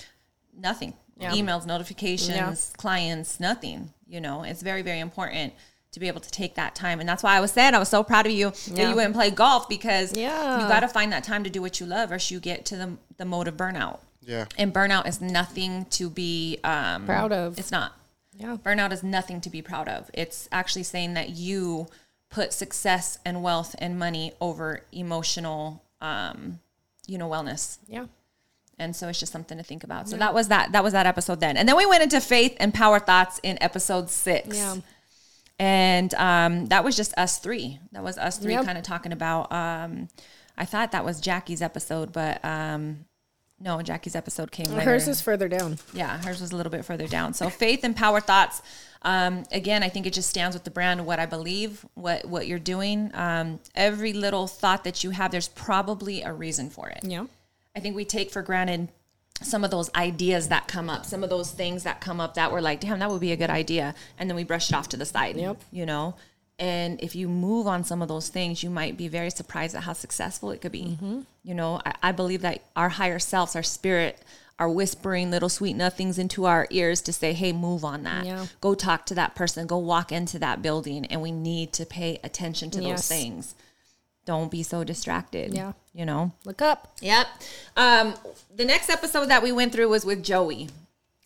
nothing. 0.57 0.95
Yeah. 1.19 1.31
Emails, 1.33 1.67
notifications, 1.67 2.73
clients, 2.75 3.39
nothing. 3.39 3.93
You 4.07 4.19
know, 4.19 4.41
it's 4.41 4.63
very, 4.63 4.81
very 4.81 4.99
important 4.99 5.53
to 5.93 5.99
be 5.99 6.07
able 6.07 6.19
to 6.21 6.29
take 6.31 6.55
that 6.55 6.75
time. 6.75 6.99
And 6.99 7.07
that's 7.07 7.23
why 7.23 7.37
I 7.37 7.39
was 7.39 7.51
saying 7.51 7.73
I 7.73 7.79
was 7.79 7.89
so 7.89 8.03
proud 8.03 8.25
of 8.25 8.31
you 8.31 8.49
that 8.71 8.89
you 8.89 8.95
went 8.95 9.05
and 9.07 9.15
played 9.15 9.35
golf 9.35 9.69
because 9.69 10.15
Yeah. 10.17 10.61
you 10.61 10.67
got 10.67 10.81
to 10.81 10.87
find 10.87 11.11
that 11.13 11.23
time 11.23 11.43
to 11.45 11.49
do 11.49 11.61
what 11.61 11.79
you 11.79 11.85
love 11.85 12.11
or 12.11 12.15
else 12.15 12.29
you 12.31 12.39
get 12.39 12.65
to 12.65 12.75
the, 12.75 12.97
the 13.17 13.25
mode 13.25 13.47
of 13.47 13.55
burnout. 13.55 13.99
Yeah. 14.21 14.45
And 14.57 14.73
burnout 14.73 15.07
is 15.07 15.21
nothing 15.21 15.85
to 15.91 16.09
be 16.09 16.59
um, 16.63 17.05
Proud 17.05 17.31
of. 17.31 17.57
It's 17.59 17.71
not. 17.71 17.93
Yeah. 18.35 18.57
Burnout 18.63 18.91
is 18.91 19.03
nothing 19.03 19.39
to 19.41 19.49
be 19.49 19.61
proud 19.61 19.87
of. 19.87 20.09
It's 20.13 20.49
actually 20.51 20.83
saying 20.83 21.13
that 21.13 21.29
you 21.29 21.87
put 22.31 22.51
success 22.53 23.19
and 23.23 23.43
wealth 23.43 23.75
and 23.77 23.99
money 23.99 24.33
over 24.41 24.81
emotional, 24.91 25.83
um, 26.01 26.59
you 27.05 27.17
know, 27.19 27.29
wellness. 27.29 27.77
Yeah. 27.87 28.05
And 28.79 28.95
so 28.95 29.07
it's 29.07 29.19
just 29.19 29.31
something 29.31 29.57
to 29.59 29.63
think 29.63 29.83
about. 29.83 30.09
So 30.09 30.17
that 30.17 30.33
was 30.33 30.47
that. 30.47 30.71
That 30.71 30.83
was 30.83 30.93
that 30.93 31.05
episode 31.05 31.39
then. 31.39 31.57
And 31.57 31.69
then 31.69 31.77
we 31.77 31.85
went 31.85 32.01
into 32.01 32.19
faith 32.19 32.57
and 32.59 32.73
power 32.73 32.99
thoughts 32.99 33.39
in 33.43 33.61
episode 33.61 34.09
six. 34.09 34.57
Yeah. 34.57 34.77
And 35.63 36.13
um, 36.15 36.65
that 36.67 36.83
was 36.83 36.97
just 36.97 37.13
us 37.17 37.37
three. 37.39 37.79
That 37.93 38.03
was 38.03 38.17
us 38.17 38.37
three 38.37 38.51
Yep. 38.53 38.65
kind 38.65 38.77
of 38.77 38.83
talking 38.83 39.13
about. 39.13 39.49
Um, 39.51 40.09
I 40.57 40.65
thought 40.65 40.91
that 40.91 41.05
was 41.05 41.21
Jackie's 41.21 41.61
episode, 41.61 42.11
but 42.11 42.43
um, 42.43 43.05
no, 43.61 43.81
Jackie's 43.81 44.13
episode 44.15 44.51
came 44.51 44.65
later. 44.67 44.81
Hers 44.91 45.07
is 45.07 45.21
further 45.21 45.47
down. 45.47 45.77
Yeah, 45.93 46.17
hers 46.21 46.41
was 46.41 46.51
a 46.51 46.55
little 46.57 46.71
bit 46.71 46.83
further 46.83 47.07
down. 47.07 47.33
So 47.33 47.49
faith 47.49 47.85
and 47.85 47.95
power 47.95 48.19
thoughts. 48.19 48.61
Um, 49.03 49.45
again, 49.53 49.83
I 49.83 49.89
think 49.89 50.05
it 50.05 50.11
just 50.13 50.29
stands 50.29 50.53
with 50.53 50.65
the 50.65 50.71
brand 50.71 50.99
of 50.99 51.05
what 51.05 51.19
I 51.19 51.25
believe, 51.25 51.85
what 51.93 52.25
what 52.25 52.45
you're 52.45 52.59
doing. 52.59 53.11
Um, 53.13 53.59
every 53.73 54.11
little 54.11 54.47
thought 54.47 54.83
that 54.83 55.01
you 55.03 55.11
have, 55.11 55.31
there's 55.31 55.47
probably 55.47 56.23
a 56.23 56.33
reason 56.33 56.69
for 56.69 56.89
it. 56.89 56.99
Yeah. 57.03 57.25
I 57.75 57.79
think 57.79 57.95
we 57.95 58.03
take 58.05 58.31
for 58.31 58.41
granted 58.41 58.89
some 59.43 59.63
of 59.63 59.71
those 59.71 59.89
ideas 59.95 60.49
that 60.49 60.67
come 60.67 60.89
up, 60.89 61.05
some 61.05 61.23
of 61.23 61.29
those 61.29 61.51
things 61.51 61.83
that 61.83 62.01
come 62.01 62.19
up 62.19 62.35
that 62.35 62.51
we're 62.51 62.61
like, 62.61 62.79
damn, 62.81 62.99
that 62.99 63.09
would 63.09 63.21
be 63.21 63.31
a 63.31 63.37
good 63.37 63.49
idea. 63.49 63.95
And 64.17 64.29
then 64.29 64.35
we 64.35 64.43
brush 64.43 64.69
it 64.69 64.75
off 64.75 64.89
to 64.89 64.97
the 64.97 65.05
side. 65.05 65.35
Yep. 65.35 65.61
You 65.71 65.85
know? 65.85 66.15
And 66.59 67.01
if 67.01 67.15
you 67.15 67.27
move 67.27 67.67
on 67.67 67.83
some 67.83 68.01
of 68.01 68.07
those 68.07 68.29
things, 68.29 68.63
you 68.63 68.69
might 68.69 68.95
be 68.95 69.07
very 69.07 69.31
surprised 69.31 69.75
at 69.75 69.83
how 69.83 69.93
successful 69.93 70.51
it 70.51 70.61
could 70.61 70.71
be. 70.71 70.97
Mm-hmm. 71.01 71.21
You 71.43 71.53
know, 71.55 71.81
I, 71.85 71.95
I 72.03 72.11
believe 72.11 72.41
that 72.41 72.63
our 72.75 72.89
higher 72.89 73.19
selves, 73.19 73.55
our 73.55 73.63
spirit, 73.63 74.21
are 74.59 74.69
whispering 74.69 75.31
little 75.31 75.49
sweet 75.49 75.73
nothings 75.73 76.19
into 76.19 76.45
our 76.45 76.67
ears 76.69 77.01
to 77.01 77.11
say, 77.11 77.33
hey, 77.33 77.51
move 77.51 77.83
on 77.83 78.03
that. 78.03 78.25
Yeah. 78.25 78.45
Go 78.61 78.75
talk 78.75 79.07
to 79.07 79.15
that 79.15 79.33
person. 79.33 79.65
Go 79.65 79.79
walk 79.79 80.11
into 80.11 80.37
that 80.39 80.61
building. 80.61 81.05
And 81.07 81.21
we 81.23 81.31
need 81.31 81.73
to 81.73 81.85
pay 81.85 82.19
attention 82.23 82.69
to 82.71 82.81
Yes. 82.81 83.07
those 83.07 83.19
things. 83.19 83.55
Don't 84.25 84.49
be 84.49 84.63
so 84.63 84.83
distracted. 84.83 85.53
Yeah. 85.53 85.73
You 85.93 86.05
know? 86.05 86.31
Look 86.45 86.61
up. 86.61 86.93
Yep. 87.01 87.27
Um, 87.77 88.13
the 88.55 88.65
next 88.65 88.89
episode 88.89 89.25
that 89.29 89.43
we 89.43 89.51
went 89.51 89.73
through 89.73 89.89
was 89.89 90.05
with 90.05 90.23
Joey, 90.23 90.69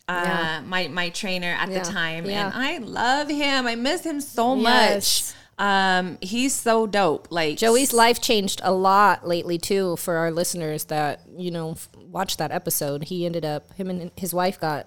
uh, 0.08 0.22
Yeah. 0.24 0.60
my 0.66 0.88
my 0.88 1.08
trainer 1.10 1.56
at 1.58 1.70
Yeah. 1.70 1.78
the 1.78 1.84
time, 1.90 2.26
Yeah. 2.26 2.46
and 2.46 2.54
I 2.54 2.78
love 2.78 3.28
him. 3.28 3.66
I 3.66 3.74
miss 3.76 4.02
him 4.04 4.20
so 4.20 4.56
Yes. 4.56 4.62
much. 4.62 5.34
Um, 5.60 6.18
he's 6.20 6.54
so 6.54 6.86
dope. 6.86 7.28
Like 7.30 7.56
Joey's 7.58 7.92
life 7.92 8.20
changed 8.20 8.60
a 8.62 8.72
lot 8.72 9.26
lately 9.26 9.58
too 9.58 9.96
for 9.96 10.16
our 10.16 10.30
listeners 10.30 10.84
that 10.84 11.20
you 11.36 11.50
know 11.50 11.76
watched 12.10 12.38
that 12.38 12.50
episode. 12.52 13.04
He 13.04 13.26
ended 13.26 13.44
up 13.44 13.72
him 13.74 13.90
and 13.90 14.10
his 14.16 14.32
wife 14.34 14.58
got 14.60 14.86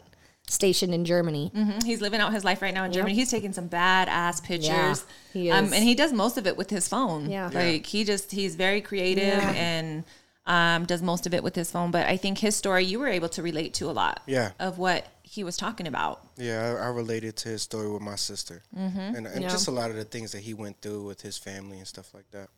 stationed 0.51 0.93
in 0.93 1.05
Germany. 1.05 1.51
Mhm. 1.55 1.83
he's 1.83 2.01
living 2.01 2.19
out 2.19 2.33
his 2.33 2.43
life 2.43 2.61
right 2.61 2.73
now 2.73 2.83
in 2.83 2.91
Germany. 2.91 3.15
He's 3.15 3.31
taking 3.31 3.53
some 3.53 3.69
badass 3.69 4.43
pictures. 4.43 5.05
he 5.33 5.49
Um, 5.49 5.65
is. 5.65 5.73
and 5.73 5.83
he 5.83 5.95
does 5.95 6.11
most 6.11 6.37
of 6.37 6.45
it 6.45 6.57
with 6.57 6.69
his 6.69 6.87
phone. 6.87 7.29
Yeah. 7.29 7.49
like 7.53 7.85
he 7.85 8.03
just 8.03 8.31
he's 8.31 8.55
very 8.55 8.81
creative 8.81 9.23
Yeah. 9.41 9.51
and 9.51 10.03
um, 10.47 10.85
does 10.85 11.01
most 11.03 11.25
of 11.27 11.33
it 11.33 11.43
with 11.43 11.55
his 11.55 11.69
phone. 11.71 11.91
But 11.91 12.07
I 12.07 12.17
think 12.17 12.39
his 12.39 12.55
story 12.55 12.83
you 12.83 12.99
were 12.99 13.07
able 13.07 13.29
to 13.29 13.41
relate 13.43 13.73
to 13.75 13.89
a 13.89 13.93
lot. 13.93 14.21
Yeah. 14.25 14.51
of 14.59 14.77
what 14.77 15.05
he 15.23 15.43
was 15.45 15.55
talking 15.55 15.87
about. 15.87 16.27
Yeah, 16.35 16.75
I, 16.77 16.85
I 16.85 16.87
related 16.89 17.37
to 17.37 17.49
his 17.49 17.61
story 17.61 17.89
with 17.89 18.01
my 18.01 18.17
sister, 18.17 18.63
mm-hmm. 18.77 18.99
and, 18.99 19.25
and 19.27 19.41
Yeah. 19.43 19.47
just 19.49 19.67
a 19.69 19.71
lot 19.71 19.89
of 19.89 19.95
the 19.95 20.03
things 20.03 20.33
that 20.33 20.41
he 20.41 20.53
went 20.53 20.81
through 20.81 21.03
with 21.03 21.21
his 21.21 21.37
family 21.37 21.77
and 21.77 21.87
stuff 21.87 22.13
like 22.13 22.29
that. 22.31 22.49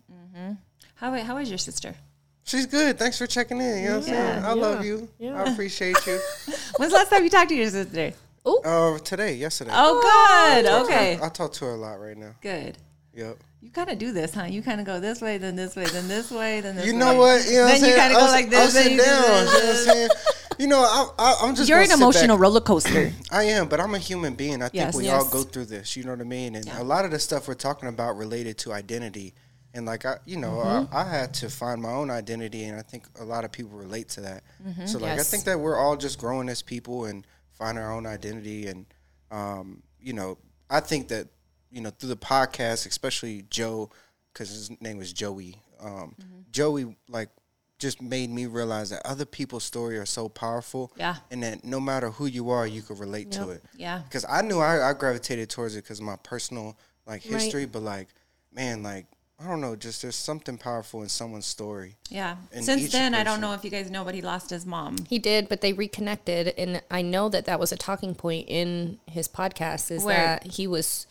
How 0.96 1.14
how 1.22 1.38
is 1.38 1.50
your 1.50 1.60
sister? 1.60 1.94
She's 2.46 2.66
good. 2.66 2.98
Thanks 2.98 3.18
for 3.18 3.28
checking 3.28 3.62
in. 3.62 3.84
You 3.84 3.90
know 3.90 4.00
what 4.00 4.08
I'm 4.10 4.14
saying? 4.14 4.46
I 4.46 4.54
love 4.54 4.84
you. 4.84 5.08
Yeah. 5.20 5.42
I 5.44 5.52
appreciate 5.52 5.96
you. 6.08 6.20
When's 6.78 6.92
the 6.92 6.98
last 6.98 7.10
time 7.10 7.24
you 7.24 7.30
talked 7.30 7.50
to 7.50 7.56
your 7.56 7.70
sister? 7.70 8.14
uh, 8.46 8.98
today, 9.00 9.36
yesterday. 9.36 9.72
Oh, 9.74 10.02
good. 10.62 10.66
Okay. 10.84 11.20
I 11.22 11.30
talk 11.30 11.54
to 11.54 11.66
her 11.66 11.72
a 11.72 11.78
lot 11.78 12.00
right 12.00 12.18
now. 12.18 12.32
Good. 12.42 12.78
Yep. 13.16 13.38
You 13.62 13.70
kind 13.70 13.90
of 13.90 13.98
do 13.98 14.12
this, 14.12 14.34
huh? 14.34 14.44
You 14.46 14.62
kind 14.62 14.82
of 14.82 14.86
go 14.86 15.00
this 15.00 15.22
way, 15.22 15.38
then 15.38 15.56
this 15.56 15.76
way, 15.76 15.86
then 15.86 16.08
this 16.10 16.30
way, 16.32 16.60
then 16.60 16.76
this 16.76 16.86
You 16.86 16.94
way. 16.94 17.00
know 17.00 17.16
what? 17.16 17.46
You 17.46 17.54
know 17.60 17.64
what 17.66 17.76
I'm 17.76 17.82
Then 17.82 17.90
you 17.90 17.96
kind 17.96 18.14
of 18.14 18.20
go 18.20 18.26
s- 18.26 18.32
like 18.32 18.54
I'll 18.54 18.68
sit 18.68 18.92
you 18.92 18.98
do 18.98 19.04
down. 19.06 19.22
You 19.22 19.28
know 19.30 19.44
what 19.46 19.66
I'm 19.70 19.76
saying? 19.76 20.10
You 20.60 20.68
know, 20.68 20.80
I, 20.82 21.10
I, 21.18 21.36
I'm 21.44 21.56
just. 21.56 21.70
You're 21.70 21.80
an 21.82 21.92
emotional 21.92 22.36
back. 22.36 22.42
roller 22.42 22.60
coaster. 22.62 23.12
I 23.32 23.44
am, 23.44 23.70
but 23.70 23.80
I'm 23.80 23.96
a 23.96 24.00
human 24.00 24.36
being. 24.36 24.56
I 24.62 24.66
think 24.68 24.74
Yes. 24.74 24.96
we 24.96 25.10
all 25.10 25.28
go 25.30 25.44
through 25.44 25.66
this. 25.66 25.96
You 25.96 26.04
know 26.04 26.12
what 26.12 26.20
I 26.22 26.26
mean? 26.26 26.56
And 26.56 26.66
Yeah. 26.66 26.82
a 26.82 26.84
lot 26.84 27.06
of 27.06 27.12
the 27.12 27.20
stuff 27.20 27.48
we're 27.48 27.54
talking 27.54 27.88
about 27.88 28.18
related 28.18 28.58
to 28.60 28.74
identity, 28.74 29.34
and 29.74 29.86
like 29.86 30.06
I, 30.06 30.18
you 30.26 30.38
know, 30.38 30.52
Mm-hmm. 30.64 30.96
I, 30.96 31.02
I 31.02 31.10
had 31.10 31.34
to 31.36 31.50
find 31.50 31.82
my 31.82 31.92
own 31.92 32.10
identity, 32.10 32.64
and 32.66 32.78
I 32.78 32.82
think 32.84 33.08
a 33.20 33.24
lot 33.24 33.44
of 33.46 33.52
people 33.52 33.72
relate 33.78 34.10
to 34.10 34.22
that. 34.22 34.44
Mm-hmm. 34.66 34.86
So 34.86 35.00
like, 35.00 35.20
I 35.20 35.24
think 35.24 35.44
that 35.46 35.60
we're 35.60 35.78
all 35.78 35.98
just 35.98 36.20
growing 36.20 36.50
as 36.50 36.62
people 36.62 37.06
and 37.06 37.26
find 37.52 37.78
our 37.78 37.92
own 37.92 38.06
identity, 38.06 38.68
and 38.68 38.86
um, 39.32 39.84
you 40.00 40.14
know, 40.14 40.38
I 40.70 40.80
think 40.80 41.08
that 41.10 41.28
you 41.72 41.82
know 41.82 41.90
through 41.90 42.10
the 42.10 42.18
podcast, 42.18 42.86
especially 42.88 43.46
Joe, 43.50 43.90
because 44.32 44.50
his 44.50 44.70
name 44.82 44.98
was 44.98 45.12
Joey. 45.14 45.62
Um, 45.80 46.16
Mm-hmm. 46.20 46.40
Joey 46.52 46.96
like 47.10 47.30
just 47.80 48.00
made 48.02 48.30
me 48.30 48.46
realize 48.46 48.92
that 48.92 49.02
other 49.06 49.26
people's 49.26 49.64
story 49.64 49.98
are 49.98 50.06
so 50.06 50.30
powerful 50.30 50.94
Yeah. 50.96 51.16
and 51.32 51.44
that 51.44 51.66
no 51.66 51.80
matter 51.82 52.12
who 52.12 52.28
you 52.28 52.50
are, 52.52 52.66
you 52.66 52.82
can 52.82 52.98
relate 52.98 53.32
to 53.32 53.50
it. 53.50 53.62
Yeah. 53.76 54.00
Because 54.08 54.24
I 54.30 54.42
knew 54.44 54.60
I, 54.60 54.90
I 54.90 54.94
gravitated 54.94 55.50
towards 55.50 55.76
it 55.76 55.84
because 55.84 56.00
my 56.00 56.16
personal 56.24 56.78
like 57.06 57.24
Right. 57.26 57.42
history, 57.42 57.66
but 57.66 57.82
like, 57.82 58.08
man, 58.54 58.84
like 58.84 59.08
I 59.44 59.48
don't 59.50 59.60
know, 59.62 59.76
just 59.76 60.02
there's 60.02 60.16
something 60.16 60.58
powerful 60.58 61.02
in 61.04 61.10
someone's 61.10 61.46
story. 61.46 61.96
Yeah. 62.10 62.38
And 62.54 62.64
Since 62.64 62.84
each 62.84 62.92
then, 62.94 63.14
I 63.14 63.24
don't 63.24 63.42
know 63.42 63.54
if 63.54 63.64
you 63.66 63.70
guys 63.70 63.92
know, 63.92 64.06
but 64.06 64.16
he 64.16 64.22
lost 64.22 64.50
his 64.50 64.66
mom. 64.66 64.98
He 65.10 65.20
did, 65.20 65.50
but 65.50 65.62
they 65.62 65.74
reconnected, 65.74 66.54
and 66.58 66.82
I 66.90 67.02
know 67.02 67.28
that 67.30 67.46
that 67.46 67.60
was 67.60 67.72
a 67.72 67.76
talking 67.78 68.16
point 68.16 68.48
in 68.48 69.00
his 69.06 69.28
podcast. 69.28 69.92
Is 69.92 70.04
Where- 70.04 70.16
that 70.16 70.54
he 70.54 70.66
was, 70.68 71.08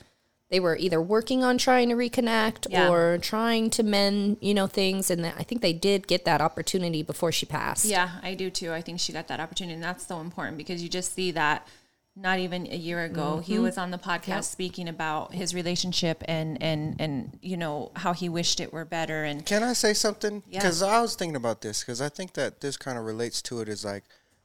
they 0.51 0.61
were 0.61 0.77
either 0.77 1.01
working 1.01 1.45
on 1.45 1.59
trying 1.59 1.89
to 1.91 1.95
reconnect 1.95 2.69
Yeah. 2.71 2.89
or 2.91 3.19
trying 3.19 3.69
to 3.71 3.83
mend, 3.83 4.39
you 4.41 4.55
know, 4.55 4.67
things, 4.67 5.11
and 5.11 5.23
that 5.25 5.35
I 5.39 5.43
think 5.43 5.61
they 5.61 5.73
did 5.75 6.07
get 6.07 6.25
that 6.25 6.41
opportunity 6.41 7.03
before 7.03 7.33
she 7.33 7.45
passed. 7.45 7.85
Yeah, 7.85 8.13
I 8.23 8.35
do 8.35 8.49
too. 8.49 8.73
I 8.73 8.81
think 8.81 8.99
she 9.01 9.13
got 9.13 9.29
that 9.29 9.41
opportunity, 9.41 9.75
and 9.75 9.83
that's 9.85 10.07
so 10.07 10.21
important 10.21 10.57
because 10.57 10.83
you 10.83 10.89
just 10.89 11.15
see 11.15 11.33
that. 11.33 11.67
Not 12.15 12.39
even 12.41 12.67
a 12.71 12.77
year 12.77 13.03
ago, 13.05 13.39
he 13.39 13.55
Mm-hmm. 13.55 13.63
was 13.63 13.79
on 13.79 13.91
the 13.91 13.97
podcast 13.99 14.45
speaking 14.45 14.87
about 14.89 15.33
his 15.33 15.55
relationship 15.55 16.23
and 16.29 16.63
and 16.63 17.01
and 17.01 17.39
you 17.41 17.57
know 17.57 17.91
how 17.97 18.13
he 18.13 18.29
wished 18.29 18.61
it 18.61 18.71
were 18.71 18.85
better 18.85 19.25
and 19.25 19.47
Can 19.47 19.63
I 19.63 19.73
say 19.73 19.95
something? 19.95 20.43
Yeah. 20.47 20.59
Because 20.61 20.83
I 20.83 21.01
was 21.01 21.15
thinking 21.17 21.37
about 21.37 21.63
this 21.63 21.81
because 21.81 22.03
I 22.03 22.11
think 22.11 22.35
that 22.35 22.61
this 22.61 22.77
kind 22.77 22.99
of 22.99 23.05
relates 23.07 23.41
to 23.43 23.61
it. 23.63 23.69
Is 23.69 23.83
like 23.85 24.05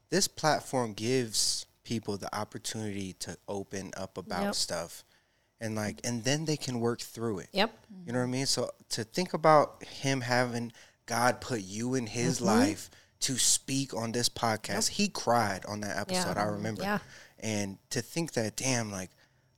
this 0.09 0.29
platform 0.29 0.93
gives 0.93 1.65
people 1.83 2.15
the 2.17 2.33
opportunity 2.33 3.13
to 3.19 3.37
open 3.49 3.91
up 3.97 4.17
about 4.17 4.43
Yep. 4.43 4.55
stuff, 4.55 5.03
and 5.59 5.75
like, 5.75 5.99
and 6.05 6.23
then 6.23 6.45
they 6.45 6.55
can 6.57 6.79
work 6.79 7.01
through 7.01 7.39
it. 7.39 7.49
Yep. 7.51 7.77
You 8.05 8.13
know 8.13 8.19
what 8.19 8.25
I 8.25 8.29
mean? 8.29 8.45
So 8.45 8.71
to 8.91 9.03
think 9.03 9.33
about 9.33 9.83
him 9.83 10.21
having 10.21 10.71
God 11.05 11.41
put 11.41 11.61
you 11.63 11.95
in 11.95 12.07
his 12.07 12.37
Mm-hmm. 12.37 12.45
life 12.45 12.89
to 13.21 13.37
speak 13.37 13.93
on 13.93 14.13
this 14.13 14.29
podcast, 14.29 14.87
he 14.89 15.09
cried 15.09 15.65
on 15.65 15.81
that 15.81 15.97
episode. 15.97 16.35
Yeah. 16.37 16.43
I 16.43 16.45
remember. 16.45 16.83
Yeah. 16.83 16.99
And 17.39 17.77
to 17.91 18.01
think 18.01 18.33
that, 18.33 18.55
damn, 18.55 18.91
like 18.91 19.11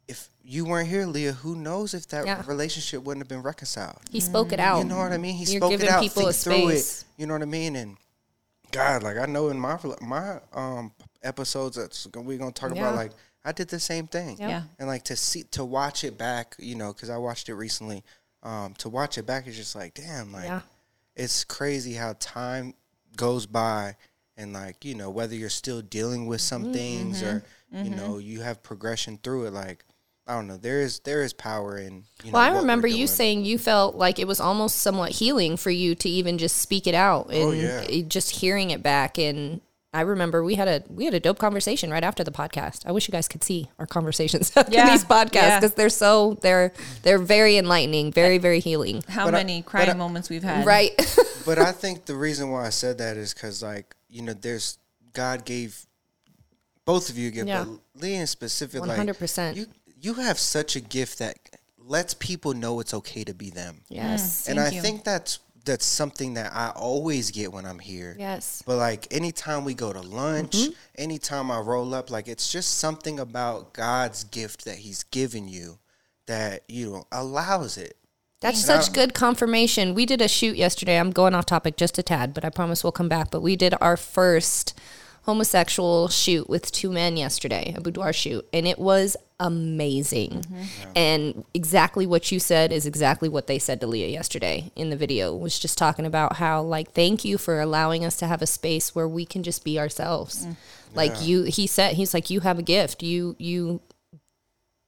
if 0.07 0.29
you 0.43 0.65
weren't 0.65 0.89
here, 0.89 1.05
Leah, 1.05 1.33
who 1.33 1.55
knows 1.55 1.93
if 1.93 2.07
that 2.07 2.25
Yeah. 2.25 2.43
relationship 2.47 3.03
wouldn't 3.03 3.21
have 3.23 3.27
been 3.29 3.43
reconciled? 3.43 3.99
He 4.09 4.19
spoke 4.19 4.51
it 4.51 4.59
out. 4.59 4.79
You 4.79 4.83
know 4.85 4.97
what 4.97 5.11
I 5.13 5.17
mean? 5.17 5.35
He 5.35 5.45
You're 5.45 5.59
spoke 5.61 5.71
it 5.73 5.83
out, 5.87 6.01
people 6.01 6.23
think 6.23 6.29
a 6.31 6.33
through 6.33 6.53
space. 6.71 7.01
it. 7.01 7.07
You 7.21 7.27
know 7.27 7.33
what 7.33 7.41
I 7.43 7.45
mean? 7.45 7.75
And 7.75 7.97
God, 8.71 9.03
like 9.03 9.17
I 9.17 9.25
know 9.25 9.49
in 9.49 9.59
my 9.59 9.77
my 10.01 10.39
um 10.53 10.91
episodes 11.23 11.75
that's 11.77 12.07
we're 12.15 12.37
gonna 12.37 12.51
talk 12.51 12.73
Yeah. 12.75 12.81
about, 12.81 12.95
like 12.95 13.11
I 13.45 13.51
did 13.51 13.69
the 13.69 13.79
same 13.79 14.07
thing. 14.07 14.37
Yeah. 14.39 14.63
And 14.77 14.87
like 14.87 15.03
to 15.05 15.15
see 15.15 15.43
to 15.51 15.63
watch 15.63 16.03
it 16.03 16.17
back, 16.17 16.55
you 16.59 16.75
know, 16.75 16.91
because 16.93 17.09
I 17.09 17.17
watched 17.17 17.47
it 17.49 17.55
recently. 17.55 18.03
Um, 18.41 18.73
to 18.75 18.89
watch 18.89 19.17
it 19.17 19.25
back 19.25 19.47
is 19.47 19.55
just 19.55 19.75
like, 19.75 19.93
damn, 19.93 20.31
like 20.31 20.45
Yeah. 20.45 20.61
it's 21.15 21.43
crazy 21.43 21.93
how 21.93 22.15
time 22.19 22.73
goes 23.15 23.45
by 23.45 23.95
and 24.39 24.53
like 24.53 24.83
you 24.85 24.95
know 24.95 25.09
whether 25.09 25.35
you're 25.35 25.49
still 25.49 25.81
dealing 25.81 26.25
with 26.25 26.41
some 26.41 26.63
Mm-hmm. 26.63 26.73
things 26.73 27.21
mm-hmm, 27.21 27.77
or 27.77 27.83
you 27.83 27.89
know 27.91 28.11
mm-hmm. 28.13 28.21
you 28.21 28.41
have 28.41 28.63
progression 28.63 29.19
through 29.21 29.45
it 29.45 29.53
like 29.53 29.85
i 30.27 30.33
don't 30.33 30.47
know 30.47 30.57
there 30.57 30.81
is 30.81 30.99
there 31.01 31.21
is 31.21 31.33
power 31.33 31.77
in 31.77 32.03
you 32.23 32.31
know 32.31 32.37
Well, 32.39 32.41
I 32.41 32.57
remember 32.59 32.87
you 32.87 33.05
saying 33.05 33.45
you 33.45 33.57
felt 33.59 33.95
like 33.95 34.17
it 34.17 34.27
was 34.27 34.39
almost 34.39 34.77
somewhat 34.77 35.11
healing 35.11 35.55
for 35.57 35.69
you 35.69 35.93
to 35.95 36.09
even 36.09 36.37
just 36.39 36.57
speak 36.57 36.87
it 36.87 36.95
out 36.95 37.27
oh, 37.29 37.51
and 37.51 37.61
Oh, 37.61 37.83
yeah. 37.87 38.01
just 38.07 38.29
hearing 38.41 38.71
it 38.71 38.81
back 38.81 39.17
and 39.19 39.61
I 39.91 40.01
remember 40.01 40.43
we 40.43 40.53
had 40.53 40.67
a 40.67 40.83
we 40.87 41.05
had 41.05 41.15
a 41.15 41.19
dope 41.19 41.39
conversation 41.39 41.89
right 41.89 42.03
after 42.03 42.23
the 42.23 42.29
podcast. 42.31 42.85
I 42.85 42.91
wish 42.91 43.07
you 43.07 43.11
guys 43.11 43.27
could 43.27 43.43
see 43.43 43.69
our 43.79 43.87
conversations 43.87 44.51
after 44.55 44.71
Yeah, 44.71 44.91
these 44.91 45.03
podcasts 45.03 45.33
yeah. 45.33 45.59
because 45.59 45.73
they're 45.73 45.89
so 45.89 46.37
they're 46.41 46.73
they're 47.01 47.17
very 47.17 47.57
enlightening, 47.57 48.11
very 48.11 48.37
uh, 48.37 48.41
very 48.41 48.59
healing. 48.59 49.01
How 49.09 49.25
But 49.25 49.31
many 49.33 49.61
but 49.63 49.69
crying 49.71 49.89
I- 49.89 49.93
moments 49.93 50.29
we've 50.29 50.43
had. 50.43 50.63
Right. 50.67 50.91
but 51.45 51.57
I 51.57 51.71
think 51.71 52.05
the 52.05 52.13
reason 52.15 52.51
why 52.51 52.67
I 52.67 52.69
said 52.69 52.99
that 52.99 53.17
is 53.17 53.33
because, 53.33 53.63
like, 53.63 53.95
you 54.09 54.21
know, 54.21 54.33
there's 54.33 54.77
God 55.13 55.45
gave 55.45 55.85
both 56.85 57.09
of 57.09 57.17
you 57.17 57.27
a 57.27 57.31
gift, 57.31 57.47
Yeah. 57.47 57.65
but 57.65 58.01
Lee 58.01 58.15
in 58.15 58.27
specific, 58.27 58.81
like, 58.85 58.97
100%. 58.99 59.55
you 59.55 59.67
you 60.01 60.13
have 60.15 60.39
such 60.39 60.75
a 60.75 60.79
gift 60.79 61.19
that 61.19 61.37
lets 61.77 62.13
people 62.13 62.53
know 62.53 62.79
it's 62.79 62.93
okay 62.93 63.23
to 63.25 63.33
be 63.33 63.49
them. 63.49 63.81
yes. 63.89 64.47
and 64.47 64.59
I 64.59 64.69
you. 64.69 64.81
think 64.81 65.03
that's 65.03 65.39
that's 65.65 65.85
something 65.85 66.33
that 66.35 66.51
I 66.55 66.69
always 66.69 67.31
get 67.31 67.51
when 67.51 67.65
I'm 67.65 67.79
here. 67.79 68.15
Yes. 68.17 68.63
But 68.65 68.77
like 68.77 69.07
anytime 69.11 69.65
we 69.65 69.73
go 69.73 69.91
to 69.93 69.99
lunch, 70.01 70.53
Mm-hmm. 70.55 70.71
anytime 70.95 71.51
I 71.51 71.59
roll 71.59 71.93
up, 71.93 72.09
like 72.09 72.27
it's 72.27 72.51
just 72.51 72.77
something 72.77 73.19
about 73.19 73.73
God's 73.73 74.23
gift 74.23 74.65
that 74.65 74.77
He's 74.77 75.03
given 75.03 75.47
you 75.47 75.77
that 76.27 76.63
you 76.69 76.89
know 76.91 77.05
allows 77.11 77.77
it. 77.77 77.97
That's 78.41 78.67
And 78.69 78.83
such 78.83 78.93
good 78.93 79.13
confirmation. 79.13 79.93
We 79.93 80.05
did 80.05 80.21
a 80.21 80.27
shoot 80.27 80.55
yesterday. 80.55 80.97
I'm 80.97 81.11
going 81.11 81.33
off 81.33 81.45
topic 81.45 81.75
just 81.75 81.97
a 81.97 82.03
tad, 82.03 82.33
but 82.33 82.45
I 82.45 82.49
promise 82.49 82.83
we'll 82.83 82.91
come 82.91 83.09
back. 83.09 83.31
But 83.31 83.41
we 83.41 83.55
did 83.55 83.73
our 83.81 83.97
first 83.97 84.79
homosexual 85.23 86.07
shoot 86.07 86.49
with 86.49 86.71
two 86.71 86.89
men 86.89 87.17
yesterday, 87.17 87.73
a 87.75 87.81
boudoir 87.81 88.13
shoot, 88.13 88.47
and 88.53 88.65
it 88.65 88.79
was 88.79 89.17
amazing. 89.39 90.41
Mm-hmm. 90.41 90.91
And 90.95 91.45
exactly 91.53 92.07
what 92.07 92.31
you 92.31 92.39
said 92.39 92.71
is 92.71 92.85
exactly 92.85 93.29
what 93.29 93.47
they 93.47 93.59
said 93.59 93.81
to 93.81 93.87
Leah 93.87 94.07
yesterday 94.07 94.71
in 94.75 94.89
the 94.89 94.95
video. 94.95 95.35
Was 95.35 95.59
just 95.59 95.77
talking 95.77 96.05
about 96.05 96.37
how 96.37 96.61
like 96.61 96.91
thank 96.91 97.25
you 97.25 97.37
for 97.37 97.59
allowing 97.59 98.05
us 98.05 98.17
to 98.17 98.27
have 98.27 98.41
a 98.41 98.47
space 98.47 98.95
where 98.95 99.07
we 99.07 99.25
can 99.25 99.43
just 99.43 99.63
be 99.63 99.77
ourselves. 99.77 100.45
Mm. 100.45 100.55
Like 100.95 101.21
you 101.21 101.43
he 101.43 101.67
said 101.67 101.95
he's 101.95 102.13
like 102.13 102.29
you 102.29 102.39
have 102.39 102.57
a 102.57 102.63
gift. 102.63 103.03
You 103.03 103.35
you 103.37 103.81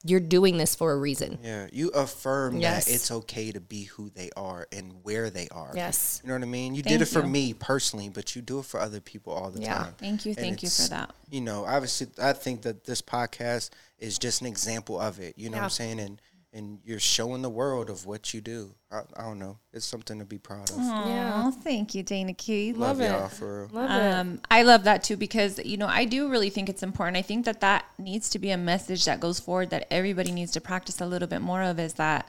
you're 0.04 0.20
doing 0.20 0.58
this 0.58 0.76
for 0.76 0.92
a 0.92 0.98
reason. 0.98 1.40
Yeah, 1.44 1.68
you 1.72 1.90
affirm 1.90 2.58
Yes. 2.58 2.86
that 2.86 2.94
it's 2.94 3.12
okay 3.12 3.52
to 3.52 3.60
be 3.60 3.84
who 3.86 4.10
they 4.10 4.30
are 4.36 4.68
and 4.72 4.94
where 5.04 5.30
they 5.30 5.48
are. 5.50 5.72
Yes. 5.76 6.20
You 6.24 6.30
know 6.30 6.36
what 6.36 6.44
I 6.44 6.48
mean? 6.48 6.76
You 6.76 6.84
Thank 6.84 7.00
did 7.00 7.02
it 7.04 7.06
for 7.12 7.22
you. 7.22 7.28
me 7.28 7.54
personally, 7.54 8.10
but 8.10 8.36
you 8.36 8.42
do 8.42 8.60
it 8.60 8.66
for 8.66 8.80
other 8.80 9.00
people 9.00 9.34
all 9.34 9.52
the 9.52 9.62
Yeah. 9.62 9.76
time. 9.76 9.96
Thank 9.98 10.26
you, 10.26 10.32
And 10.32 10.40
thank 10.40 10.64
you 10.64 10.70
for 10.70 10.88
that. 10.90 11.14
You 11.30 11.42
know, 11.42 11.66
obviously, 11.66 12.08
I 12.22 12.34
think 12.34 12.64
that 12.64 12.86
this 12.86 13.02
podcast 13.02 13.70
is 14.00 14.18
just 14.18 14.42
an 14.42 14.48
example 14.48 15.00
of 15.00 15.20
it. 15.20 15.38
You 15.38 15.50
know 15.50 15.58
what 15.58 15.64
I'm 15.66 15.70
saying? 15.70 16.00
And 16.00 16.22
and 16.54 16.80
you're 16.84 17.00
showing 17.00 17.42
the 17.42 17.50
world 17.50 17.90
of 17.90 18.06
what 18.06 18.34
you 18.34 18.42
do. 18.42 18.74
I, 18.92 19.02
I 19.16 19.22
don't 19.24 19.40
know. 19.40 19.58
It's 19.72 19.86
something 19.86 20.20
to 20.20 20.26
be 20.26 20.38
proud 20.38 20.70
of. 20.70 20.78
Yeah. 20.80 21.44
Oh, 21.46 21.52
thank 21.52 21.96
you, 21.96 22.04
Dana 22.04 22.34
Keith. 22.34 22.76
Love, 22.76 22.98
Love 23.00 23.02
it. 23.08 23.12
y'all 23.12 23.28
for 23.30 23.62
real. 23.62 23.70
Love 23.72 23.90
it. 23.92 24.14
Um, 24.14 24.42
I 24.52 24.64
love 24.64 24.84
that 24.84 25.04
too 25.04 25.16
because 25.16 25.60
you 25.64 25.78
know 25.78 25.88
I 25.88 26.04
do 26.06 26.30
really 26.30 26.50
think 26.50 26.68
it's 26.68 26.84
important. 26.84 27.16
I 27.18 27.22
think 27.22 27.46
that 27.46 27.62
that 27.62 27.86
needs 27.98 28.30
to 28.32 28.40
be 28.40 28.52
a 28.52 28.58
message 28.58 29.06
that 29.06 29.20
goes 29.22 29.40
forward 29.40 29.70
that 29.70 29.88
everybody 29.92 30.32
needs 30.32 30.52
to 30.52 30.62
practice 30.62 31.00
a 31.00 31.06
little 31.06 31.28
bit 31.30 31.42
more 31.42 31.62
of. 31.64 31.80
Is 31.80 31.94
that, 31.94 32.28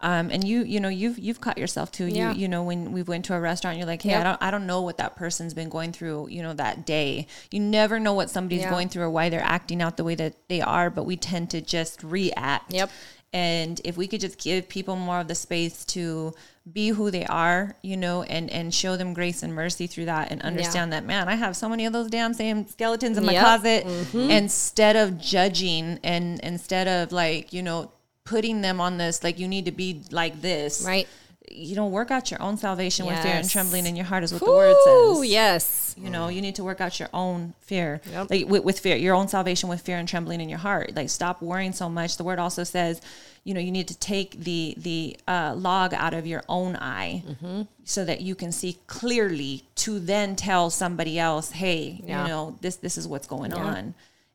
um, 0.00 0.30
and 0.30 0.44
you 0.44 0.62
you 0.62 0.80
know 0.80 0.88
you've 0.88 1.18
you've 1.18 1.42
caught 1.42 1.58
yourself 1.58 1.92
too. 1.92 2.06
Yeah. 2.06 2.32
You 2.32 2.38
you 2.42 2.48
know 2.48 2.62
when 2.62 2.92
we 2.92 3.02
went 3.02 3.26
to 3.26 3.34
a 3.34 3.40
restaurant, 3.40 3.76
you're 3.76 3.86
like, 3.86 4.00
hey, 4.00 4.10
Yep. 4.10 4.20
I 4.20 4.24
don't 4.24 4.42
I 4.44 4.50
don't 4.50 4.66
know 4.66 4.80
what 4.80 4.96
that 4.96 5.14
person's 5.14 5.52
been 5.52 5.68
going 5.68 5.92
through. 5.92 6.28
You 6.30 6.42
know 6.42 6.54
that 6.54 6.86
day. 6.86 7.26
You 7.50 7.60
never 7.60 8.00
know 8.00 8.14
what 8.14 8.30
somebody's 8.30 8.62
Yeah. 8.62 8.70
going 8.70 8.88
through 8.88 9.02
or 9.02 9.10
why 9.10 9.28
they're 9.28 9.42
acting 9.44 9.82
out 9.82 9.98
the 9.98 10.04
way 10.04 10.14
that 10.14 10.36
they 10.48 10.62
are. 10.62 10.88
But 10.88 11.04
we 11.04 11.18
tend 11.18 11.50
to 11.50 11.60
just 11.60 12.02
react. 12.02 12.72
Yep. 12.72 12.90
And 13.32 13.80
if 13.84 13.96
we 13.96 14.06
could 14.06 14.20
just 14.20 14.38
give 14.42 14.68
people 14.68 14.96
more 14.96 15.20
of 15.20 15.28
the 15.28 15.34
space 15.34 15.84
to 15.86 16.34
be 16.70 16.88
who 16.88 17.10
they 17.10 17.24
are, 17.26 17.76
you 17.82 17.96
know, 17.96 18.22
and 18.22 18.50
and 18.50 18.72
show 18.72 18.96
them 18.96 19.12
grace 19.14 19.42
and 19.42 19.54
mercy 19.54 19.86
through 19.86 20.06
that, 20.06 20.30
and 20.30 20.40
understand 20.42 20.92
that, 20.92 21.04
man, 21.04 21.28
I 21.28 21.34
have 21.34 21.56
so 21.56 21.68
many 21.68 21.84
of 21.86 21.92
those 21.92 22.08
damn 22.08 22.32
same 22.34 22.66
skeletons 22.66 23.18
in 23.18 23.24
my 23.26 23.32
Yep. 23.32 23.42
closet. 23.44 23.84
Mm-hmm. 23.86 24.30
Instead 24.30 24.96
of 24.96 25.18
judging 25.18 25.98
and 26.02 26.40
instead 26.40 26.88
of 26.88 27.12
like, 27.12 27.52
you 27.52 27.62
know, 27.62 27.92
putting 28.24 28.60
them 28.62 28.80
on 28.80 28.98
this, 28.98 29.22
like 29.24 29.38
you 29.38 29.48
need 29.48 29.64
to 29.66 29.72
be 29.72 30.02
like 30.10 30.40
this, 30.42 30.82
Right. 30.86 31.08
You 31.50 31.76
know, 31.76 31.86
work 31.86 32.10
out 32.10 32.30
your 32.30 32.40
own 32.42 32.56
salvation 32.56 33.06
with 33.06 33.18
fear 33.22 33.32
and 33.32 33.48
trembling 33.48 33.86
in 33.86 33.96
your 33.96 34.04
heart 34.06 34.22
is 34.24 34.32
what 34.32 34.40
the 34.44 34.50
word 34.50 34.76
Ooh, 34.88 35.16
says. 35.22 35.30
yes. 35.30 35.94
You 35.98 36.10
know, 36.10 36.28
you 36.28 36.40
need 36.40 36.54
to 36.56 36.64
work 36.64 36.80
out 36.80 37.00
your 37.00 37.08
own 37.12 37.54
fear, 37.60 38.00
Yep. 38.12 38.30
like 38.30 38.46
with, 38.48 38.64
with 38.64 38.78
fear, 38.78 38.96
your 38.96 39.14
own 39.14 39.26
salvation 39.28 39.68
with 39.68 39.80
fear 39.80 39.96
and 39.98 40.06
trembling 40.08 40.40
in 40.40 40.48
your 40.48 40.58
heart. 40.58 40.94
Like, 40.94 41.10
stop 41.10 41.42
worrying 41.42 41.72
so 41.72 41.88
much. 41.88 42.16
The 42.16 42.24
word 42.24 42.38
also 42.38 42.62
says, 42.64 43.00
you 43.44 43.52
know, 43.54 43.60
you 43.60 43.72
need 43.72 43.88
to 43.88 43.98
take 43.98 44.38
the 44.44 44.74
the 44.76 45.16
uh, 45.26 45.54
log 45.56 45.94
out 45.94 46.14
of 46.14 46.26
your 46.26 46.42
own 46.48 46.76
eye, 46.76 47.22
Mm-hmm. 47.26 47.62
so 47.84 48.04
that 48.04 48.20
you 48.20 48.34
can 48.34 48.52
see 48.52 48.78
clearly 48.86 49.64
to 49.76 49.98
then 49.98 50.36
tell 50.36 50.70
somebody 50.70 51.18
else, 51.18 51.50
hey, 51.52 52.00
Yeah. 52.04 52.22
you 52.22 52.28
know, 52.28 52.56
this 52.60 52.76
this 52.76 52.98
is 52.98 53.08
what's 53.08 53.26
going 53.26 53.50
Yeah. 53.52 53.64
on. 53.64 53.94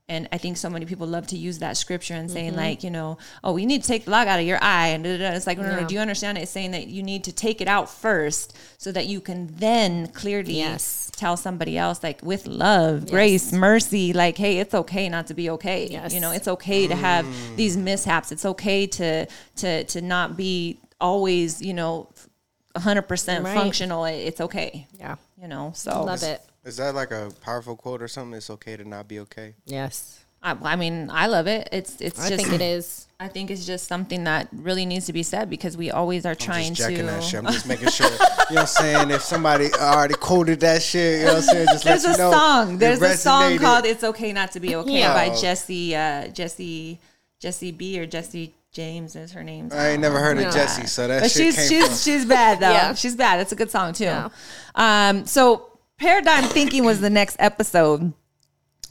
And 0.10 0.28
I 0.34 0.38
think 0.38 0.58
so 0.58 0.70
many 0.70 0.86
people 0.86 1.08
love 1.08 1.28
to 1.28 1.38
use 1.38 1.60
that 1.60 1.78
scripture 1.78 2.14
and 2.14 2.28
Mm-hmm. 2.28 2.34
saying 2.34 2.56
like, 2.58 2.84
you 2.84 2.92
know, 2.92 3.18
oh, 3.42 3.54
we 3.54 3.66
need 3.66 3.84
to 3.84 3.88
take 3.88 4.04
the 4.04 4.12
log 4.12 4.28
out 4.28 4.38
of 4.40 4.46
your 4.46 4.60
eye, 4.62 4.88
and 4.88 5.02
da, 5.04 5.18
da, 5.18 5.30
da. 5.30 5.36
it's 5.36 5.48
like, 5.48 5.58
no, 5.58 5.64
no, 5.64 5.70
Yeah. 5.70 5.80
no, 5.82 5.88
do 5.88 5.96
you 5.96 6.02
understand? 6.02 6.38
It's 6.38 6.52
saying 6.52 6.72
that 6.72 6.88
you 6.88 7.02
need 7.04 7.24
to 7.24 7.32
take 7.32 7.62
it 7.62 7.70
out 7.70 7.90
first, 7.90 8.54
so 8.78 8.92
that 8.92 9.08
you 9.08 9.22
can 9.22 9.48
then 9.60 10.08
clearly 10.08 10.58
Yes. 10.58 11.10
tell 11.16 11.38
somebody 11.38 11.78
else 11.78 12.04
like 12.04 12.22
with 12.22 12.48
love, 12.48 13.10
grace, 13.10 13.54
mercy, 13.54 14.12
like, 14.12 14.38
hey, 14.38 14.60
it's 14.60 14.74
okay 14.74 15.08
not 15.08 15.28
to 15.28 15.34
be 15.34 15.50
okay. 15.52 15.88
Yes. 15.90 16.14
You 16.14 16.20
know, 16.20 16.32
it's 16.32 16.50
okay 16.50 16.86
to 16.88 16.96
have 16.96 17.26
these 17.56 17.78
mishaps. 17.78 18.34
It's 18.34 18.46
okay 18.46 18.86
to 18.88 19.26
to 19.58 19.86
to 19.86 20.02
not 20.02 20.36
be 20.36 20.80
always, 21.00 21.62
you 21.62 21.74
know, 21.74 22.10
hundred 22.76 23.04
percent 23.04 23.46
Right. 23.46 23.54
functional. 23.56 24.04
It's 24.04 24.42
okay. 24.42 24.86
Yeah. 25.00 25.16
You 25.42 25.48
know, 25.48 25.72
so 25.76 26.04
Love 26.04 26.24
it. 26.24 26.42
Is 26.66 26.78
that 26.78 26.96
like 26.96 27.12
a 27.12 27.32
powerful 27.42 27.76
quote 27.76 28.02
or 28.02 28.08
something? 28.08 28.38
It's 28.38 28.50
okay 28.50 28.78
to 28.78 28.88
not 28.88 29.08
be 29.08 29.20
okay. 29.20 29.56
Yes. 29.66 30.20
I, 30.42 30.58
I 30.62 30.76
mean, 30.76 31.10
I 31.12 31.28
love 31.28 31.48
it. 31.48 31.70
It's 31.72 32.02
it's 32.02 32.20
I 32.20 32.30
just 32.30 32.44
think 32.44 32.54
it 32.54 32.62
is. 32.64 33.08
I 33.20 33.30
think 33.30 33.50
it's 33.50 33.66
just 33.66 33.88
something 33.88 34.26
that 34.26 34.50
really 34.52 34.86
needs 34.86 35.06
to 35.06 35.14
be 35.14 35.24
said 35.24 35.50
because 35.50 35.78
we 35.78 35.90
always 35.92 36.26
are 36.26 36.32
I'm 36.32 36.36
trying 36.36 36.74
just 36.74 36.90
jacking 36.90 37.06
to. 37.06 37.12
that 37.14 37.24
shit. 37.24 37.40
I'm 37.46 37.54
just 37.54 37.66
making 37.66 37.88
sure. 37.92 38.08
you 38.10 38.18
know 38.18 38.26
what 38.50 38.58
I'm 38.60 38.68
saying? 38.68 39.12
If 39.12 39.22
somebody 39.22 39.72
already 39.74 40.16
quoted 40.16 40.60
that 40.60 40.82
shit, 40.82 41.20
you 41.22 41.26
know 41.28 41.36
what 41.36 41.44
I'm 41.44 41.50
saying? 41.50 41.68
Just 41.68 41.84
There's 41.86 42.04
let 42.06 42.20
a 42.20 42.24
you 42.24 42.24
know. 42.26 42.32
song. 42.32 42.78
There's 42.78 43.02
a 43.02 43.16
song 43.18 43.58
called 43.58 43.86
"It's 43.86 44.04
Okay 44.04 44.34
Not 44.34 44.52
to 44.52 44.60
Be 44.60 44.76
Okay" 44.76 45.00
Yeah. 45.00 45.14
by 45.14 45.30
Oh. 45.34 45.42
Jesse 45.42 45.96
uh, 45.96 46.28
Jesse 46.28 47.00
Jesse 47.40 47.72
B 47.72 47.98
or 48.02 48.06
Jesse 48.06 48.54
James 48.74 49.16
is 49.16 49.32
her 49.32 49.44
name. 49.44 49.70
I 49.72 49.90
ain't 49.90 50.02
never 50.02 50.20
heard 50.20 50.36
of 50.38 50.44
Yeah. 50.44 50.52
Jesse, 50.52 50.88
so 50.88 51.08
that 51.08 51.22
but 51.22 51.32
she's 51.32 51.56
came 51.56 51.70
she's 51.70 51.86
from. 51.88 51.96
she's 51.96 52.26
bad 52.26 52.60
though. 52.60 52.70
Yeah. 52.72 52.94
She's 52.96 53.16
bad. 53.16 53.40
It's 53.40 53.54
a 53.54 53.56
good 53.56 53.72
song 53.72 53.94
too. 53.94 54.06
Yeah. 54.06 54.28
Um, 54.76 55.26
so 55.26 55.70
paradigm 56.00 56.44
thinking 56.46 56.84
was 56.84 57.00
the 57.02 57.10
next 57.10 57.38
episode. 57.40 58.14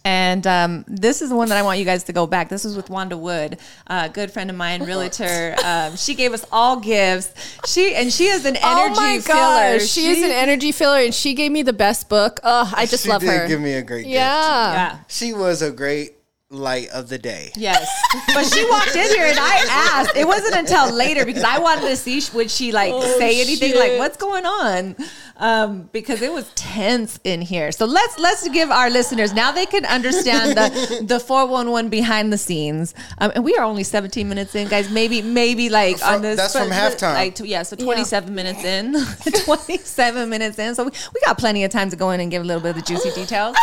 And 0.05 0.45
um, 0.49 0.85
this 0.89 1.23
is 1.23 1.29
the 1.31 1.37
one 1.37 1.49
that 1.51 1.59
I 1.59 1.63
want 1.63 1.79
you 1.79 1.85
guys 1.85 2.03
to 2.05 2.13
go 2.13 2.27
back. 2.27 2.49
This 2.49 2.65
was 2.65 2.75
with 2.75 2.91
Wanda 2.91 3.17
Wood, 3.17 3.59
a 3.87 4.09
good 4.09 4.33
friend 4.33 4.51
of 4.51 4.57
mine, 4.57 4.83
realtor. 4.83 5.55
Um, 5.65 5.97
she 5.97 6.15
gave 6.17 6.33
us 6.33 6.45
all 6.51 6.81
gifts. 6.81 7.33
She 7.67 7.95
and 7.95 8.13
she 8.13 8.27
is 8.27 8.45
an 8.45 8.57
energy 8.57 8.65
oh 8.65 9.01
my 9.01 9.21
filler. 9.21 9.79
gosh, 9.79 9.87
she, 9.87 10.07
is 10.09 10.23
an 10.23 10.33
energy 10.33 10.73
filler, 10.73 10.99
and 10.99 11.15
she 11.15 11.35
gave 11.35 11.53
me 11.53 11.63
the 11.63 11.73
best 11.73 12.09
book. 12.09 12.41
Oh, 12.43 12.73
I 12.77 12.85
just 12.85 13.05
she 13.05 13.11
love 13.11 13.21
did 13.21 13.29
her. 13.31 13.47
give 13.47 13.61
me 13.61 13.75
a 13.75 13.83
great 13.83 14.03
gift. 14.03 14.09
yeah. 14.09 14.73
yeah. 14.73 14.99
She 15.09 15.33
was 15.33 15.63
a 15.63 15.71
great 15.71 16.15
light 16.53 16.89
of 16.91 17.09
the 17.09 17.19
day. 17.19 17.51
Yes, 17.57 17.89
but 18.35 18.45
she 18.45 18.65
walked 18.71 18.95
in 18.95 19.09
here 19.09 19.25
and 19.27 19.39
I 19.39 19.67
asked. 19.69 20.17
It 20.17 20.27
wasn't 20.27 20.55
until 20.55 20.93
later 20.95 21.25
because 21.25 21.43
I 21.45 21.59
wanted 21.59 21.89
to 21.89 21.97
see 21.97 22.21
would 22.35 22.51
she 22.51 22.71
like 22.73 22.93
Oh, 22.93 23.01
say 23.19 23.41
anything 23.41 23.71
shit. 23.73 23.79
like 23.79 23.99
what's 23.99 24.17
going 24.19 24.45
on, 24.47 24.95
um, 25.39 25.89
because 25.93 26.21
it 26.23 26.33
was 26.33 26.51
tense 26.55 27.19
in 27.25 27.41
here. 27.41 27.73
So 27.73 27.87
let's 27.87 28.19
let's 28.19 28.47
give 28.51 28.71
our 28.71 28.91
listeners 28.91 29.33
now 29.33 29.51
they 29.51 29.67
can 29.67 29.85
understand 29.87 30.57
the 30.57 31.05
the 31.07 31.19
four 31.19 31.47
one 31.47 31.71
one 31.71 31.89
behind 31.89 32.33
the 32.33 32.39
scenes. 32.39 32.95
Um, 33.19 33.33
and 33.35 33.45
we 33.45 33.57
are 33.57 33.65
only 33.65 33.83
seventeen 33.85 34.29
minutes 34.29 34.55
in, 34.55 34.69
guys. 34.69 34.91
Maybe 34.91 35.23
maybe 35.23 35.69
like 35.71 35.99
From- 35.99 36.17
on 36.17 36.23
this. 36.23 36.37
that's 36.37 36.53
from 36.57 36.69
halftime. 36.71 37.15
Like 37.15 37.39
yeah, 37.41 37.63
so 37.63 37.77
twenty 37.77 38.05
seven 38.05 38.35
minutes 38.35 38.63
in, 38.63 38.93
twenty 39.45 39.79
seven 39.79 40.29
minutes 40.29 40.59
in. 40.59 40.75
So 40.75 40.85
we, 40.85 40.91
we 41.15 41.21
got 41.25 41.39
plenty 41.39 41.65
of 41.65 41.71
time 41.71 41.89
to 41.91 41.97
go 41.97 42.11
in 42.11 42.21
and 42.21 42.31
give 42.31 42.43
a 42.43 42.45
little 42.45 42.61
bit 42.63 42.71
of 42.71 42.77
the 42.77 42.83
juicy 42.83 43.11
details. 43.13 43.57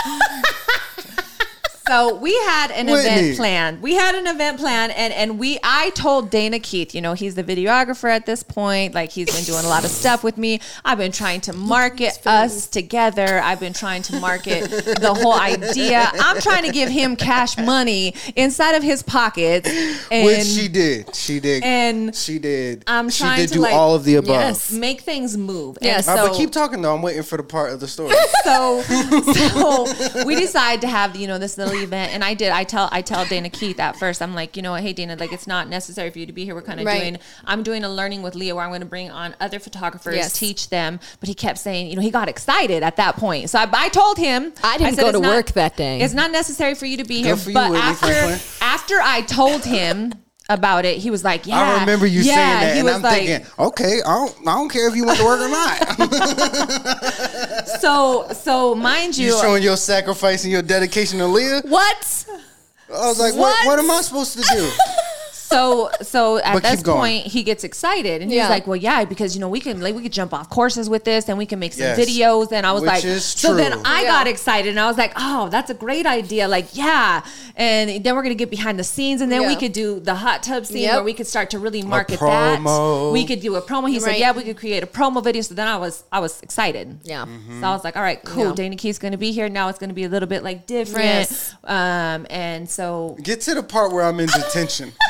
So 1.90 2.14
we 2.14 2.38
had 2.42 2.70
an 2.70 2.86
Whitney. 2.86 3.10
event 3.10 3.38
planned. 3.38 3.82
We 3.82 3.96
had 3.96 4.14
an 4.14 4.28
event 4.28 4.60
planned, 4.60 4.92
and 4.92 5.12
and 5.12 5.40
we 5.40 5.58
I 5.64 5.90
told 5.92 6.30
Dana 6.30 6.60
Keith, 6.60 6.94
you 6.94 7.02
know, 7.02 7.14
he's 7.14 7.34
the 7.34 7.44
videographer 7.44 8.12
at 8.12 8.28
this 8.28 8.44
point. 8.44 8.94
Like 8.94 9.10
he's 9.10 9.34
been 9.36 9.44
doing 9.44 9.66
a 9.66 9.68
lot 9.70 9.84
of 9.84 9.90
stuff 9.90 10.24
with 10.24 10.38
me. 10.38 10.62
I've 10.86 11.00
been 11.00 11.12
trying 11.12 11.42
to 11.42 11.54
market 11.54 12.20
us 12.28 12.68
together. 12.68 13.40
I've 13.40 13.60
been 13.60 13.74
trying 13.74 14.04
to 14.04 14.20
market 14.20 14.70
the 14.70 15.18
whole 15.20 15.34
idea. 15.34 16.12
I'm 16.14 16.40
trying 16.40 16.64
to 16.66 16.72
give 16.72 16.90
him 16.90 17.16
cash 17.16 17.58
money 17.58 18.14
inside 18.36 18.74
of 18.74 18.84
his 18.84 19.02
pockets, 19.02 19.68
and 20.12 20.28
Which 20.28 20.46
she 20.46 20.68
did. 20.68 21.16
She 21.16 21.40
did. 21.40 21.64
and 21.64 22.16
she 22.16 22.38
did. 22.38 22.84
I'm 22.86 23.10
she 23.10 23.24
trying 23.24 23.40
did 23.40 23.48
to, 23.48 23.54
do 23.56 23.60
like- 23.62 23.74
all 23.74 23.96
of 23.96 24.04
the 24.04 24.14
above. 24.16 24.30
Yes. 24.30 24.72
make 24.72 25.02
things 25.02 25.36
move. 25.36 25.80
Yes. 25.82 26.08
And 26.08 26.20
so, 26.20 26.28
but 26.28 26.38
keep 26.38 26.52
talking 26.52 26.84
though. 26.84 26.94
I'm 26.94 27.02
waiting 27.02 27.24
for 27.24 27.38
the 27.38 27.44
part 27.44 27.74
of 27.74 27.80
the 27.80 27.88
story. 27.88 28.14
so 28.44 28.84
so 28.84 30.24
we 30.28 30.36
decided 30.36 30.82
to 30.82 30.88
have 30.88 31.16
you 31.16 31.26
know 31.26 31.40
this 31.40 31.58
little 31.58 31.79
event, 31.84 32.14
and 32.14 32.24
I 32.24 32.34
did. 32.34 32.52
I 32.52 32.64
tell 32.64 32.90
I 32.92 33.02
tell 33.02 33.26
Dana 33.26 33.50
Keith 33.50 33.80
at 33.80 33.96
first. 33.98 34.22
I'm 34.22 34.34
like, 34.36 34.56
you 34.56 34.62
know, 34.64 34.72
what, 34.72 34.82
hey 34.82 34.94
Dana, 34.94 35.16
like 35.16 35.34
it's 35.34 35.48
not 35.48 35.68
necessary 35.68 36.10
for 36.10 36.20
you 36.20 36.26
to 36.26 36.34
be 36.34 36.46
here. 36.46 36.56
We're 36.56 36.62
kind 36.62 36.80
of 36.80 36.86
Right. 36.86 37.00
doing. 37.00 37.18
I'm 37.46 37.64
doing 37.64 37.84
a 37.84 37.90
learning 37.90 38.22
with 38.22 38.36
Leah 38.36 38.56
where 38.56 38.64
I'm 38.64 38.70
going 38.72 38.82
to 38.82 38.86
bring 38.88 39.10
on 39.12 39.36
other 39.40 39.60
photographers, 39.60 40.16
Yes. 40.16 40.34
teach 40.34 40.70
them. 40.70 41.00
But 41.20 41.28
he 41.30 41.36
kept 41.36 41.58
saying, 41.60 41.88
you 41.90 41.96
know, 41.96 42.02
he 42.02 42.12
got 42.12 42.30
excited 42.30 42.84
at 42.84 42.96
that 42.98 43.16
point. 43.18 43.50
So 43.50 43.60
I, 43.60 43.68
I 43.72 43.90
told 43.90 44.18
him 44.18 44.54
I 44.64 44.78
didn't 44.78 44.96
said, 44.96 45.02
go 45.02 45.08
"It's 45.10 45.18
to 45.18 45.22
not- 45.24 45.36
work 45.36 45.52
that 45.54 45.76
day." 45.78 46.02
It's 46.02 46.14
not 46.14 46.32
necessary 46.32 46.76
for 46.76 46.86
you 46.86 46.98
to 46.98 47.04
be 47.04 47.22
Good 47.22 47.26
here. 47.28 47.36
for 47.38 47.50
you, 47.50 47.54
but 47.54 47.72
Whitney 47.72 47.84
after 47.86 48.06
Franklin. 48.08 48.40
after 48.62 48.96
I 49.02 49.22
told 49.22 49.66
him 49.66 50.14
about 50.50 50.84
it, 50.84 50.98
he 50.98 51.12
was 51.12 51.24
like, 51.24 51.46
yeah. 51.46 51.60
I 51.60 51.80
remember 51.80 52.06
you 52.06 52.22
yeah. 52.22 52.34
saying 52.34 52.60
that, 52.60 52.74
He 52.74 52.80
and 52.80 52.86
was 52.86 52.96
I'm 52.96 53.02
like, 53.04 53.26
thinking, 53.26 53.48
okay, 53.60 54.02
I 54.06 54.14
don't, 54.16 54.36
I 54.42 54.56
don't 54.56 54.70
care 54.70 54.90
if 54.90 54.96
you 54.96 55.06
went 55.06 55.20
to 55.20 55.26
work 55.26 55.40
or 55.40 55.50
not. 55.50 55.78
so 57.80 58.28
so 58.34 58.76
mind 58.76 59.18
you, 59.18 59.28
you 59.28 59.40
showing 59.40 59.64
your 59.64 59.78
sacrifice 59.78 60.44
and 60.44 60.52
your 60.52 60.64
dedication 60.64 61.20
to 61.20 61.28
Leah. 61.28 61.62
What? 61.66 62.26
I 62.90 63.08
was 63.08 63.20
like, 63.20 63.36
what? 63.36 63.66
What 63.66 63.80
am 63.80 63.90
I 63.92 64.02
supposed 64.02 64.34
to 64.34 64.42
do? 64.42 64.70
so 65.50 65.90
so 66.02 66.38
at 66.38 66.54
But 66.54 66.64
this 66.64 66.84
point 66.84 67.26
he 67.28 67.44
gets 67.44 67.64
excited 67.64 68.22
and 68.22 68.32
Yeah. 68.32 68.44
he's 68.44 68.50
like 68.50 68.68
well 68.68 68.76
yeah 68.76 69.04
because 69.06 69.36
you 69.36 69.42
know 69.42 69.50
we 69.50 69.60
can 69.60 69.82
like 69.82 69.96
we 69.96 70.02
could 70.02 70.12
jump 70.12 70.34
off 70.34 70.50
courses 70.50 70.90
with 70.90 71.04
this 71.06 71.28
and 71.30 71.38
we 71.38 71.46
can 71.46 71.60
make 71.60 71.74
some 71.74 71.84
Yes. 71.84 72.00
videos 72.00 72.52
and 72.52 72.66
i 72.66 72.72
was 72.72 72.82
Which 72.82 72.90
like 72.90 73.04
is 73.06 73.26
so 73.26 73.56
then 73.56 73.74
i 73.86 74.02
Yeah. 74.04 74.08
got 74.10 74.28
excited 74.28 74.70
and 74.70 74.80
i 74.80 74.88
was 74.88 74.98
like 74.98 75.14
oh 75.16 75.50
that's 75.50 75.70
a 75.70 75.74
great 75.74 76.06
idea 76.06 76.48
like 76.48 76.68
yeah 76.76 77.24
and 77.56 78.04
then 78.04 78.16
we're 78.16 78.24
gonna 78.24 78.36
get 78.36 78.50
behind 78.52 78.78
the 78.80 78.84
scenes 78.84 79.22
and 79.22 79.32
then 79.32 79.48
we 79.48 79.56
could 79.56 79.74
do 79.74 80.00
the 80.00 80.16
hot 80.16 80.44
tub 80.44 80.66
scene 80.66 80.84
Yep. 80.84 80.94
where 80.96 81.04
we 81.04 81.14
could 81.14 81.28
start 81.28 81.50
to 81.52 81.60
really 81.60 81.82
market 81.82 82.20
that 82.20 83.12
we 83.14 83.26
could 83.26 83.40
do 83.42 83.56
a 83.56 83.62
promo 83.62 83.90
he 83.90 84.00
said 84.00 84.18
yeah 84.18 84.32
we 84.32 84.44
could 84.44 84.58
create 84.58 84.84
a 84.84 84.88
promo 84.88 85.24
video 85.24 85.42
so 85.42 85.54
then 85.56 85.68
i 85.68 85.78
was 85.78 86.04
i 86.12 86.20
was 86.20 86.42
excited 86.42 87.00
Yeah. 87.04 87.26
Mm-hmm. 87.26 87.62
so 87.62 87.68
I 87.68 87.72
was 87.72 87.84
like, 87.84 87.96
all 87.96 88.02
right, 88.04 88.22
cool. 88.24 88.48
Yeah. 88.50 88.54
Dana 88.54 88.76
Keith's 88.76 89.00
going 89.00 89.12
to 89.12 89.18
be 89.18 89.32
here. 89.32 89.48
Now 89.50 89.70
it's 89.70 89.80
going 89.80 89.90
to 89.90 89.94
be 89.96 90.04
a 90.04 90.10
little 90.10 90.28
bit 90.28 90.44
like 90.44 90.66
different. 90.68 91.06
Yes. 91.06 91.54
Um, 91.64 92.26
and 92.30 92.70
so 92.70 93.18
Get 93.22 93.42
to 93.42 93.54
the 93.56 93.64
part 93.64 93.92
where 93.92 94.04
I'm 94.04 94.20
in 94.20 94.28
detention. 94.28 94.94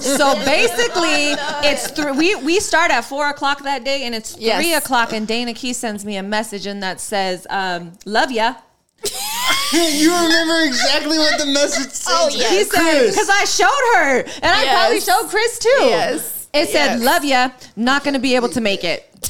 So 0.00 0.34
basically, 0.44 1.34
it's 1.68 1.90
three. 1.90 2.12
We 2.12 2.34
we 2.36 2.60
start 2.60 2.90
at 2.90 3.02
four 3.04 3.28
o'clock 3.28 3.62
that 3.64 3.84
day, 3.84 4.04
and 4.04 4.14
it's 4.14 4.36
Yes. 4.38 4.56
three 4.62 4.74
o'clock. 4.74 5.12
And 5.12 5.26
Dana 5.26 5.54
Keith 5.54 5.76
sends 5.76 6.04
me 6.04 6.16
a 6.16 6.22
message, 6.22 6.66
and 6.66 6.82
that 6.82 7.00
says, 7.00 7.46
um, 7.50 7.92
"Love 8.04 8.30
ya." 8.32 8.54
you 9.72 10.12
remember 10.14 10.62
exactly 10.64 11.18
what 11.18 11.38
the 11.38 11.46
message 11.46 11.90
said. 11.90 12.12
Oh, 12.14 12.30
yes. 12.32 12.50
He 12.50 12.64
said 12.64 12.70
Chris. 12.80 13.10
because 13.14 13.28
I 13.28 13.44
showed 13.44 13.96
her, 13.96 14.20
and 14.20 14.52
I 14.52 14.62
Yes. 14.62 14.74
probably 14.78 15.00
showed 15.00 15.28
Chris 15.30 15.58
too. 15.58 15.68
Yes. 15.80 16.46
It 16.54 16.68
said, 16.68 16.94
Yes. 16.98 17.02
"Love 17.02 17.24
ya." 17.24 17.48
Not 17.76 18.04
going 18.04 18.14
to 18.14 18.20
be 18.20 18.34
able 18.36 18.48
to 18.50 18.60
make 18.60 18.84
it. 18.84 19.08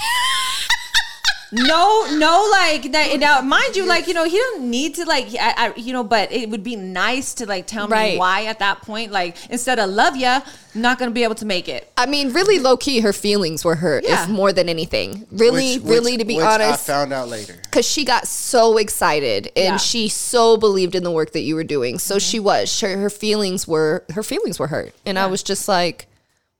No, 1.52 2.06
no, 2.16 2.48
like 2.50 2.90
that. 2.92 3.14
Now, 3.20 3.42
mind 3.42 3.76
you, 3.76 3.84
like 3.86 4.06
you 4.08 4.14
know, 4.14 4.24
he 4.24 4.38
don't 4.38 4.70
need 4.70 4.94
to 4.94 5.04
like, 5.04 5.26
I, 5.38 5.54
I, 5.68 5.74
you 5.76 5.92
know, 5.92 6.02
but 6.02 6.32
it 6.32 6.48
would 6.48 6.64
be 6.64 6.76
nice 6.76 7.34
to 7.34 7.46
like 7.46 7.66
tell 7.66 7.88
me 7.88 7.92
Right. 7.92 8.18
why 8.18 8.46
at 8.46 8.58
that 8.60 8.80
point. 8.82 9.12
Like 9.12 9.36
instead 9.50 9.78
of 9.78 9.90
"love 9.90 10.16
ya," 10.16 10.40
not 10.74 10.98
gonna 10.98 11.10
be 11.10 11.24
able 11.24 11.34
to 11.36 11.44
make 11.44 11.68
it. 11.68 11.92
I 11.98 12.06
mean, 12.06 12.32
really 12.32 12.58
low 12.58 12.78
key, 12.78 13.00
her 13.00 13.12
feelings 13.12 13.64
were 13.64 13.74
hurt, 13.76 14.04
Yeah. 14.04 14.24
if 14.24 14.30
more 14.30 14.52
than 14.52 14.70
anything. 14.70 15.26
Really, 15.30 15.78
Which- 15.78 15.84
really, 15.90 16.12
which- 16.12 16.20
to 16.20 16.24
be 16.24 16.36
which 16.36 16.44
I 16.46 16.54
honest, 16.54 16.86
found 16.86 17.12
out 17.12 17.28
later. 17.28 17.56
because 17.62 17.86
she 17.86 18.04
got 18.06 18.26
so 18.26 18.78
excited 18.78 19.46
and 19.54 19.74
Yeah. 19.74 19.76
she 19.76 20.08
so 20.08 20.56
believed 20.56 20.94
in 20.94 21.02
the 21.04 21.10
work 21.10 21.32
that 21.32 21.42
you 21.42 21.54
were 21.54 21.64
doing. 21.64 21.98
So 21.98 22.16
mm-hmm. 22.16 22.20
she 22.30 22.40
was. 22.40 22.80
Her, 22.80 22.96
her 22.96 23.10
feelings 23.10 23.68
were 23.68 24.04
her 24.14 24.22
feelings 24.22 24.58
were 24.58 24.68
hurt, 24.68 24.94
and 25.04 25.18
I 25.18 25.26
was 25.26 25.42
just 25.42 25.68
like, 25.68 26.06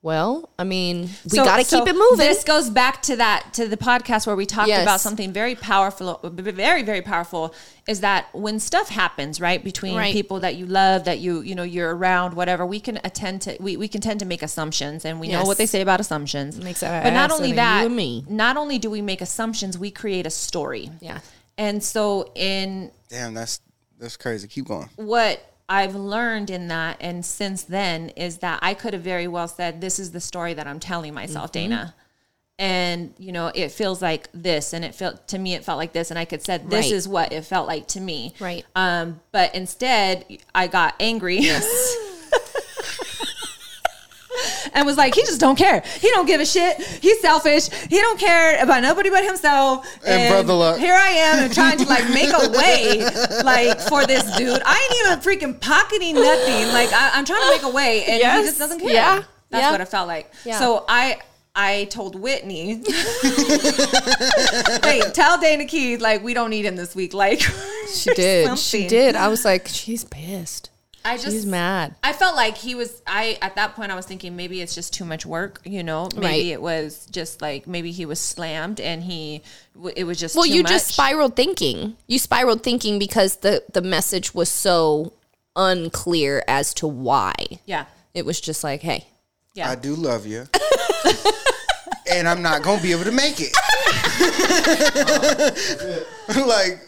well, 0.05 0.51
I 0.59 0.65
mean, 0.65 1.03
we 1.25 1.39
So- 1.39 1.45
got 1.45 1.59
to 1.59 1.65
so 1.65 1.79
keep 1.85 1.95
it 1.95 1.97
moving. 1.97 2.17
This 2.27 2.43
goes 2.43 2.69
back 2.69 3.03
to 3.03 3.17
that 3.17 3.55
to 3.55 3.69
the 3.69 3.77
podcast 3.77 4.27
where 4.27 4.35
we 4.35 4.47
talked 4.47 4.69
Yes. 4.69 4.83
about 4.83 5.01
something 5.01 5.33
very 5.33 5.55
powerful, 5.55 6.19
very 6.25 6.83
very 6.83 7.03
powerful. 7.03 7.55
Is 7.87 8.01
that 8.01 8.27
when 8.35 8.59
stuff 8.59 8.89
happens 8.89 9.41
right 9.41 9.63
between 9.63 9.97
Right. 9.97 10.13
people 10.13 10.41
that 10.41 10.57
you 10.57 10.67
love, 10.67 11.05
that 11.05 11.21
you 11.21 11.41
you 11.43 11.55
know 11.55 11.63
you're 11.63 11.95
around, 11.95 12.35
whatever, 12.35 12.67
we 12.67 12.81
can 12.81 12.99
attend 13.05 13.43
to 13.43 13.57
we, 13.61 13.77
we 13.77 13.87
can 13.87 14.01
tend 14.01 14.19
to 14.21 14.27
make 14.27 14.43
assumptions, 14.43 15.05
and 15.05 15.21
we 15.21 15.29
know 15.29 15.45
what 15.45 15.57
they 15.59 15.67
say 15.67 15.81
about 15.81 16.01
assumptions. 16.01 16.57
Makes 16.59 16.83
our 16.83 17.03
but 17.03 17.13
not 17.13 17.31
only 17.31 17.53
that, 17.53 17.81
you 17.81 17.87
and 17.87 17.97
me. 17.97 18.25
not 18.29 18.57
only 18.57 18.79
do 18.79 18.91
we 18.91 19.03
make 19.03 19.21
assumptions, 19.21 19.79
we 19.79 19.91
create 19.93 20.27
a 20.27 20.31
story. 20.31 20.91
Yeah. 21.01 21.21
and 21.59 21.85
so 21.85 22.33
in 22.35 22.91
Damn, 23.09 23.35
that's 23.35 23.61
that's 24.01 24.17
crazy. 24.17 24.49
Keep 24.49 24.67
going. 24.67 24.89
what 24.97 25.41
I've 25.73 25.95
learned 25.95 26.51
in 26.51 26.69
that 26.69 26.99
and 27.01 27.25
since 27.25 27.63
then 27.65 28.11
is 28.11 28.39
that 28.39 28.59
I 28.63 28.75
could 28.75 28.93
have 28.93 29.03
very 29.03 29.27
well 29.27 29.49
said, 29.49 29.81
This 29.81 29.99
is 29.99 30.13
the 30.13 30.21
story 30.21 30.53
that 30.55 30.67
I'm 30.67 30.79
telling 30.81 31.15
myself, 31.15 31.51
Mm-hmm. 31.53 31.71
Dana. 31.71 31.95
And 32.59 33.15
you 33.19 33.33
know, 33.33 33.51
it 33.55 33.73
feels 33.73 34.03
like 34.03 34.29
this, 34.35 34.73
and 34.75 34.85
it 34.85 34.95
felt 34.95 35.27
to 35.29 35.39
me, 35.39 35.55
it 35.55 35.65
felt 35.65 35.79
like 35.79 35.93
this, 35.95 36.11
and 36.11 36.19
I 36.19 36.27
could 36.27 36.43
said, 36.43 36.69
"This 36.71 36.85
Right. 36.87 36.93
is 36.93 37.09
what 37.09 37.33
it 37.33 37.43
felt 37.47 37.67
like 37.67 37.89
to 37.89 38.01
me." 38.01 38.35
Right. 38.39 38.65
Um, 38.77 39.21
but 39.33 39.55
instead, 39.55 40.27
I 40.55 40.67
got 40.69 40.95
angry. 41.01 41.41
and 44.75 44.87
was 44.87 44.97
like, 44.97 45.15
he 45.15 45.23
just 45.23 45.41
don't 45.41 45.57
care. 45.57 45.83
He 46.01 46.09
don't 46.11 46.27
give 46.27 46.41
a 46.41 46.47
shit. 46.47 46.81
He's 46.81 47.21
selfish. 47.21 47.69
He 47.69 47.97
don't 47.99 48.19
care 48.19 48.63
about 48.63 48.83
nobody 48.83 49.11
but 49.11 49.25
himself. 49.25 49.87
And 50.07 50.31
Brother 50.33 50.55
Luck. 50.55 50.79
Here 50.79 50.95
I 50.95 51.09
am 51.11 51.45
and 51.45 51.55
trying 51.55 51.79
to 51.79 51.85
like 51.87 52.09
make 52.11 52.31
a 52.33 52.51
way 52.59 53.05
like 53.45 53.81
for 53.81 54.07
this 54.07 54.25
dude. 54.37 54.61
I 54.65 54.89
ain't 54.91 55.07
even 55.07 55.19
freaking 55.53 55.61
pocketing 55.61 56.15
nothing. 56.15 56.69
Like 56.73 56.93
I, 56.93 57.11
I'm 57.15 57.25
trying 57.25 57.43
to 57.43 57.51
make 57.51 57.63
a 57.63 57.71
way, 57.71 58.05
and 58.05 58.15
he 58.17 58.47
just 58.47 58.59
doesn't 58.59 58.81
care. 58.81 58.91
Yeah. 58.93 59.23
That's 59.51 59.63
Yeah. 59.65 59.71
what 59.73 59.81
it 59.81 59.89
felt 59.89 60.09
like. 60.09 60.33
Yeah. 60.45 60.59
So 60.59 60.85
I. 60.89 61.19
I 61.55 61.85
told 61.91 62.19
Whitney, 62.19 62.77
wait, 64.83 65.15
tell 65.15 65.39
Dana 65.39 65.67
Keith 65.67 66.01
like 66.01 66.23
we 66.25 66.33
don't 66.35 66.49
need 66.51 66.65
him 66.65 66.77
this 66.77 66.95
week." 66.95 67.13
Like 67.15 67.41
she 67.93 68.13
did. 68.15 68.59
She 68.59 68.87
did. 68.89 69.17
I 69.17 69.29
was 69.29 69.45
like, 69.45 69.69
she's 69.69 70.05
pissed. 70.05 70.71
I 71.05 71.17
just 71.17 71.31
She's 71.31 71.47
mad. 71.47 71.95
I 72.03 72.13
felt 72.13 72.37
like 72.37 72.57
he 72.57 72.75
was. 72.75 73.03
I 73.07 73.37
at 73.43 73.57
that 73.57 73.75
point 73.75 73.91
I 73.91 73.97
was 73.97 74.07
thinking 74.07 74.37
maybe 74.37 74.61
it's 74.61 74.75
just 74.75 74.95
too 74.95 75.05
much 75.05 75.27
work. 75.27 75.61
You 75.65 75.83
know, 75.83 76.09
maybe 76.15 76.25
Right. 76.27 76.47
it 76.47 76.63
was 76.63 77.07
just 77.11 77.43
like 77.43 77.67
maybe 77.67 77.91
he 77.91 78.07
was 78.07 78.21
slammed 78.21 78.79
and 78.81 79.03
he 79.03 79.43
it 79.97 80.05
was 80.05 80.19
just 80.21 80.37
Well, 80.37 80.45
too 80.45 80.53
you 80.55 80.63
much. 80.63 80.71
just 80.73 80.89
spiraled 80.89 81.35
thinking. 81.35 81.97
You 82.07 82.19
spiraled 82.19 82.63
thinking 82.63 82.99
because 83.01 83.37
the 83.37 83.65
the 83.73 83.83
message 83.83 84.33
was 84.35 84.49
so 84.49 85.13
unclear 85.57 86.43
as 86.49 86.73
to 86.75 86.87
why. 86.87 87.35
yeah 87.67 87.87
It 88.15 88.25
was 88.25 88.41
just 88.41 88.63
like, 88.65 88.81
hey, 88.83 89.07
yeah. 89.55 89.69
I 89.71 89.75
do 89.75 89.95
love 89.95 90.25
you. 90.27 90.47
and 92.11 92.29
I'm 92.29 92.43
not 92.43 92.63
gonna 92.63 92.81
be 92.83 92.93
able 92.93 93.05
to 93.05 93.13
make 93.13 93.37
it. 93.41 93.53
like, 96.47 96.81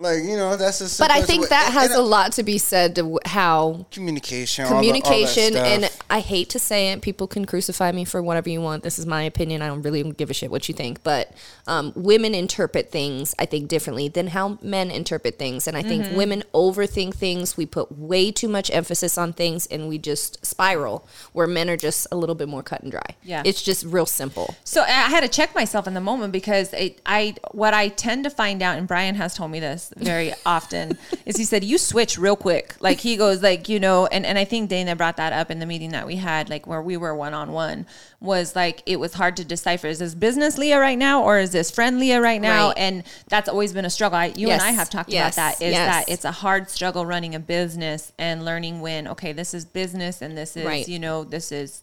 like 0.00 0.24
you 0.24 0.36
know, 0.36 0.56
that's 0.56 0.80
a. 0.80 0.98
but 1.02 1.10
I 1.10 1.22
think 1.22 1.42
way- 1.42 1.48
that 1.50 1.66
and- 1.66 1.74
has 1.74 1.90
and 1.90 2.00
a 2.00 2.02
lot 2.02 2.32
to 2.32 2.42
be 2.42 2.58
said 2.58 2.94
to 2.96 3.18
how 3.26 3.86
communication, 3.92 4.64
all 4.64 4.70
the- 4.70 4.74
all 4.76 4.82
that 4.82 5.02
communication 5.04 5.56
and. 5.56 5.90
I 6.12 6.18
hate 6.18 6.48
to 6.50 6.58
say 6.58 6.90
it, 6.90 7.02
people 7.02 7.28
can 7.28 7.44
crucify 7.44 7.92
me 7.92 8.04
for 8.04 8.20
whatever 8.20 8.48
you 8.50 8.60
want. 8.60 8.82
This 8.82 8.98
is 8.98 9.06
my 9.06 9.22
opinion. 9.22 9.62
I 9.62 9.68
don't 9.68 9.82
really 9.82 10.02
give 10.10 10.28
a 10.28 10.34
shit 10.34 10.50
what 10.50 10.68
you 10.68 10.74
think, 10.74 11.04
but 11.04 11.32
um, 11.68 11.92
women 11.94 12.34
interpret 12.34 12.90
things 12.90 13.32
I 13.38 13.46
think 13.46 13.68
differently 13.68 14.08
than 14.08 14.26
how 14.26 14.58
men 14.60 14.90
interpret 14.90 15.38
things, 15.38 15.68
and 15.68 15.76
I 15.76 15.82
think 15.82 16.00
Mm-hmm. 16.06 16.16
women 16.16 16.42
overthink 16.54 17.14
things. 17.14 17.56
We 17.56 17.64
put 17.66 17.92
way 17.96 18.32
too 18.32 18.48
much 18.48 18.70
emphasis 18.72 19.16
on 19.18 19.32
things, 19.34 19.66
and 19.66 19.88
we 19.88 19.98
just 19.98 20.44
spiral. 20.44 21.06
Where 21.32 21.46
men 21.46 21.70
are 21.70 21.76
just 21.76 22.08
a 22.10 22.16
little 22.16 22.34
bit 22.34 22.48
more 22.48 22.62
cut 22.64 22.80
and 22.82 22.90
dry. 22.90 23.14
Yeah. 23.22 23.42
it's 23.44 23.62
just 23.62 23.84
real 23.84 24.06
simple. 24.06 24.54
So 24.64 24.80
I 24.82 24.86
had 24.86 25.20
to 25.20 25.28
check 25.28 25.54
myself 25.54 25.86
in 25.86 25.94
the 25.94 26.00
moment 26.00 26.32
because 26.32 26.72
it, 26.72 27.00
I 27.06 27.34
what 27.52 27.72
I 27.74 27.86
tend 27.88 28.24
to 28.24 28.30
find 28.30 28.62
out, 28.62 28.78
and 28.78 28.88
Brian 28.88 29.14
has 29.14 29.34
told 29.34 29.50
me 29.52 29.60
this 29.60 29.89
very 29.96 30.32
often, 30.46 30.96
is 31.26 31.36
he 31.36 31.44
said 31.44 31.64
you 31.64 31.78
switch 31.78 32.18
real 32.18 32.36
quick. 32.36 32.74
Like 32.80 33.00
he 33.00 33.16
goes 33.16 33.42
like 33.42 33.68
you 33.68 33.80
know, 33.80 34.06
and 34.06 34.24
and 34.26 34.38
I 34.38 34.44
think 34.44 34.68
Dana 34.70 34.94
brought 34.96 35.16
that 35.16 35.32
up 35.32 35.50
in 35.50 35.58
the 35.58 35.66
meeting 35.66 35.90
that 35.90 36.06
we 36.06 36.16
had, 36.16 36.48
like 36.50 36.66
where 36.66 36.82
we 36.82 36.96
were 36.96 37.14
one 37.14 37.34
on 37.34 37.52
one, 37.52 37.86
was 38.20 38.54
like 38.56 38.82
it 38.86 38.96
was 39.00 39.14
hard 39.14 39.36
to 39.38 39.44
decipher 39.44 39.86
is 39.88 39.98
this 39.98 40.14
business 40.14 40.58
Leah 40.58 40.78
right 40.80 40.98
now 40.98 41.22
or 41.22 41.38
is 41.38 41.52
this 41.52 41.70
friend 41.70 41.98
Leah 41.98 42.20
right 42.20 42.40
now, 42.40 42.68
Right. 42.68 42.78
and 42.78 43.02
that's 43.28 43.48
always 43.48 43.72
been 43.72 43.84
a 43.84 43.90
struggle. 43.90 44.18
I, 44.18 44.26
you 44.36 44.50
and 44.50 44.62
I 44.62 44.70
have 44.70 44.90
talked 44.90 45.10
Yes. 45.10 45.34
about 45.34 45.58
that. 45.58 45.64
Is 45.64 45.72
Yes. 45.72 46.06
that 46.06 46.12
it's 46.12 46.24
a 46.24 46.32
hard 46.32 46.70
struggle 46.70 47.04
running 47.06 47.34
a 47.34 47.40
business 47.40 48.12
and 48.18 48.44
learning 48.44 48.80
when 48.80 49.08
okay 49.08 49.32
this 49.32 49.54
is 49.54 49.64
business 49.64 50.22
and 50.22 50.36
this 50.36 50.56
is 50.56 50.64
Right. 50.66 50.86
you 50.88 50.98
know 50.98 51.24
this 51.24 51.52
is 51.52 51.82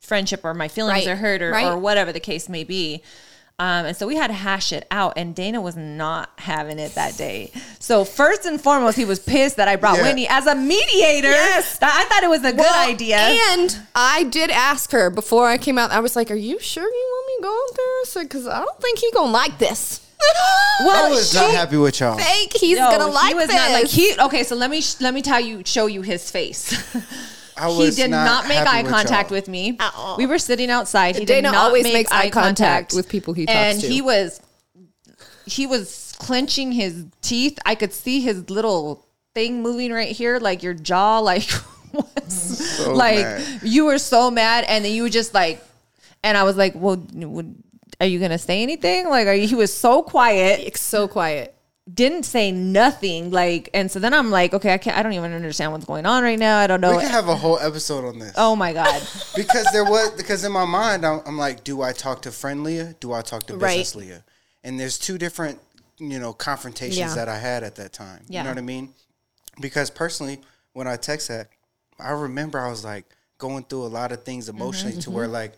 friendship 0.00 0.40
or 0.44 0.54
my 0.54 0.66
feelings 0.68 1.06
Right. 1.06 1.08
are 1.12 1.16
hurt 1.16 1.42
or, 1.42 1.54
or 1.56 1.76
whatever 1.78 2.12
the 2.12 2.20
case 2.20 2.48
may 2.48 2.64
be. 2.64 3.02
Um, 3.60 3.84
and 3.84 3.94
so 3.96 4.06
we 4.06 4.16
had 4.16 4.28
to 4.28 4.32
hash 4.32 4.72
it 4.72 4.86
out, 4.90 5.12
and 5.16 5.34
Dana 5.34 5.60
was 5.60 5.76
not 5.76 6.30
having 6.38 6.78
it 6.78 6.94
that 6.94 7.18
day. 7.18 7.52
So 7.78 8.04
first 8.06 8.46
and 8.46 8.58
foremost, 8.58 8.96
he 8.96 9.04
was 9.04 9.18
pissed 9.20 9.56
that 9.58 9.68
I 9.68 9.76
brought 9.76 9.98
Yeah. 9.98 10.04
Whitney 10.04 10.26
as 10.28 10.46
a 10.46 10.54
mediator. 10.54 11.28
Yes. 11.30 11.76
That- 11.78 11.92
I 11.94 12.04
thought 12.08 12.22
it 12.24 12.30
was 12.30 12.42
a 12.42 12.52
good 12.52 12.74
idea. 12.74 13.18
And 13.18 13.76
I 13.94 14.22
did 14.24 14.50
ask 14.50 14.92
her 14.92 15.10
before 15.10 15.46
I 15.46 15.58
came 15.58 15.76
out. 15.76 15.90
I 15.90 16.00
was 16.00 16.16
like, 16.16 16.30
"Are 16.30 16.34
you 16.34 16.58
sure 16.58 16.84
you 16.84 17.08
want 17.12 17.26
me 17.26 17.42
going 17.42 17.50
go 17.50 17.64
out 17.70 17.76
there?" 17.76 17.84
I 17.86 18.04
said, 18.06 18.22
"Because 18.22 18.46
I 18.46 18.58
don't 18.60 18.80
think 18.80 18.98
he 18.98 19.10
gonna 19.12 19.30
like 19.30 19.58
this." 19.58 20.00
well, 20.84 21.06
I 21.06 21.10
was 21.10 21.34
not 21.34 21.50
happy 21.50 21.76
with 21.76 22.00
y'all. 22.00 22.16
Fake. 22.16 22.52
He's 22.54 22.78
No, 22.78 22.90
gonna 22.90 23.06
like 23.08 23.28
he 23.28 23.34
was 23.34 23.46
this. 23.48 23.56
not 23.56 23.70
like 23.72 23.86
he. 23.88 24.14
Okay, 24.20 24.42
so 24.44 24.54
let 24.56 24.70
me 24.70 24.80
sh- 24.80 25.00
let 25.00 25.12
me 25.14 25.20
tell 25.22 25.40
you, 25.40 25.62
show 25.66 25.86
you 25.86 26.02
his 26.02 26.30
face. 26.30 26.74
I 27.60 27.70
he 27.70 27.90
did 27.90 28.10
not, 28.10 28.48
make 28.48 28.66
eye 28.66 28.82
contact 28.82 29.30
y'all. 29.30 29.36
with 29.36 29.48
me. 29.48 29.76
At 29.78 29.92
all. 29.96 30.16
We 30.16 30.26
were 30.26 30.38
sitting 30.38 30.70
outside. 30.70 31.16
He 31.16 31.24
Dana 31.24 31.48
did 31.48 31.52
not 31.52 31.66
always 31.66 31.84
make 31.84 31.92
makes 31.92 32.12
eye 32.12 32.30
contact 32.30 32.94
with 32.94 33.08
people 33.08 33.34
he 33.34 33.46
talks 33.46 33.56
and 33.56 33.80
to. 33.80 33.86
And 33.86 33.92
he 33.92 34.02
was 34.02 34.40
he 35.46 35.66
was 35.66 36.14
clenching 36.18 36.72
his 36.72 37.04
teeth. 37.22 37.58
I 37.64 37.74
could 37.74 37.92
see 37.92 38.20
his 38.20 38.50
little 38.50 39.06
thing 39.34 39.62
moving 39.62 39.92
right 39.92 40.14
here, 40.14 40.38
like 40.38 40.62
your 40.62 40.74
jaw, 40.74 41.18
like 41.20 41.42
So 42.28 42.92
like 42.92 43.18
mad. 43.18 43.60
you 43.62 43.84
were 43.86 43.98
so 43.98 44.30
mad, 44.30 44.64
and 44.68 44.84
then 44.84 44.92
you 44.92 45.02
were 45.02 45.08
just 45.08 45.34
like, 45.34 45.62
and 46.22 46.36
I 46.36 46.44
was 46.44 46.56
like, 46.56 46.74
well, 46.74 46.96
would, 47.14 47.56
are 48.00 48.06
you 48.06 48.18
gonna 48.18 48.38
say 48.38 48.62
anything? 48.62 49.08
Like, 49.08 49.26
are 49.26 49.34
you, 49.34 49.46
he 49.46 49.54
was 49.54 49.74
so 49.76 50.02
quiet, 50.02 50.60
It's 50.60 50.80
so 50.80 51.08
quiet. 51.08 51.54
Didn't 51.94 52.24
say 52.24 52.52
nothing, 52.52 53.30
like, 53.30 53.70
and 53.74 53.90
so 53.90 53.98
then 53.98 54.12
I'm 54.12 54.30
like, 54.30 54.54
okay, 54.54 54.74
I 54.74 54.78
can't, 54.78 54.96
I 54.96 55.02
don't 55.02 55.12
even 55.12 55.32
understand 55.32 55.72
what's 55.72 55.84
going 55.84 56.06
on 56.06 56.22
right 56.22 56.38
now. 56.38 56.58
I 56.58 56.66
don't 56.66 56.80
know. 56.80 56.96
We 56.96 57.02
can 57.02 57.10
have 57.10 57.28
a 57.28 57.36
whole 57.36 57.58
episode 57.58 58.04
on 58.04 58.18
this. 58.18 58.32
oh 58.36 58.54
my 58.54 58.72
god, 58.72 59.02
because 59.36 59.66
there 59.72 59.84
was 59.84 60.10
because 60.12 60.44
in 60.44 60.52
my 60.52 60.64
mind 60.64 61.04
I'm, 61.04 61.20
I'm 61.26 61.38
like, 61.38 61.64
do 61.64 61.82
I 61.82 61.92
talk 61.92 62.22
to 62.22 62.32
friend 62.32 62.64
Leah? 62.64 62.94
Do 63.00 63.12
I 63.12 63.22
talk 63.22 63.46
to 63.46 63.56
Right. 63.56 63.78
business 63.78 63.96
Leah? 63.96 64.24
And 64.62 64.78
there's 64.78 64.98
two 64.98 65.18
different 65.18 65.58
you 65.98 66.18
know 66.18 66.32
confrontations 66.32 66.98
Yeah. 66.98 67.14
that 67.14 67.28
I 67.28 67.38
had 67.38 67.62
at 67.62 67.76
that 67.76 67.92
time. 67.92 68.24
Yeah. 68.28 68.40
You 68.40 68.44
know 68.44 68.50
what 68.50 68.58
I 68.58 68.62
mean? 68.62 68.94
Because 69.60 69.90
personally, 69.90 70.40
when 70.72 70.86
I 70.86 70.96
text 70.96 71.28
that, 71.28 71.48
I 71.98 72.10
remember 72.10 72.58
I 72.58 72.68
was 72.68 72.84
like 72.84 73.04
going 73.38 73.64
through 73.64 73.84
a 73.84 73.88
lot 73.88 74.12
of 74.12 74.22
things 74.24 74.48
emotionally 74.48 74.94
to 74.94 75.00
mm-hmm, 75.00 75.12
where 75.12 75.24
mm-hmm. 75.24 75.34
like. 75.34 75.52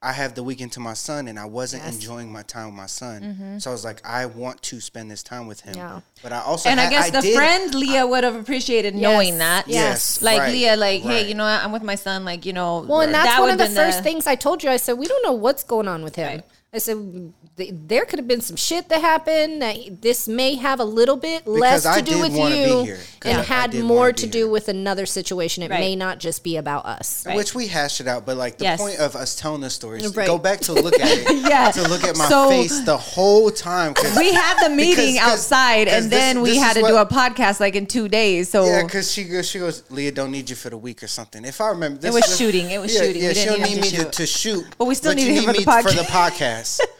I 0.00 0.12
have 0.12 0.36
the 0.36 0.44
weekend 0.44 0.70
to 0.72 0.80
my 0.80 0.94
son, 0.94 1.26
and 1.26 1.40
I 1.40 1.44
wasn't 1.46 1.84
enjoying 1.84 2.30
my 2.30 2.42
time 2.42 2.66
with 2.66 2.74
my 2.74 2.86
son. 2.86 3.20
Mm-hmm. 3.22 3.58
So 3.58 3.70
I 3.70 3.72
was 3.72 3.84
like, 3.84 4.00
I 4.06 4.26
want 4.26 4.62
to 4.62 4.80
spend 4.80 5.10
this 5.10 5.24
time 5.24 5.48
with 5.48 5.62
him. 5.62 5.74
Yeah. 5.76 6.02
But 6.22 6.32
I 6.32 6.40
also 6.40 6.68
and 6.68 6.78
I 6.78 6.84
had- 6.84 6.90
guess 6.90 7.10
the 7.10 7.20
did- 7.20 7.34
friend 7.34 7.74
Leah 7.74 8.06
would 8.06 8.22
have 8.22 8.36
appreciated 8.36 8.94
knowing 8.94 9.38
that. 9.38 9.66
Yes, 9.66 10.22
like 10.22 10.38
right, 10.38 10.52
Leah, 10.52 10.76
like, 10.76 11.02
hey, 11.02 11.26
you 11.28 11.34
know, 11.34 11.42
what? 11.44 11.64
I'm 11.64 11.72
with 11.72 11.82
my 11.82 11.96
son. 11.96 12.24
Like, 12.24 12.46
you 12.46 12.52
know, 12.52 12.86
Well, 12.88 13.00
and 13.00 13.12
that's 13.12 13.28
that 13.28 13.40
one 13.40 13.50
of 13.50 13.58
would've 13.58 13.74
the 13.74 13.80
first 13.80 14.04
things 14.04 14.28
I 14.28 14.36
told 14.36 14.62
you. 14.62 14.70
I 14.70 14.76
said, 14.76 14.92
we 14.92 15.06
don't 15.06 15.22
know 15.24 15.32
what's 15.32 15.64
going 15.64 15.88
on 15.88 16.04
with 16.04 16.14
him. 16.14 16.28
Right. 16.28 16.44
I 16.72 16.78
said, 16.78 17.32
th- 17.58 17.74
there 17.86 18.04
could 18.06 18.18
have 18.18 18.28
been 18.28 18.40
some 18.40 18.56
shit 18.56 18.88
that 18.88 19.00
happened. 19.02 19.60
That 19.60 20.00
this 20.02 20.26
may 20.26 20.54
have 20.56 20.80
a 20.80 20.84
little 20.84 21.16
bit 21.16 21.46
less 21.46 21.84
I 21.84 22.00
to 22.00 22.10
do 22.10 22.20
with 22.20 22.32
you 22.32 22.96
and 23.24 23.38
I- 23.38 23.40
I 23.40 23.42
had 23.44 23.70
did 23.72 23.84
more 23.84 23.98
wanna 24.06 24.12
do 24.12 24.38
here. 24.38 24.48
with 24.48 24.68
another 24.68 25.04
situation. 25.04 25.62
It 25.62 25.70
Right. 25.70 25.80
may 25.80 25.96
not 25.96 26.18
just 26.18 26.42
be 26.42 26.56
about 26.56 26.86
us. 26.86 27.24
Which 27.34 27.54
we 27.54 27.66
hashed 27.66 28.00
it 28.00 28.08
out, 28.08 28.24
but 28.24 28.36
like 28.36 28.58
the 28.58 28.64
Yes. 28.64 28.80
point 28.80 28.98
of 28.98 29.14
us 29.16 29.34
telling 29.34 29.60
the 29.60 29.70
story 29.70 30.00
is 30.00 30.12
to 30.12 30.16
Right. 30.18 30.26
go 30.26 30.38
back 30.38 30.60
to 30.62 30.72
look 30.72 30.98
at 30.98 31.08
it, 31.10 31.26
Yeah. 31.48 31.70
to 31.72 31.82
look 31.88 32.04
at 32.04 32.16
my 32.16 32.28
So- 32.28 32.48
face 32.48 32.80
the 32.80 32.96
whole 32.96 33.50
time. 33.50 33.94
we 34.16 34.32
had 34.32 34.56
the 34.62 34.70
meeting 34.70 35.14
Because- 35.14 35.18
'cause- 35.18 35.32
outside, 35.32 35.88
'cause 35.88 35.94
and 36.04 36.12
this- 36.12 36.18
then 36.18 36.40
we 36.42 36.56
had 36.56 36.76
is 36.76 36.82
to 36.84 36.88
do 36.88 36.96
a 36.96 37.06
podcast 37.06 37.60
like 37.60 37.74
in 37.74 37.86
two 37.86 38.08
days. 38.08 38.48
So 38.48 38.64
Yeah, 38.66 38.82
because 38.84 39.10
she 39.12 39.24
goes, 39.24 39.48
she 39.48 39.58
goes, 39.58 39.82
Leah, 39.90 40.12
don't 40.12 40.30
need 40.30 40.48
you 40.48 40.56
for 40.56 40.70
the 40.70 40.76
week 40.78 41.02
or 41.02 41.08
something. 41.08 41.44
If 41.44 41.60
I 41.60 41.68
remember, 41.68 42.00
this 42.00 42.10
it 42.10 42.14
was 42.14 42.24
this- 42.26 42.38
shooting. 42.38 42.70
It 42.70 42.80
was 42.80 42.94
yeah, 42.94 43.00
shooting. 43.00 43.22
Yeah, 43.22 43.28
she 43.30 43.34
didn't 43.34 43.60
don't 43.60 43.70
need 43.70 43.80
need 43.82 43.92
me 43.92 43.98
to 43.98 44.04
to, 44.10 44.26
shoot. 44.26 44.64
But 44.78 44.84
we 44.84 44.94
still 44.94 45.12
you 45.12 45.16
needed 45.16 45.34
him 45.34 45.46
need 45.46 45.46
for 45.46 45.52
the 45.52 45.58
me 45.58 45.82
for 45.82 45.90
the 45.92 46.02
podcast. 46.08 46.80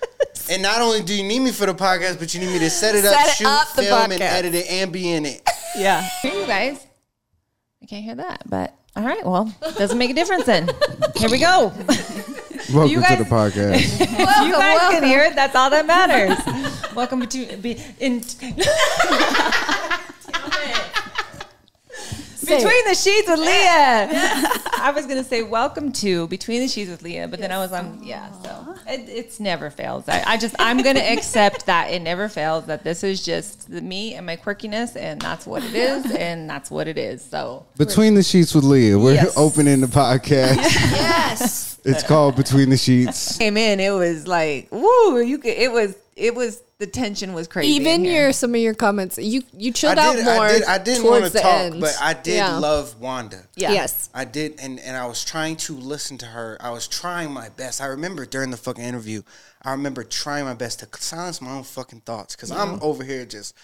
and 0.51 0.63
not 0.63 0.81
only 0.81 1.03
do 1.03 1.15
you 1.15 1.23
need 1.23 1.41
me 1.41 1.53
for 1.53 1.67
the 1.67 1.75
podcast, 1.75 2.19
but 2.19 2.35
you 2.35 2.41
need 2.41 2.53
me 2.53 2.59
to 2.61 2.71
set 2.71 2.95
it 2.95 3.05
up, 3.05 3.15
it 3.27 3.35
shoot, 3.35 3.47
up 3.47 3.73
the 3.75 3.83
film, 3.83 4.13
and 4.13 4.21
edit 4.23 4.55
it, 4.55 4.67
and 4.71 4.93
be 4.93 5.11
in 5.13 5.27
it. 5.27 5.43
yeah, 5.77 6.09
hear 6.23 6.35
you 6.35 6.47
guys. 6.47 6.85
I 7.83 7.87
can't 7.87 8.05
hear 8.05 8.15
that, 8.17 8.43
but 8.49 8.75
all 8.97 9.05
right. 9.05 9.25
Well, 9.25 9.53
doesn't 9.77 9.99
make 9.99 10.11
a 10.11 10.15
difference 10.15 10.45
then. 10.45 10.69
Here 11.17 11.31
we 11.31 11.39
go. 11.39 11.73
Welcome 12.73 12.91
You 12.91 13.01
guys- 13.01 13.19
to 13.19 13.25
the 13.25 13.31
podcast. 13.31 14.01
If 14.21 14.47
you 14.47 14.53
guys 14.53 14.91
can 14.91 15.05
hear 15.05 15.23
it. 15.25 15.35
That's 15.35 15.55
all 15.55 15.71
that 15.71 15.87
matters. 15.87 16.37
Welcome 16.95 17.27
to 17.27 17.57
be 17.57 17.81
in. 17.99 18.23
Between 22.49 22.85
the 22.87 22.95
sheets 22.95 23.29
with 23.29 23.41
Leah. 23.41 24.09
I 24.81 24.93
was 24.95 25.07
gonna 25.07 25.25
say 25.25 25.43
welcome 25.43 25.93
to 25.95 26.27
Between 26.29 26.61
the 26.61 26.69
Sheets 26.69 26.91
with 26.91 27.03
Leah, 27.03 27.29
but 27.29 27.41
then 27.41 27.53
I 27.53 27.59
was 27.59 27.73
on 27.73 28.01
yeah. 28.03 28.31
So 28.43 28.75
it, 28.87 29.09
it's 29.09 29.41
never 29.41 29.71
fails. 29.71 30.09
I, 30.09 30.23
I 30.27 30.37
just 30.37 30.55
I'm 30.59 30.83
gonna 30.83 31.01
accept 31.17 31.67
that 31.67 31.91
it 31.91 32.01
never 32.03 32.29
fails. 32.29 32.67
That 32.67 32.85
this 32.85 33.03
is 33.05 33.25
just 33.25 33.71
the 33.71 33.81
me 33.81 34.15
and 34.15 34.25
my 34.27 34.37
quirkiness, 34.37 34.97
and 34.97 35.21
that's 35.21 35.47
what 35.47 35.63
it 35.65 35.75
is, 35.75 36.11
and 36.19 36.49
that's 36.49 36.71
what 36.71 36.89
it 36.89 36.99
is. 36.99 37.23
So 37.25 37.67
Between 37.77 38.15
the 38.15 38.23
Sheets 38.23 38.55
with 38.55 38.65
Leah. 38.65 38.99
We're 38.99 39.15
Yes. 39.15 39.37
opening 39.37 39.81
the 39.81 39.87
podcast. 39.87 40.57
Yes. 40.57 41.79
it's 41.85 42.03
called 42.03 42.37
Between 42.37 42.71
the 42.71 42.77
Sheets. 42.77 43.37
came 43.39 43.57
in, 43.57 43.81
it 43.81 43.91
was 43.91 44.27
like 44.27 44.69
woo. 44.71 45.21
You 45.21 45.39
could. 45.39 45.53
It 45.55 45.73
was. 45.73 45.95
It 46.19 46.35
was. 46.35 46.63
The 46.79 46.87
tension 46.87 47.33
was 47.33 47.49
crazy. 47.49 47.73
Even 47.73 48.05
your 48.05 48.33
some 48.33 48.55
of 48.55 48.61
your 48.61 48.75
comments, 48.75 49.19
you 49.19 49.43
you 49.53 49.71
I 49.71 49.73
chilled 49.73 49.99
out 49.99 50.15
more. 50.23 50.45
I 50.45 50.53
did, 50.53 50.65
I 50.65 50.79
didn't 50.79 51.05
want 51.05 51.25
to 51.25 51.31
talk, 51.31 51.45
end. 51.45 51.81
but 51.81 51.97
I 52.01 52.15
did 52.15 52.37
Yeah. 52.37 52.59
love 52.59 53.01
Wanda. 53.01 53.43
Yeah. 53.57 53.73
Yes. 53.73 54.09
I 54.15 54.25
did, 54.25 54.61
and, 54.61 54.79
and 54.79 54.97
I 54.97 55.07
was 55.07 55.25
trying 55.25 55.57
to 55.57 55.73
listen 55.75 56.19
to 56.19 56.27
her. 56.27 56.57
I 56.61 56.71
was 56.71 56.87
trying 56.87 57.33
my 57.33 57.49
best. 57.49 57.81
I 57.81 57.87
remember 57.87 58.27
during 58.27 58.51
the 58.53 58.57
fucking 58.57 58.85
interview, 58.85 59.23
I 59.63 59.73
remember 59.73 60.05
trying 60.05 60.45
my 60.45 60.55
best 60.55 60.79
to 60.81 60.89
silence 61.01 61.41
my 61.41 61.51
own 61.51 61.65
fucking 61.65 62.03
thoughts 62.03 62.37
because 62.37 62.53
I'm 62.53 62.81
over 62.83 63.03
here 63.03 63.25
just. 63.27 63.55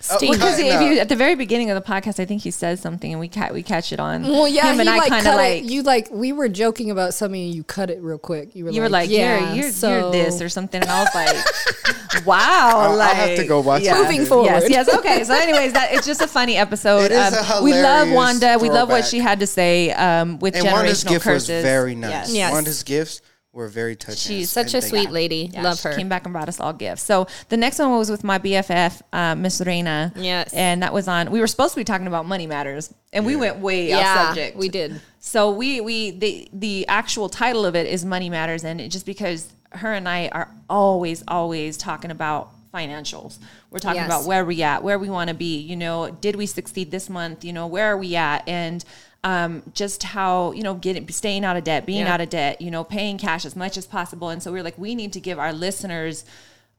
Uh, 0.00 0.16
Steaming. 0.18 0.34
Because 0.38 0.58
no. 0.58 0.66
if 0.66 0.80
you 0.82 0.98
at 0.98 1.08
the 1.08 1.16
very 1.16 1.34
beginning 1.34 1.70
of 1.70 1.82
the 1.82 1.92
podcast, 1.92 2.20
I 2.20 2.26
think 2.26 2.42
he 2.42 2.50
says 2.50 2.80
something, 2.80 3.10
and 3.10 3.18
we 3.20 3.28
ca- 3.28 3.50
we 3.52 3.62
catch 3.62 3.92
it 3.92 3.98
on. 4.00 4.22
Well, 4.22 4.46
yeah, 4.46 4.70
him 4.72 4.80
and 4.80 4.88
I 4.90 4.98
like 4.98 5.08
kind 5.08 5.24
cut 5.24 5.34
of 5.34 5.40
it. 5.40 5.62
like 5.62 5.70
You 5.70 5.82
like 5.82 6.08
we 6.10 6.32
were 6.32 6.48
joking 6.48 6.90
about 6.90 7.14
something, 7.14 7.40
and 7.42 7.54
you 7.54 7.64
cut 7.64 7.88
it 7.90 8.02
real 8.02 8.18
quick. 8.18 8.54
You 8.54 8.64
were 8.66 8.70
you 8.70 8.80
like, 8.82 8.86
were 8.86 8.90
like, 8.90 9.10
yeah, 9.10 9.54
you're 9.54 9.62
you're, 9.64 9.72
so 9.72 9.98
you're 10.00 10.12
this 10.12 10.42
or 10.42 10.48
something, 10.50 10.80
and 10.82 10.90
I 10.90 11.00
was 11.04 11.14
like, 11.14 12.26
wow, 12.26 12.36
I'll- 12.74 13.00
I'll 13.00 13.14
have 13.14 13.36
to 13.36 13.46
go 13.46 13.60
watch 13.60 13.82
it. 13.82 13.94
Moving 13.94 14.20
Yes, 14.20 14.28
forward. 14.28 14.46
Yes, 14.46 14.70
yes, 14.70 14.94
okay. 14.94 15.24
So, 15.24 15.34
anyways, 15.34 15.72
that 15.72 15.92
it's 15.92 16.06
just 16.06 16.20
a 16.20 16.28
funny 16.28 16.56
episode. 16.56 17.10
Um, 17.12 17.32
a 17.34 17.62
we 17.62 17.72
love 17.72 18.08
hilarious 18.08 18.14
Wanda. 18.14 18.58
We 18.60 18.70
love 18.70 18.88
what 18.88 19.04
she 19.06 19.18
had 19.20 19.40
to 19.40 19.46
say 19.46 19.90
um, 19.92 20.38
with 20.38 20.54
And 20.54 20.66
generational 20.66 20.72
Wanda's 20.72 21.04
gift 21.04 21.24
curses. 21.24 21.48
was 21.48 21.62
very 21.64 21.94
nice. 21.94 22.10
Yes. 22.10 22.34
Yes. 22.34 22.52
Wanda's 22.52 22.82
gifts 22.82 23.22
were 23.54 23.68
very 23.68 23.94
touching. 23.96 24.16
She's 24.36 24.50
such 24.50 24.74
a 24.74 24.82
sweet 24.82 25.04
you. 25.08 25.14
lady. 25.14 25.50
Yeah, 25.52 25.62
Love 25.62 25.78
she 25.78 25.88
her. 25.88 25.94
Came 25.94 26.08
back 26.08 26.24
and 26.24 26.32
brought 26.32 26.48
us 26.48 26.58
all 26.60 26.72
gifts. 26.72 27.02
So 27.02 27.26
the 27.48 27.56
next 27.56 27.78
one 27.78 27.96
was 27.96 28.10
with 28.10 28.24
my 28.24 28.38
BFF, 28.38 29.00
uh, 29.12 29.34
Miss 29.36 29.60
Reina. 29.64 30.12
Yes. 30.16 30.52
and 30.52 30.82
that 30.82 30.92
was 30.92 31.06
on. 31.08 31.30
We 31.30 31.40
were 31.40 31.46
supposed 31.46 31.74
to 31.74 31.80
be 31.80 31.84
talking 31.84 32.06
about 32.08 32.26
money 32.26 32.46
matters, 32.46 32.92
and 33.12 33.24
we 33.24 33.36
went 33.36 33.58
way 33.58 33.92
off 33.92 34.00
Yeah, 34.00 34.26
subject. 34.26 34.56
we 34.56 34.68
did. 34.68 35.00
So 35.20 35.50
we 35.52 35.80
we 35.80 36.10
the 36.10 36.48
the 36.52 36.86
actual 36.88 37.28
title 37.28 37.64
of 37.64 37.74
it 37.76 37.86
is 37.86 38.04
Money 38.04 38.28
Matters, 38.28 38.64
and 38.64 38.80
it, 38.80 38.88
just 38.88 39.06
because 39.06 39.48
her 39.70 39.92
and 39.92 40.08
I 40.08 40.28
are 40.28 40.50
always 40.68 41.22
always 41.28 41.76
talking 41.76 42.10
about 42.10 42.50
financials. 42.74 43.38
We're 43.70 43.78
talking 43.78 44.00
Yes. 44.02 44.06
about 44.06 44.24
where 44.26 44.44
we 44.44 44.62
at, 44.62 44.82
where 44.82 44.98
we 44.98 45.08
want 45.08 45.28
to 45.28 45.34
be. 45.34 45.58
You 45.60 45.76
know, 45.76 46.10
did 46.10 46.34
we 46.36 46.46
succeed 46.46 46.90
this 46.90 47.08
month? 47.08 47.44
You 47.44 47.52
know, 47.52 47.68
where 47.68 47.86
are 47.92 47.96
we 47.96 48.16
at? 48.16 48.42
And 48.48 48.84
um, 49.24 49.62
just 49.72 50.02
how 50.04 50.52
you 50.52 50.62
know 50.62 50.74
getting 50.74 51.08
staying 51.08 51.44
out 51.44 51.56
of 51.56 51.64
debt, 51.64 51.86
being 51.86 52.06
Yeah. 52.06 52.14
out 52.14 52.20
of 52.20 52.28
debt. 52.28 52.60
You 52.60 52.70
know, 52.70 52.84
paying 52.84 53.18
cash 53.18 53.44
as 53.44 53.56
much 53.56 53.76
as 53.76 53.86
possible. 53.86 54.28
And 54.28 54.40
so 54.42 54.52
we 54.52 54.60
are 54.60 54.62
like, 54.62 54.78
we 54.78 54.94
need 54.94 55.12
to 55.14 55.20
give 55.20 55.38
our 55.40 55.52
listeners 55.52 56.24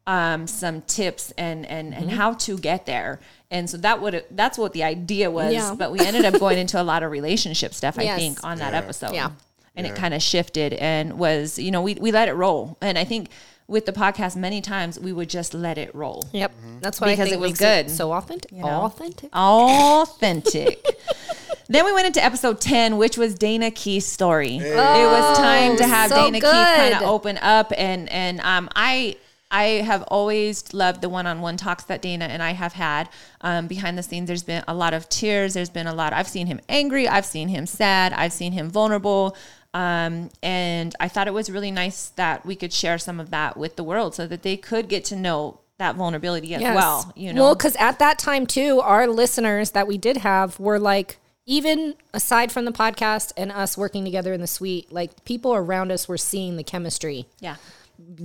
um, 0.08 0.46
some 0.48 0.82
tips 0.84 1.32
and 1.38 1.66
and 1.66 1.94
and 1.94 2.06
Mm-hmm. 2.08 2.16
how 2.18 2.34
to 2.34 2.58
get 2.58 2.86
there. 2.86 3.20
And 3.52 3.70
so 3.70 3.78
that 3.78 4.02
would 4.02 4.24
that's 4.32 4.58
what 4.58 4.74
the 4.74 4.84
idea 4.84 5.32
was. 5.32 5.52
Yeah. 5.54 5.74
But 5.78 5.92
we 5.92 6.00
ended 6.00 6.24
up 6.26 6.40
going 6.40 6.58
into 6.64 6.80
a 6.82 6.84
lot 6.84 7.02
of 7.04 7.12
relationship 7.12 7.74
stuff. 7.74 7.98
I 7.98 8.04
Yes. 8.04 8.20
think 8.20 8.44
on 8.44 8.60
that 8.60 8.74
Yeah. 8.74 8.80
episode. 8.80 9.14
Yeah. 9.16 9.32
And 9.78 9.86
it 9.86 9.94
kind 9.96 10.14
of 10.14 10.22
shifted 10.22 10.74
and 10.74 11.18
was 11.20 11.58
you 11.60 11.72
know 11.72 11.82
we 11.82 11.96
we 11.96 12.12
let 12.12 12.28
it 12.30 12.34
roll. 12.34 12.78
And 12.82 12.98
I 12.98 13.04
think 13.04 13.30
with 13.68 13.88
the 13.88 13.92
podcast 13.92 14.36
many 14.36 14.62
times 14.62 15.00
we 15.00 15.12
would 15.12 15.28
just 15.30 15.56
let 15.56 15.78
it 15.80 15.94
roll. 15.96 16.30
Yep, 16.34 16.52
Mm-hmm. 16.52 16.80
that's 16.82 17.02
why 17.02 17.08
I 17.08 17.12
Because 17.14 17.30
think 17.30 17.38
it 17.38 17.40
was 17.40 17.50
makes 17.50 17.60
good. 17.60 17.90
so 17.90 18.14
authentic. 18.14 18.52
know? 18.52 18.68
Authentic. 18.68 19.30
Authentic. 19.36 20.86
then 21.68 21.86
we 21.86 21.94
went 21.94 22.08
into 22.08 22.24
episode 22.24 22.60
10, 22.62 22.98
which 22.98 23.18
was 23.18 23.36
Dana 23.36 23.72
Keith's 23.72 24.06
story. 24.08 24.58
it 24.58 24.76
was 24.76 25.38
time 25.38 25.78
to 25.78 25.86
have 25.88 26.12
Oh, 26.12 26.16
so 26.16 26.24
Dana 26.26 26.40
Keith 26.40 26.52
kind 26.52 26.94
of 26.96 27.02
open 27.04 27.38
up 27.40 27.72
and 27.78 28.10
and 28.10 28.40
um 28.42 28.70
I 28.76 29.18
I 29.52 29.64
have 29.86 30.02
always 30.04 30.74
loved 30.74 31.02
the 31.02 31.08
one-on-one 31.08 31.56
talks 31.58 31.84
that 31.86 32.02
Dana 32.02 32.26
and 32.26 32.42
I 32.42 32.52
have 32.52 32.74
had. 32.74 33.08
Um, 33.42 33.68
behind 33.68 33.98
the 33.98 34.04
scenes, 34.04 34.28
there's 34.28 34.44
been 34.44 34.64
a 34.68 34.74
lot 34.74 34.94
of 34.94 35.08
tears. 35.08 35.54
There's 35.54 35.70
been 35.70 35.86
a 35.88 35.94
lot. 35.94 36.14
I've 36.14 36.28
seen 36.28 36.48
him 36.48 36.60
angry. 36.68 37.08
I've 37.08 37.28
seen 37.28 37.48
him 37.48 37.66
sad. 37.68 38.12
I've 38.12 38.34
seen 38.34 38.54
him 38.54 38.70
vulnerable. 38.72 39.38
Um, 39.74 40.30
and 40.42 40.96
I 41.00 41.08
thought 41.08 41.28
it 41.28 41.34
was 41.34 41.50
really 41.52 41.70
nice 41.72 42.10
that 42.16 42.46
we 42.46 42.56
could 42.56 42.74
share 42.74 42.98
some 42.98 43.20
of 43.20 43.30
that 43.30 43.56
with 43.56 43.76
the 43.76 43.84
world 43.84 44.16
so 44.16 44.26
that 44.28 44.42
they 44.42 44.58
could 44.58 44.90
get 44.90 45.06
to 45.06 45.16
know 45.16 45.60
that 45.78 45.96
vulnerability 45.96 46.56
as 46.56 46.62
well. 46.76 47.14
You 47.16 47.32
know, 47.32 47.44
Well, 47.44 47.56
because 47.56 47.76
at 47.76 48.00
that 48.00 48.18
time 48.18 48.48
too, 48.48 48.82
our 48.82 49.08
listeners 49.08 49.72
that 49.72 49.86
we 49.88 49.98
did 49.98 50.18
have 50.18 50.60
were 50.60 50.80
like, 50.80 51.20
even 51.46 51.94
aside 52.14 52.52
from 52.52 52.66
the 52.66 52.72
podcast 52.72 53.32
and 53.38 53.52
us 53.52 53.78
working 53.78 54.04
together 54.04 54.34
in 54.34 54.42
the 54.42 54.48
suite, 54.48 54.92
like 54.92 55.24
people 55.26 55.54
around 55.54 55.92
us 55.92 56.08
were 56.08 56.18
seeing 56.18 56.58
the 56.58 56.64
chemistry 56.64 57.28
yeah. 57.40 57.58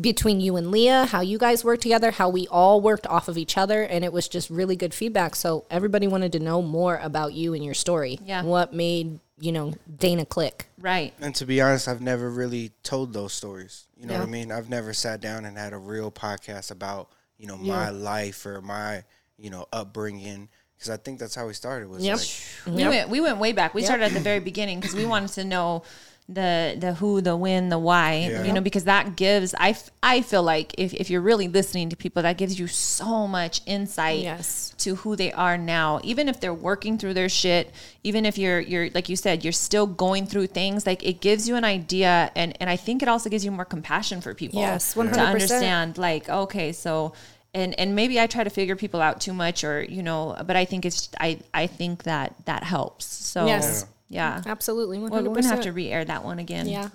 between 0.00 0.40
you 0.40 0.56
and 0.56 0.70
Leah, 0.70 1.06
how 1.06 1.20
you 1.20 1.36
guys 1.36 1.64
worked 1.64 1.82
together, 1.82 2.12
how 2.12 2.28
we 2.30 2.46
all 2.48 2.80
worked 2.80 3.06
off 3.06 3.28
of 3.28 3.36
each 3.36 3.58
other, 3.58 3.82
and 3.82 4.04
it 4.04 4.12
was 4.12 4.26
just 4.26 4.48
really 4.48 4.74
good 4.74 4.94
feedback. 4.94 5.36
So 5.36 5.64
everybody 5.70 6.06
wanted 6.06 6.32
to 6.32 6.40
know 6.40 6.62
more 6.62 6.98
about 7.02 7.34
you 7.34 7.52
and 7.52 7.62
your 7.64 7.74
story. 7.74 8.18
Yeah. 8.24 8.42
What 8.42 8.72
made, 8.72 9.20
you 9.38 9.52
know, 9.52 9.74
Dana 9.98 10.24
click. 10.24 10.66
Right. 10.78 11.12
And 11.20 11.34
to 11.34 11.44
be 11.44 11.60
honest, 11.60 11.88
I've 11.88 12.00
never 12.00 12.30
really 12.30 12.72
told 12.82 13.12
those 13.12 13.34
stories. 13.34 13.84
You 13.98 14.06
know 14.06 14.14
what 14.14 14.22
I 14.22 14.30
mean? 14.30 14.50
I've 14.50 14.70
never 14.70 14.94
sat 14.94 15.20
down 15.20 15.44
and 15.44 15.58
had 15.58 15.74
a 15.74 15.78
real 15.78 16.10
podcast 16.10 16.70
about, 16.70 17.10
you 17.36 17.46
know, 17.46 17.58
my 17.58 17.90
life 17.90 18.46
or 18.46 18.62
my, 18.62 19.04
you 19.36 19.50
know, 19.50 19.66
upbringing. 19.74 20.48
Because 20.80 20.88
I 20.90 20.96
think 20.96 21.18
that's 21.18 21.34
how 21.34 21.46
we 21.46 21.52
started. 21.52 21.90
Was 21.90 22.02
Yep. 22.02 22.16
like, 22.18 22.74
We 22.74 22.82
Yep. 22.82 22.90
went 22.90 23.08
we 23.10 23.20
went 23.20 23.36
way 23.38 23.52
back. 23.52 23.74
We 23.74 23.82
started 23.82 24.04
at 24.04 24.14
the 24.14 24.20
very 24.20 24.40
beginning 24.40 24.80
because 24.80 24.96
we 24.96 25.04
wanted 25.04 25.30
to 25.32 25.44
know, 25.44 25.82
the 26.26 26.74
the 26.78 26.94
who, 26.94 27.20
the 27.20 27.36
when, 27.36 27.68
the 27.68 27.78
why, 27.78 28.14
Yeah. 28.30 28.44
you 28.44 28.52
know, 28.54 28.62
because 28.62 28.84
that 28.84 29.14
gives 29.16 29.52
I 29.58 29.70
f- 29.70 29.90
I 30.02 30.22
feel 30.22 30.42
like 30.42 30.72
if 30.78 30.94
if 30.94 31.10
you're 31.10 31.20
really 31.20 31.48
listening 31.48 31.90
to 31.90 31.96
people, 31.96 32.22
that 32.22 32.38
gives 32.38 32.58
you 32.58 32.66
so 32.66 33.26
much 33.26 33.60
insight 33.66 34.20
Yes. 34.22 34.72
to 34.78 34.94
who 34.94 35.16
they 35.16 35.32
are 35.32 35.58
now 35.58 36.00
even 36.02 36.28
if 36.30 36.40
they're 36.40 36.54
working 36.54 36.96
through 36.96 37.12
their 37.14 37.28
shit 37.28 37.72
even 38.02 38.24
if 38.24 38.38
you're 38.38 38.60
you're 38.60 38.88
like 38.94 39.10
you 39.10 39.16
said 39.16 39.44
you're 39.44 39.52
still 39.52 39.86
going 39.86 40.24
through 40.26 40.46
things 40.46 40.86
like 40.86 41.02
it 41.04 41.20
gives 41.20 41.46
you 41.48 41.56
an 41.56 41.64
idea 41.64 42.30
and 42.34 42.56
and 42.60 42.70
i 42.70 42.76
think 42.76 43.02
it 43.02 43.08
also 43.08 43.28
gives 43.28 43.44
you 43.44 43.50
more 43.50 43.66
compassion 43.66 44.22
for 44.22 44.32
people 44.32 44.60
Yes, 44.60 44.94
to 44.94 45.00
100%. 45.00 45.12
To 45.14 45.20
understand 45.20 45.98
like 45.98 46.30
okay 46.30 46.72
so 46.72 47.12
and 47.54 47.78
and 47.78 47.94
maybe 47.96 48.20
i 48.20 48.26
try 48.26 48.44
to 48.44 48.50
figure 48.50 48.76
people 48.76 49.00
out 49.00 49.20
too 49.20 49.32
much 49.32 49.64
or 49.64 49.82
you 49.82 50.02
know 50.02 50.36
but 50.46 50.56
i 50.56 50.64
think 50.64 50.84
it's 50.84 51.08
i 51.20 51.38
i 51.52 51.66
think 51.66 52.04
that 52.04 52.34
that 52.44 52.62
helps 52.62 53.04
so 53.04 53.46
Yes. 53.46 53.86
yeah 54.08 54.42
Absolutely. 54.46 54.98
100%. 54.98 55.10
well, 55.10 55.22
we're 55.24 55.34
gonna 55.34 55.48
have 55.48 55.62
to 55.62 55.72
re-air 55.72 56.04
that 56.04 56.24
one 56.24 56.38
again 56.38 56.68
Yeah. 56.68 56.88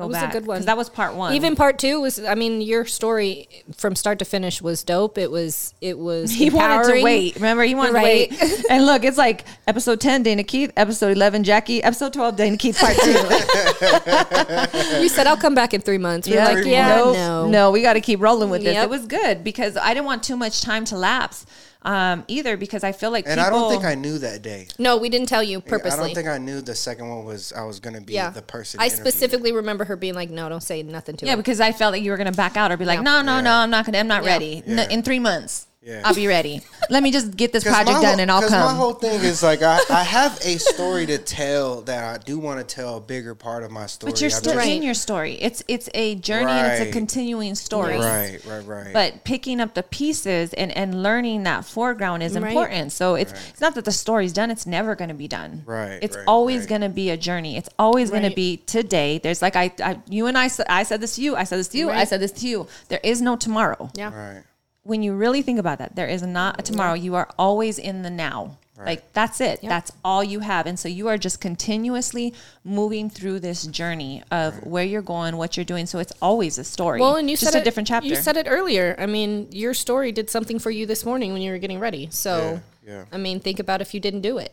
Go 0.00 0.08
That 0.08 0.08
was 0.08 0.16
a 0.16 0.20
back 0.20 0.32
good 0.32 0.46
one. 0.46 0.56
'cause 0.58 0.66
that 0.66 0.76
was 0.76 0.88
part 0.88 1.14
one 1.14 1.34
Even 1.34 1.56
part 1.56 1.78
two 1.78 2.00
was, 2.00 2.18
I 2.22 2.34
mean, 2.34 2.60
your 2.60 2.84
story 2.84 3.48
from 3.76 3.94
start 3.96 4.18
to 4.20 4.24
finish 4.24 4.60
was 4.60 4.82
dope. 4.82 5.18
It 5.18 5.30
was, 5.30 5.74
it 5.80 5.98
was. 5.98 6.32
He 6.40 6.50
wanted 6.50 6.92
to 6.94 7.02
wait. 7.02 7.34
Remember, 7.36 7.62
he 7.64 7.74
wanted 7.74 7.94
Right. 7.94 8.30
to 8.30 8.36
wait. 8.44 8.64
And 8.70 8.86
look, 8.86 9.04
it's 9.04 9.18
like 9.18 9.44
episode 9.66 10.00
10, 10.00 10.22
Dana 10.22 10.42
Keith, 10.44 10.72
episode 10.76 11.12
11, 11.16 11.44
Jackie, 11.44 11.82
episode 11.82 12.12
12, 12.12 12.36
Dana 12.36 12.56
Keith, 12.56 12.78
part 12.78 12.96
two. 12.96 13.12
You 15.00 15.08
said 15.08 15.26
I'll 15.26 15.36
come 15.36 15.54
back 15.54 15.74
in 15.74 15.80
three 15.80 15.98
months. 15.98 16.28
We're 16.28 16.44
like, 16.44 16.64
yeah, 16.64 16.88
no, 16.96 17.48
no, 17.48 17.70
we 17.70 17.82
got 17.82 17.94
to 17.94 18.00
keep 18.00 18.20
rolling 18.20 18.50
with 18.50 18.62
this. 18.62 18.74
Yep. 18.74 18.84
It 18.84 18.90
was 18.90 19.06
good 19.06 19.44
because 19.44 19.76
I 19.76 19.94
didn't 19.94 20.06
want 20.06 20.22
too 20.22 20.36
much 20.36 20.60
time 20.62 20.84
to 20.86 20.96
lapse 20.96 21.46
um, 21.82 22.24
either 22.28 22.56
because 22.56 22.84
I 22.84 22.92
feel 22.92 23.10
like 23.10 23.26
And 23.26 23.38
people, 23.40 23.46
I 23.46 23.50
don't 23.50 23.70
think 23.70 23.84
I 23.84 23.94
knew 23.94 24.18
that 24.18 24.42
day. 24.42 24.68
No, 24.78 24.96
we 24.98 25.08
didn't 25.08 25.28
tell 25.28 25.42
you 25.42 25.60
purposely. 25.60 25.98
I 25.98 26.06
don't 26.06 26.14
think 26.14 26.28
I 26.28 26.38
knew 26.38 26.60
the 26.60 26.74
second 26.74 27.08
one 27.08 27.24
was 27.24 27.52
I 27.52 27.62
was 27.64 27.80
gonna 27.80 28.00
be 28.00 28.12
yeah, 28.12 28.30
the 28.30 28.42
person. 28.42 28.80
I 28.80 28.88
specifically 28.88 29.52
remember 29.52 29.84
her 29.84 29.96
being 29.96 30.14
like, 30.14 30.30
"No, 30.30 30.48
don't 30.48 30.62
say 30.62 30.82
nothing 30.82 31.16
to 31.18 31.26
Yeah, 31.26 31.32
her." 31.32 31.36
because 31.38 31.60
I 31.60 31.72
felt 31.72 31.92
like 31.92 32.02
you 32.02 32.10
were 32.10 32.16
going 32.16 32.30
to 32.30 32.36
back 32.36 32.56
out 32.56 32.70
or 32.70 32.76
be 32.76 32.84
like, 32.84 32.98
Yeah. 32.98 33.02
no, 33.02 33.22
no, 33.22 33.40
no, 33.40 33.52
I'm 33.52 33.70
not 33.70 33.84
going 33.86 33.94
to, 33.94 33.98
I'm 34.00 34.08
not 34.08 34.24
Yeah. 34.24 34.32
ready. 34.32 34.62
No, 34.66 34.82
Yeah. 34.82 34.88
in 34.90 35.02
three 35.02 35.18
months, 35.18 35.66
Yeah. 35.82 36.02
I'll 36.04 36.14
be 36.14 36.26
ready. 36.26 36.60
Let 36.90 37.02
me 37.02 37.10
just 37.10 37.34
get 37.36 37.54
this 37.54 37.64
project 37.72 37.88
my 37.96 38.02
done 38.02 38.20
and 38.20 38.30
I'll 38.30 38.42
come. 38.46 38.60
My 38.60 38.74
whole 38.74 38.92
thing 38.92 39.18
is 39.24 39.42
like 39.42 39.62
I, 39.62 39.78
I 39.88 40.04
have 40.04 40.38
a 40.44 40.58
story 40.58 41.06
to 41.06 41.16
tell 41.16 41.80
that 41.82 42.04
I 42.04 42.22
do 42.22 42.38
want 42.38 42.60
to 42.60 42.74
tell 42.74 42.98
a 42.98 43.00
bigger 43.00 43.34
part 43.34 43.62
of 43.62 43.70
my 43.70 43.86
story. 43.86 44.12
but 44.12 44.20
you're 44.20 44.28
still 44.28 44.52
just- 44.52 44.66
in 44.68 44.82
your 44.82 44.92
story. 44.92 45.34
It's 45.40 45.62
it's 45.68 45.88
a 45.94 46.16
journey 46.16 46.50
and 46.52 46.72
it's 46.72 46.90
a 46.90 46.92
continuing 46.92 47.54
story. 47.54 47.96
Right, 47.98 48.38
right, 48.44 48.66
right. 48.66 48.92
but 48.92 49.24
picking 49.24 49.58
up 49.58 49.72
the 49.72 49.82
pieces 49.82 50.52
and, 50.52 50.70
and 50.76 51.02
learning 51.02 51.44
that 51.44 51.64
foreground 51.64 52.22
is 52.22 52.34
Right. 52.38 52.48
important. 52.48 52.92
So 52.92 53.14
it's 53.14 53.32
it's 53.48 53.60
not 53.62 53.74
that 53.76 53.86
the 53.86 53.92
story's 53.92 54.34
done; 54.34 54.50
it's 54.50 54.66
never 54.66 54.94
going 54.94 55.08
to 55.08 55.14
be 55.14 55.28
done. 55.28 55.62
Right, 55.64 55.98
It's 56.02 56.14
right, 56.16 56.24
always 56.28 56.60
right. 56.60 56.68
going 56.68 56.80
to 56.82 56.88
be 56.90 57.08
a 57.08 57.16
journey. 57.16 57.56
It's 57.56 57.70
always 57.78 58.10
gonna 58.10 58.30
be 58.30 58.58
today. 58.58 59.16
There's 59.18 59.40
like 59.40 59.56
I, 59.56 59.72
I, 59.82 59.98
you 60.10 60.26
and 60.26 60.36
I 60.36 60.50
I 60.68 60.82
said 60.82 61.00
this 61.00 61.16
to 61.16 61.22
you. 61.22 61.36
I 61.36 61.44
said 61.44 61.58
this 61.58 61.68
to 61.68 61.78
you. 61.78 61.88
I 61.88 62.04
said 62.04 62.20
this 62.20 62.32
to 62.32 62.46
you. 62.46 62.66
There 62.88 63.00
is 63.02 63.22
no 63.22 63.36
tomorrow. 63.36 63.90
yeah, 63.94 64.12
right. 64.14 64.42
When 64.82 65.02
you 65.02 65.14
really 65.14 65.42
think 65.42 65.58
about 65.58 65.78
that, 65.78 65.94
there 65.96 66.08
is 66.08 66.22
not 66.22 66.58
a 66.58 66.62
tomorrow. 66.62 66.94
You 66.94 67.14
are 67.14 67.28
always 67.38 67.78
in 67.78 68.02
the 68.02 68.10
now. 68.10 68.58
Like 68.84 69.12
that's 69.12 69.40
it. 69.40 69.60
That's 69.62 69.92
all 70.04 70.24
you 70.24 70.40
have. 70.40 70.66
And 70.66 70.78
so 70.78 70.88
you 70.88 71.08
are 71.08 71.18
just 71.18 71.40
continuously 71.40 72.32
moving 72.64 73.10
through 73.10 73.40
this 73.40 73.66
journey 73.66 74.22
of 74.30 74.66
where 74.66 74.84
you're 74.84 75.02
going, 75.02 75.36
what 75.36 75.56
you're 75.56 75.64
doing. 75.64 75.86
So 75.86 75.98
it's 75.98 76.12
always 76.22 76.58
a 76.58 76.64
story. 76.64 77.00
Well, 77.00 77.16
and 77.16 77.28
you 77.28 77.36
just 77.36 77.52
said 77.52 77.58
a 77.58 77.60
it, 77.60 77.64
different 77.64 77.88
chapter. 77.88 78.08
You 78.08 78.16
said 78.16 78.36
it 78.36 78.46
earlier. 78.48 78.96
I 78.98 79.06
mean, 79.06 79.48
your 79.52 79.74
story 79.74 80.12
did 80.12 80.30
something 80.30 80.58
for 80.58 80.70
you 80.70 80.86
this 80.86 81.04
morning 81.04 81.32
when 81.32 81.42
you 81.42 81.52
were 81.52 81.58
getting 81.58 81.78
ready. 81.78 82.08
So, 82.10 82.60
Yeah, 82.86 82.92
yeah. 82.92 83.04
I 83.12 83.18
mean, 83.18 83.40
think 83.40 83.58
about 83.58 83.82
if 83.82 83.92
you 83.92 84.00
didn't 84.00 84.22
do 84.22 84.38
it. 84.38 84.52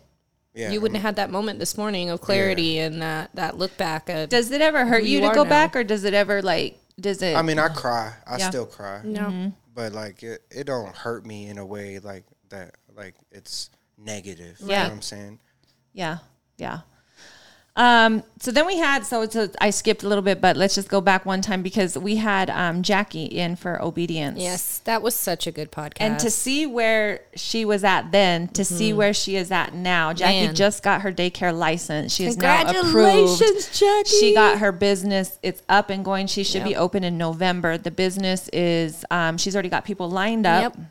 Yeah, 0.53 0.71
you 0.71 0.81
wouldn't 0.81 0.97
have 0.97 1.03
had 1.03 1.15
that 1.17 1.29
moment 1.29 1.59
this 1.59 1.77
morning 1.77 2.09
of 2.09 2.19
clarity 2.19 2.79
and 2.79 2.99
that 3.01 3.29
that 3.35 3.59
look 3.59 3.77
back. 3.77 4.09
Of, 4.09 4.29
Does 4.29 4.49
it 4.49 4.59
ever 4.59 4.85
hurt 4.87 5.03
you 5.03 5.19
you 5.19 5.29
to 5.29 5.35
go 5.35 5.43
now. 5.43 5.49
back, 5.49 5.75
or 5.75 5.83
does 5.83 6.03
it 6.03 6.15
ever 6.15 6.41
like? 6.41 6.79
Does 6.99 7.21
it? 7.21 7.35
I 7.37 7.43
mean, 7.43 7.59
I 7.59 7.67
cry. 7.67 8.11
I 8.25 8.37
Yeah. 8.39 8.49
still 8.49 8.65
cry. 8.65 9.01
no, 9.03 9.21
mm-hmm. 9.21 9.49
But 9.77 9.93
like, 9.93 10.23
it, 10.23 10.41
it 10.49 10.63
don't 10.63 10.95
hurt 10.95 11.23
me 11.23 11.47
in 11.49 11.59
a 11.59 11.65
way 11.65 11.99
like 11.99 12.23
that. 12.49 12.73
Like 12.95 13.13
it's 13.31 13.69
negative. 13.95 14.57
You 14.59 14.69
Yeah. 14.69 14.81
know 14.81 14.89
what 14.89 14.95
I'm 14.95 15.01
saying? 15.03 15.39
yeah, 15.93 16.17
yeah. 16.57 16.79
Um. 17.77 18.23
So 18.39 18.51
then 18.51 18.65
we 18.67 18.77
had. 18.77 19.05
So 19.05 19.21
it's 19.21 19.37
I 19.61 19.69
skipped 19.69 20.03
a 20.03 20.07
little 20.07 20.21
bit, 20.23 20.41
but 20.41 20.57
let's 20.57 20.75
just 20.75 20.89
go 20.89 20.99
back 21.01 21.25
one 21.25 21.41
time 21.41 21.61
because 21.63 21.97
we 21.97 22.15
had 22.17 22.49
um, 22.49 22.81
Jackie 22.83 23.25
in 23.25 23.55
for 23.55 23.81
obedience. 23.81 24.39
yes, 24.39 24.79
that 24.79 25.01
was 25.01 25.15
such 25.15 25.47
a 25.47 25.51
good 25.51 25.71
podcast. 25.71 25.97
And 26.01 26.19
to 26.19 26.29
see 26.31 26.65
where 26.65 27.21
she 27.35 27.65
was 27.65 27.83
at 27.83 28.11
then, 28.11 28.47
to 28.49 28.65
see 28.65 28.93
where 28.93 29.13
she 29.13 29.35
is 29.35 29.51
at 29.51 29.73
now, 29.73 30.11
Jackie 30.13 30.33
Mm-hmm. 30.37 30.45
Man. 30.47 30.55
just 30.55 30.83
got 30.83 31.01
her 31.01 31.11
daycare 31.13 31.57
license. 31.57 32.13
She 32.13 32.25
is 32.25 32.37
now 32.37 32.61
approved. 32.63 32.81
Congratulations, 32.85 33.79
Jackie. 33.79 34.09
She 34.19 34.33
got 34.33 34.59
her 34.59 34.71
business. 34.71 35.37
It's 35.43 35.61
up 35.69 35.89
and 35.89 36.03
going. 36.03 36.27
She 36.27 36.43
should 36.43 36.63
be 36.63 36.75
open 36.75 37.03
in 37.03 37.17
November. 37.17 37.77
The 37.77 37.91
business 37.91 38.49
is. 38.53 39.05
Um, 39.11 39.37
she's 39.37 39.55
already 39.55 39.69
got 39.69 39.85
people 39.85 40.09
lined 40.09 40.45
up 40.47 40.75
Yep. 40.75 40.87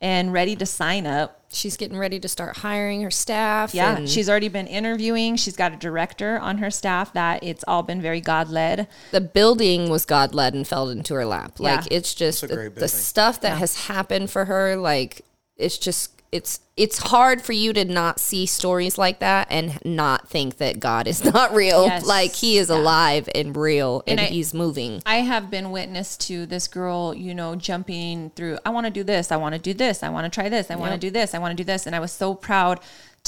And 0.00 0.32
ready 0.32 0.54
to 0.56 0.66
sign 0.66 1.06
up. 1.06 1.42
She's 1.50 1.76
getting 1.76 1.96
ready 1.96 2.20
to 2.20 2.28
start 2.28 2.58
hiring 2.58 3.02
her 3.02 3.10
staff. 3.10 3.74
Yeah, 3.74 3.96
and 3.96 4.08
she's 4.08 4.28
already 4.28 4.48
been 4.48 4.66
interviewing. 4.66 5.36
She's 5.36 5.56
got 5.56 5.72
a 5.72 5.76
director 5.76 6.38
on 6.38 6.58
her 6.58 6.70
staff 6.70 7.12
that 7.14 7.42
it's 7.42 7.64
all 7.66 7.82
been 7.82 8.02
very 8.02 8.20
God 8.20 8.50
led. 8.50 8.86
the 9.12 9.20
building 9.20 9.88
was 9.88 10.04
God 10.04 10.34
led 10.34 10.54
and 10.54 10.68
fell 10.68 10.88
into 10.90 11.14
her 11.14 11.24
lap. 11.24 11.58
Like 11.58 11.86
it's 11.90 12.14
just 12.14 12.42
the, 12.46 12.70
the 12.74 12.88
stuff 12.88 13.40
that 13.40 13.58
has 13.58 13.86
happened 13.86 14.30
for 14.30 14.44
her. 14.44 14.76
Like 14.76 15.22
it's 15.56 15.78
just 15.78 16.17
it's 16.30 16.60
it's 16.76 16.98
hard 16.98 17.40
for 17.42 17.52
you 17.52 17.72
to 17.72 17.84
not 17.84 18.20
see 18.20 18.44
stories 18.46 18.98
like 18.98 19.18
that 19.20 19.48
and 19.50 19.78
not 19.84 20.28
think 20.28 20.58
that 20.58 20.78
God 20.78 21.08
is 21.08 21.24
not 21.34 21.54
real. 21.54 21.86
Yes. 21.86 22.04
Like 22.06 22.34
He 22.34 22.58
is 22.58 22.68
alive 22.70 23.28
and 23.34 23.56
real 23.56 24.02
and, 24.06 24.20
And 24.20 24.28
I- 24.28 24.30
He's 24.30 24.52
moving. 24.54 25.02
I 25.06 25.16
have 25.16 25.50
been 25.50 25.70
witness 25.70 26.16
to 26.18 26.44
this 26.46 26.68
girl, 26.68 27.14
you 27.14 27.34
know, 27.34 27.56
jumping 27.56 28.30
through. 28.36 28.58
I 28.64 28.70
want 28.70 28.84
to 28.86 28.90
do 28.92 29.02
this. 29.02 29.32
I 29.32 29.36
want 29.36 29.54
to 29.54 29.60
do 29.60 29.72
this. 29.74 30.02
I 30.02 30.10
want 30.10 30.30
to 30.30 30.34
try 30.40 30.48
this. 30.48 30.70
I 30.70 30.76
want 30.76 30.90
to 30.90 30.94
Yep. 30.94 31.00
do 31.00 31.10
this. 31.10 31.34
I 31.34 31.38
want 31.38 31.52
to 31.56 31.62
do 31.62 31.66
this. 31.66 31.86
And 31.86 31.96
I 31.96 32.00
was 32.00 32.12
so 32.12 32.34
proud 32.34 32.78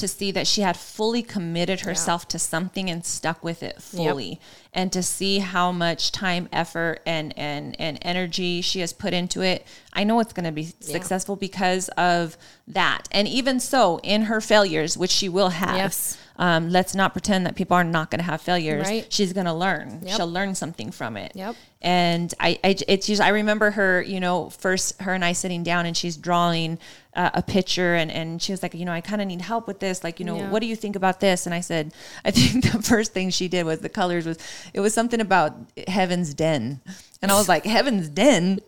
to 0.01 0.09
see 0.09 0.31
that 0.33 0.47
she 0.47 0.63
had 0.63 0.77
fully 0.77 1.23
committed 1.23 1.81
herself 1.81 2.27
to 2.29 2.39
something 2.39 2.91
and 2.91 3.05
stuck 3.05 3.43
with 3.45 3.63
it 3.63 3.81
fully. 3.81 4.41
And 4.73 4.93
to 4.93 5.03
see 5.03 5.41
how 5.41 5.73
much 5.73 6.13
time, 6.13 6.49
effort, 6.53 7.01
and 7.05 7.37
and 7.37 7.75
and 7.81 7.99
energy 8.03 8.61
she 8.61 8.79
has 8.81 8.93
put 8.93 9.13
into 9.13 9.41
it, 9.43 9.67
I 9.93 10.05
know 10.05 10.21
it's 10.21 10.33
going 10.33 10.45
to 10.45 10.53
be 10.53 10.73
successful 10.79 11.35
because 11.35 11.89
of 11.91 12.37
that. 12.69 13.09
And 13.11 13.27
even 13.27 13.59
so, 13.59 13.99
in 14.05 14.23
her 14.23 14.41
failures, 14.41 14.97
which 14.97 15.11
she 15.11 15.29
will 15.29 15.49
have, 15.49 15.77
Yes. 15.77 16.19
um, 16.37 16.71
let's 16.71 16.95
not 16.95 17.13
pretend 17.15 17.47
that 17.47 17.57
people 17.57 17.77
are 17.77 17.83
not 17.83 18.13
going 18.13 18.21
to 18.21 18.25
have 18.25 18.43
failures. 18.43 18.87
Right. 18.87 19.13
She's 19.13 19.33
going 19.33 19.47
to 19.47 19.53
learn. 19.53 20.03
Yep. 20.05 20.17
She'll 20.17 20.31
learn 20.31 20.55
something 20.55 20.93
from 20.93 21.17
it. 21.17 21.33
Yep. 21.35 21.57
And 21.83 22.33
I, 22.39 22.61
I, 22.63 22.77
it's 22.87 23.09
just, 23.09 23.21
I 23.21 23.31
remember 23.31 23.73
her, 23.73 24.01
you 24.03 24.21
know, 24.21 24.51
first 24.51 25.01
her 25.03 25.15
and 25.15 25.25
I 25.25 25.33
sitting 25.33 25.65
down 25.65 25.85
and 25.87 25.97
she's 25.97 26.17
drawing 26.17 26.79
uh, 27.15 27.31
a 27.35 27.43
picture 27.43 27.95
and, 27.95 28.11
and 28.11 28.41
she 28.41 28.53
was 28.53 28.63
like, 28.63 28.73
you 28.75 28.85
know, 28.85 28.93
I 28.93 29.01
kind 29.01 29.21
of 29.21 29.27
need 29.29 29.41
help 29.43 29.67
with 29.67 29.81
this. 29.81 30.05
Like, 30.05 30.21
you 30.21 30.25
know, 30.27 30.37
Yeah. 30.37 30.51
what 30.51 30.61
do 30.61 30.67
you 30.67 30.77
think 30.77 30.95
about 30.97 31.19
this? 31.21 31.45
And 31.47 31.55
I 31.55 31.61
said, 31.61 31.93
I 32.25 32.31
think 32.31 32.71
the 32.71 32.81
first 32.83 33.13
thing 33.13 33.31
she 33.31 33.49
did 33.49 33.65
was 33.67 33.81
the 33.81 33.89
colors 33.89 34.27
was, 34.27 34.39
it 34.73 34.81
was 34.81 34.95
something 34.95 35.21
about 35.21 35.55
Heaven's 35.89 36.35
Den. 36.35 36.81
And 37.23 37.31
I 37.31 37.35
was 37.35 37.49
like, 37.51 37.67
Heaven's 37.67 38.09
Den? 38.09 38.61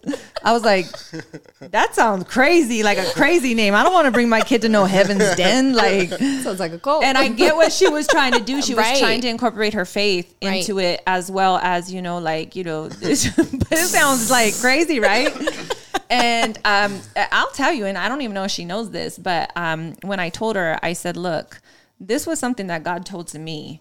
I 0.45 0.53
was 0.53 0.63
like, 0.63 0.85
that 1.71 1.95
sounds 1.95 2.25
crazy, 2.25 2.83
like 2.83 2.99
a 2.99 3.05
crazy 3.15 3.55
name. 3.55 3.75
I 3.75 3.83
don't 3.83 3.95
want 3.95 4.05
to 4.07 4.11
bring 4.11 4.29
my 4.29 4.43
kid 4.43 4.61
to 4.63 4.69
know 4.69 4.85
Heaven's 4.85 5.35
Den. 5.37 5.73
Like, 5.73 6.09
Sounds 6.43 6.61
like 6.61 6.73
a 6.73 6.79
cult. 6.79 7.03
and 7.03 7.17
I 7.17 7.29
get 7.29 7.57
what 7.57 7.73
she 7.73 7.89
was 7.89 8.07
trying 8.07 8.33
to 8.35 8.41
do. 8.41 8.61
She 8.61 8.75
was 8.75 8.99
trying 8.99 9.23
to 9.23 9.29
incorporate 9.29 9.73
her 9.75 9.87
faith 9.87 10.35
Right. 10.43 10.57
into 10.69 10.81
it 10.81 11.01
as 11.07 11.31
well 11.31 11.59
as, 11.63 11.91
you 11.95 12.03
know, 12.03 12.19
like, 12.19 12.55
you 12.55 12.65
know, 12.65 12.89
but 13.01 13.03
it 13.11 13.87
sounds 13.87 14.31
like 14.31 14.55
crazy, 14.59 15.01
right? 15.01 15.33
And 16.11 16.59
um, 16.65 17.01
I'll 17.17 17.51
tell 17.53 17.73
you, 17.73 17.87
and 17.87 17.97
I 17.97 18.09
don't 18.09 18.21
even 18.21 18.35
know 18.35 18.45
if 18.45 18.51
she 18.51 18.65
knows 18.65 18.91
this, 18.91 19.19
but 19.19 19.51
um, 19.57 19.95
when 20.03 20.21
I 20.21 20.29
told 20.29 20.57
her, 20.57 20.79
I 20.83 20.93
said, 20.93 21.17
look, 21.17 21.61
this 21.99 22.27
was 22.27 22.39
something 22.39 22.67
that 22.67 22.83
God 22.83 23.07
told 23.07 23.29
to 23.29 23.39
me, 23.39 23.81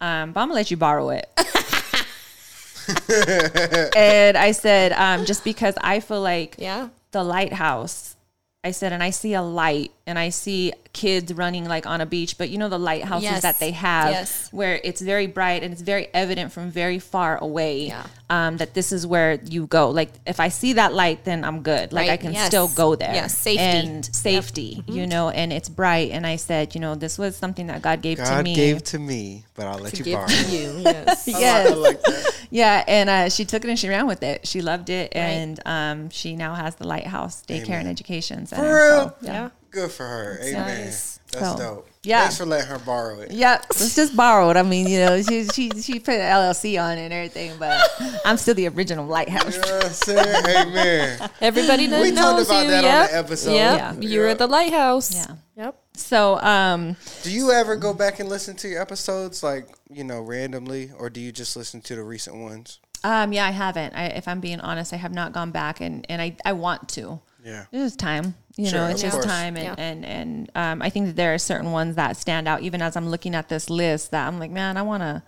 um, 0.00 0.32
but 0.32 0.40
I'm 0.40 0.48
gonna 0.48 0.54
let 0.54 0.70
you 0.70 0.76
borrow 0.76 1.10
it. 1.10 1.28
and 3.96 4.36
I 4.36 4.52
said, 4.52 4.92
um, 4.92 5.24
just 5.24 5.44
because 5.44 5.74
I 5.80 6.00
feel 6.00 6.20
like 6.20 6.56
yeah. 6.58 6.88
the 7.12 7.22
lighthouse. 7.22 8.16
I 8.64 8.72
said, 8.72 8.92
and 8.92 9.02
I 9.02 9.10
see 9.10 9.34
a 9.34 9.42
light 9.42 9.92
and 10.08 10.18
I 10.18 10.30
see 10.30 10.72
kids 10.94 11.32
running 11.32 11.64
like 11.66 11.86
on 11.86 12.00
a 12.00 12.06
beach, 12.06 12.38
but 12.38 12.48
you 12.50 12.58
know, 12.58 12.68
the 12.68 12.78
lighthouses 12.78 13.22
Yes. 13.22 13.42
that 13.42 13.60
they 13.60 13.70
have 13.72 14.10
Yes. 14.10 14.48
where 14.50 14.80
it's 14.82 15.00
very 15.00 15.26
bright 15.28 15.62
and 15.62 15.72
it's 15.72 15.82
very 15.82 16.08
evident 16.12 16.50
from 16.50 16.70
very 16.70 16.98
far 16.98 17.36
away 17.36 17.88
Yeah. 17.88 18.02
um, 18.30 18.56
that 18.56 18.74
this 18.74 18.90
is 18.90 19.06
where 19.06 19.38
you 19.44 19.66
go. 19.66 19.90
Like, 19.90 20.10
if 20.26 20.40
I 20.40 20.48
see 20.48 20.72
that 20.72 20.92
light, 20.94 21.24
then 21.24 21.44
I'm 21.44 21.60
good. 21.62 21.92
Like, 21.92 22.08
I 22.10 22.16
can 22.16 22.32
Yes. 22.32 22.46
still 22.46 22.68
go 22.68 22.96
there. 22.96 23.14
Yes. 23.14 23.36
Safety. 23.36 23.60
And 23.62 24.04
safety, 24.16 24.82
you 24.88 25.02
Mm-hmm. 25.02 25.08
know, 25.10 25.28
and 25.30 25.52
it's 25.52 25.68
bright. 25.68 26.10
And 26.10 26.26
I 26.26 26.36
said, 26.36 26.74
you 26.74 26.80
know, 26.80 26.94
this 26.94 27.18
was 27.18 27.36
something 27.36 27.66
that 27.68 27.80
God 27.82 28.00
gave 28.02 28.16
to 28.18 28.24
me. 28.24 28.28
God 28.30 28.44
me. 28.44 28.54
gave 28.54 28.82
to 28.84 28.98
me, 28.98 29.44
but 29.54 29.66
I'll 29.66 29.78
let 29.78 29.98
you 29.98 30.14
borrow. 30.14 30.26
to 30.26 30.44
you. 30.50 30.80
Yes. 30.84 31.24
yes. 31.28 31.70
I 31.70 31.74
like 31.74 32.02
that. 32.02 32.24
Yeah, 32.50 32.82
and 32.88 33.10
uh, 33.10 33.28
she 33.28 33.44
took 33.44 33.62
it 33.62 33.68
and 33.68 33.78
she 33.78 33.88
ran 33.90 34.06
with 34.06 34.22
it. 34.22 34.46
She 34.48 34.62
loved 34.62 34.88
it, 34.88 35.12
and 35.14 35.60
um, 35.66 36.08
she 36.08 36.34
now 36.34 36.54
has 36.54 36.76
the 36.76 36.86
Lighthouse 36.86 37.42
Daycare 37.46 37.78
and 37.78 37.86
Education 37.88 38.46
Center. 38.46 38.62
For 38.62 38.74
real? 38.74 39.08
So, 39.20 39.26
yeah. 39.26 39.48
Good 39.70 39.90
for 39.90 40.06
her. 40.06 40.38
Amen. 40.42 40.84
nice. 40.84 41.20
That's 41.30 41.44
So, 41.52 41.56
dope. 41.58 41.88
yeah. 42.02 42.20
Thanks 42.22 42.38
for 42.38 42.46
letting 42.46 42.68
her 42.68 42.78
borrow 42.78 43.20
it. 43.20 43.30
Yep, 43.32 43.66
let's 43.78 43.94
just 43.94 44.16
borrow 44.16 44.48
it. 44.48 44.56
I 44.56 44.62
mean, 44.62 44.88
you 44.88 44.98
know, 44.98 45.20
she 45.20 45.44
she 45.48 45.68
she 45.82 46.00
put 46.00 46.14
an 46.14 46.20
LLC 46.22 46.82
on 46.82 46.96
it 46.96 47.02
and 47.02 47.12
everything, 47.12 47.52
but 47.58 47.78
I'm 48.24 48.38
still 48.38 48.54
the 48.54 48.66
original 48.68 49.04
lighthouse. 49.06 49.54
You 49.56 49.60
know 49.60 49.74
what 49.76 49.84
I'm 49.84 49.92
saying? 49.92 50.44
Amen. 50.68 51.30
Everybody 51.42 51.86
that 51.88 52.00
We 52.00 52.10
knows 52.12 52.46
talked 52.46 52.46
about 52.48 52.64
you. 52.64 52.70
that 52.70 52.84
on 52.84 53.12
the 53.12 53.18
episode. 53.18 53.52
Yep. 53.52 53.78
Yeah. 53.78 54.08
You're 54.08 54.28
at 54.28 54.38
the 54.38 54.46
lighthouse. 54.46 55.14
Yeah. 55.14 55.34
Yep. 55.56 55.78
So, 55.96 56.40
um, 56.40 56.96
Do 57.24 57.30
you 57.30 57.50
ever 57.52 57.76
go 57.76 57.92
back 57.92 58.20
and 58.20 58.28
listen 58.30 58.56
to 58.56 58.68
your 58.68 58.80
episodes, 58.80 59.42
like 59.42 59.68
you 59.90 60.04
know, 60.04 60.22
randomly, 60.22 60.92
or 60.98 61.10
do 61.10 61.20
you 61.20 61.30
just 61.30 61.56
listen 61.56 61.82
to 61.82 61.94
the 61.94 62.02
recent 62.04 62.36
ones? 62.36 62.78
um, 63.04 63.32
yeah, 63.34 63.46
I 63.46 63.50
haven't. 63.50 63.94
I, 63.94 64.06
if 64.06 64.26
I'm 64.26 64.40
being 64.40 64.60
honest, 64.60 64.92
I 64.94 64.96
have 64.96 65.12
not 65.12 65.32
gone 65.32 65.50
back, 65.50 65.82
and 65.82 66.06
and 66.08 66.22
I 66.22 66.36
I 66.42 66.52
want 66.54 66.88
to. 66.90 67.20
Yeah. 67.44 67.66
It's 67.70 67.94
time. 67.96 68.34
You 68.58 68.66
Sure, 68.68 68.80
know, 68.80 68.86
it's 68.88 69.00
just 69.00 69.12
course. 69.14 69.24
time, 69.24 69.56
and 69.56 69.64
Yeah. 69.64 69.74
and 69.78 70.04
and 70.04 70.50
um, 70.54 70.82
I 70.82 70.90
think 70.90 71.06
that 71.06 71.16
there 71.16 71.32
are 71.32 71.38
certain 71.38 71.70
ones 71.70 71.94
that 71.96 72.16
stand 72.16 72.48
out. 72.48 72.60
Even 72.62 72.82
as 72.82 72.96
I'm 72.96 73.08
looking 73.08 73.34
at 73.36 73.48
this 73.48 73.70
list, 73.70 74.10
that 74.10 74.26
I'm 74.26 74.38
like, 74.40 74.50
man, 74.50 74.76
I 74.76 74.82
want 74.82 75.02
to. 75.02 75.22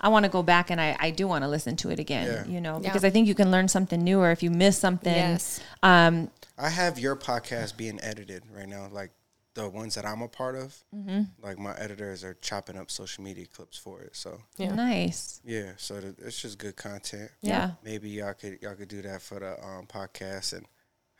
I 0.00 0.08
want 0.08 0.24
to 0.24 0.30
go 0.30 0.42
back 0.42 0.70
and 0.70 0.80
I, 0.80 0.96
I 0.98 1.10
do 1.10 1.26
want 1.28 1.42
to 1.44 1.48
listen 1.48 1.74
to 1.76 1.90
it 1.90 1.98
again, 1.98 2.26
Yeah. 2.26 2.52
you 2.54 2.60
know, 2.62 2.74
Yeah. 2.74 2.88
because 2.88 3.04
I 3.04 3.10
think 3.10 3.28
you 3.28 3.34
can 3.34 3.50
learn 3.50 3.68
something 3.68 4.02
new 4.02 4.20
or 4.20 4.30
if 4.30 4.42
you 4.42 4.50
miss 4.50 4.78
something. 4.78 5.12
Yes. 5.14 5.60
Um, 5.82 6.30
I 6.58 6.68
have 6.70 6.98
your 6.98 7.14
podcast 7.16 7.76
being 7.76 7.98
edited 8.02 8.42
right 8.54 8.68
now, 8.68 8.88
like 8.90 9.10
the 9.54 9.68
ones 9.68 9.94
that 9.94 10.04
I'm 10.06 10.22
a 10.22 10.28
part 10.28 10.54
of. 10.54 10.76
Mm-hmm. 10.94 11.22
Like 11.42 11.58
my 11.58 11.74
editors 11.78 12.24
are 12.24 12.34
chopping 12.34 12.76
up 12.78 12.90
social 12.90 13.22
media 13.24 13.46
clips 13.46 13.76
for 13.78 14.00
it. 14.02 14.16
So 14.16 14.40
Yeah. 14.56 14.74
Nice. 14.74 15.40
yeah, 15.44 15.72
so 15.76 16.00
th- 16.00 16.14
it's 16.18 16.40
just 16.40 16.56
good 16.58 16.76
content. 16.76 17.30
Yeah. 17.42 17.72
Maybe 17.82 18.08
y'all 18.10 18.34
could 18.34 18.58
y'all 18.62 18.74
could 18.76 18.88
do 18.88 19.02
that 19.02 19.20
for 19.22 19.40
the 19.40 19.62
um, 19.62 19.86
podcast 19.86 20.52
and 20.54 20.66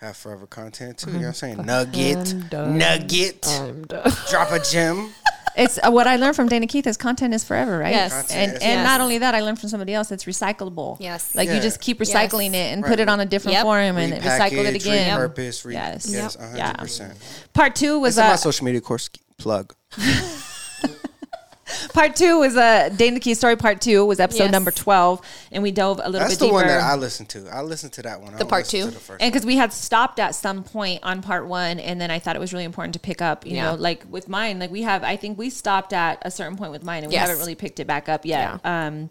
have 0.01 0.17
forever 0.17 0.47
content 0.47 0.99
too. 0.99 1.11
You 1.11 1.17
know 1.17 1.21
what 1.23 1.27
I'm 1.29 1.35
saying? 1.35 1.65
Nugget, 1.67 2.51
done. 2.51 2.79
nugget, 2.79 3.47
I'm 3.49 3.85
done. 3.87 4.11
drop 4.31 4.51
a 4.53 4.59
gem. 4.61 5.11
It's 5.57 5.79
uh, 5.83 5.91
what 5.91 6.07
I 6.07 6.17
learned 6.17 6.37
from 6.37 6.49
Dana 6.49 6.67
Keith 6.67 6.87
is 6.87 6.99
content 6.99 7.33
is 7.33 7.43
forever, 7.43 7.79
right? 7.79 7.95
Yes. 7.95 8.13
Content 8.13 8.41
And 8.41 8.53
and 8.63 8.63
Yes. 8.63 8.85
not 8.87 9.01
only 9.01 9.17
that, 9.19 9.35
I 9.35 9.41
learned 9.41 9.59
from 9.59 9.71
somebody 9.71 9.95
else. 9.95 10.13
It's 10.13 10.25
recyclable. 10.27 10.99
Yes. 11.01 11.35
Like 11.35 11.49
Yeah. 11.49 11.55
you 11.55 11.61
just 11.63 11.81
keep 11.81 11.99
Yes. 11.99 12.13
recycling 12.13 12.51
it 12.51 12.73
and 12.75 12.85
put 12.85 13.01
it 13.01 13.09
on 13.09 13.21
a 13.21 13.25
different 13.27 13.55
Yep. 13.55 13.63
form 13.63 13.97
and 13.97 14.13
recycle 14.23 14.67
it 14.67 14.75
again. 14.75 15.19
repurpose, 15.19 15.65
re- 15.65 15.73
Yes. 15.75 16.07
yes, 16.11 16.37
Yep. 16.39 16.51
100. 16.51 16.79
percent 16.79 17.15
Part 17.55 17.75
two 17.75 17.99
was 17.99 18.17
This 18.17 18.25
is 18.25 18.29
my 18.29 18.35
uh, 18.35 18.37
social 18.37 18.65
media 18.67 18.83
course 18.83 19.09
plug. 19.39 19.75
part 21.93 22.15
two 22.17 22.39
was 22.39 22.57
a 22.57 22.91
Dana 22.91 23.19
Keith 23.21 23.39
story. 23.39 23.57
Part 23.57 23.81
two 23.81 24.05
was 24.05 24.21
episode 24.21 24.45
Yes. 24.45 24.53
number 24.53 24.71
twelve, 24.71 25.21
and 25.51 25.63
we 25.63 25.71
dove 25.73 25.99
a 26.03 26.09
little 26.09 26.13
That's 26.13 26.25
bit 26.25 26.29
That's 26.29 26.39
the 26.39 26.45
deeper. 26.47 26.55
one 26.55 26.67
that 26.67 26.81
I 26.81 26.95
listened 26.97 27.29
to. 27.31 27.49
I 27.53 27.63
listened 27.63 27.93
to 27.95 28.03
that 28.03 28.21
one. 28.21 28.33
The 28.33 28.39
don't 28.41 28.49
part 28.49 28.67
two? 28.67 28.85
to 28.85 28.91
the 28.91 28.93
first 29.01 29.21
and 29.23 29.33
because 29.33 29.45
we 29.47 29.57
had 29.57 29.73
stopped 29.73 30.21
at 30.21 30.35
some 30.35 30.63
point 30.65 31.01
on 31.03 31.23
part 31.23 31.47
one, 31.47 31.79
and 31.81 32.01
then 32.01 32.11
I 32.11 32.19
thought 32.19 32.37
it 32.37 32.41
was 32.41 32.53
really 32.53 32.65
important 32.65 32.95
to 32.95 33.01
pick 33.01 33.21
up. 33.21 33.45
You 33.47 33.57
Yeah. 33.57 33.71
know, 33.71 33.75
like 33.77 34.05
with 34.09 34.29
mine, 34.29 34.59
like 34.59 34.71
we 34.71 34.83
have. 34.83 35.03
I 35.03 35.17
think 35.17 35.39
we 35.39 35.51
stopped 35.51 35.93
at 35.93 36.19
a 36.23 36.31
certain 36.31 36.57
point 36.57 36.73
with 36.73 36.85
mine, 36.85 37.03
and 37.03 37.09
we 37.09 37.15
Yes. 37.15 37.27
haven't 37.29 37.41
really 37.41 37.55
picked 37.57 37.81
it 37.81 37.87
back 37.87 38.09
up 38.09 38.25
yet. 38.25 38.65
Um, 38.65 39.11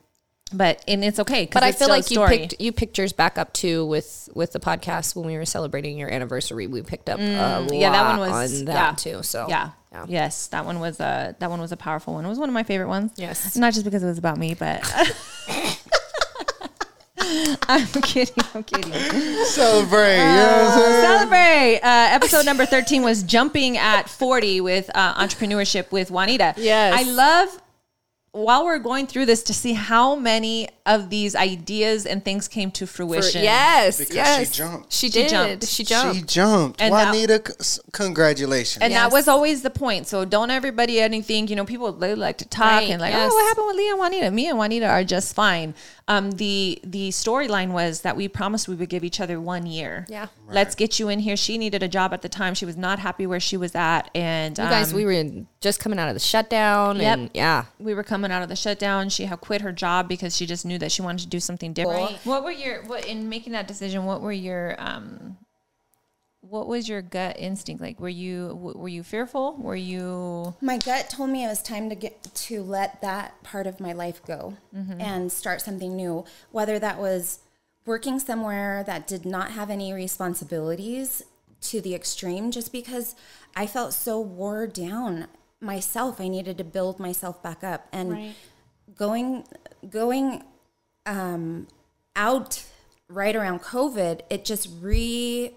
but 0.53 0.81
and 0.87 1.03
it's 1.03 1.19
okay. 1.19 1.49
But 1.51 1.63
I 1.63 1.71
feel 1.71 1.89
like 1.89 2.09
you 2.11 2.25
picked 2.27 2.55
you 2.59 2.71
picked 2.71 2.97
yours 2.99 3.11
back 3.13 3.37
up 3.37 3.51
too 3.51 3.85
with 3.85 4.29
with 4.35 4.53
the 4.53 4.59
podcast 4.59 5.15
when 5.15 5.25
we 5.25 5.35
were 5.37 5.45
celebrating 5.45 5.97
your 5.97 6.09
anniversary. 6.09 6.67
We 6.67 6.83
picked 6.83 7.09
up 7.09 7.19
a 7.19 7.23
Mm, 7.23 7.79
yeah, 7.81 7.91
that 7.91 8.17
one 8.17 8.29
was 8.31 8.59
on 8.61 8.65
that 8.65 8.73
yeah. 8.73 8.91
too. 8.95 9.23
So 9.23 9.47
yeah. 9.49 9.71
Yeah. 9.95 10.05
yes, 10.07 10.47
that 10.47 10.65
one 10.65 10.79
was 10.79 10.99
a 10.99 11.35
that 11.39 11.49
one 11.49 11.61
was 11.61 11.71
a 11.71 11.77
powerful 11.77 12.13
one. 12.15 12.25
It 12.25 12.29
was 12.29 12.39
one 12.39 12.49
of 12.49 12.53
my 12.53 12.63
favorite 12.63 12.87
ones. 12.89 13.11
Yes. 13.15 13.55
not 13.55 13.73
just 13.73 13.85
because 13.85 14.03
it 14.03 14.07
was 14.07 14.17
about 14.17 14.37
me, 14.37 14.53
but 14.53 14.81
I'm 17.67 17.87
kidding. 17.87 18.35
I'm 18.53 18.63
kidding. 18.63 18.93
Celebrate. 19.45 20.17
you 20.17 20.23
know 20.23 20.47
what 20.47 20.73
I'm 20.73 20.79
saying? 20.79 21.01
Celebrate. 21.03 21.79
Uh, 21.81 22.07
episode 22.11 22.45
number 22.45 22.65
thirteen 22.65 23.03
was 23.03 23.23
jumping 23.23 23.77
at 23.77 24.09
forty 24.09 24.61
with 24.61 24.89
uh, 24.93 25.15
entrepreneurship 25.15 25.91
with 25.91 26.11
Juanita. 26.11 26.53
Yes. 26.57 26.93
I 26.97 27.09
love. 27.11 27.61
While 28.31 28.65
we're 28.65 28.79
going 28.79 29.07
through 29.07 29.27
this, 29.27 29.43
to 29.43 29.53
see 29.53 29.71
how 29.73 30.15
many 30.15 30.67
of 30.85 31.09
these 31.09 31.35
ideas 31.35 32.05
and 32.05 32.23
things 32.23 32.47
came 32.47 32.69
to 32.71 32.85
For- 32.85 32.97
fruition. 33.05 33.41
yes, 33.43 33.97
Because 33.97 34.47
she 34.49 34.53
jumped. 34.53 34.93
She 34.93 35.07
She 35.07 35.11
did. 35.11 35.29
jumped. 35.29 35.65
She 35.67 35.83
jumped. 35.83 36.15
She 36.15 36.21
jumped. 36.23 36.81
And 36.81 36.93
that- 36.93 37.11
Juanita, 37.11 37.41
c- 37.47 37.53
s- 37.59 37.79
congratulations. 37.91 38.81
And 38.81 38.91
Yes. 38.91 39.01
that 39.03 39.11
was 39.11 39.27
always 39.27 39.61
the 39.63 39.69
point. 39.69 40.07
So 40.07 40.25
don't 40.25 40.51
everybody 40.51 40.99
anything, 40.99 41.47
you 41.47 41.55
know, 41.55 41.65
people 41.65 41.91
they 41.91 42.15
like 42.15 42.37
to 42.39 42.45
talk 42.45 42.81
Right, 42.81 42.89
and 42.89 43.01
like, 43.01 43.13
yes. 43.13 43.29
oh, 43.31 43.35
what 43.35 43.47
happened 43.47 43.67
with 43.67 43.75
Leah 43.77 43.91
and 43.91 43.99
Juanita? 43.99 44.31
Me 44.31 44.47
and 44.47 44.57
Juanita 44.57 44.87
are 44.87 45.03
just 45.03 45.33
fine. 45.35 45.73
Um, 46.07 46.31
the 46.33 46.79
the 46.83 47.09
storyline 47.09 47.69
was 47.71 48.01
that 48.01 48.15
we 48.15 48.27
promised 48.27 48.67
we 48.67 48.75
would 48.75 48.89
give 48.89 49.03
each 49.03 49.19
other 49.19 49.41
one 49.41 49.65
year. 49.65 50.05
Yeah. 50.07 50.27
Let's 50.47 50.75
get 50.75 50.99
you 50.99 51.09
in 51.09 51.17
here. 51.19 51.35
She 51.35 51.57
needed 51.57 51.81
a 51.81 51.87
job 51.87 52.13
at 52.13 52.21
the 52.21 52.29
time. 52.29 52.53
She 52.53 52.63
was 52.65 52.77
not 52.77 52.99
happy 52.99 53.25
where 53.25 53.39
she 53.39 53.57
was 53.57 53.73
at. 53.73 54.11
And 54.13 54.55
You 54.55 54.63
guys, 54.65 54.91
um, 54.91 54.97
we 54.97 55.05
were 55.05 55.11
in- 55.13 55.47
just 55.61 55.79
coming 55.79 55.97
out 55.97 56.07
of 56.07 56.13
the 56.13 56.19
shutdown. 56.19 56.97
Yep. 56.99 57.17
And 57.17 57.29
yeah. 57.33 57.63
we 57.79 57.95
were 57.95 58.03
coming 58.03 58.31
out 58.31 58.43
of 58.43 58.49
the 58.49 58.55
shutdown. 58.55 59.09
She 59.09 59.25
had 59.25 59.41
quit 59.41 59.61
her 59.61 59.71
job 59.71 60.07
because 60.07 60.35
she 60.37 60.45
just 60.45 60.63
knew 60.63 60.74
that 60.79 60.91
she 60.91 61.01
wanted 61.01 61.23
to 61.23 61.27
do 61.29 61.39
something 61.39 61.73
different. 61.73 62.11
Right. 62.11 62.19
What 62.25 62.43
were 62.43 62.51
your 62.51 62.83
what 62.83 63.05
in 63.05 63.29
making 63.29 63.53
that 63.53 63.67
decision? 63.67 64.05
What 64.05 64.21
were 64.21 64.31
your 64.31 64.75
um, 64.79 65.37
what 66.41 66.67
was 66.67 66.87
your 66.87 67.01
gut 67.01 67.37
instinct 67.39 67.81
like? 67.81 67.99
Were 67.99 68.09
you 68.09 68.55
were 68.75 68.87
you 68.87 69.03
fearful? 69.03 69.55
Were 69.57 69.75
you 69.75 70.55
My 70.61 70.77
gut 70.77 71.09
told 71.09 71.29
me 71.29 71.43
it 71.43 71.47
was 71.47 71.61
time 71.61 71.89
to 71.89 71.95
get 71.95 72.23
to 72.23 72.61
let 72.61 73.01
that 73.01 73.41
part 73.43 73.67
of 73.67 73.79
my 73.79 73.93
life 73.93 74.23
go 74.25 74.55
and 74.99 75.31
start 75.31 75.61
something 75.61 75.95
new. 75.95 76.25
Whether 76.51 76.77
that 76.79 76.99
was 76.99 77.39
working 77.85 78.19
somewhere 78.19 78.83
that 78.85 79.07
did 79.07 79.25
not 79.25 79.51
have 79.51 79.69
any 79.69 79.93
responsibilities 79.93 81.23
to 81.61 81.81
the 81.81 81.95
extreme, 81.95 82.51
just 82.51 82.71
because 82.71 83.15
I 83.55 83.65
felt 83.65 83.93
so 83.93 84.19
wore 84.19 84.67
down 84.67 85.27
myself. 85.59 86.21
I 86.21 86.27
needed 86.27 86.57
to 86.59 86.63
build 86.63 86.99
myself 86.99 87.41
back 87.41 87.63
up, 87.63 87.87
and 87.91 88.35
going 88.95 89.45
going 89.89 90.43
um, 91.05 91.67
out 92.15 92.63
right 93.07 93.35
around 93.35 93.61
COVID, 93.61 94.21
it 94.29 94.45
just 94.45 94.69
re 94.81 95.51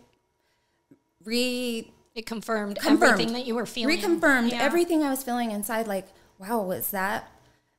re 1.25 1.91
It 2.15 2.27
confirmed, 2.27 2.79
confirmed 2.79 3.03
everything 3.03 3.33
that 3.35 3.47
you 3.47 3.55
were 3.55 3.67
feeling. 3.67 3.99
Reconfirmed 3.99 4.51
Yeah. 4.53 4.63
everything 4.63 5.03
I 5.03 5.11
was 5.11 5.23
feeling 5.23 5.51
inside. 5.51 5.87
Like, 5.87 6.07
wow, 6.39 6.63
was 6.63 6.91
that 6.91 7.31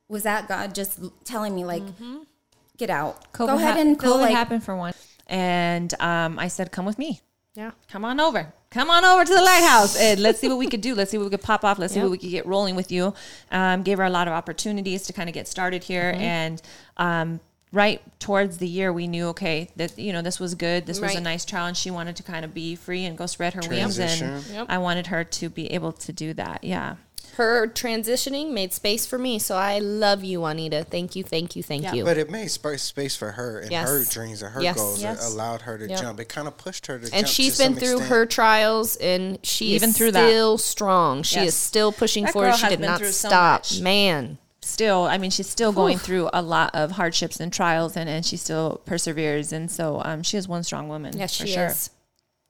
was 0.08 0.22
that 0.24 0.48
God 0.48 0.74
just 0.74 0.98
telling 1.24 1.54
me 1.54 1.64
like, 1.64 1.84
get 2.76 2.90
out, 2.90 3.32
COVID 3.32 3.46
go 3.46 3.54
ahead 3.56 3.76
hap- 3.76 3.78
and 3.78 4.00
feel 4.00 4.16
COVID 4.16 4.20
like 4.20 4.34
happened 4.34 4.64
for 4.64 4.74
one. 4.74 4.94
And 5.26 5.94
um, 6.00 6.38
I 6.38 6.48
said, 6.48 6.72
come 6.72 6.84
with 6.84 6.98
me. 6.98 7.20
Yeah. 7.54 7.72
Come 7.88 8.04
on 8.04 8.18
over. 8.18 8.52
Come 8.70 8.90
on 8.90 9.04
over 9.04 9.24
to 9.24 9.34
the 9.34 9.42
lighthouse 9.42 9.96
and 9.96 10.20
let's 10.20 10.38
see 10.40 10.48
what 10.48 10.58
we 10.58 10.68
could 10.68 10.80
do. 10.80 10.94
Let's 10.94 11.10
see 11.10 11.18
what 11.18 11.24
we 11.24 11.30
could 11.30 11.42
pop 11.42 11.64
off. 11.64 11.78
Let's 11.78 11.92
see 11.94 12.00
what 12.00 12.10
we 12.10 12.18
could 12.18 12.30
get 12.30 12.46
rolling 12.46 12.76
with 12.76 12.90
you. 12.92 13.12
Um, 13.50 13.82
gave 13.82 13.98
her 13.98 14.04
a 14.04 14.10
lot 14.10 14.28
of 14.28 14.32
opportunities 14.34 15.02
to 15.06 15.12
kind 15.12 15.28
of 15.28 15.34
get 15.34 15.46
started 15.48 15.82
here. 15.84 16.12
Mm-hmm. 16.12 16.22
And 16.22 16.62
um, 16.96 17.40
right 17.72 18.02
towards 18.18 18.58
the 18.58 18.66
year, 18.68 18.92
we 18.92 19.06
knew, 19.06 19.28
okay, 19.28 19.70
that, 19.76 19.98
you 19.98 20.12
know, 20.12 20.22
this 20.22 20.40
was 20.40 20.54
good. 20.54 20.86
This 20.86 21.00
was 21.00 21.14
a 21.14 21.20
nice 21.20 21.44
trial. 21.44 21.66
And 21.66 21.76
she 21.76 21.90
wanted 21.90 22.16
to 22.16 22.22
kind 22.22 22.44
of 22.44 22.52
be 22.52 22.74
free 22.74 23.04
and 23.04 23.16
go 23.16 23.26
spread 23.26 23.54
her 23.54 23.62
wings. 23.68 23.98
And 23.98 24.44
Yep. 24.46 24.66
I 24.68 24.78
wanted 24.78 25.06
her 25.08 25.22
to 25.24 25.48
be 25.48 25.70
able 25.72 25.92
to 25.92 26.12
do 26.12 26.34
that. 26.34 26.64
Yeah. 26.64 26.96
Her 27.36 27.68
transitioning 27.68 28.50
made 28.50 28.72
space 28.72 29.06
for 29.06 29.16
me. 29.16 29.38
So 29.38 29.56
I 29.56 29.78
love 29.78 30.24
you, 30.24 30.40
Juanita. 30.40 30.84
Thank 30.90 31.14
you, 31.14 31.22
thank 31.22 31.54
you, 31.54 31.62
thank 31.62 31.84
Yeah. 31.84 31.94
you. 31.94 32.04
But 32.04 32.18
it 32.18 32.28
made 32.28 32.50
space 32.50 32.82
space 32.82 33.14
for 33.14 33.30
her 33.32 33.60
and 33.60 33.70
Yes. 33.70 33.88
her 33.88 34.04
dreams 34.04 34.42
and 34.42 34.52
her 34.52 34.60
Yes. 34.60 34.76
goals. 34.76 35.00
Yes. 35.00 35.24
It 35.24 35.32
allowed 35.32 35.62
her 35.62 35.78
to 35.78 35.88
Yep. 35.88 36.00
jump. 36.00 36.20
It 36.20 36.28
kind 36.28 36.48
of 36.48 36.58
pushed 36.58 36.86
her 36.88 36.98
to 36.98 37.04
jump. 37.04 37.14
and 37.16 37.28
she's 37.28 37.56
to 37.56 37.62
been 37.62 37.74
some 37.74 37.80
through 37.80 37.90
extent. 37.92 38.10
her 38.10 38.26
trials 38.26 38.96
and 38.96 39.38
she 39.44 39.66
Even 39.76 39.90
is 39.90 39.96
through 39.96 40.12
that. 40.12 40.26
still 40.28 40.58
strong. 40.58 41.22
She 41.22 41.36
Yes. 41.36 41.48
is 41.48 41.54
still 41.54 41.92
pushing 41.92 42.24
That 42.24 42.32
forward. 42.32 42.48
girl 42.48 42.56
She 42.56 42.62
has 42.64 42.70
did 42.72 42.80
been 42.80 42.90
not 42.90 42.98
through 42.98 43.12
so 43.12 43.28
stop. 43.28 43.60
much. 43.60 43.80
Man. 43.80 44.38
Still 44.70 45.02
i 45.04 45.18
mean 45.18 45.30
she's 45.30 45.48
still 45.48 45.72
going 45.72 45.98
through 45.98 46.28
a 46.32 46.40
lot 46.42 46.70
of 46.74 46.92
hardships 46.92 47.40
and 47.40 47.52
trials 47.52 47.96
and, 47.96 48.08
and 48.08 48.24
she 48.24 48.36
still 48.36 48.80
perseveres 48.86 49.52
and 49.52 49.70
so 49.70 50.00
um, 50.04 50.22
she 50.22 50.36
is 50.36 50.46
one 50.48 50.62
strong 50.62 50.88
woman 50.88 51.16
Yes, 51.16 51.36
for 51.36 51.46
she 51.46 51.52
sure 51.52 51.66
is. 51.66 51.90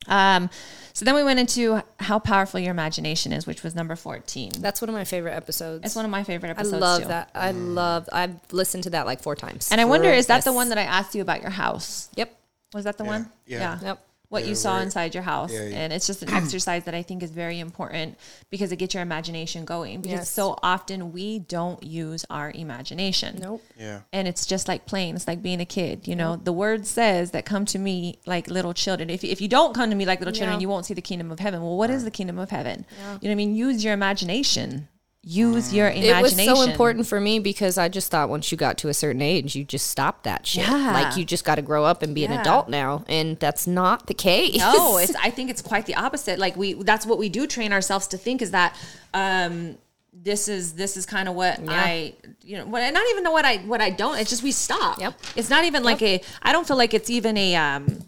um, 0.07 0.49
so 0.93 1.05
then 1.05 1.15
we 1.15 1.23
went 1.23 1.39
into 1.39 1.83
how 1.99 2.19
powerful 2.19 2.59
your 2.61 2.71
imagination 2.73 3.33
is 3.33 3.47
which 3.47 3.63
was 3.63 3.75
number 3.75 3.97
14 3.97 4.53
That's 4.59 4.81
one 4.81 4.89
of 4.89 4.95
my 4.95 5.05
favorite 5.05 5.33
episodes. 5.33 5.85
it's 5.85 5.95
one 5.97 6.05
of 6.05 6.11
my 6.11 6.25
favorite 6.25 6.51
episodes. 6.51 6.75
I 6.75 6.79
love 6.79 7.03
too. 7.03 7.09
that. 7.09 7.31
I 7.35 7.51
love 7.53 8.09
I've 8.13 8.37
listened 8.53 8.85
to 8.85 8.91
that 8.91 9.07
like 9.07 9.21
four 9.23 9.37
times. 9.37 9.71
and 9.73 9.81
i 9.81 9.85
wonder 9.85 10.09
is 10.11 10.27
that 10.27 10.45
the 10.45 10.53
one 10.53 10.69
that 10.71 10.79
i 10.79 10.83
asked 10.83 11.15
you 11.15 11.23
about 11.23 11.41
your 11.43 11.51
house 11.51 12.09
Yep. 12.17 12.35
was 12.75 12.85
that 12.85 12.99
the 12.99 13.05
Yeah, 13.05 13.11
one 13.11 13.33
yeah. 13.47 13.79
Yep. 13.83 14.05
What 14.31 14.43
Yeah, 14.45 14.49
you 14.51 14.55
saw 14.55 14.75
where- 14.75 14.83
inside 14.85 15.13
your 15.15 15.23
house. 15.25 15.53
Yeah, 15.53 15.65
yeah. 15.67 15.77
and 15.81 15.93
it's 15.93 16.07
just 16.07 16.23
an 16.23 16.31
exercise 16.41 16.85
that 16.85 16.95
i 16.95 17.03
think 17.03 17.23
is 17.23 17.31
very 17.31 17.59
important 17.61 18.17
because 18.49 18.73
it 18.73 18.77
gets 18.77 18.95
your 18.95 19.03
imagination 19.03 19.65
going 19.65 20.01
because 20.01 20.21
Yes. 20.21 20.31
so 20.31 20.57
often 20.63 21.13
we 21.13 21.41
don't 21.41 21.83
use 21.83 22.25
our 22.31 22.51
imagination. 22.55 23.39
Nope. 23.43 23.63
Yeah. 23.79 24.01
and 24.13 24.27
it's 24.27 24.47
just 24.47 24.67
like 24.69 24.87
playing. 24.87 25.17
It's 25.17 25.27
like 25.29 25.43
being 25.43 25.61
a 25.61 25.67
kid 25.67 26.09
you 26.09 26.17
know? 26.17 26.37
The 26.37 26.53
word 26.53 26.87
says 26.87 27.33
that 27.33 27.45
come 27.45 27.65
to 27.67 27.79
me 27.79 28.19
like 28.25 28.49
little 28.49 28.73
children. 28.73 29.11
If, 29.11 29.23
if 29.25 29.41
you 29.41 29.49
don't 29.49 29.75
come 29.75 29.91
to 29.91 29.97
me 29.97 30.07
like 30.07 30.21
little 30.21 30.33
children 30.33 30.59
Yeah. 30.59 30.63
you 30.65 30.69
won't 30.69 30.87
see 30.87 30.95
the 30.95 31.03
kingdom 31.11 31.31
of 31.31 31.39
heaven. 31.41 31.61
Well 31.63 31.77
what 31.77 31.91
is 31.91 32.05
the 32.05 32.11
kingdom 32.11 32.39
of 32.39 32.51
heaven? 32.51 32.87
You 32.99 33.05
know 33.05 33.19
what 33.21 33.31
i 33.31 33.35
mean? 33.35 33.55
Use 33.55 33.85
your 33.85 33.95
imagination 33.95 34.89
use 35.23 35.75
your 35.75 35.89
imagination. 35.89 36.19
It 36.19 36.23
was 36.23 36.59
so 36.59 36.63
important 36.63 37.07
for 37.07 37.21
me 37.21 37.39
because 37.39 37.77
I 37.77 37.89
just 37.89 38.11
thought 38.11 38.29
once 38.29 38.51
you 38.51 38.57
got 38.57 38.79
to 38.79 38.89
a 38.89 38.95
certain 38.95 39.21
age, 39.21 39.55
you 39.55 39.65
just 39.65 39.89
stop 39.89 40.23
that 40.23 40.47
shit. 40.47 40.67
Yeah. 40.67 40.93
Like 40.93 41.17
you 41.17 41.25
just 41.25 41.45
got 41.45 41.57
to 41.57 41.63
grow 41.63 41.85
up 41.85 42.03
and 42.03 42.15
be 42.15 42.25
an 42.25 42.33
adult 42.33 42.69
now, 42.69 43.05
and 43.09 43.39
that's 43.39 43.67
not 43.67 44.07
the 44.07 44.15
case. 44.15 44.59
No, 44.59 44.97
it's. 44.99 45.15
I 45.17 45.31
think 45.31 45.51
it's 45.51 45.63
quite 45.63 45.87
the 45.87 45.95
opposite. 45.95 46.39
Like 46.39 46.57
we, 46.57 46.75
that's 46.75 47.07
what 47.07 47.19
we 47.19 47.29
do 47.29 47.47
train 47.47 47.73
ourselves 47.73 48.07
to 48.09 48.19
think 48.19 48.41
is 48.41 48.53
that 48.53 48.77
um, 49.13 49.77
this 50.13 50.49
is 50.49 50.75
this 50.75 50.97
is 50.97 51.07
kind 51.07 51.29
of 51.29 51.35
what 51.35 51.61
I, 51.69 52.15
you 52.43 52.57
know, 52.59 52.67
what 52.67 52.83
I 52.83 52.91
not 52.91 53.07
even 53.11 53.23
know 53.23 53.33
what 53.33 53.45
I 53.45 53.59
what 53.59 53.81
I 53.81 53.91
don't. 53.91 54.19
It's 54.19 54.31
just 54.31 54.43
we 54.43 54.53
stop. 54.53 54.99
Yep. 54.99 55.19
It's 55.37 55.51
not 55.51 55.65
even 55.65 55.83
like 55.83 56.03
a. 56.03 56.23
I 56.43 56.53
don't 56.53 56.67
feel 56.67 56.77
like 56.77 56.95
it's 56.95 57.11
even 57.11 57.37
a. 57.37 57.57
Um, 57.57 58.05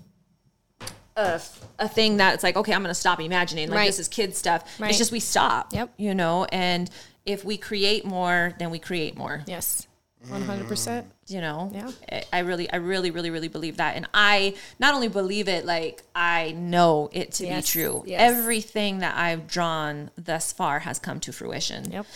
a, 1.17 1.41
a 1.79 1.89
thing 1.89 2.17
that 2.19 2.35
it's 2.35 2.43
like 2.43 2.57
okay 2.57 2.73
i'm 2.73 2.83
gonna 2.83 2.95
stop 2.95 3.21
imagining 3.21 3.69
like 3.69 3.77
Right. 3.77 3.87
this 3.87 3.99
is 3.99 4.09
kid 4.09 4.35
stuff 4.37 4.65
Right. 4.81 4.89
it's 4.91 4.99
just 4.99 5.13
we 5.13 5.21
stop 5.21 5.73
Yep. 5.73 5.91
you 5.97 6.15
know 6.15 6.45
and 6.51 6.89
if 7.27 7.45
we 7.45 7.57
create 7.57 8.05
more 8.05 8.55
then 8.59 8.71
we 8.71 8.79
create 8.79 9.17
more 9.17 9.43
yes, 9.47 9.87
one 10.29 10.43
hundred 10.43 10.69
percent. 10.69 11.07
you 11.27 11.41
know 11.41 11.71
Yeah. 11.75 12.23
I- 12.33 12.39
really 12.41 12.71
i 12.73 12.77
really 12.77 13.11
really 13.11 13.31
really 13.31 13.49
believe 13.49 13.77
that 13.77 13.97
and 13.97 14.07
i 14.15 14.55
not 14.79 14.95
only 14.95 15.09
believe 15.09 15.49
it 15.49 15.65
like 15.67 16.03
i 16.15 16.53
know 16.53 17.11
it 17.13 17.33
to 17.33 17.47
Yes, 17.47 17.67
be 17.67 17.81
true 17.81 18.05
yes. 18.07 18.21
everything 18.21 18.99
that 19.01 19.17
i've 19.17 19.47
drawn 19.47 20.11
thus 20.17 20.53
far 20.53 20.81
has 20.81 20.99
come 20.99 21.21
to 21.21 21.33
fruition 21.33 21.91
Yep. 21.93 22.07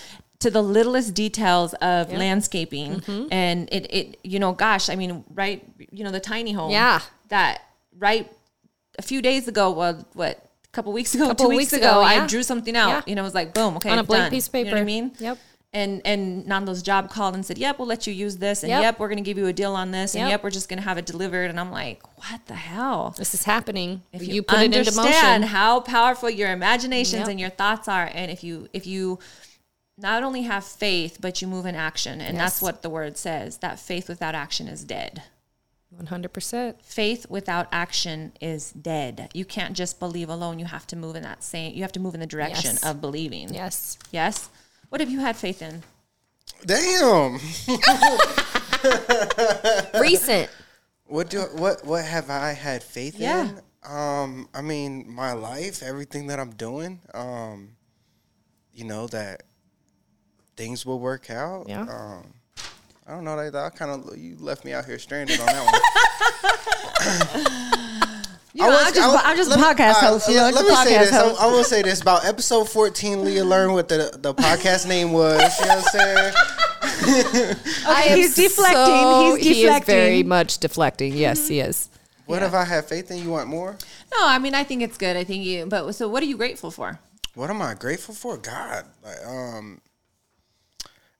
to 0.40 0.50
the 0.50 0.62
littlest 0.62 1.14
details 1.14 1.74
of 1.74 2.12
landscaping 2.12 3.00
Mm-hmm. 3.00 3.28
and 3.32 3.68
it 3.72 3.86
it 3.90 4.18
you 4.24 4.38
know 4.38 4.52
gosh 4.52 4.88
i 4.88 4.96
mean 4.96 5.24
right 5.34 5.62
you 5.90 6.02
know 6.04 6.10
the 6.10 6.20
tiny 6.20 6.52
home 6.52 6.70
Yeah. 6.70 7.00
that 7.28 7.60
right 7.98 8.30
a 8.98 9.02
few 9.02 9.20
days 9.22 9.46
ago 9.48 9.70
well 9.70 10.06
what 10.14 10.48
a 10.64 10.68
couple 10.72 10.92
weeks 10.92 11.14
ago 11.14 11.26
Couple 11.28 11.44
two 11.46 11.56
weeks, 11.56 11.72
weeks 11.72 11.84
ago, 11.84 12.00
ago, 12.00 12.00
i 12.02 12.26
drew 12.26 12.42
something 12.42 12.76
out 12.76 12.88
Yeah. 12.88 13.02
you 13.06 13.14
know 13.14 13.22
it 13.22 13.24
was 13.24 13.34
like 13.34 13.54
boom 13.54 13.76
okay 13.76 13.90
On 13.90 13.98
a 13.98 14.02
blank 14.04 14.24
done. 14.24 14.30
piece 14.30 14.46
of 14.46 14.52
paper. 14.52 14.68
you 14.68 14.70
know 14.74 14.76
what 14.78 14.82
i 14.82 14.84
mean 14.84 15.12
Yep. 15.18 15.38
and 15.72 16.00
and 16.04 16.46
Nando's 16.46 16.82
job 16.82 17.10
called 17.10 17.34
and 17.34 17.44
said, 17.44 17.58
"Yep, 17.58 17.78
we'll 17.78 17.88
let 17.88 18.06
you 18.06 18.12
use 18.14 18.36
this." 18.38 18.62
And 18.62 18.70
Yep. 18.70 18.82
yep, 18.82 18.98
we're 19.00 19.08
going 19.08 19.18
to 19.24 19.28
give 19.30 19.36
you 19.36 19.46
a 19.46 19.52
deal 19.52 19.74
on 19.74 19.90
this. 19.90 20.14
And 20.14 20.30
Yep. 20.30 20.42
we're 20.44 20.50
just 20.58 20.68
going 20.70 20.78
to 20.78 20.84
have 20.88 20.96
it 20.96 21.04
delivered. 21.04 21.50
And 21.50 21.58
I'm 21.60 21.70
like, 21.72 21.98
"What 22.18 22.40
the 22.46 22.54
hell?" 22.54 23.14
This 23.18 23.34
is 23.34 23.44
happening. 23.44 24.00
If 24.12 24.22
you, 24.26 24.34
you, 24.36 24.42
put 24.42 24.60
it 24.60 24.64
into 24.66 24.78
understand 24.78 25.42
motion. 25.42 25.54
how 25.54 25.80
powerful 25.80 26.30
your 26.30 26.50
imaginations 26.52 27.20
Yep. 27.20 27.28
and 27.28 27.40
your 27.40 27.50
thoughts 27.50 27.88
are, 27.88 28.08
and 28.14 28.30
if 28.30 28.42
you 28.42 28.68
if 28.72 28.86
you 28.86 29.18
not 29.98 30.22
only 30.22 30.42
have 30.42 30.64
faith 30.64 31.18
but 31.20 31.42
you 31.42 31.48
move 31.48 31.66
in 31.66 31.74
action, 31.74 32.20
and 32.22 32.38
that's 32.38 32.62
what 32.62 32.80
the 32.82 32.88
word 32.88 33.18
says, 33.18 33.58
that 33.58 33.78
faith 33.78 34.08
without 34.08 34.34
action 34.34 34.68
is 34.68 34.82
dead. 34.84 35.24
One 35.96 36.06
hundred 36.06 36.32
percent. 36.32 36.82
Faith 36.84 37.26
without 37.30 37.68
action 37.72 38.32
is 38.40 38.70
dead. 38.72 39.30
You 39.34 39.44
can't 39.44 39.74
just 39.74 39.98
believe 39.98 40.28
alone. 40.28 40.58
You 40.58 40.66
have 40.66 40.86
to 40.88 40.96
move 40.96 41.16
in 41.16 41.22
that 41.22 41.42
same. 41.42 41.74
You 41.74 41.82
have 41.82 41.92
to 41.92 42.00
move 42.00 42.14
in 42.14 42.20
the 42.20 42.26
direction 42.26 42.72
Yes. 42.74 42.84
of 42.84 43.00
believing. 43.00 43.52
Yes. 43.52 43.98
Yes. 44.12 44.50
What 44.90 45.00
have 45.00 45.10
you 45.10 45.20
had 45.20 45.36
faith 45.36 45.62
in? 45.62 45.82
Damn. 46.64 47.38
Recent. 50.00 50.50
What 51.06 51.30
do 51.30 51.40
what 51.54 51.84
what 51.84 52.04
have 52.04 52.30
I 52.30 52.52
had 52.52 52.82
faith 52.82 53.18
Yeah. 53.18 53.48
in? 53.50 53.60
Um, 53.84 54.48
I 54.52 54.62
mean, 54.62 55.08
my 55.10 55.32
life, 55.32 55.82
everything 55.82 56.26
that 56.28 56.40
I'm 56.40 56.50
doing. 56.50 57.00
Um, 57.14 57.76
you 58.72 58.84
know 58.84 59.06
that 59.08 59.42
things 60.56 60.84
will 60.84 60.98
work 60.98 61.30
out. 61.30 61.66
Yeah. 61.68 61.82
Um, 61.82 62.34
I 63.08 63.12
don't 63.12 63.24
know 63.24 63.36
that 63.36 63.54
I 63.54 63.70
kind 63.70 63.90
of 63.90 64.16
you 64.18 64.36
left 64.40 64.64
me 64.64 64.72
out 64.72 64.84
here 64.84 64.98
stranded 64.98 65.38
on 65.40 65.46
that 65.46 65.64
one. 65.64 65.74
You 68.58 68.62
know, 68.62 68.70
I'm 68.74 68.94
just, 68.94 69.26
I'm 69.26 69.36
just 69.36 69.50
a 69.50 69.54
let 69.54 69.60
me- 69.60 69.66
podcast 69.84 69.94
all 69.96 70.00
right, 70.00 70.08
host. 70.08 70.28
You 70.30 70.36
know, 70.36 70.42
let, 70.44 70.54
just 70.54 70.66
let 70.66 70.86
a 70.86 70.90
me 70.90 70.96
say 70.96 70.98
this. 70.98 71.12
I, 71.12 71.18
host. 71.28 71.40
I 71.42 71.46
will 71.46 71.62
say 71.64 71.82
this 71.82 72.00
about 72.00 72.24
episode 72.24 72.66
14. 72.70 73.22
Leah 73.22 73.44
learned 73.44 73.74
what 73.74 73.90
the 73.90 74.16
the 74.18 74.32
podcast 74.32 74.88
name 74.88 75.12
was. 75.12 75.42
You 75.60 75.66
know 75.66 75.76
what 75.76 75.94
I'm 75.94 76.00
saying? 76.00 76.34
I 77.86 78.02
he's 78.14 78.34
deflecting. 78.34 78.76
so- 78.76 79.34
He's 79.36 79.46
He 79.58 79.64
is 79.66 79.84
very 79.84 80.22
much 80.22 80.56
deflecting. 80.56 81.12
Yes, 81.12 81.48
he 81.48 81.60
is. 81.60 81.90
What 82.24 82.42
if 82.42 82.54
I 82.54 82.64
have 82.64 82.86
faith 82.88 83.10
in? 83.10 83.18
You 83.18 83.28
want 83.28 83.46
more? 83.48 83.76
No, 84.10 84.26
I 84.26 84.38
mean 84.38 84.54
I 84.54 84.64
think 84.64 84.80
it's 84.80 84.96
good. 84.96 85.18
I 85.18 85.24
think 85.24 85.44
you. 85.44 85.66
But 85.66 85.92
so, 85.92 86.08
what 86.08 86.22
are 86.22 86.26
you 86.26 86.38
grateful 86.38 86.70
for? 86.70 86.98
What 87.34 87.50
am 87.50 87.60
I 87.60 87.74
grateful 87.74 88.14
for? 88.14 88.38
God, 88.38 88.86
like 89.04 89.18
um, 89.26 89.82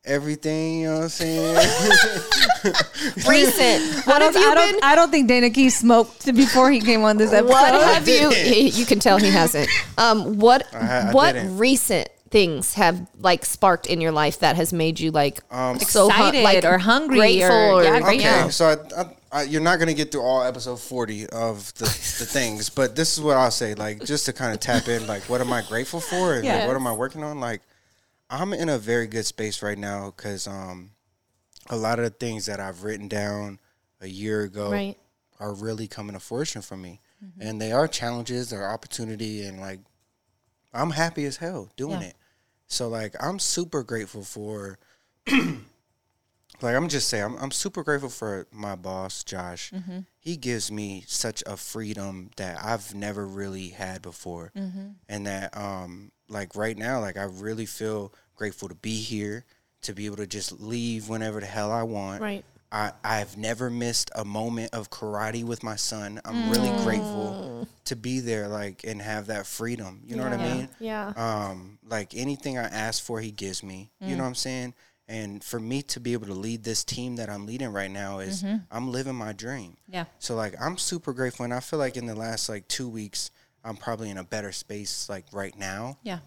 everything. 0.07 0.81
You 0.81 0.87
know 0.89 0.95
what 0.97 1.03
I'm 1.05 1.09
saying? 1.09 1.57
Recent. 3.29 4.07
What 4.07 4.23
have 4.23 4.35
you 4.35 4.51
I 4.51 4.55
been? 4.55 4.73
don't. 4.73 4.85
I 4.85 4.95
don't 4.95 5.11
think 5.11 5.29
Dana 5.29 5.51
Keith 5.51 5.73
smoked 5.75 6.27
before 6.35 6.71
he 6.71 6.81
came 6.81 7.03
on 7.05 7.17
this 7.17 7.33
episode. 7.33 7.51
What 7.51 7.75
have 7.75 8.09
you? 8.09 8.31
You 8.31 8.87
can 8.87 8.99
tell 8.99 9.19
he 9.19 9.31
hasn't. 9.31 9.69
Um, 9.99 10.39
what 10.39 10.67
I- 10.75 11.09
I 11.09 11.13
what 11.13 11.33
didn't. 11.33 11.59
recent 11.59 12.09
things 12.31 12.75
have 12.75 13.07
like 13.21 13.45
sparked 13.45 13.87
in 13.87 14.01
your 14.01 14.11
life 14.13 14.41
that 14.41 14.57
has 14.57 14.73
made 14.73 14.99
you 14.99 15.11
like 15.13 15.41
so 15.81 16.11
hu- 16.11 16.27
Excited 16.29 16.65
or 16.65 16.79
hungry 16.79 17.19
grateful 17.19 17.53
or- 17.53 17.73
or, 17.81 17.85
yeah, 17.85 17.97
okay, 17.99 18.19
Yeah. 18.21 18.49
so 18.49 18.67
I, 18.67 19.01
I, 19.01 19.07
I, 19.33 19.43
you're 19.45 19.61
not 19.63 19.79
gonna 19.79 19.95
get 19.95 20.11
through 20.11 20.23
all 20.23 20.43
episode 20.43 20.81
40 20.81 21.29
of 21.29 21.73
the, 21.75 21.85
the 21.85 21.91
things, 22.27 22.69
but 22.69 22.97
this 22.97 23.13
is 23.17 23.21
what 23.23 23.37
I'll 23.37 23.51
say. 23.53 23.75
Like 23.75 24.05
just 24.05 24.27
to 24.27 24.33
kind 24.33 24.53
of 24.53 24.59
tap 24.61 24.89
in, 24.89 25.07
like 25.07 25.23
what 25.25 25.41
am 25.41 25.53
I 25.53 25.63
grateful 25.63 26.01
for, 26.01 26.35
and 26.35 26.45
like, 26.45 26.67
what 26.67 26.75
am 26.77 26.87
I 26.87 26.93
working 26.93 27.23
on? 27.23 27.39
Like 27.39 27.63
I'm 28.29 28.53
in 28.53 28.69
a 28.69 28.79
very 28.79 29.07
good 29.07 29.27
space 29.27 29.63
right 29.63 29.79
now 29.79 30.13
because 30.17 30.47
um, 30.47 30.91
a 31.69 31.77
lot 31.77 31.99
of 31.99 32.05
the 32.05 32.11
things 32.11 32.47
that 32.47 32.61
I've 32.61 32.83
written 32.83 33.09
down 33.09 33.61
a 34.01 34.09
year 34.09 34.43
ago 34.43 34.71
Right. 34.71 34.97
are 35.39 35.55
really 35.55 35.87
coming 35.87 36.15
to 36.15 36.21
fruition 36.21 36.63
for 36.63 36.77
me, 36.77 37.01
and 37.39 37.61
they 37.61 37.73
are 37.73 37.87
challenges, 37.89 38.51
they're 38.51 38.69
opportunity, 38.71 39.43
and 39.45 39.61
like 39.61 39.81
I'm 40.73 40.91
happy 40.91 41.25
as 41.25 41.37
hell 41.39 41.71
doing 41.77 42.01
Yeah. 42.01 42.09
it. 42.09 42.17
So 42.67 42.89
like 42.89 43.15
I'm 43.21 43.39
super 43.39 43.83
grateful 43.83 44.25
for 44.25 44.79
like 46.63 46.75
I'm 46.75 46.89
just 46.89 47.09
saying 47.09 47.25
I'm 47.25 47.37
I'm 47.37 47.51
super 47.51 47.83
grateful 47.83 48.09
for 48.09 48.47
my 48.53 48.75
boss 48.77 49.25
Josh. 49.25 49.73
He 50.19 50.37
gives 50.37 50.71
me 50.73 51.05
such 51.07 51.43
a 51.47 51.57
freedom 51.57 52.31
that 52.37 52.59
I've 52.65 52.95
never 52.95 53.27
really 53.27 53.69
had 53.69 54.03
before. 54.03 54.53
And 55.09 55.27
that 55.27 55.57
um 55.57 56.11
like 56.29 56.57
right 56.57 56.77
now 56.77 57.01
like 57.01 57.17
I 57.17 57.25
really 57.25 57.67
feel 57.67 58.13
grateful 58.35 58.69
to 58.69 58.75
be 58.75 58.97
here 58.97 59.45
to 59.83 59.93
be 59.93 60.07
able 60.07 60.17
to 60.17 60.27
just 60.27 60.61
leave 60.61 61.09
whenever 61.09 61.41
the 61.41 61.47
hell 61.47 61.71
I 61.71 61.83
want. 61.85 62.21
Right. 62.21 62.45
I, 62.73 62.91
I've 63.05 63.37
never 63.37 63.71
missed 63.71 64.11
a 64.17 64.25
moment 64.25 64.75
of 64.75 64.91
karate 64.91 65.45
with 65.45 65.63
my 65.63 65.77
son. 65.77 66.21
I'm 66.25 66.51
really 66.51 66.71
grateful 66.83 67.69
to 67.85 67.95
be 67.95 68.19
there, 68.19 68.49
like, 68.49 68.83
and 68.83 69.01
have 69.01 69.29
that 69.29 69.47
freedom. 69.47 70.03
You 70.05 70.17
know 70.17 70.25
what 70.25 70.33
I 70.33 70.55
mean? 70.55 70.69
Yeah. 70.81 71.13
Um, 71.17 71.79
like 71.89 72.17
anything 72.17 72.59
I 72.59 72.65
ask 72.65 73.03
for, 73.03 73.21
he 73.21 73.31
gives 73.31 73.63
me. 73.63 73.93
You 74.01 74.17
know 74.17 74.25
what 74.25 74.31
I'm 74.31 74.35
saying? 74.35 74.75
And 75.09 75.43
for 75.43 75.61
me 75.61 75.83
to 75.83 76.01
be 76.01 76.15
able 76.15 76.27
to 76.27 76.35
lead 76.35 76.65
this 76.65 76.83
team 76.83 77.17
that 77.17 77.31
I'm 77.31 77.47
leading 77.47 77.73
right 77.73 77.91
now 77.91 78.19
is 78.19 78.43
mm-hmm. 78.43 78.57
I'm 78.71 78.91
living 78.91 79.15
my 79.15 79.33
dream. 79.33 79.77
Yeah. 79.89 80.07
So 80.19 80.35
like 80.35 80.55
I'm 80.61 80.77
super 80.77 81.13
grateful, 81.13 81.45
and 81.45 81.55
I 81.55 81.61
feel 81.61 81.79
like 81.79 81.97
in 81.97 82.07
the 82.07 82.15
last 82.15 82.49
like 82.49 82.67
two 82.67 82.89
weeks, 82.89 83.31
I'm 83.65 83.77
probably 83.77 84.11
in 84.11 84.19
a 84.19 84.25
better 84.25 84.53
space 84.53 85.09
like 85.09 85.27
right 85.33 85.57
now. 85.57 85.99
Yeah. 86.03 86.19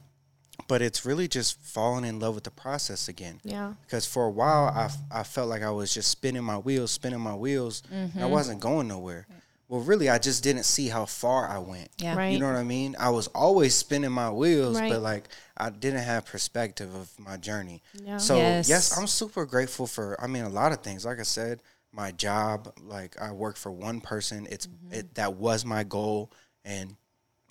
But 0.67 0.81
it's 0.81 1.05
really 1.05 1.27
just 1.27 1.59
falling 1.61 2.05
in 2.05 2.19
love 2.19 2.35
with 2.35 2.43
the 2.43 2.51
process 2.51 3.07
again 3.07 3.39
Yeah. 3.43 3.73
because 3.85 4.05
for 4.05 4.25
a 4.25 4.29
while 4.29 4.65
I, 4.75 4.85
f- 4.85 4.97
I 5.09 5.23
felt 5.23 5.49
like 5.49 5.63
I 5.63 5.71
was 5.71 5.93
just 5.93 6.09
spinning 6.09 6.43
my 6.43 6.57
wheels, 6.57 6.91
spinning 6.91 7.21
my 7.21 7.33
wheels, 7.33 7.81
and 7.89 8.11
I 8.13 8.19
mm-hmm. 8.19 8.29
wasn't 8.29 8.59
going 8.59 8.87
nowhere. 8.89 9.25
Well, 9.69 9.81
really, 9.81 10.09
I 10.09 10.17
just 10.17 10.41
didn't 10.43 10.63
see 10.63 10.87
how 10.87 11.05
far 11.05 11.47
I 11.47 11.59
went. 11.59 11.89
Yeah. 11.99 12.15
Right. 12.17 12.29
You 12.33 12.39
know 12.39 12.47
what 12.47 12.55
I 12.55 12.63
mean? 12.63 12.95
I 12.99 13.11
was 13.11 13.27
always 13.27 13.75
spinning 13.75 14.11
my 14.11 14.31
wheels, 14.31 14.79
Right. 14.79 14.91
but 14.91 15.01
like 15.01 15.29
I 15.55 15.69
didn't 15.69 16.01
have 16.01 16.25
perspective 16.25 16.93
of 16.95 17.07
my 17.19 17.37
journey. 17.37 17.83
Yeah. 17.93 18.17
So 18.17 18.35
Yes. 18.37 18.67
yes. 18.67 18.97
I'm 18.97 19.05
super 19.05 19.45
grateful 19.45 19.85
for. 19.85 20.19
I 20.19 20.25
mean, 20.25 20.43
a 20.43 20.49
lot 20.49 20.71
of 20.71 20.81
things. 20.81 21.05
Like 21.05 21.19
I 21.19 21.23
said, 21.23 21.61
my 21.91 22.11
job. 22.11 22.73
Like 22.81 23.21
I 23.21 23.31
work 23.31 23.57
for 23.57 23.71
one 23.71 24.01
person. 24.01 24.47
It's 24.49 24.65
mm-hmm. 24.65 24.93
it, 24.93 25.15
that 25.15 25.35
was 25.35 25.63
my 25.63 25.83
goal, 25.83 26.31
and 26.65 26.95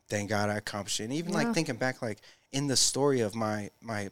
thank 0.09 0.29
God 0.29 0.51
I 0.51 0.57
accomplished 0.57 0.99
it. 0.99 1.05
And 1.05 1.13
even 1.13 1.31
Yeah. 1.33 1.39
like 1.45 1.55
thinking 1.55 1.77
back, 1.77 2.03
like 2.03 2.19
in 2.51 2.67
the 2.67 2.77
story 2.77 3.21
of 3.21 3.37
my 3.37 3.71
my 3.81 4.11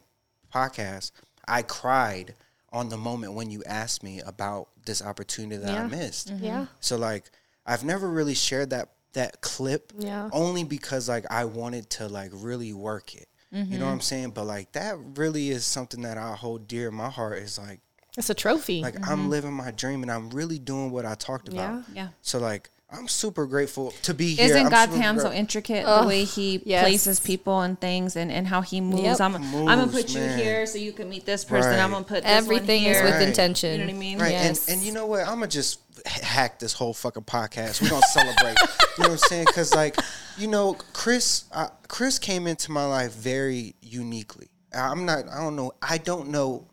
podcast, 0.53 1.11
I 1.45 1.61
cried 1.61 2.35
on 2.71 2.87
the 2.87 2.97
moment 2.97 3.33
when 3.33 3.49
you 3.49 3.63
asked 3.65 4.01
me 4.01 4.21
about 4.21 4.69
this 4.85 5.01
opportunity 5.01 5.57
that 5.57 5.71
I 5.71 5.81
Yeah. 5.81 5.87
missed. 5.87 6.29
Mm-hmm. 6.29 6.45
Yeah. 6.45 6.65
So 6.79 6.95
like 6.95 7.31
I've 7.67 7.83
never 7.83 8.09
really 8.09 8.33
shared 8.33 8.69
that 8.71 8.89
that 9.13 9.41
clip 9.41 9.93
Yeah. 9.97 10.29
only 10.31 10.63
because 10.63 11.09
like 11.09 11.25
I 11.31 11.45
wanted 11.45 11.89
to 11.91 12.07
like 12.07 12.31
really 12.33 12.73
work 12.73 13.15
it. 13.15 13.27
You 13.49 13.63
know 13.63 13.69
what 13.69 13.79
mm-hmm. 13.79 13.85
I'm 13.85 14.01
saying? 14.01 14.31
But 14.31 14.45
like 14.45 14.73
that 14.73 14.97
really 15.15 15.49
is 15.49 15.65
something 15.65 16.01
that 16.01 16.17
I 16.17 16.35
hold 16.35 16.67
dear 16.67 16.89
in 16.89 16.95
my 16.95 17.09
heart 17.09 17.39
is 17.39 17.57
like 17.57 17.79
It's 18.17 18.29
a 18.29 18.33
trophy. 18.33 18.81
like 18.81 18.95
I'm 18.97 19.19
mm-hmm. 19.19 19.29
living 19.29 19.53
my 19.53 19.71
dream 19.71 20.03
and 20.03 20.11
I'm 20.11 20.29
really 20.29 20.59
doing 20.59 20.91
what 20.91 21.05
I 21.05 21.15
talked 21.15 21.47
about. 21.47 21.83
Yeah. 21.93 22.03
Yeah. 22.03 22.07
So 22.21 22.39
like 22.39 22.69
I'm 22.89 23.09
super 23.09 23.45
grateful 23.45 23.91
to 24.03 24.13
be 24.13 24.35
here. 24.35 24.45
Isn't 24.45 24.67
I'm 24.67 24.71
God's 24.71 24.95
hand 24.95 25.19
so 25.19 25.27
gra- 25.27 25.37
intricate 25.37 25.85
the 25.85 26.07
way 26.07 26.23
He 26.23 26.61
yes. 26.63 26.83
places 26.83 27.19
people 27.19 27.59
and 27.59 27.79
things 27.79 28.15
and, 28.15 28.31
and 28.31 28.47
how 28.47 28.61
He 28.61 28.79
moves? 28.79 29.03
Yep. 29.03 29.19
I'm, 29.19 29.35
I'm 29.35 29.41
gonna 29.51 29.85
Moves, 29.87 30.03
put 30.03 30.09
you 30.15 30.21
here 30.21 30.65
so 30.65 30.77
you 30.77 30.93
can 30.93 31.09
meet 31.09 31.25
this 31.25 31.43
person. 31.43 31.77
I'm 31.77 31.91
gonna 31.91 32.05
put 32.05 32.23
this 32.23 32.31
Everything 32.31 32.83
one 32.83 32.91
is 32.93 33.01
with 33.01 33.13
Right. 33.15 33.27
intention. 33.27 33.71
You 33.73 33.77
know 33.79 33.85
what 33.87 33.95
I 33.95 33.97
mean? 33.99 34.19
Right. 34.19 34.31
Yes. 34.31 34.67
And 34.69 34.77
and 34.77 34.85
you 34.85 34.93
know 34.93 35.05
what? 35.05 35.21
I'm 35.27 35.35
gonna 35.35 35.47
just 35.47 35.79
hack 36.05 36.59
this 36.59 36.71
whole 36.71 36.93
fucking 36.93 37.23
podcast. 37.23 37.81
We're 37.81 37.89
gonna 37.89 38.01
celebrate. 38.03 38.55
you 38.97 39.03
know 39.03 39.09
what 39.09 39.11
I'm 39.11 39.17
saying? 39.17 39.45
Because 39.47 39.75
like, 39.75 39.97
you 40.37 40.47
know, 40.47 40.75
Chris, 40.93 41.43
uh, 41.51 41.67
Chris 41.89 42.17
came 42.19 42.47
into 42.47 42.71
my 42.71 42.85
life 42.85 43.13
very 43.13 43.75
uniquely. 43.81 44.47
I'm 44.73 45.05
not. 45.05 45.27
I 45.27 45.41
don't 45.41 45.57
know. 45.57 45.73
I 45.81 45.97
don't 45.97 46.29
know 46.29 46.67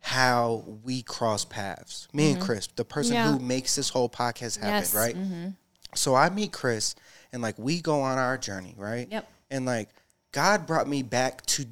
how 0.00 0.64
we 0.84 1.02
cross 1.02 1.44
paths. 1.44 2.08
Me 2.12 2.28
and 2.30 2.36
mm-hmm. 2.36 2.46
Chris, 2.46 2.68
the 2.76 2.84
person 2.84 3.14
Yeah. 3.14 3.32
who 3.32 3.38
makes 3.38 3.74
this 3.74 3.88
whole 3.90 4.08
podcast 4.08 4.58
happen, 4.58 4.74
Yes. 4.74 4.94
right? 4.94 5.16
Mm-hmm. 5.16 5.48
So 5.94 6.14
I 6.14 6.30
meet 6.30 6.52
Chris, 6.52 6.94
and 7.32 7.42
like 7.42 7.58
we 7.58 7.80
go 7.80 8.00
on 8.02 8.18
our 8.18 8.38
journey, 8.38 8.74
right? 8.76 9.08
Yep. 9.10 9.28
And 9.50 9.66
like 9.66 9.88
God 10.32 10.66
brought 10.66 10.86
me 10.86 11.02
back 11.02 11.44
to 11.46 11.64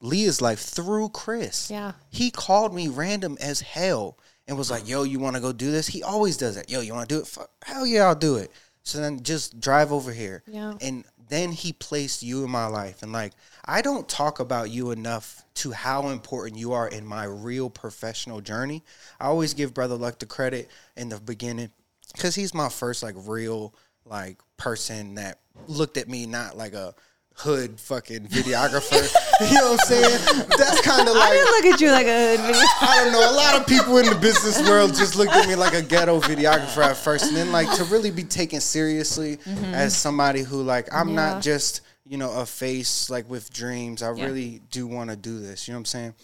Leah's 0.00 0.40
life 0.40 0.60
through 0.60 1.10
Chris. 1.10 1.70
Yeah. 1.70 1.92
He 2.10 2.30
called 2.30 2.74
me 2.74 2.88
random 2.88 3.38
as 3.40 3.60
hell 3.60 4.18
and 4.48 4.58
was 4.58 4.70
like, 4.70 4.88
"Yo, 4.88 5.04
you 5.04 5.18
want 5.18 5.36
to 5.36 5.42
go 5.42 5.52
do 5.52 5.70
this?" 5.70 5.86
He 5.86 6.02
always 6.02 6.36
does 6.36 6.56
that. 6.56 6.68
Yo, 6.68 6.80
you 6.80 6.92
want 6.92 7.08
to 7.08 7.14
do 7.14 7.20
it? 7.20 7.26
Fuck, 7.26 7.50
hell 7.64 7.86
yeah, 7.86 8.06
I'll 8.06 8.14
do 8.14 8.36
it. 8.36 8.50
So 8.82 8.98
then 8.98 9.22
just 9.22 9.60
drive 9.60 9.92
over 9.92 10.12
here. 10.12 10.42
Yeah. 10.46 10.74
And 10.80 11.04
then 11.28 11.52
he 11.52 11.72
placed 11.72 12.22
you 12.22 12.44
in 12.44 12.50
my 12.50 12.66
life, 12.66 13.02
and 13.02 13.12
like 13.12 13.32
I 13.66 13.82
don't 13.82 14.08
talk 14.08 14.38
about 14.38 14.70
you 14.70 14.92
enough 14.92 15.44
to 15.54 15.72
how 15.72 16.08
important 16.08 16.58
you 16.58 16.72
are 16.72 16.86
in 16.86 17.04
my 17.04 17.24
real 17.24 17.68
professional 17.68 18.40
journey. 18.40 18.84
I 19.18 19.26
always 19.26 19.54
give 19.54 19.74
Brother 19.74 19.96
Luck 19.96 20.18
the 20.20 20.26
credit 20.26 20.70
in 20.96 21.08
the 21.08 21.18
beginning 21.18 21.70
because 22.14 22.34
he's 22.34 22.54
my 22.54 22.68
first 22.68 23.02
like 23.02 23.14
real 23.26 23.74
like 24.04 24.38
person 24.56 25.16
that 25.16 25.40
looked 25.66 25.96
at 25.96 26.08
me 26.08 26.26
not 26.26 26.56
like 26.56 26.74
a 26.74 26.94
hood 27.34 27.80
fucking 27.80 28.26
videographer. 28.28 29.02
you 29.50 29.54
know 29.54 29.72
what 29.72 29.80
I'm 29.80 29.86
saying? 29.86 30.46
That's 30.56 30.80
kind 30.82 31.08
of 31.08 31.14
like 31.16 31.28
I 31.28 31.32
didn't 31.32 31.50
look 31.50 31.74
at 31.74 31.80
you 31.80 31.90
like 31.90 32.06
a 32.06 32.36
hood 32.36 32.40
video. 32.46 32.62
I 32.80 33.00
don't 33.02 33.12
know. 33.12 33.30
A 33.30 33.34
lot 33.34 33.60
of 33.60 33.66
people 33.66 33.98
in 33.98 34.06
the 34.06 34.14
business 34.14 34.66
world 34.68 34.94
just 34.94 35.16
looked 35.16 35.32
at 35.32 35.48
me 35.48 35.56
like 35.56 35.74
a 35.74 35.82
ghetto 35.82 36.20
videographer 36.20 36.84
at 36.84 36.96
first, 36.96 37.26
and 37.26 37.36
then 37.36 37.50
like 37.50 37.70
to 37.76 37.84
really 37.84 38.10
be 38.12 38.22
taken 38.22 38.60
seriously 38.60 39.38
mm-hmm. 39.38 39.74
as 39.74 39.96
somebody 39.96 40.42
who 40.42 40.62
like 40.62 40.88
I'm 40.94 41.08
Yeah. 41.08 41.14
not 41.14 41.42
just 41.42 41.80
you 42.08 42.18
know 42.18 42.32
a 42.32 42.46
face 42.46 43.10
like 43.10 43.28
with 43.28 43.52
dreams. 43.52 44.02
I 44.02 44.08
really 44.08 44.60
do 44.70 44.86
want 44.86 45.10
to 45.10 45.16
do 45.16 45.40
this. 45.40 45.66
You 45.66 45.72
know 45.72 45.78
what 45.78 45.80
I'm 45.80 45.84
saying? 45.86 46.14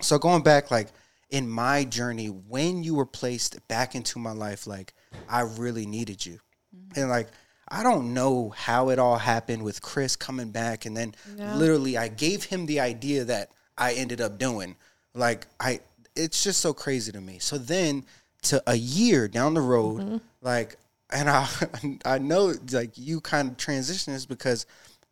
So 0.00 0.18
going 0.18 0.42
back 0.42 0.70
like 0.70 0.88
in 1.30 1.48
my 1.48 1.84
journey, 1.84 2.26
when 2.26 2.82
you 2.82 2.94
were 2.94 3.06
placed 3.06 3.66
back 3.68 3.94
into 3.94 4.18
my 4.18 4.32
life, 4.32 4.66
like 4.66 4.94
I 5.28 5.42
really 5.42 5.86
needed 5.86 6.24
you, 6.24 6.40
mm-hmm. 6.74 7.00
and 7.00 7.10
like. 7.10 7.28
I 7.70 7.82
don't 7.82 8.14
know 8.14 8.48
how 8.56 8.88
it 8.88 8.98
all 8.98 9.18
happened 9.18 9.62
with 9.62 9.82
Chris 9.82 10.16
coming 10.16 10.52
back, 10.52 10.86
and 10.86 10.96
then 10.96 11.14
literally 11.36 11.98
I 11.98 12.08
gave 12.08 12.44
him 12.44 12.64
the 12.64 12.80
idea 12.80 13.24
that 13.24 13.50
I 13.76 13.92
ended 13.92 14.22
up 14.22 14.38
doing. 14.38 14.74
Like 15.14 15.46
I, 15.60 15.80
it's 16.16 16.42
just 16.42 16.60
so 16.60 16.72
crazy 16.72 17.12
to 17.12 17.20
me. 17.20 17.38
So 17.38 17.58
then, 17.58 18.04
to 18.42 18.62
a 18.66 18.74
year 18.74 19.28
down 19.28 19.54
the 19.54 19.60
road, 19.60 20.00
mm-hmm. 20.00 20.16
like, 20.42 20.76
and 21.10 21.28
I, 21.28 21.48
I 22.04 22.18
know 22.18 22.54
like 22.72 22.92
you 22.96 23.20
kind 23.20 23.50
of 23.50 23.56
transition 23.56 24.12
is 24.12 24.26
because 24.26 24.66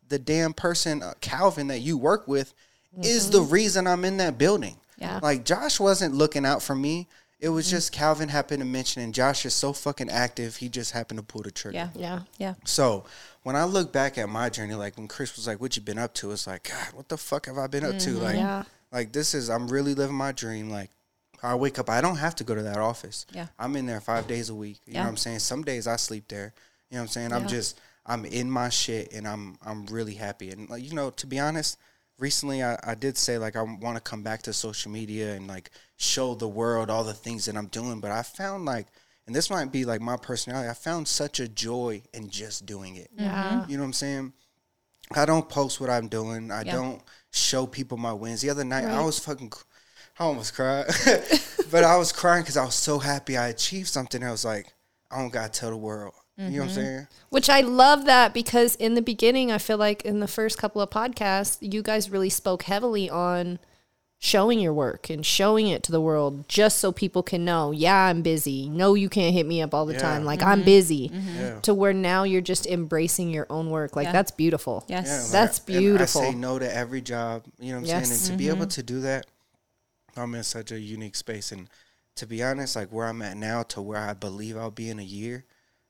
the 0.09 0.19
damn 0.19 0.53
person 0.53 1.03
uh, 1.03 1.13
Calvin 1.21 1.67
that 1.67 1.79
you 1.79 1.97
work 1.97 2.27
with 2.27 2.53
is 3.01 3.29
the 3.29 3.39
mm-hmm. 3.39 3.53
reason 3.53 3.87
I'm 3.87 4.05
in 4.05 4.17
that 4.17 4.37
building. 4.37 4.77
Yeah. 4.97 5.19
Like 5.21 5.45
Josh 5.45 5.79
wasn't 5.79 6.15
looking 6.15 6.45
out 6.45 6.63
for 6.63 6.75
me. 6.75 7.07
It 7.39 7.49
was 7.49 7.67
mm-hmm. 7.67 7.75
just 7.75 7.91
Calvin 7.91 8.29
happened 8.29 8.61
to 8.61 8.65
mention, 8.65 9.03
and 9.03 9.13
Josh 9.13 9.45
is 9.45 9.53
so 9.53 9.71
fucking 9.71 10.09
active. 10.09 10.55
He 10.55 10.69
just 10.69 10.91
happened 10.91 11.19
to 11.19 11.23
pull 11.23 11.43
the 11.43 11.51
trigger. 11.51 11.77
Yeah. 11.77 11.89
Yeah. 11.95 12.21
Yeah. 12.39 12.55
So 12.65 13.05
when 13.43 13.55
I 13.55 13.65
look 13.65 13.93
back 13.93 14.17
at 14.17 14.27
my 14.27 14.49
journey, 14.49 14.73
like 14.73 14.97
when 14.97 15.07
Chris 15.07 15.35
was 15.35 15.45
like, 15.45 15.61
"What 15.61 15.75
you 15.75 15.83
been 15.83 15.99
up 15.99 16.15
to?" 16.15 16.31
It's 16.31 16.47
like, 16.47 16.63
God, 16.63 16.93
what 16.93 17.09
the 17.09 17.17
fuck 17.17 17.45
have 17.45 17.59
I 17.59 17.67
been 17.67 17.85
up 17.85 17.99
to? 17.99 18.09
Mm-hmm, 18.09 18.23
like, 18.23 18.35
Yeah. 18.35 18.63
like 18.91 19.11
this 19.11 19.35
is 19.35 19.49
I'm 19.49 19.67
really 19.67 19.93
living 19.93 20.15
my 20.15 20.31
dream. 20.31 20.71
Like 20.71 20.89
I 21.43 21.53
wake 21.53 21.77
up, 21.77 21.89
I 21.89 22.01
don't 22.01 22.17
have 22.17 22.33
to 22.35 22.43
go 22.43 22.55
to 22.55 22.63
that 22.63 22.77
office. 22.77 23.27
Yeah. 23.31 23.47
I'm 23.59 23.75
in 23.75 23.85
there 23.85 24.01
five 24.01 24.27
days 24.27 24.49
a 24.49 24.55
week. 24.55 24.79
You 24.87 24.95
know 24.95 25.01
what 25.01 25.09
I'm 25.09 25.17
saying? 25.17 25.39
Some 25.39 25.63
days 25.63 25.85
I 25.85 25.97
sleep 25.97 26.27
there. 26.27 26.53
You 26.89 26.95
know 26.95 27.01
what 27.01 27.03
I'm 27.03 27.07
saying? 27.09 27.33
I'm 27.33 27.47
just 27.47 27.79
I'm 28.07 28.25
in 28.25 28.49
my 28.49 28.69
shit 28.69 29.13
and 29.13 29.27
I'm 29.27 29.57
I'm 29.65 29.85
really 29.87 30.13
happy. 30.15 30.49
And 30.51 30.69
like 30.69 30.83
you 30.83 30.93
know, 30.95 31.09
to 31.11 31.27
be 31.27 31.39
honest, 31.39 31.77
recently 32.17 32.63
I, 32.63 32.77
I 32.83 32.95
did 32.95 33.17
say 33.17 33.37
like 33.37 33.55
I 33.55 33.61
want 33.61 33.95
to 33.95 34.01
come 34.01 34.23
back 34.23 34.41
to 34.43 34.53
social 34.53 34.91
media 34.91 35.33
and 35.35 35.47
like 35.47 35.71
show 35.97 36.33
the 36.35 36.47
world 36.47 36.89
all 36.89 37.03
the 37.03 37.13
things 37.13 37.45
that 37.45 37.57
I'm 37.57 37.67
doing. 37.67 37.99
But 37.99 38.11
I 38.11 38.23
found 38.23 38.65
like 38.65 38.87
and 39.25 39.35
this 39.35 39.49
might 39.49 39.71
be 39.73 39.83
like 39.83 39.99
my 39.99 40.15
personality, 40.15 40.69
I 40.69 40.73
found 40.73 41.07
such 41.07 41.41
a 41.41 41.49
joy 41.49 42.01
in 42.13 42.29
just 42.29 42.65
doing 42.65 42.95
it. 42.95 43.09
Yeah. 43.17 43.59
Mm-hmm. 43.61 43.71
You 43.71 43.77
know 43.77 43.83
what 43.83 43.87
I'm 43.87 43.93
saying? 43.93 44.33
I 45.15 45.25
don't 45.25 45.47
post 45.49 45.79
what 45.81 45.89
I'm 45.89 46.07
doing. 46.07 46.49
I 46.51 46.61
Yeah. 46.63 46.73
don't 46.75 47.01
show 47.31 47.65
people 47.67 47.97
my 47.97 48.13
wins. 48.13 48.41
The 48.41 48.49
other 48.49 48.63
night, 48.63 48.85
I 48.85 49.01
was 49.03 49.19
fucking, 49.19 49.51
I 50.19 50.23
almost 50.23 50.53
cried, 50.53 50.85
but 51.71 51.83
I 51.83 51.97
was 51.97 52.11
crying 52.13 52.43
because 52.43 52.57
I 52.57 52.63
was 52.65 52.75
so 52.75 52.99
happy 52.99 53.37
I 53.37 53.49
achieved 53.49 53.89
something. 53.89 54.23
I 54.23 54.31
was 54.31 54.45
like, 54.45 54.73
I 55.11 55.17
don't 55.19 55.31
gotta 55.31 55.49
tell 55.51 55.69
the 55.71 55.77
world. 55.77 56.13
You 56.37 56.43
know 56.43 56.49
Mm-hmm. 56.49 56.57
what 56.59 56.63
I'm 56.63 56.69
mm-hmm. 56.69 56.75
saying? 56.75 57.07
Which 57.29 57.49
I 57.49 57.61
love 57.61 58.05
that 58.05 58.33
because 58.33 58.75
in 58.75 58.93
the 58.93 59.01
beginning, 59.01 59.51
I 59.51 59.57
feel 59.57 59.77
like 59.77 60.03
in 60.03 60.19
the 60.19 60.27
first 60.27 60.57
couple 60.57 60.81
of 60.81 60.89
podcasts, 60.89 61.57
you 61.61 61.81
guys 61.81 62.09
really 62.09 62.29
spoke 62.29 62.63
heavily 62.63 63.09
on 63.09 63.59
showing 64.19 64.59
your 64.59 64.73
work 64.73 65.09
and 65.11 65.23
showing 65.25 65.67
it 65.67 65.83
to 65.83 65.91
the 65.91 66.01
world 66.01 66.47
just 66.49 66.79
so 66.79 66.91
people 66.91 67.21
can 67.21 67.45
know, 67.45 67.71
yeah, 67.71 68.05
I'm 68.05 68.21
busy. 68.23 68.67
No, 68.67 68.95
you 68.95 69.09
can't 69.09 69.33
hit 69.33 69.45
me 69.45 69.61
up 69.61 69.73
all 69.75 69.85
the 69.85 69.93
Yeah. 69.93 69.99
time. 69.99 70.25
Like, 70.25 70.39
mm-hmm. 70.39 70.49
I'm 70.49 70.63
busy. 70.63 71.09
Mm-hmm. 71.09 71.35
Yeah. 71.39 71.59
To 71.61 71.73
where 71.73 71.93
now 71.93 72.23
you're 72.23 72.41
just 72.41 72.65
embracing 72.65 73.29
your 73.29 73.45
own 73.49 73.69
work. 73.69 73.95
Like, 73.95 74.05
Yeah. 74.05 74.11
that's 74.13 74.31
beautiful. 74.31 74.85
Yes. 74.87 75.05
Yeah, 75.07 75.21
like, 75.21 75.31
That's 75.31 75.57
and 75.59 75.67
beautiful. 75.67 76.21
I 76.21 76.25
say 76.31 76.35
no 76.35 76.57
to 76.57 76.75
every 76.75 77.01
job. 77.01 77.43
You 77.59 77.73
know 77.73 77.79
what 77.81 77.81
I'm 77.81 77.85
Yes. 77.85 78.07
saying? 78.09 78.19
And 78.21 78.31
to 78.31 78.37
be 78.37 78.49
able 78.49 78.67
to 78.67 78.81
do 78.83 79.01
that, 79.01 79.27
I'm 80.15 80.33
in 80.33 80.43
such 80.43 80.71
a 80.71 80.79
unique 80.79 81.15
space. 81.15 81.51
And 81.51 81.69
to 82.15 82.25
be 82.25 82.41
honest, 82.43 82.75
like 82.75 82.89
where 82.89 83.05
I'm 83.07 83.21
at 83.21 83.37
now 83.37 83.61
to 83.63 83.81
where 83.83 83.99
I 83.99 84.13
believe 84.13 84.57
I'll 84.57 84.71
be 84.71 84.89
in 84.89 84.97
a 84.97 85.03
year, 85.03 85.45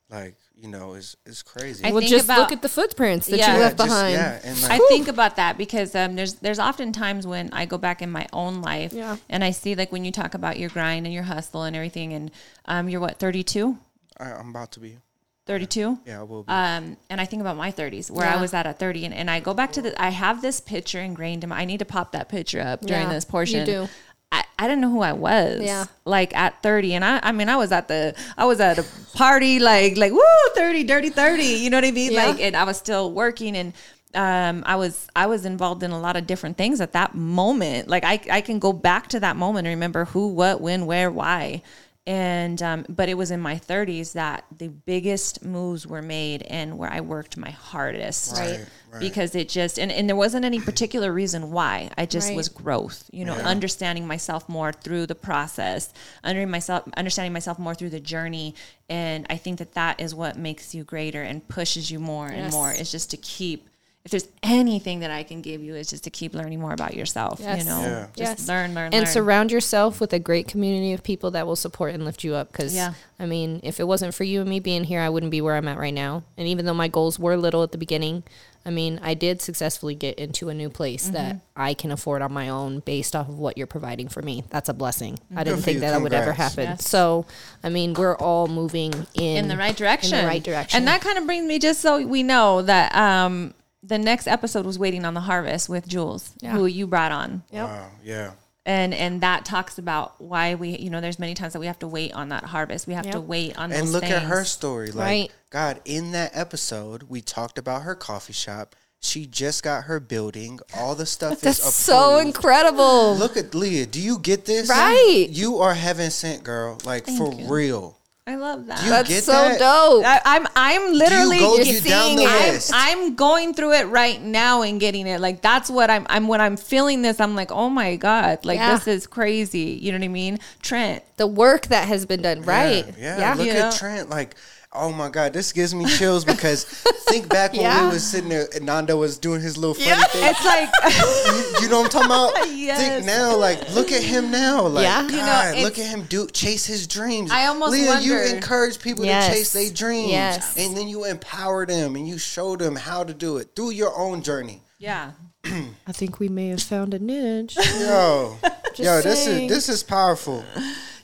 like 0.09 0.35
you 0.55 0.67
know, 0.67 0.93
is 0.93 1.15
is 1.25 1.43
crazy. 1.43 1.83
I 1.85 1.91
well, 1.91 1.99
think 1.99 2.09
just 2.09 2.25
about- 2.25 2.39
look 2.39 2.51
at 2.51 2.61
the 2.61 2.69
footprints 2.69 3.27
that 3.27 3.37
Yeah. 3.37 3.53
you 3.55 3.59
left 3.59 3.77
just- 3.77 3.87
behind. 3.89 4.13
yeah, 4.13 4.39
and 4.43 4.61
like, 4.63 4.71
I 4.71 4.77
think 4.87 5.07
about 5.07 5.35
that 5.35 5.57
because 5.57 5.93
um, 5.95 6.15
there's 6.15 6.35
there's 6.35 6.59
often 6.59 6.91
times 6.91 7.27
when 7.27 7.49
I 7.53 7.65
go 7.65 7.77
back 7.77 8.01
in 8.01 8.09
my 8.11 8.25
own 8.33 8.61
life 8.61 8.93
Yeah. 8.93 9.17
and 9.29 9.43
I 9.43 9.51
see 9.51 9.75
like 9.75 9.91
when 9.91 10.03
you 10.05 10.11
talk 10.11 10.33
about 10.33 10.57
your 10.57 10.69
grind 10.69 11.05
and 11.05 11.13
your 11.13 11.23
hustle 11.23 11.63
and 11.63 11.75
everything 11.75 12.13
and 12.13 12.31
um, 12.65 12.89
you're 12.89 13.01
what 13.01 13.19
32 13.19 13.77
I, 14.19 14.31
I'm 14.31 14.49
about 14.49 14.71
to 14.73 14.79
be. 14.79 14.97
32 15.45 15.99
Yeah, 16.05 16.19
I 16.19 16.23
will 16.23 16.43
be. 16.43 16.51
um, 16.51 16.97
and 17.09 17.21
I 17.21 17.25
think 17.25 17.39
about 17.41 17.55
my 17.55 17.71
30s 17.71 18.11
where 18.11 18.27
I 18.27 18.35
was 18.41 18.53
at 18.53 18.65
at 18.65 18.79
30 18.79 19.05
and, 19.05 19.13
and 19.13 19.29
I 19.31 19.39
go 19.39 19.53
back 19.53 19.71
to 19.73 19.81
the 19.81 20.01
I 20.01 20.09
have 20.09 20.41
this 20.41 20.59
picture 20.59 20.99
ingrained 20.99 21.43
in 21.43 21.49
my 21.51 21.57
I 21.59 21.65
need 21.65 21.79
to 21.79 21.85
pop 21.85 22.11
that 22.13 22.27
picture 22.27 22.59
up 22.59 22.81
during 22.81 23.03
Yeah, 23.07 23.13
this 23.13 23.23
you 23.25 23.31
portion 23.31 23.65
do. 23.65 23.87
I, 24.31 24.43
I 24.59 24.67
didn't 24.67 24.81
know 24.81 24.89
who 24.89 25.01
I 25.01 25.13
was. 25.13 25.61
Yeah. 25.63 25.85
Like 26.05 26.35
at 26.35 26.61
30. 26.61 26.95
And 26.95 27.05
I 27.05 27.19
I 27.23 27.31
mean 27.31 27.49
I 27.49 27.55
was 27.55 27.71
at 27.71 27.87
the 27.87 28.15
I 28.37 28.45
was 28.45 28.59
at 28.59 28.77
a 28.77 28.85
party 29.15 29.59
like 29.59 29.97
like 29.97 30.11
woo 30.11 30.21
30, 30.55 30.83
dirty 30.83 31.09
30. 31.09 31.43
You 31.43 31.69
know 31.69 31.77
what 31.77 31.85
I 31.85 31.91
mean? 31.91 32.11
Yeah. 32.11 32.25
Like 32.25 32.41
and 32.41 32.55
I 32.55 32.63
was 32.63 32.77
still 32.77 33.11
working 33.11 33.55
and 33.55 33.73
um 34.13 34.63
I 34.65 34.75
was 34.75 35.07
I 35.15 35.27
was 35.27 35.45
involved 35.45 35.83
in 35.83 35.91
a 35.91 35.99
lot 35.99 36.15
of 36.15 36.27
different 36.27 36.57
things 36.57 36.81
at 36.81 36.93
that 36.93 37.15
moment. 37.15 37.87
Like 37.87 38.03
I 38.03 38.19
I 38.31 38.41
can 38.41 38.59
go 38.59 38.73
back 38.73 39.07
to 39.09 39.19
that 39.21 39.35
moment 39.35 39.67
and 39.67 39.75
remember 39.75 40.05
who, 40.05 40.29
what, 40.29 40.61
when, 40.61 40.85
where, 40.85 41.11
why. 41.11 41.61
And 42.07 42.61
um, 42.63 42.85
but 42.87 43.09
it 43.09 43.15
was 43.15 43.31
in 43.31 43.41
my 43.41 43.55
30s 43.55 44.13
that 44.13 44.45
the 44.57 44.69
biggest 44.69 45.43
moves 45.43 45.85
were 45.85 46.01
made 46.01 46.41
and 46.43 46.77
where 46.77 46.89
I 46.89 47.01
worked 47.01 47.35
my 47.35 47.49
hardest. 47.49 48.37
Right, 48.37 48.65
right. 48.91 48.99
Because 48.99 49.35
it 49.35 49.49
just 49.49 49.77
and, 49.77 49.91
and 49.91 50.07
there 50.09 50.15
wasn't 50.15 50.45
any 50.45 50.59
particular 50.59 51.11
reason 51.13 51.51
why. 51.51 51.89
I 51.97 52.05
just 52.05 52.29
Right. 52.29 52.37
was 52.37 52.49
growth, 52.49 53.09
you 53.11 53.25
know, 53.25 53.33
understanding 53.33 54.07
myself 54.07 54.47
more 54.49 54.71
through 54.71 55.05
the 55.07 55.15
process, 55.15 55.93
understanding 56.23 56.51
myself, 56.51 56.83
understanding 56.95 57.33
myself 57.33 57.59
more 57.59 57.75
through 57.75 57.89
the 57.91 57.99
journey, 57.99 58.55
and 58.89 59.25
I 59.29 59.37
think 59.37 59.59
that 59.59 59.73
that 59.73 59.99
is 59.99 60.15
what 60.15 60.37
makes 60.37 60.73
you 60.75 60.83
greater 60.83 61.21
and 61.21 61.47
pushes 61.47 61.91
you 61.91 61.99
more 61.99 62.27
and 62.27 62.51
more. 62.51 62.71
Is 62.71 62.91
just 62.91 63.11
to 63.11 63.17
keep. 63.17 63.69
If 64.05 64.11
there's 64.11 64.29
anything 64.41 65.01
that 65.01 65.11
I 65.11 65.23
can 65.23 65.41
give 65.41 65.61
you, 65.61 65.75
is 65.75 65.89
just 65.89 66.05
to 66.05 66.09
keep 66.09 66.33
learning 66.33 66.61
more 66.61 66.71
about 66.71 66.93
yourself. 66.93 67.41
Yes. 67.41 67.59
You 67.59 67.65
know, 67.65 67.81
Yeah. 67.81 68.07
just 68.15 68.39
Yes. 68.39 68.47
learn, 68.47 68.73
learn, 68.73 68.85
and 68.93 69.03
learn. 69.03 69.05
surround 69.05 69.51
yourself 69.51 69.99
with 69.99 70.13
a 70.13 70.19
great 70.19 70.47
community 70.47 70.93
of 70.93 71.03
people 71.03 71.29
that 71.31 71.45
will 71.45 71.57
support 71.57 71.93
and 71.93 72.05
lift 72.05 72.23
you 72.23 72.33
up 72.33 72.49
because 72.49 72.73
Yeah. 72.73 72.93
i 73.19 73.25
mean 73.25 73.59
if 73.63 73.81
it 73.81 73.83
wasn't 73.83 74.13
for 74.13 74.23
you 74.23 74.39
and 74.39 74.49
me 74.49 74.61
being 74.61 74.85
here 74.85 75.01
i 75.01 75.09
wouldn't 75.09 75.31
be 75.31 75.41
where 75.41 75.57
i'm 75.57 75.67
at 75.67 75.77
right 75.77 75.93
now 75.93 76.23
and 76.37 76.47
even 76.47 76.63
though 76.65 76.73
my 76.73 76.87
goals 76.87 77.19
were 77.19 77.35
little 77.35 77.63
at 77.63 77.73
the 77.73 77.77
beginning 77.77 78.23
i 78.67 78.69
mean 78.69 78.99
i 79.01 79.13
did 79.15 79.41
successfully 79.41 79.95
get 79.95 80.19
into 80.19 80.49
a 80.49 80.53
new 80.53 80.69
place 80.69 81.05
Mm-hmm. 81.05 81.13
that 81.13 81.39
i 81.55 81.73
can 81.73 81.91
afford 81.91 82.21
on 82.21 82.31
my 82.31 82.49
own 82.49 82.79
based 82.81 83.15
off 83.15 83.27
of 83.29 83.39
what 83.39 83.57
you're 83.57 83.65
providing 83.67 84.07
for 84.09 84.21
me 84.21 84.43
that's 84.49 84.69
a 84.69 84.73
blessing 84.73 85.17
i 85.35 85.43
didn't 85.43 85.61
think 85.61 85.79
that, 85.79 85.91
that 85.91 86.01
would 86.01 86.13
ever 86.13 86.33
happen 86.33 86.65
Yes. 86.65 86.87
so 86.87 87.25
i 87.63 87.69
mean 87.69 87.93
we're 87.95 88.15
all 88.17 88.47
moving 88.47 88.93
in 89.15 89.37
in 89.37 89.47
the 89.47 89.57
right 89.57 89.75
direction. 89.75 90.13
in 90.13 90.21
the 90.25 90.27
right 90.27 90.43
direction 90.43 90.77
And 90.77 90.87
that 90.87 91.01
kind 91.01 91.17
of 91.17 91.25
brings 91.25 91.45
me 91.47 91.57
just 91.59 91.79
so 91.81 92.05
we 92.05 92.21
know 92.23 92.61
that 92.61 92.93
um, 92.95 93.53
the 93.83 93.97
next 93.97 94.27
episode 94.27 94.65
was 94.65 94.77
waiting 94.77 95.05
on 95.05 95.13
the 95.13 95.21
harvest 95.21 95.69
with 95.69 95.87
Jules, 95.87 96.33
Yeah. 96.41 96.51
who 96.51 96.65
you 96.65 96.87
brought 96.87 97.11
on. 97.13 97.43
Yep. 97.51 97.65
Wow, 97.69 97.87
yeah. 98.03 98.31
And 98.67 98.93
and 98.93 99.21
that 99.21 99.45
talks 99.45 99.77
about 99.77 100.19
why 100.19 100.55
we, 100.55 100.77
you 100.77 100.89
know, 100.89 100.99
there's 100.99 101.19
many 101.19 101.33
times 101.33 101.53
that 101.53 101.59
we 101.59 101.67
have 101.67 101.79
to 101.79 101.87
wait 101.87 102.13
on 102.13 102.29
that 102.29 102.43
harvest. 102.43 102.85
We 102.85 102.95
have 102.95 103.09
to 103.11 103.21
wait 103.21 103.57
on 103.57 103.71
And 103.71 103.93
look 103.93 104.03
at 104.03 104.23
her 104.23 104.43
story. 104.43 104.91
Like, 104.91 105.05
Right. 105.05 105.31
God, 105.49 105.79
in 105.85 106.11
that 106.11 106.31
episode, 106.33 107.03
we 107.03 107.21
talked 107.21 107.57
about 107.57 107.83
her 107.83 107.95
coffee 107.95 108.33
shop. 108.33 108.75
She 108.99 109.25
just 109.25 109.63
got 109.63 109.85
her 109.85 110.01
building. 110.01 110.59
All 110.75 110.95
the 110.95 111.05
stuff 111.05 111.39
that's 111.39 111.59
is 111.59 111.75
so 111.75 112.17
incredible 112.17 113.15
Look 113.15 113.37
at 113.37 113.55
Leah. 113.55 113.85
Do 113.85 114.01
you 114.01 114.19
get 114.19 114.43
this? 114.43 114.67
Right. 114.67 115.27
You 115.29 115.59
are 115.59 115.73
heaven 115.73 116.11
sent, 116.11 116.43
girl. 116.43 116.77
Like 116.83 117.05
for 117.07 117.33
real. 117.47 117.96
I 118.27 118.35
love 118.35 118.67
that. 118.67 118.83
You 118.83 118.89
That's 118.89 119.07
get 119.07 119.23
so 119.23 119.31
that? 119.31 119.57
dope. 119.57 120.03
I, 120.05 120.19
I'm 120.25 120.47
I'm 120.53 120.91
literally 120.93 121.39
go 121.39 121.55
you're 121.55 121.65
you 121.65 121.79
down 121.79 122.03
seeing 122.03 122.17
the 122.17 122.23
it. 122.23 122.69
I'm, 122.73 122.99
I'm 123.07 123.15
going 123.15 123.53
through 123.53 123.71
it 123.75 123.85
right 123.87 124.21
now 124.21 124.63
and 124.63 124.81
getting 124.81 125.07
it. 125.07 125.21
Like 125.21 125.41
that's 125.41 125.69
what 125.69 125.89
I'm. 125.89 126.05
I'm 126.09 126.27
when 126.27 126.41
I'm 126.41 126.57
feeling 126.57 127.01
this. 127.03 127.21
I'm 127.21 127.35
like, 127.35 127.53
oh 127.53 127.69
my 127.69 127.95
god, 127.95 128.43
like 128.45 128.59
Yeah. 128.59 128.75
this 128.75 128.85
is 128.85 129.07
crazy. 129.07 129.79
You 129.81 129.93
know 129.93 129.97
what 129.99 130.03
I 130.05 130.09
mean? 130.09 130.39
Trent, 130.61 131.03
the 131.15 131.25
work 131.25 131.67
that 131.67 131.87
has 131.87 132.05
been 132.05 132.21
done, 132.21 132.41
right? 132.41 132.85
Yeah, 132.99 133.17
yeah. 133.17 133.33
look 133.35 133.45
You 133.45 133.53
at 133.53 133.59
know? 133.71 133.77
Trent. 133.77 134.09
Like, 134.09 134.35
oh 134.73 134.91
my 134.91 135.09
God, 135.09 135.33
this 135.33 135.53
gives 135.53 135.73
me 135.73 135.85
chills 135.85 136.23
because 136.25 136.63
think 137.07 137.29
back 137.29 137.53
when 137.53 137.61
Yeah. 137.61 137.87
we 137.87 137.93
was 137.93 138.03
sitting 138.05 138.29
there 138.29 138.47
and 138.53 138.65
Nando 138.65 138.97
was 138.97 139.17
doing 139.17 139.41
his 139.41 139.57
little 139.57 139.73
funny 139.73 139.87
Yeah. 139.87 140.03
thing. 140.03 140.23
it's 140.25 140.45
like 140.45 140.69
you, 141.61 141.63
you 141.63 141.69
know 141.69 141.79
what 141.81 141.95
I'm 141.95 142.07
talking 142.09 142.41
about? 142.41 142.55
Yes. 142.55 142.79
Think 142.79 143.05
now, 143.05 143.35
like, 143.37 143.73
look 143.73 143.91
at 143.91 144.03
him 144.03 144.29
now. 144.29 144.67
Like, 144.67 144.83
Yeah. 144.83 145.01
God, 145.03 145.11
You 145.55 145.61
know, 145.61 145.63
look 145.63 145.79
at 145.79 145.85
him 145.87 146.03
do 146.03 146.27
chase 146.27 146.65
his 146.65 146.85
dreams. 146.87 147.31
I 147.31 147.45
almost 147.47 147.71
Leah, 147.71 147.99
you 148.01 148.19
encourage 148.19 148.79
people 148.79 149.05
Yes. 149.05 149.27
to 149.27 149.33
chase 149.33 149.53
their 149.53 149.71
dreams. 149.71 150.11
Yes. 150.11 150.57
And 150.57 150.75
then 150.75 150.87
you 150.87 151.05
empower 151.05 151.65
them 151.65 151.95
and 151.95 152.07
you 152.07 152.17
show 152.17 152.55
them 152.55 152.75
how 152.75 153.03
to 153.03 153.13
do 153.13 153.37
it 153.37 153.51
through 153.55 153.71
your 153.71 153.97
own 153.97 154.21
journey. 154.21 154.63
yeah. 154.79 155.11
I 155.87 155.93
think 155.93 156.19
we 156.19 156.27
may 156.27 156.49
have 156.49 156.61
found 156.61 156.93
a 156.93 156.99
niche. 156.99 157.55
Yo, 157.79 158.37
yo, 158.75 159.01
this 159.01 159.27
is 159.27 159.47
this 159.49 159.69
is 159.69 159.81
powerful. 159.81 160.43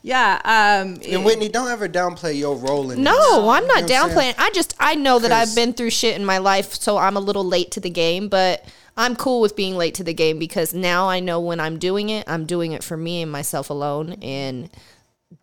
Yeah. 0.05 0.39
Um, 0.43 0.99
And 1.09 1.23
Whitney, 1.25 1.47
don't 1.49 1.71
ever 1.71 1.87
downplay 1.87 2.37
your 2.37 2.57
role 2.57 2.91
in 2.91 3.01
No, 3.01 3.13
this. 3.13 3.23
I'm 3.31 3.43
not 3.43 3.49
You 3.49 3.63
know 3.63 3.63
what 3.63 3.81
I'm 3.81 3.87
saying? 4.17 4.33
downplaying. 4.33 4.35
I 4.37 4.49
just 4.51 4.75
I 4.79 4.95
know 4.95 5.17
that 5.17 5.31
I've 5.31 5.55
been 5.55 5.73
through 5.73 5.91
shit 5.91 6.15
in 6.17 6.25
my 6.25 6.37
life, 6.39 6.73
so 6.73 6.97
I'm 6.97 7.15
a 7.15 7.21
little 7.21 7.45
late 7.45 7.71
to 7.71 7.79
the 7.79 7.89
game, 7.89 8.27
but 8.27 8.65
I'm 8.97 9.15
cool 9.15 9.39
with 9.41 9.55
being 9.55 9.75
late 9.77 9.95
to 9.95 10.03
the 10.03 10.13
game 10.13 10.37
because 10.37 10.73
now 10.73 11.07
I 11.09 11.19
know 11.21 11.39
when 11.39 11.59
I'm 11.61 11.79
doing 11.79 12.09
it, 12.09 12.25
I'm 12.27 12.45
doing 12.45 12.73
it 12.73 12.83
for 12.83 12.97
me 12.97 13.21
and 13.23 13.31
myself 13.31 13.69
alone 13.69 14.13
and 14.21 14.69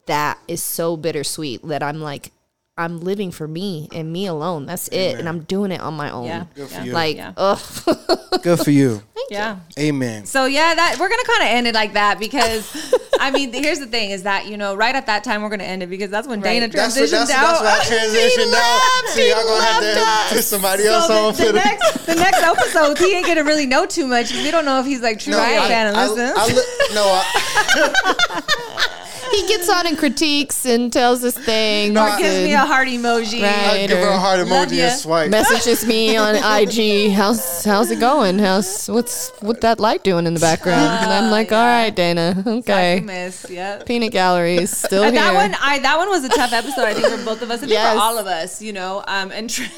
that 0.06 0.38
is 0.46 0.62
so 0.62 0.96
bittersweet 0.96 1.66
that 1.66 1.82
I'm 1.82 2.00
like 2.00 2.30
I'm 2.76 3.01
living 3.01 3.30
for 3.30 3.47
me 3.47 3.88
and 3.92 4.10
me 4.10 4.26
alone. 4.26 4.64
That's 4.64 4.88
it. 4.88 5.18
And 5.18 5.28
I'm 5.28 5.40
doing 5.40 5.70
it 5.70 5.80
on 5.82 5.94
my 5.94 6.10
own. 6.10 6.24
Yeah. 6.26 6.44
Good 6.55 6.68
for 6.68 6.74
yeah. 6.76 6.84
you. 6.84 6.92
Like, 6.92 7.16
Yeah. 7.16 7.32
ugh. 7.36 7.60
Good 8.42 8.60
for 8.60 8.70
you. 8.70 9.02
Thank 9.14 9.30
Yeah. 9.30 9.59
Amen. 9.78 10.24
So 10.24 10.47
yeah, 10.47 10.74
that 10.74 10.97
we're 10.98 11.10
gonna 11.10 11.24
kind 11.24 11.42
of 11.42 11.48
end 11.48 11.66
it 11.66 11.74
like 11.74 11.92
that 11.92 12.18
because 12.18 12.94
I 13.20 13.30
mean, 13.30 13.52
here's 13.52 13.80
the 13.80 13.86
thing: 13.86 14.10
is 14.12 14.22
that 14.22 14.47
you 14.47 14.56
know, 14.56 14.74
right 14.74 14.94
at 14.94 15.06
that 15.06 15.24
time 15.24 15.42
we're 15.42 15.51
gonna 15.51 15.64
end 15.64 15.82
it 15.82 15.90
because 15.90 16.10
that's 16.10 16.26
when 16.26 16.40
Dana 16.40 16.68
That's 16.68 16.97
transitioned 16.97 17.10
that's, 17.10 17.30
out. 17.32 17.60
that's 17.62 17.90
what 17.90 17.92
I 17.92 17.98
transitioned 18.01 18.55
out. 18.55 19.09
So 19.10 19.20
y'all 19.20 19.44
gonna 19.44 19.62
have 19.62 20.28
to 20.30 20.34
put 20.36 20.44
somebody 20.55 20.84
else 20.86 21.06
So 21.09 21.26
on 21.26 21.32
the, 21.32 21.38
for 21.38 21.44
the 21.48 21.52
the. 21.52 21.59
next 21.59 22.06
the 22.06 22.14
next 22.14 22.42
episode, 22.42 22.97
he 22.98 23.14
ain't 23.14 23.26
gonna 23.26 23.44
really 23.44 23.66
know 23.66 23.84
too 23.84 24.06
much. 24.06 24.28
Because 24.28 24.42
we 24.44 24.51
don't 24.51 24.64
know 24.64 24.80
if 24.80 24.86
he's 24.86 25.02
like 25.02 25.18
true 25.18 25.34
I, 25.36 25.68
fan 25.68 25.88
and 25.88 25.97
I, 25.98 26.09
listen. 26.09 26.32
I, 26.34 26.47
li- 26.47 26.94
no, 26.94 27.05
I, 27.05 28.92
he 29.31 29.47
gets 29.48 29.69
on 29.69 29.86
and 29.86 29.97
critiques 29.98 30.65
and 30.66 30.93
tells 30.93 31.23
us 31.24 31.36
things. 31.36 31.93
No, 31.94 32.02
I- 32.02 32.20
Gives 32.20 32.36
me 32.44 32.52
a 32.52 32.59
heart 32.59 32.89
emoji. 32.89 33.43
Right. 33.43 33.82
I 33.82 33.86
give 33.86 33.98
her 33.98 34.09
a 34.09 34.19
heart 34.19 34.40
emoji 34.40 34.78
and 34.81 34.98
swipe. 34.98 35.31
messages 35.31 35.86
me 35.86 36.16
on 36.16 36.35
IG. 36.62 37.12
How's 37.12 37.65
how's 37.65 37.90
it 37.90 38.01
going? 38.01 38.39
How's 38.39 38.89
what's 38.89 39.31
what 39.40 39.61
that 39.62 39.78
light 39.81 40.02
doing 40.05 40.27
in 40.27 40.35
the 40.35 40.40
background? 40.40 40.81
And 41.05 41.11
I'm 41.12 41.31
like, 41.31 41.52
all 41.52 41.65
right, 41.65 41.94
Dana, 41.94 42.43
okay. 42.47 43.01
Miss, 43.01 43.47
yeah. 43.48 43.82
Peanut 43.85 44.12
galleries 44.12 44.77
still 44.77 45.02
And 45.05 45.15
here. 45.15 45.23
that 45.24 45.35
one, 45.35 45.55
I 45.61 45.78
that 45.81 45.97
one 45.98 46.09
was 46.11 46.24
a 46.24 46.28
tough 46.28 46.52
episode. 46.52 46.85
I 46.85 46.94
think 46.94 47.07
for 47.07 47.24
both 47.24 47.43
of 47.43 47.51
us. 47.51 47.59
I 47.59 47.61
think 47.61 47.73
Yes. 47.73 47.94
for 47.94 48.01
all 48.02 48.19
of 48.19 48.27
us, 48.27 48.61
you 48.61 48.73
know. 48.73 49.02
Um, 49.07 49.31
and 49.32 49.48
Trent 49.48 49.73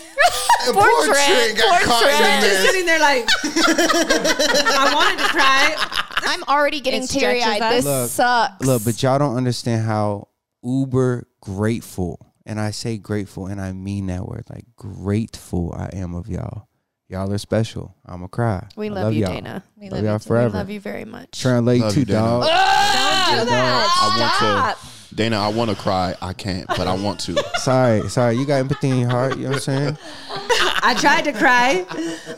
And 0.67 0.75
Poor 0.75 0.83
poor 0.89 1.07
Trent, 1.07 1.57
Trent 1.57 1.59
got 1.59 1.83
poor 1.83 2.09
Trent. 2.09 2.45
just 2.45 2.63
sitting 2.65 2.87
there 2.87 2.99
like, 3.01 3.27
I 3.45 4.93
wanted 4.95 5.19
to 5.19 5.29
cry. 5.29 6.09
I'm 6.25 6.43
already 6.45 6.81
getting 6.81 7.03
It 7.03 7.09
stretches 7.09 7.43
teary 7.43 7.43
eyed. 7.43 7.63
us. 7.63 7.75
This 7.75 7.85
Look, 7.85 8.11
sucks. 8.11 8.67
Look, 8.67 8.85
but 8.85 9.03
y'all 9.03 9.19
don't 9.19 9.37
understand 9.37 9.85
how 9.85 10.29
uber 10.63 11.29
grateful, 11.41 12.35
and 12.47 12.61
I 12.61 12.71
say 12.71 12.99
grateful, 12.99 13.47
and 13.47 13.61
I 13.61 13.73
mean 13.73 14.07
that 14.07 14.27
word, 14.27 14.45
like 14.51 14.67
grateful 14.77 15.75
I 15.77 15.91
am 15.97 16.15
of 16.15 16.29
y'all. 16.29 16.69
Y'all 17.13 17.31
are 17.31 17.37
special. 17.37 17.95
I'ma 18.07 18.27
cry. 18.27 18.67
we 18.75 18.89
I 18.89 18.93
love, 18.93 19.13
you, 19.13 19.21
y'all. 19.21 19.35
Dana. 19.35 19.63
We 19.77 19.91
Love 19.91 20.03
y'all 20.03 20.19
forever. 20.19 20.49
We 20.49 20.55
love 20.55 20.71
you 20.71 20.81
very 20.81 21.05
much. 21.05 21.39
Translate 21.43 21.83
Love 21.83 21.93
too, 21.93 22.01
you, 22.01 22.07
Dana. 22.07 22.19
dog. 22.21 22.41
Don't 22.45 22.49
do 23.45 23.51
that. 23.51 23.99
I 24.01 24.19
want 24.19 24.35
Stop. 24.81 25.09
to, 25.11 25.15
Dana. 25.15 25.39
I 25.39 25.49
want 25.49 25.71
to 25.71 25.77
cry. 25.77 26.15
I 26.23 26.33
can't, 26.33 26.67
but 26.69 26.87
I 26.87 26.95
want 26.95 27.21
to. 27.21 27.35
Sorry, 27.61 28.09
sorry. 28.09 28.37
You 28.39 28.47
got 28.47 28.61
empathy 28.61 28.89
in 28.89 29.01
your 29.01 29.11
heart. 29.11 29.37
You 29.37 29.43
know 29.45 29.49
what 29.51 29.57
I'm 29.57 29.61
saying? 29.61 29.99
I 30.85 30.97
tried 30.99 31.25
to 31.27 31.33
cry. 31.35 31.85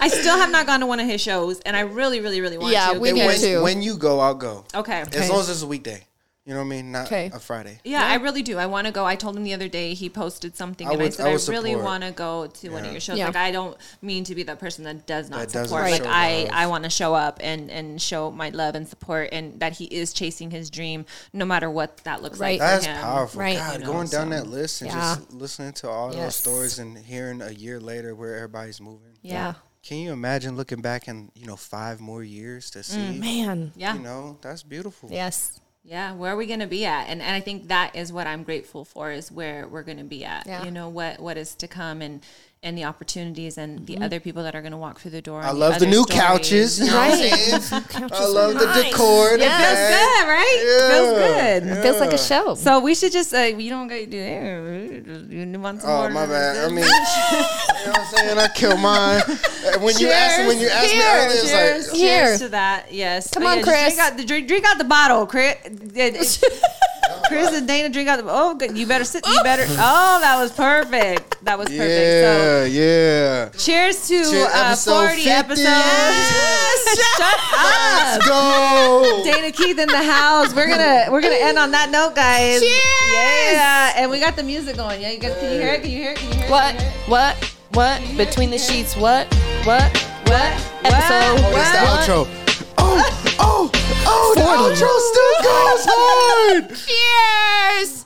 I 0.01 0.09
still 0.09 0.37
have 0.37 0.51
not 0.51 0.67
gone 0.67 0.81
to 0.81 0.87
one 0.87 0.99
of 0.99 1.07
his 1.07 1.21
shows, 1.21 1.61
and 1.61 1.77
I 1.77 1.81
really, 1.83 2.21
really, 2.21 2.41
really 2.41 2.59
want 2.59 2.73
Yeah, 2.73 2.95
to. 2.95 2.99
we 2.99 3.11
And 3.11 3.19
need 3.19 3.27
when, 3.27 3.39
to. 3.39 3.61
when 3.63 3.81
you 3.83 3.97
go, 3.97 4.19
I'll 4.19 4.35
go. 4.35 4.65
Okay. 4.75 5.03
As 5.13 5.31
long 5.31 5.39
as 5.39 5.49
it's 5.51 5.63
a 5.63 5.69
weekday. 5.69 6.05
You 6.47 6.53
know 6.53 6.61
what 6.61 6.67
I 6.67 6.69
mean? 6.69 6.93
Not 6.93 7.07
Okay. 7.07 7.31
a 7.33 7.39
Friday. 7.39 7.81
Yeah, 7.85 8.05
I 8.07 8.17
really 8.17 8.43
do. 8.43 8.59
I 8.59 8.67
want 8.67 8.87
to 8.87 8.93
go. 8.93 9.07
I 9.07 9.17
told 9.17 9.35
him 9.35 9.45
the 9.45 9.55
other 9.55 9.67
day 9.69 9.95
he 9.95 10.11
posted 10.11 10.55
something, 10.57 10.87
I 10.87 10.93
and 10.93 11.01
I 11.03 11.09
said 11.09 11.27
I 11.27 11.31
I, 11.31 11.39
really 11.49 11.75
want 11.75 12.05
to 12.05 12.11
go 12.11 12.49
to 12.49 12.69
one 12.69 12.85
of 12.85 12.93
your 12.93 13.01
shows. 13.01 13.17
Yeah. 13.17 13.29
Like 13.29 13.37
I 13.37 13.51
don't 13.51 13.79
mean 14.03 14.25
to 14.25 14.35
be 14.35 14.43
the 14.43 14.55
person 14.55 14.85
that 14.85 15.07
does 15.07 15.31
not 15.31 15.49
That 15.49 15.69
support. 15.69 15.91
Like 15.91 16.05
I, 16.05 16.43
love. 16.43 16.49
I 16.53 16.67
want 16.67 16.85
to 16.85 16.91
show 16.91 17.15
up 17.15 17.39
and 17.43 17.71
and 17.71 18.01
show 18.01 18.31
my 18.31 18.51
love 18.51 18.75
and 18.75 18.87
support, 18.87 19.31
and 19.33 19.59
that 19.61 19.73
he 19.79 19.87
is 19.87 20.13
chasing 20.13 20.51
his 20.51 20.69
dream, 20.69 21.07
no 21.33 21.47
matter 21.47 21.71
what 21.71 21.97
that 22.05 22.23
looks 22.23 22.39
Right. 22.39 22.61
like. 22.61 22.83
That's 22.83 22.87
powerful. 23.01 23.41
Right. 23.41 23.57
God, 23.57 23.73
You 23.81 23.87
know, 23.87 23.93
going 23.93 24.09
down 24.09 24.31
so- 24.31 24.37
that 24.37 24.47
list 24.47 24.83
and 24.83 24.91
Yeah. 24.91 25.17
just 25.17 25.33
listening 25.33 25.73
to 25.75 25.89
all 25.89 26.11
those 26.11 26.37
stories 26.37 26.79
and 26.79 26.99
hearing 26.99 27.41
a 27.41 27.53
year 27.53 27.81
later 27.81 28.15
where 28.15 28.37
everybody's 28.37 28.83
moving. 28.83 29.17
Yeah. 29.23 29.55
Can 29.83 29.97
you 29.99 30.13
imagine 30.13 30.57
looking 30.57 30.81
back 30.83 31.09
in, 31.09 31.31
you 31.35 31.47
know, 31.47 31.57
five 31.57 32.01
more 32.01 32.23
years 32.23 32.71
to 32.71 32.83
see? 32.83 32.97
Mm, 32.99 33.19
Man. 33.21 33.73
Yeah. 33.77 33.95
You 33.95 34.01
know, 34.01 34.39
that's 34.43 34.63
beautiful. 34.63 35.11
Yes. 35.11 35.61
Yeah, 35.85 36.15
where 36.15 36.33
are 36.33 36.37
we 36.37 36.47
going 36.47 36.61
to 36.61 36.67
be 36.67 36.87
at? 36.87 37.09
And 37.09 37.21
and 37.21 37.35
I 37.35 37.41
think 37.41 37.69
that 37.69 37.95
is 37.95 38.11
what 38.11 38.27
I'm 38.27 38.43
grateful 38.43 38.87
for 38.87 39.13
is 39.13 39.31
where 39.31 39.69
we're 39.69 39.83
going 39.83 39.99
to 39.99 40.05
be 40.05 40.25
at. 40.25 40.47
Yeah. 40.47 40.65
You 40.65 40.71
know 40.71 40.89
what 40.89 41.21
what 41.21 41.37
is 41.37 41.55
to 41.57 41.69
come 41.69 42.01
and 42.01 42.23
and 42.65 42.77
the 42.77 42.85
opportunities 42.85 43.57
and 43.59 43.87
the 43.87 43.99
other 43.99 44.19
people 44.19 44.43
that 44.43 44.55
are 44.57 44.63
going 44.63 44.73
to 44.73 44.79
walk 44.79 44.99
through 45.01 45.11
the 45.13 45.23
door. 45.23 45.41
I 45.43 45.51
love 45.53 45.73
the 45.73 45.77
other 45.77 45.87
new 45.87 46.03
stories. 46.05 46.21
couches. 46.21 46.81
You 46.81 46.87
know 46.87 46.99
I'm 46.99 47.11
Right. 47.21 47.85
Couches 47.91 48.19
I 48.19 48.25
love 48.27 48.59
the 48.59 48.67
nice. 48.67 48.85
decor. 48.91 49.37
The 49.39 49.45
Yeah. 49.45 49.59
Feels 49.61 49.91
good, 49.95 50.29
right? 50.29 50.61
Yeah. 50.67 50.89
Feels 50.91 51.13
good. 51.19 51.63
It 51.79 51.83
feels 51.83 52.01
like 52.01 52.13
a 52.13 52.19
show. 52.19 52.55
So 52.57 52.81
we 52.81 52.95
should 52.95 53.13
just 53.13 53.33
uh, 53.35 53.39
you 53.41 53.71
don't 53.71 53.87
get 53.89 54.01
to 54.01 54.07
do 54.07 54.19
that. 54.19 55.31
You 55.31 55.61
want 55.61 55.83
some 55.83 55.91
Oh 55.91 56.01
more? 56.03 56.11
my 56.11 56.27
bad. 56.27 56.57
I 56.65 56.69
mean, 56.69 56.79
you 56.79 56.83
know 56.85 57.93
what 57.93 57.99
I'm 58.01 58.07
saying? 58.17 58.39
I 58.39 58.49
kill 58.55 58.77
mine. 58.79 59.23
And 59.65 59.83
When 59.83 59.97
you 59.97 60.09
asked 60.09 60.47
when 60.47 60.59
you 60.61 60.69
asked 60.69 60.93
me 60.93 61.01
Cheers. 61.01 61.07
earlier, 61.07 61.27
it's 61.41 61.51
Cheers, 61.51 61.89
like 61.89 61.97
Here. 61.97 62.25
cheers 62.27 62.39
to 62.41 62.49
that. 62.51 62.93
Yes. 62.93 63.31
Come 63.33 63.45
Oh, 63.45 63.49
on, 63.49 63.57
yeah, 63.59 63.63
Chris. 63.65 63.81
Drink 63.95 63.99
out 63.99 64.17
the 64.19 64.25
drink, 64.25 64.47
drink 64.49 64.65
out 64.67 64.77
the 64.79 64.85
bottle, 64.85 65.27
Chris. 65.27 65.57
Chris 67.29 67.53
and 67.57 67.67
Dana 67.73 67.89
drink 67.89 68.09
out 68.09 68.23
the. 68.23 68.25
Oh, 68.29 68.55
good. 68.55 68.77
You 68.77 68.87
better 68.87 69.05
sit. 69.05 69.27
You 69.27 69.43
better. 69.43 69.65
Oh, 69.69 70.19
that 70.21 70.39
was 70.41 70.53
perfect. 70.53 71.43
That 71.45 71.59
was 71.59 71.69
perfect. 71.69 71.81
yeah, 71.81 72.65
yeah. 72.65 73.49
Cheers 73.57 74.09
to 74.09 74.19
Cheers, 74.25 74.33
uh, 74.35 74.51
episode 74.55 75.01
40 75.09 75.15
50. 75.17 75.31
episodes. 75.31 75.65
Yes. 75.65 76.99
Shut 77.17 77.35
up. 77.55 78.19
Let's 78.21 78.29
go. 78.29 79.23
Dana 79.25 79.51
Keith 79.53 79.79
in 79.79 79.89
the 79.89 80.03
house. 80.03 80.55
We're 80.55 80.69
gonna 80.69 81.07
we're 81.11 81.21
gonna 81.23 81.35
end 81.41 81.59
on 81.59 81.71
that 81.73 81.91
note, 81.91 82.15
guys. 82.15 82.61
Cheers. 82.61 82.73
Yeah, 83.13 83.93
and 83.97 84.11
we 84.11 84.21
got 84.21 84.37
the 84.37 84.43
music 84.43 84.77
going. 84.77 85.01
Yeah, 85.01 85.11
you 85.11 85.19
guys, 85.19 85.37
can 85.39 85.53
you 85.53 85.61
hear 85.61 85.73
it? 85.75 85.83
Can 85.83 85.91
you 85.91 85.99
hear 85.99 86.13
it? 86.13 86.17
Can 86.19 86.29
you 86.31 86.35
hear 86.37 86.45
it? 86.47 86.51
What? 86.51 86.81
What? 87.07 87.37
What? 87.73 88.01
Between 88.17 88.51
the 88.51 88.59
sheets. 88.59 88.97
What? 88.97 89.27
What? 89.65 89.83
What? 90.27 90.53
Episode. 90.85 91.45
Oh, 91.45 91.51
that's 91.53 92.07
the 92.09 92.15
What? 92.15 92.27
outro. 92.27 92.41
Oh, 92.79 93.37
oh, 93.41 93.71
Oh, 94.07 94.35
40. 94.37 94.41
the 94.41 94.47
outro 94.47 94.93
still 95.11 95.37
goes 95.43 95.85
hard. 95.89 96.69
Cheers. 96.77 98.04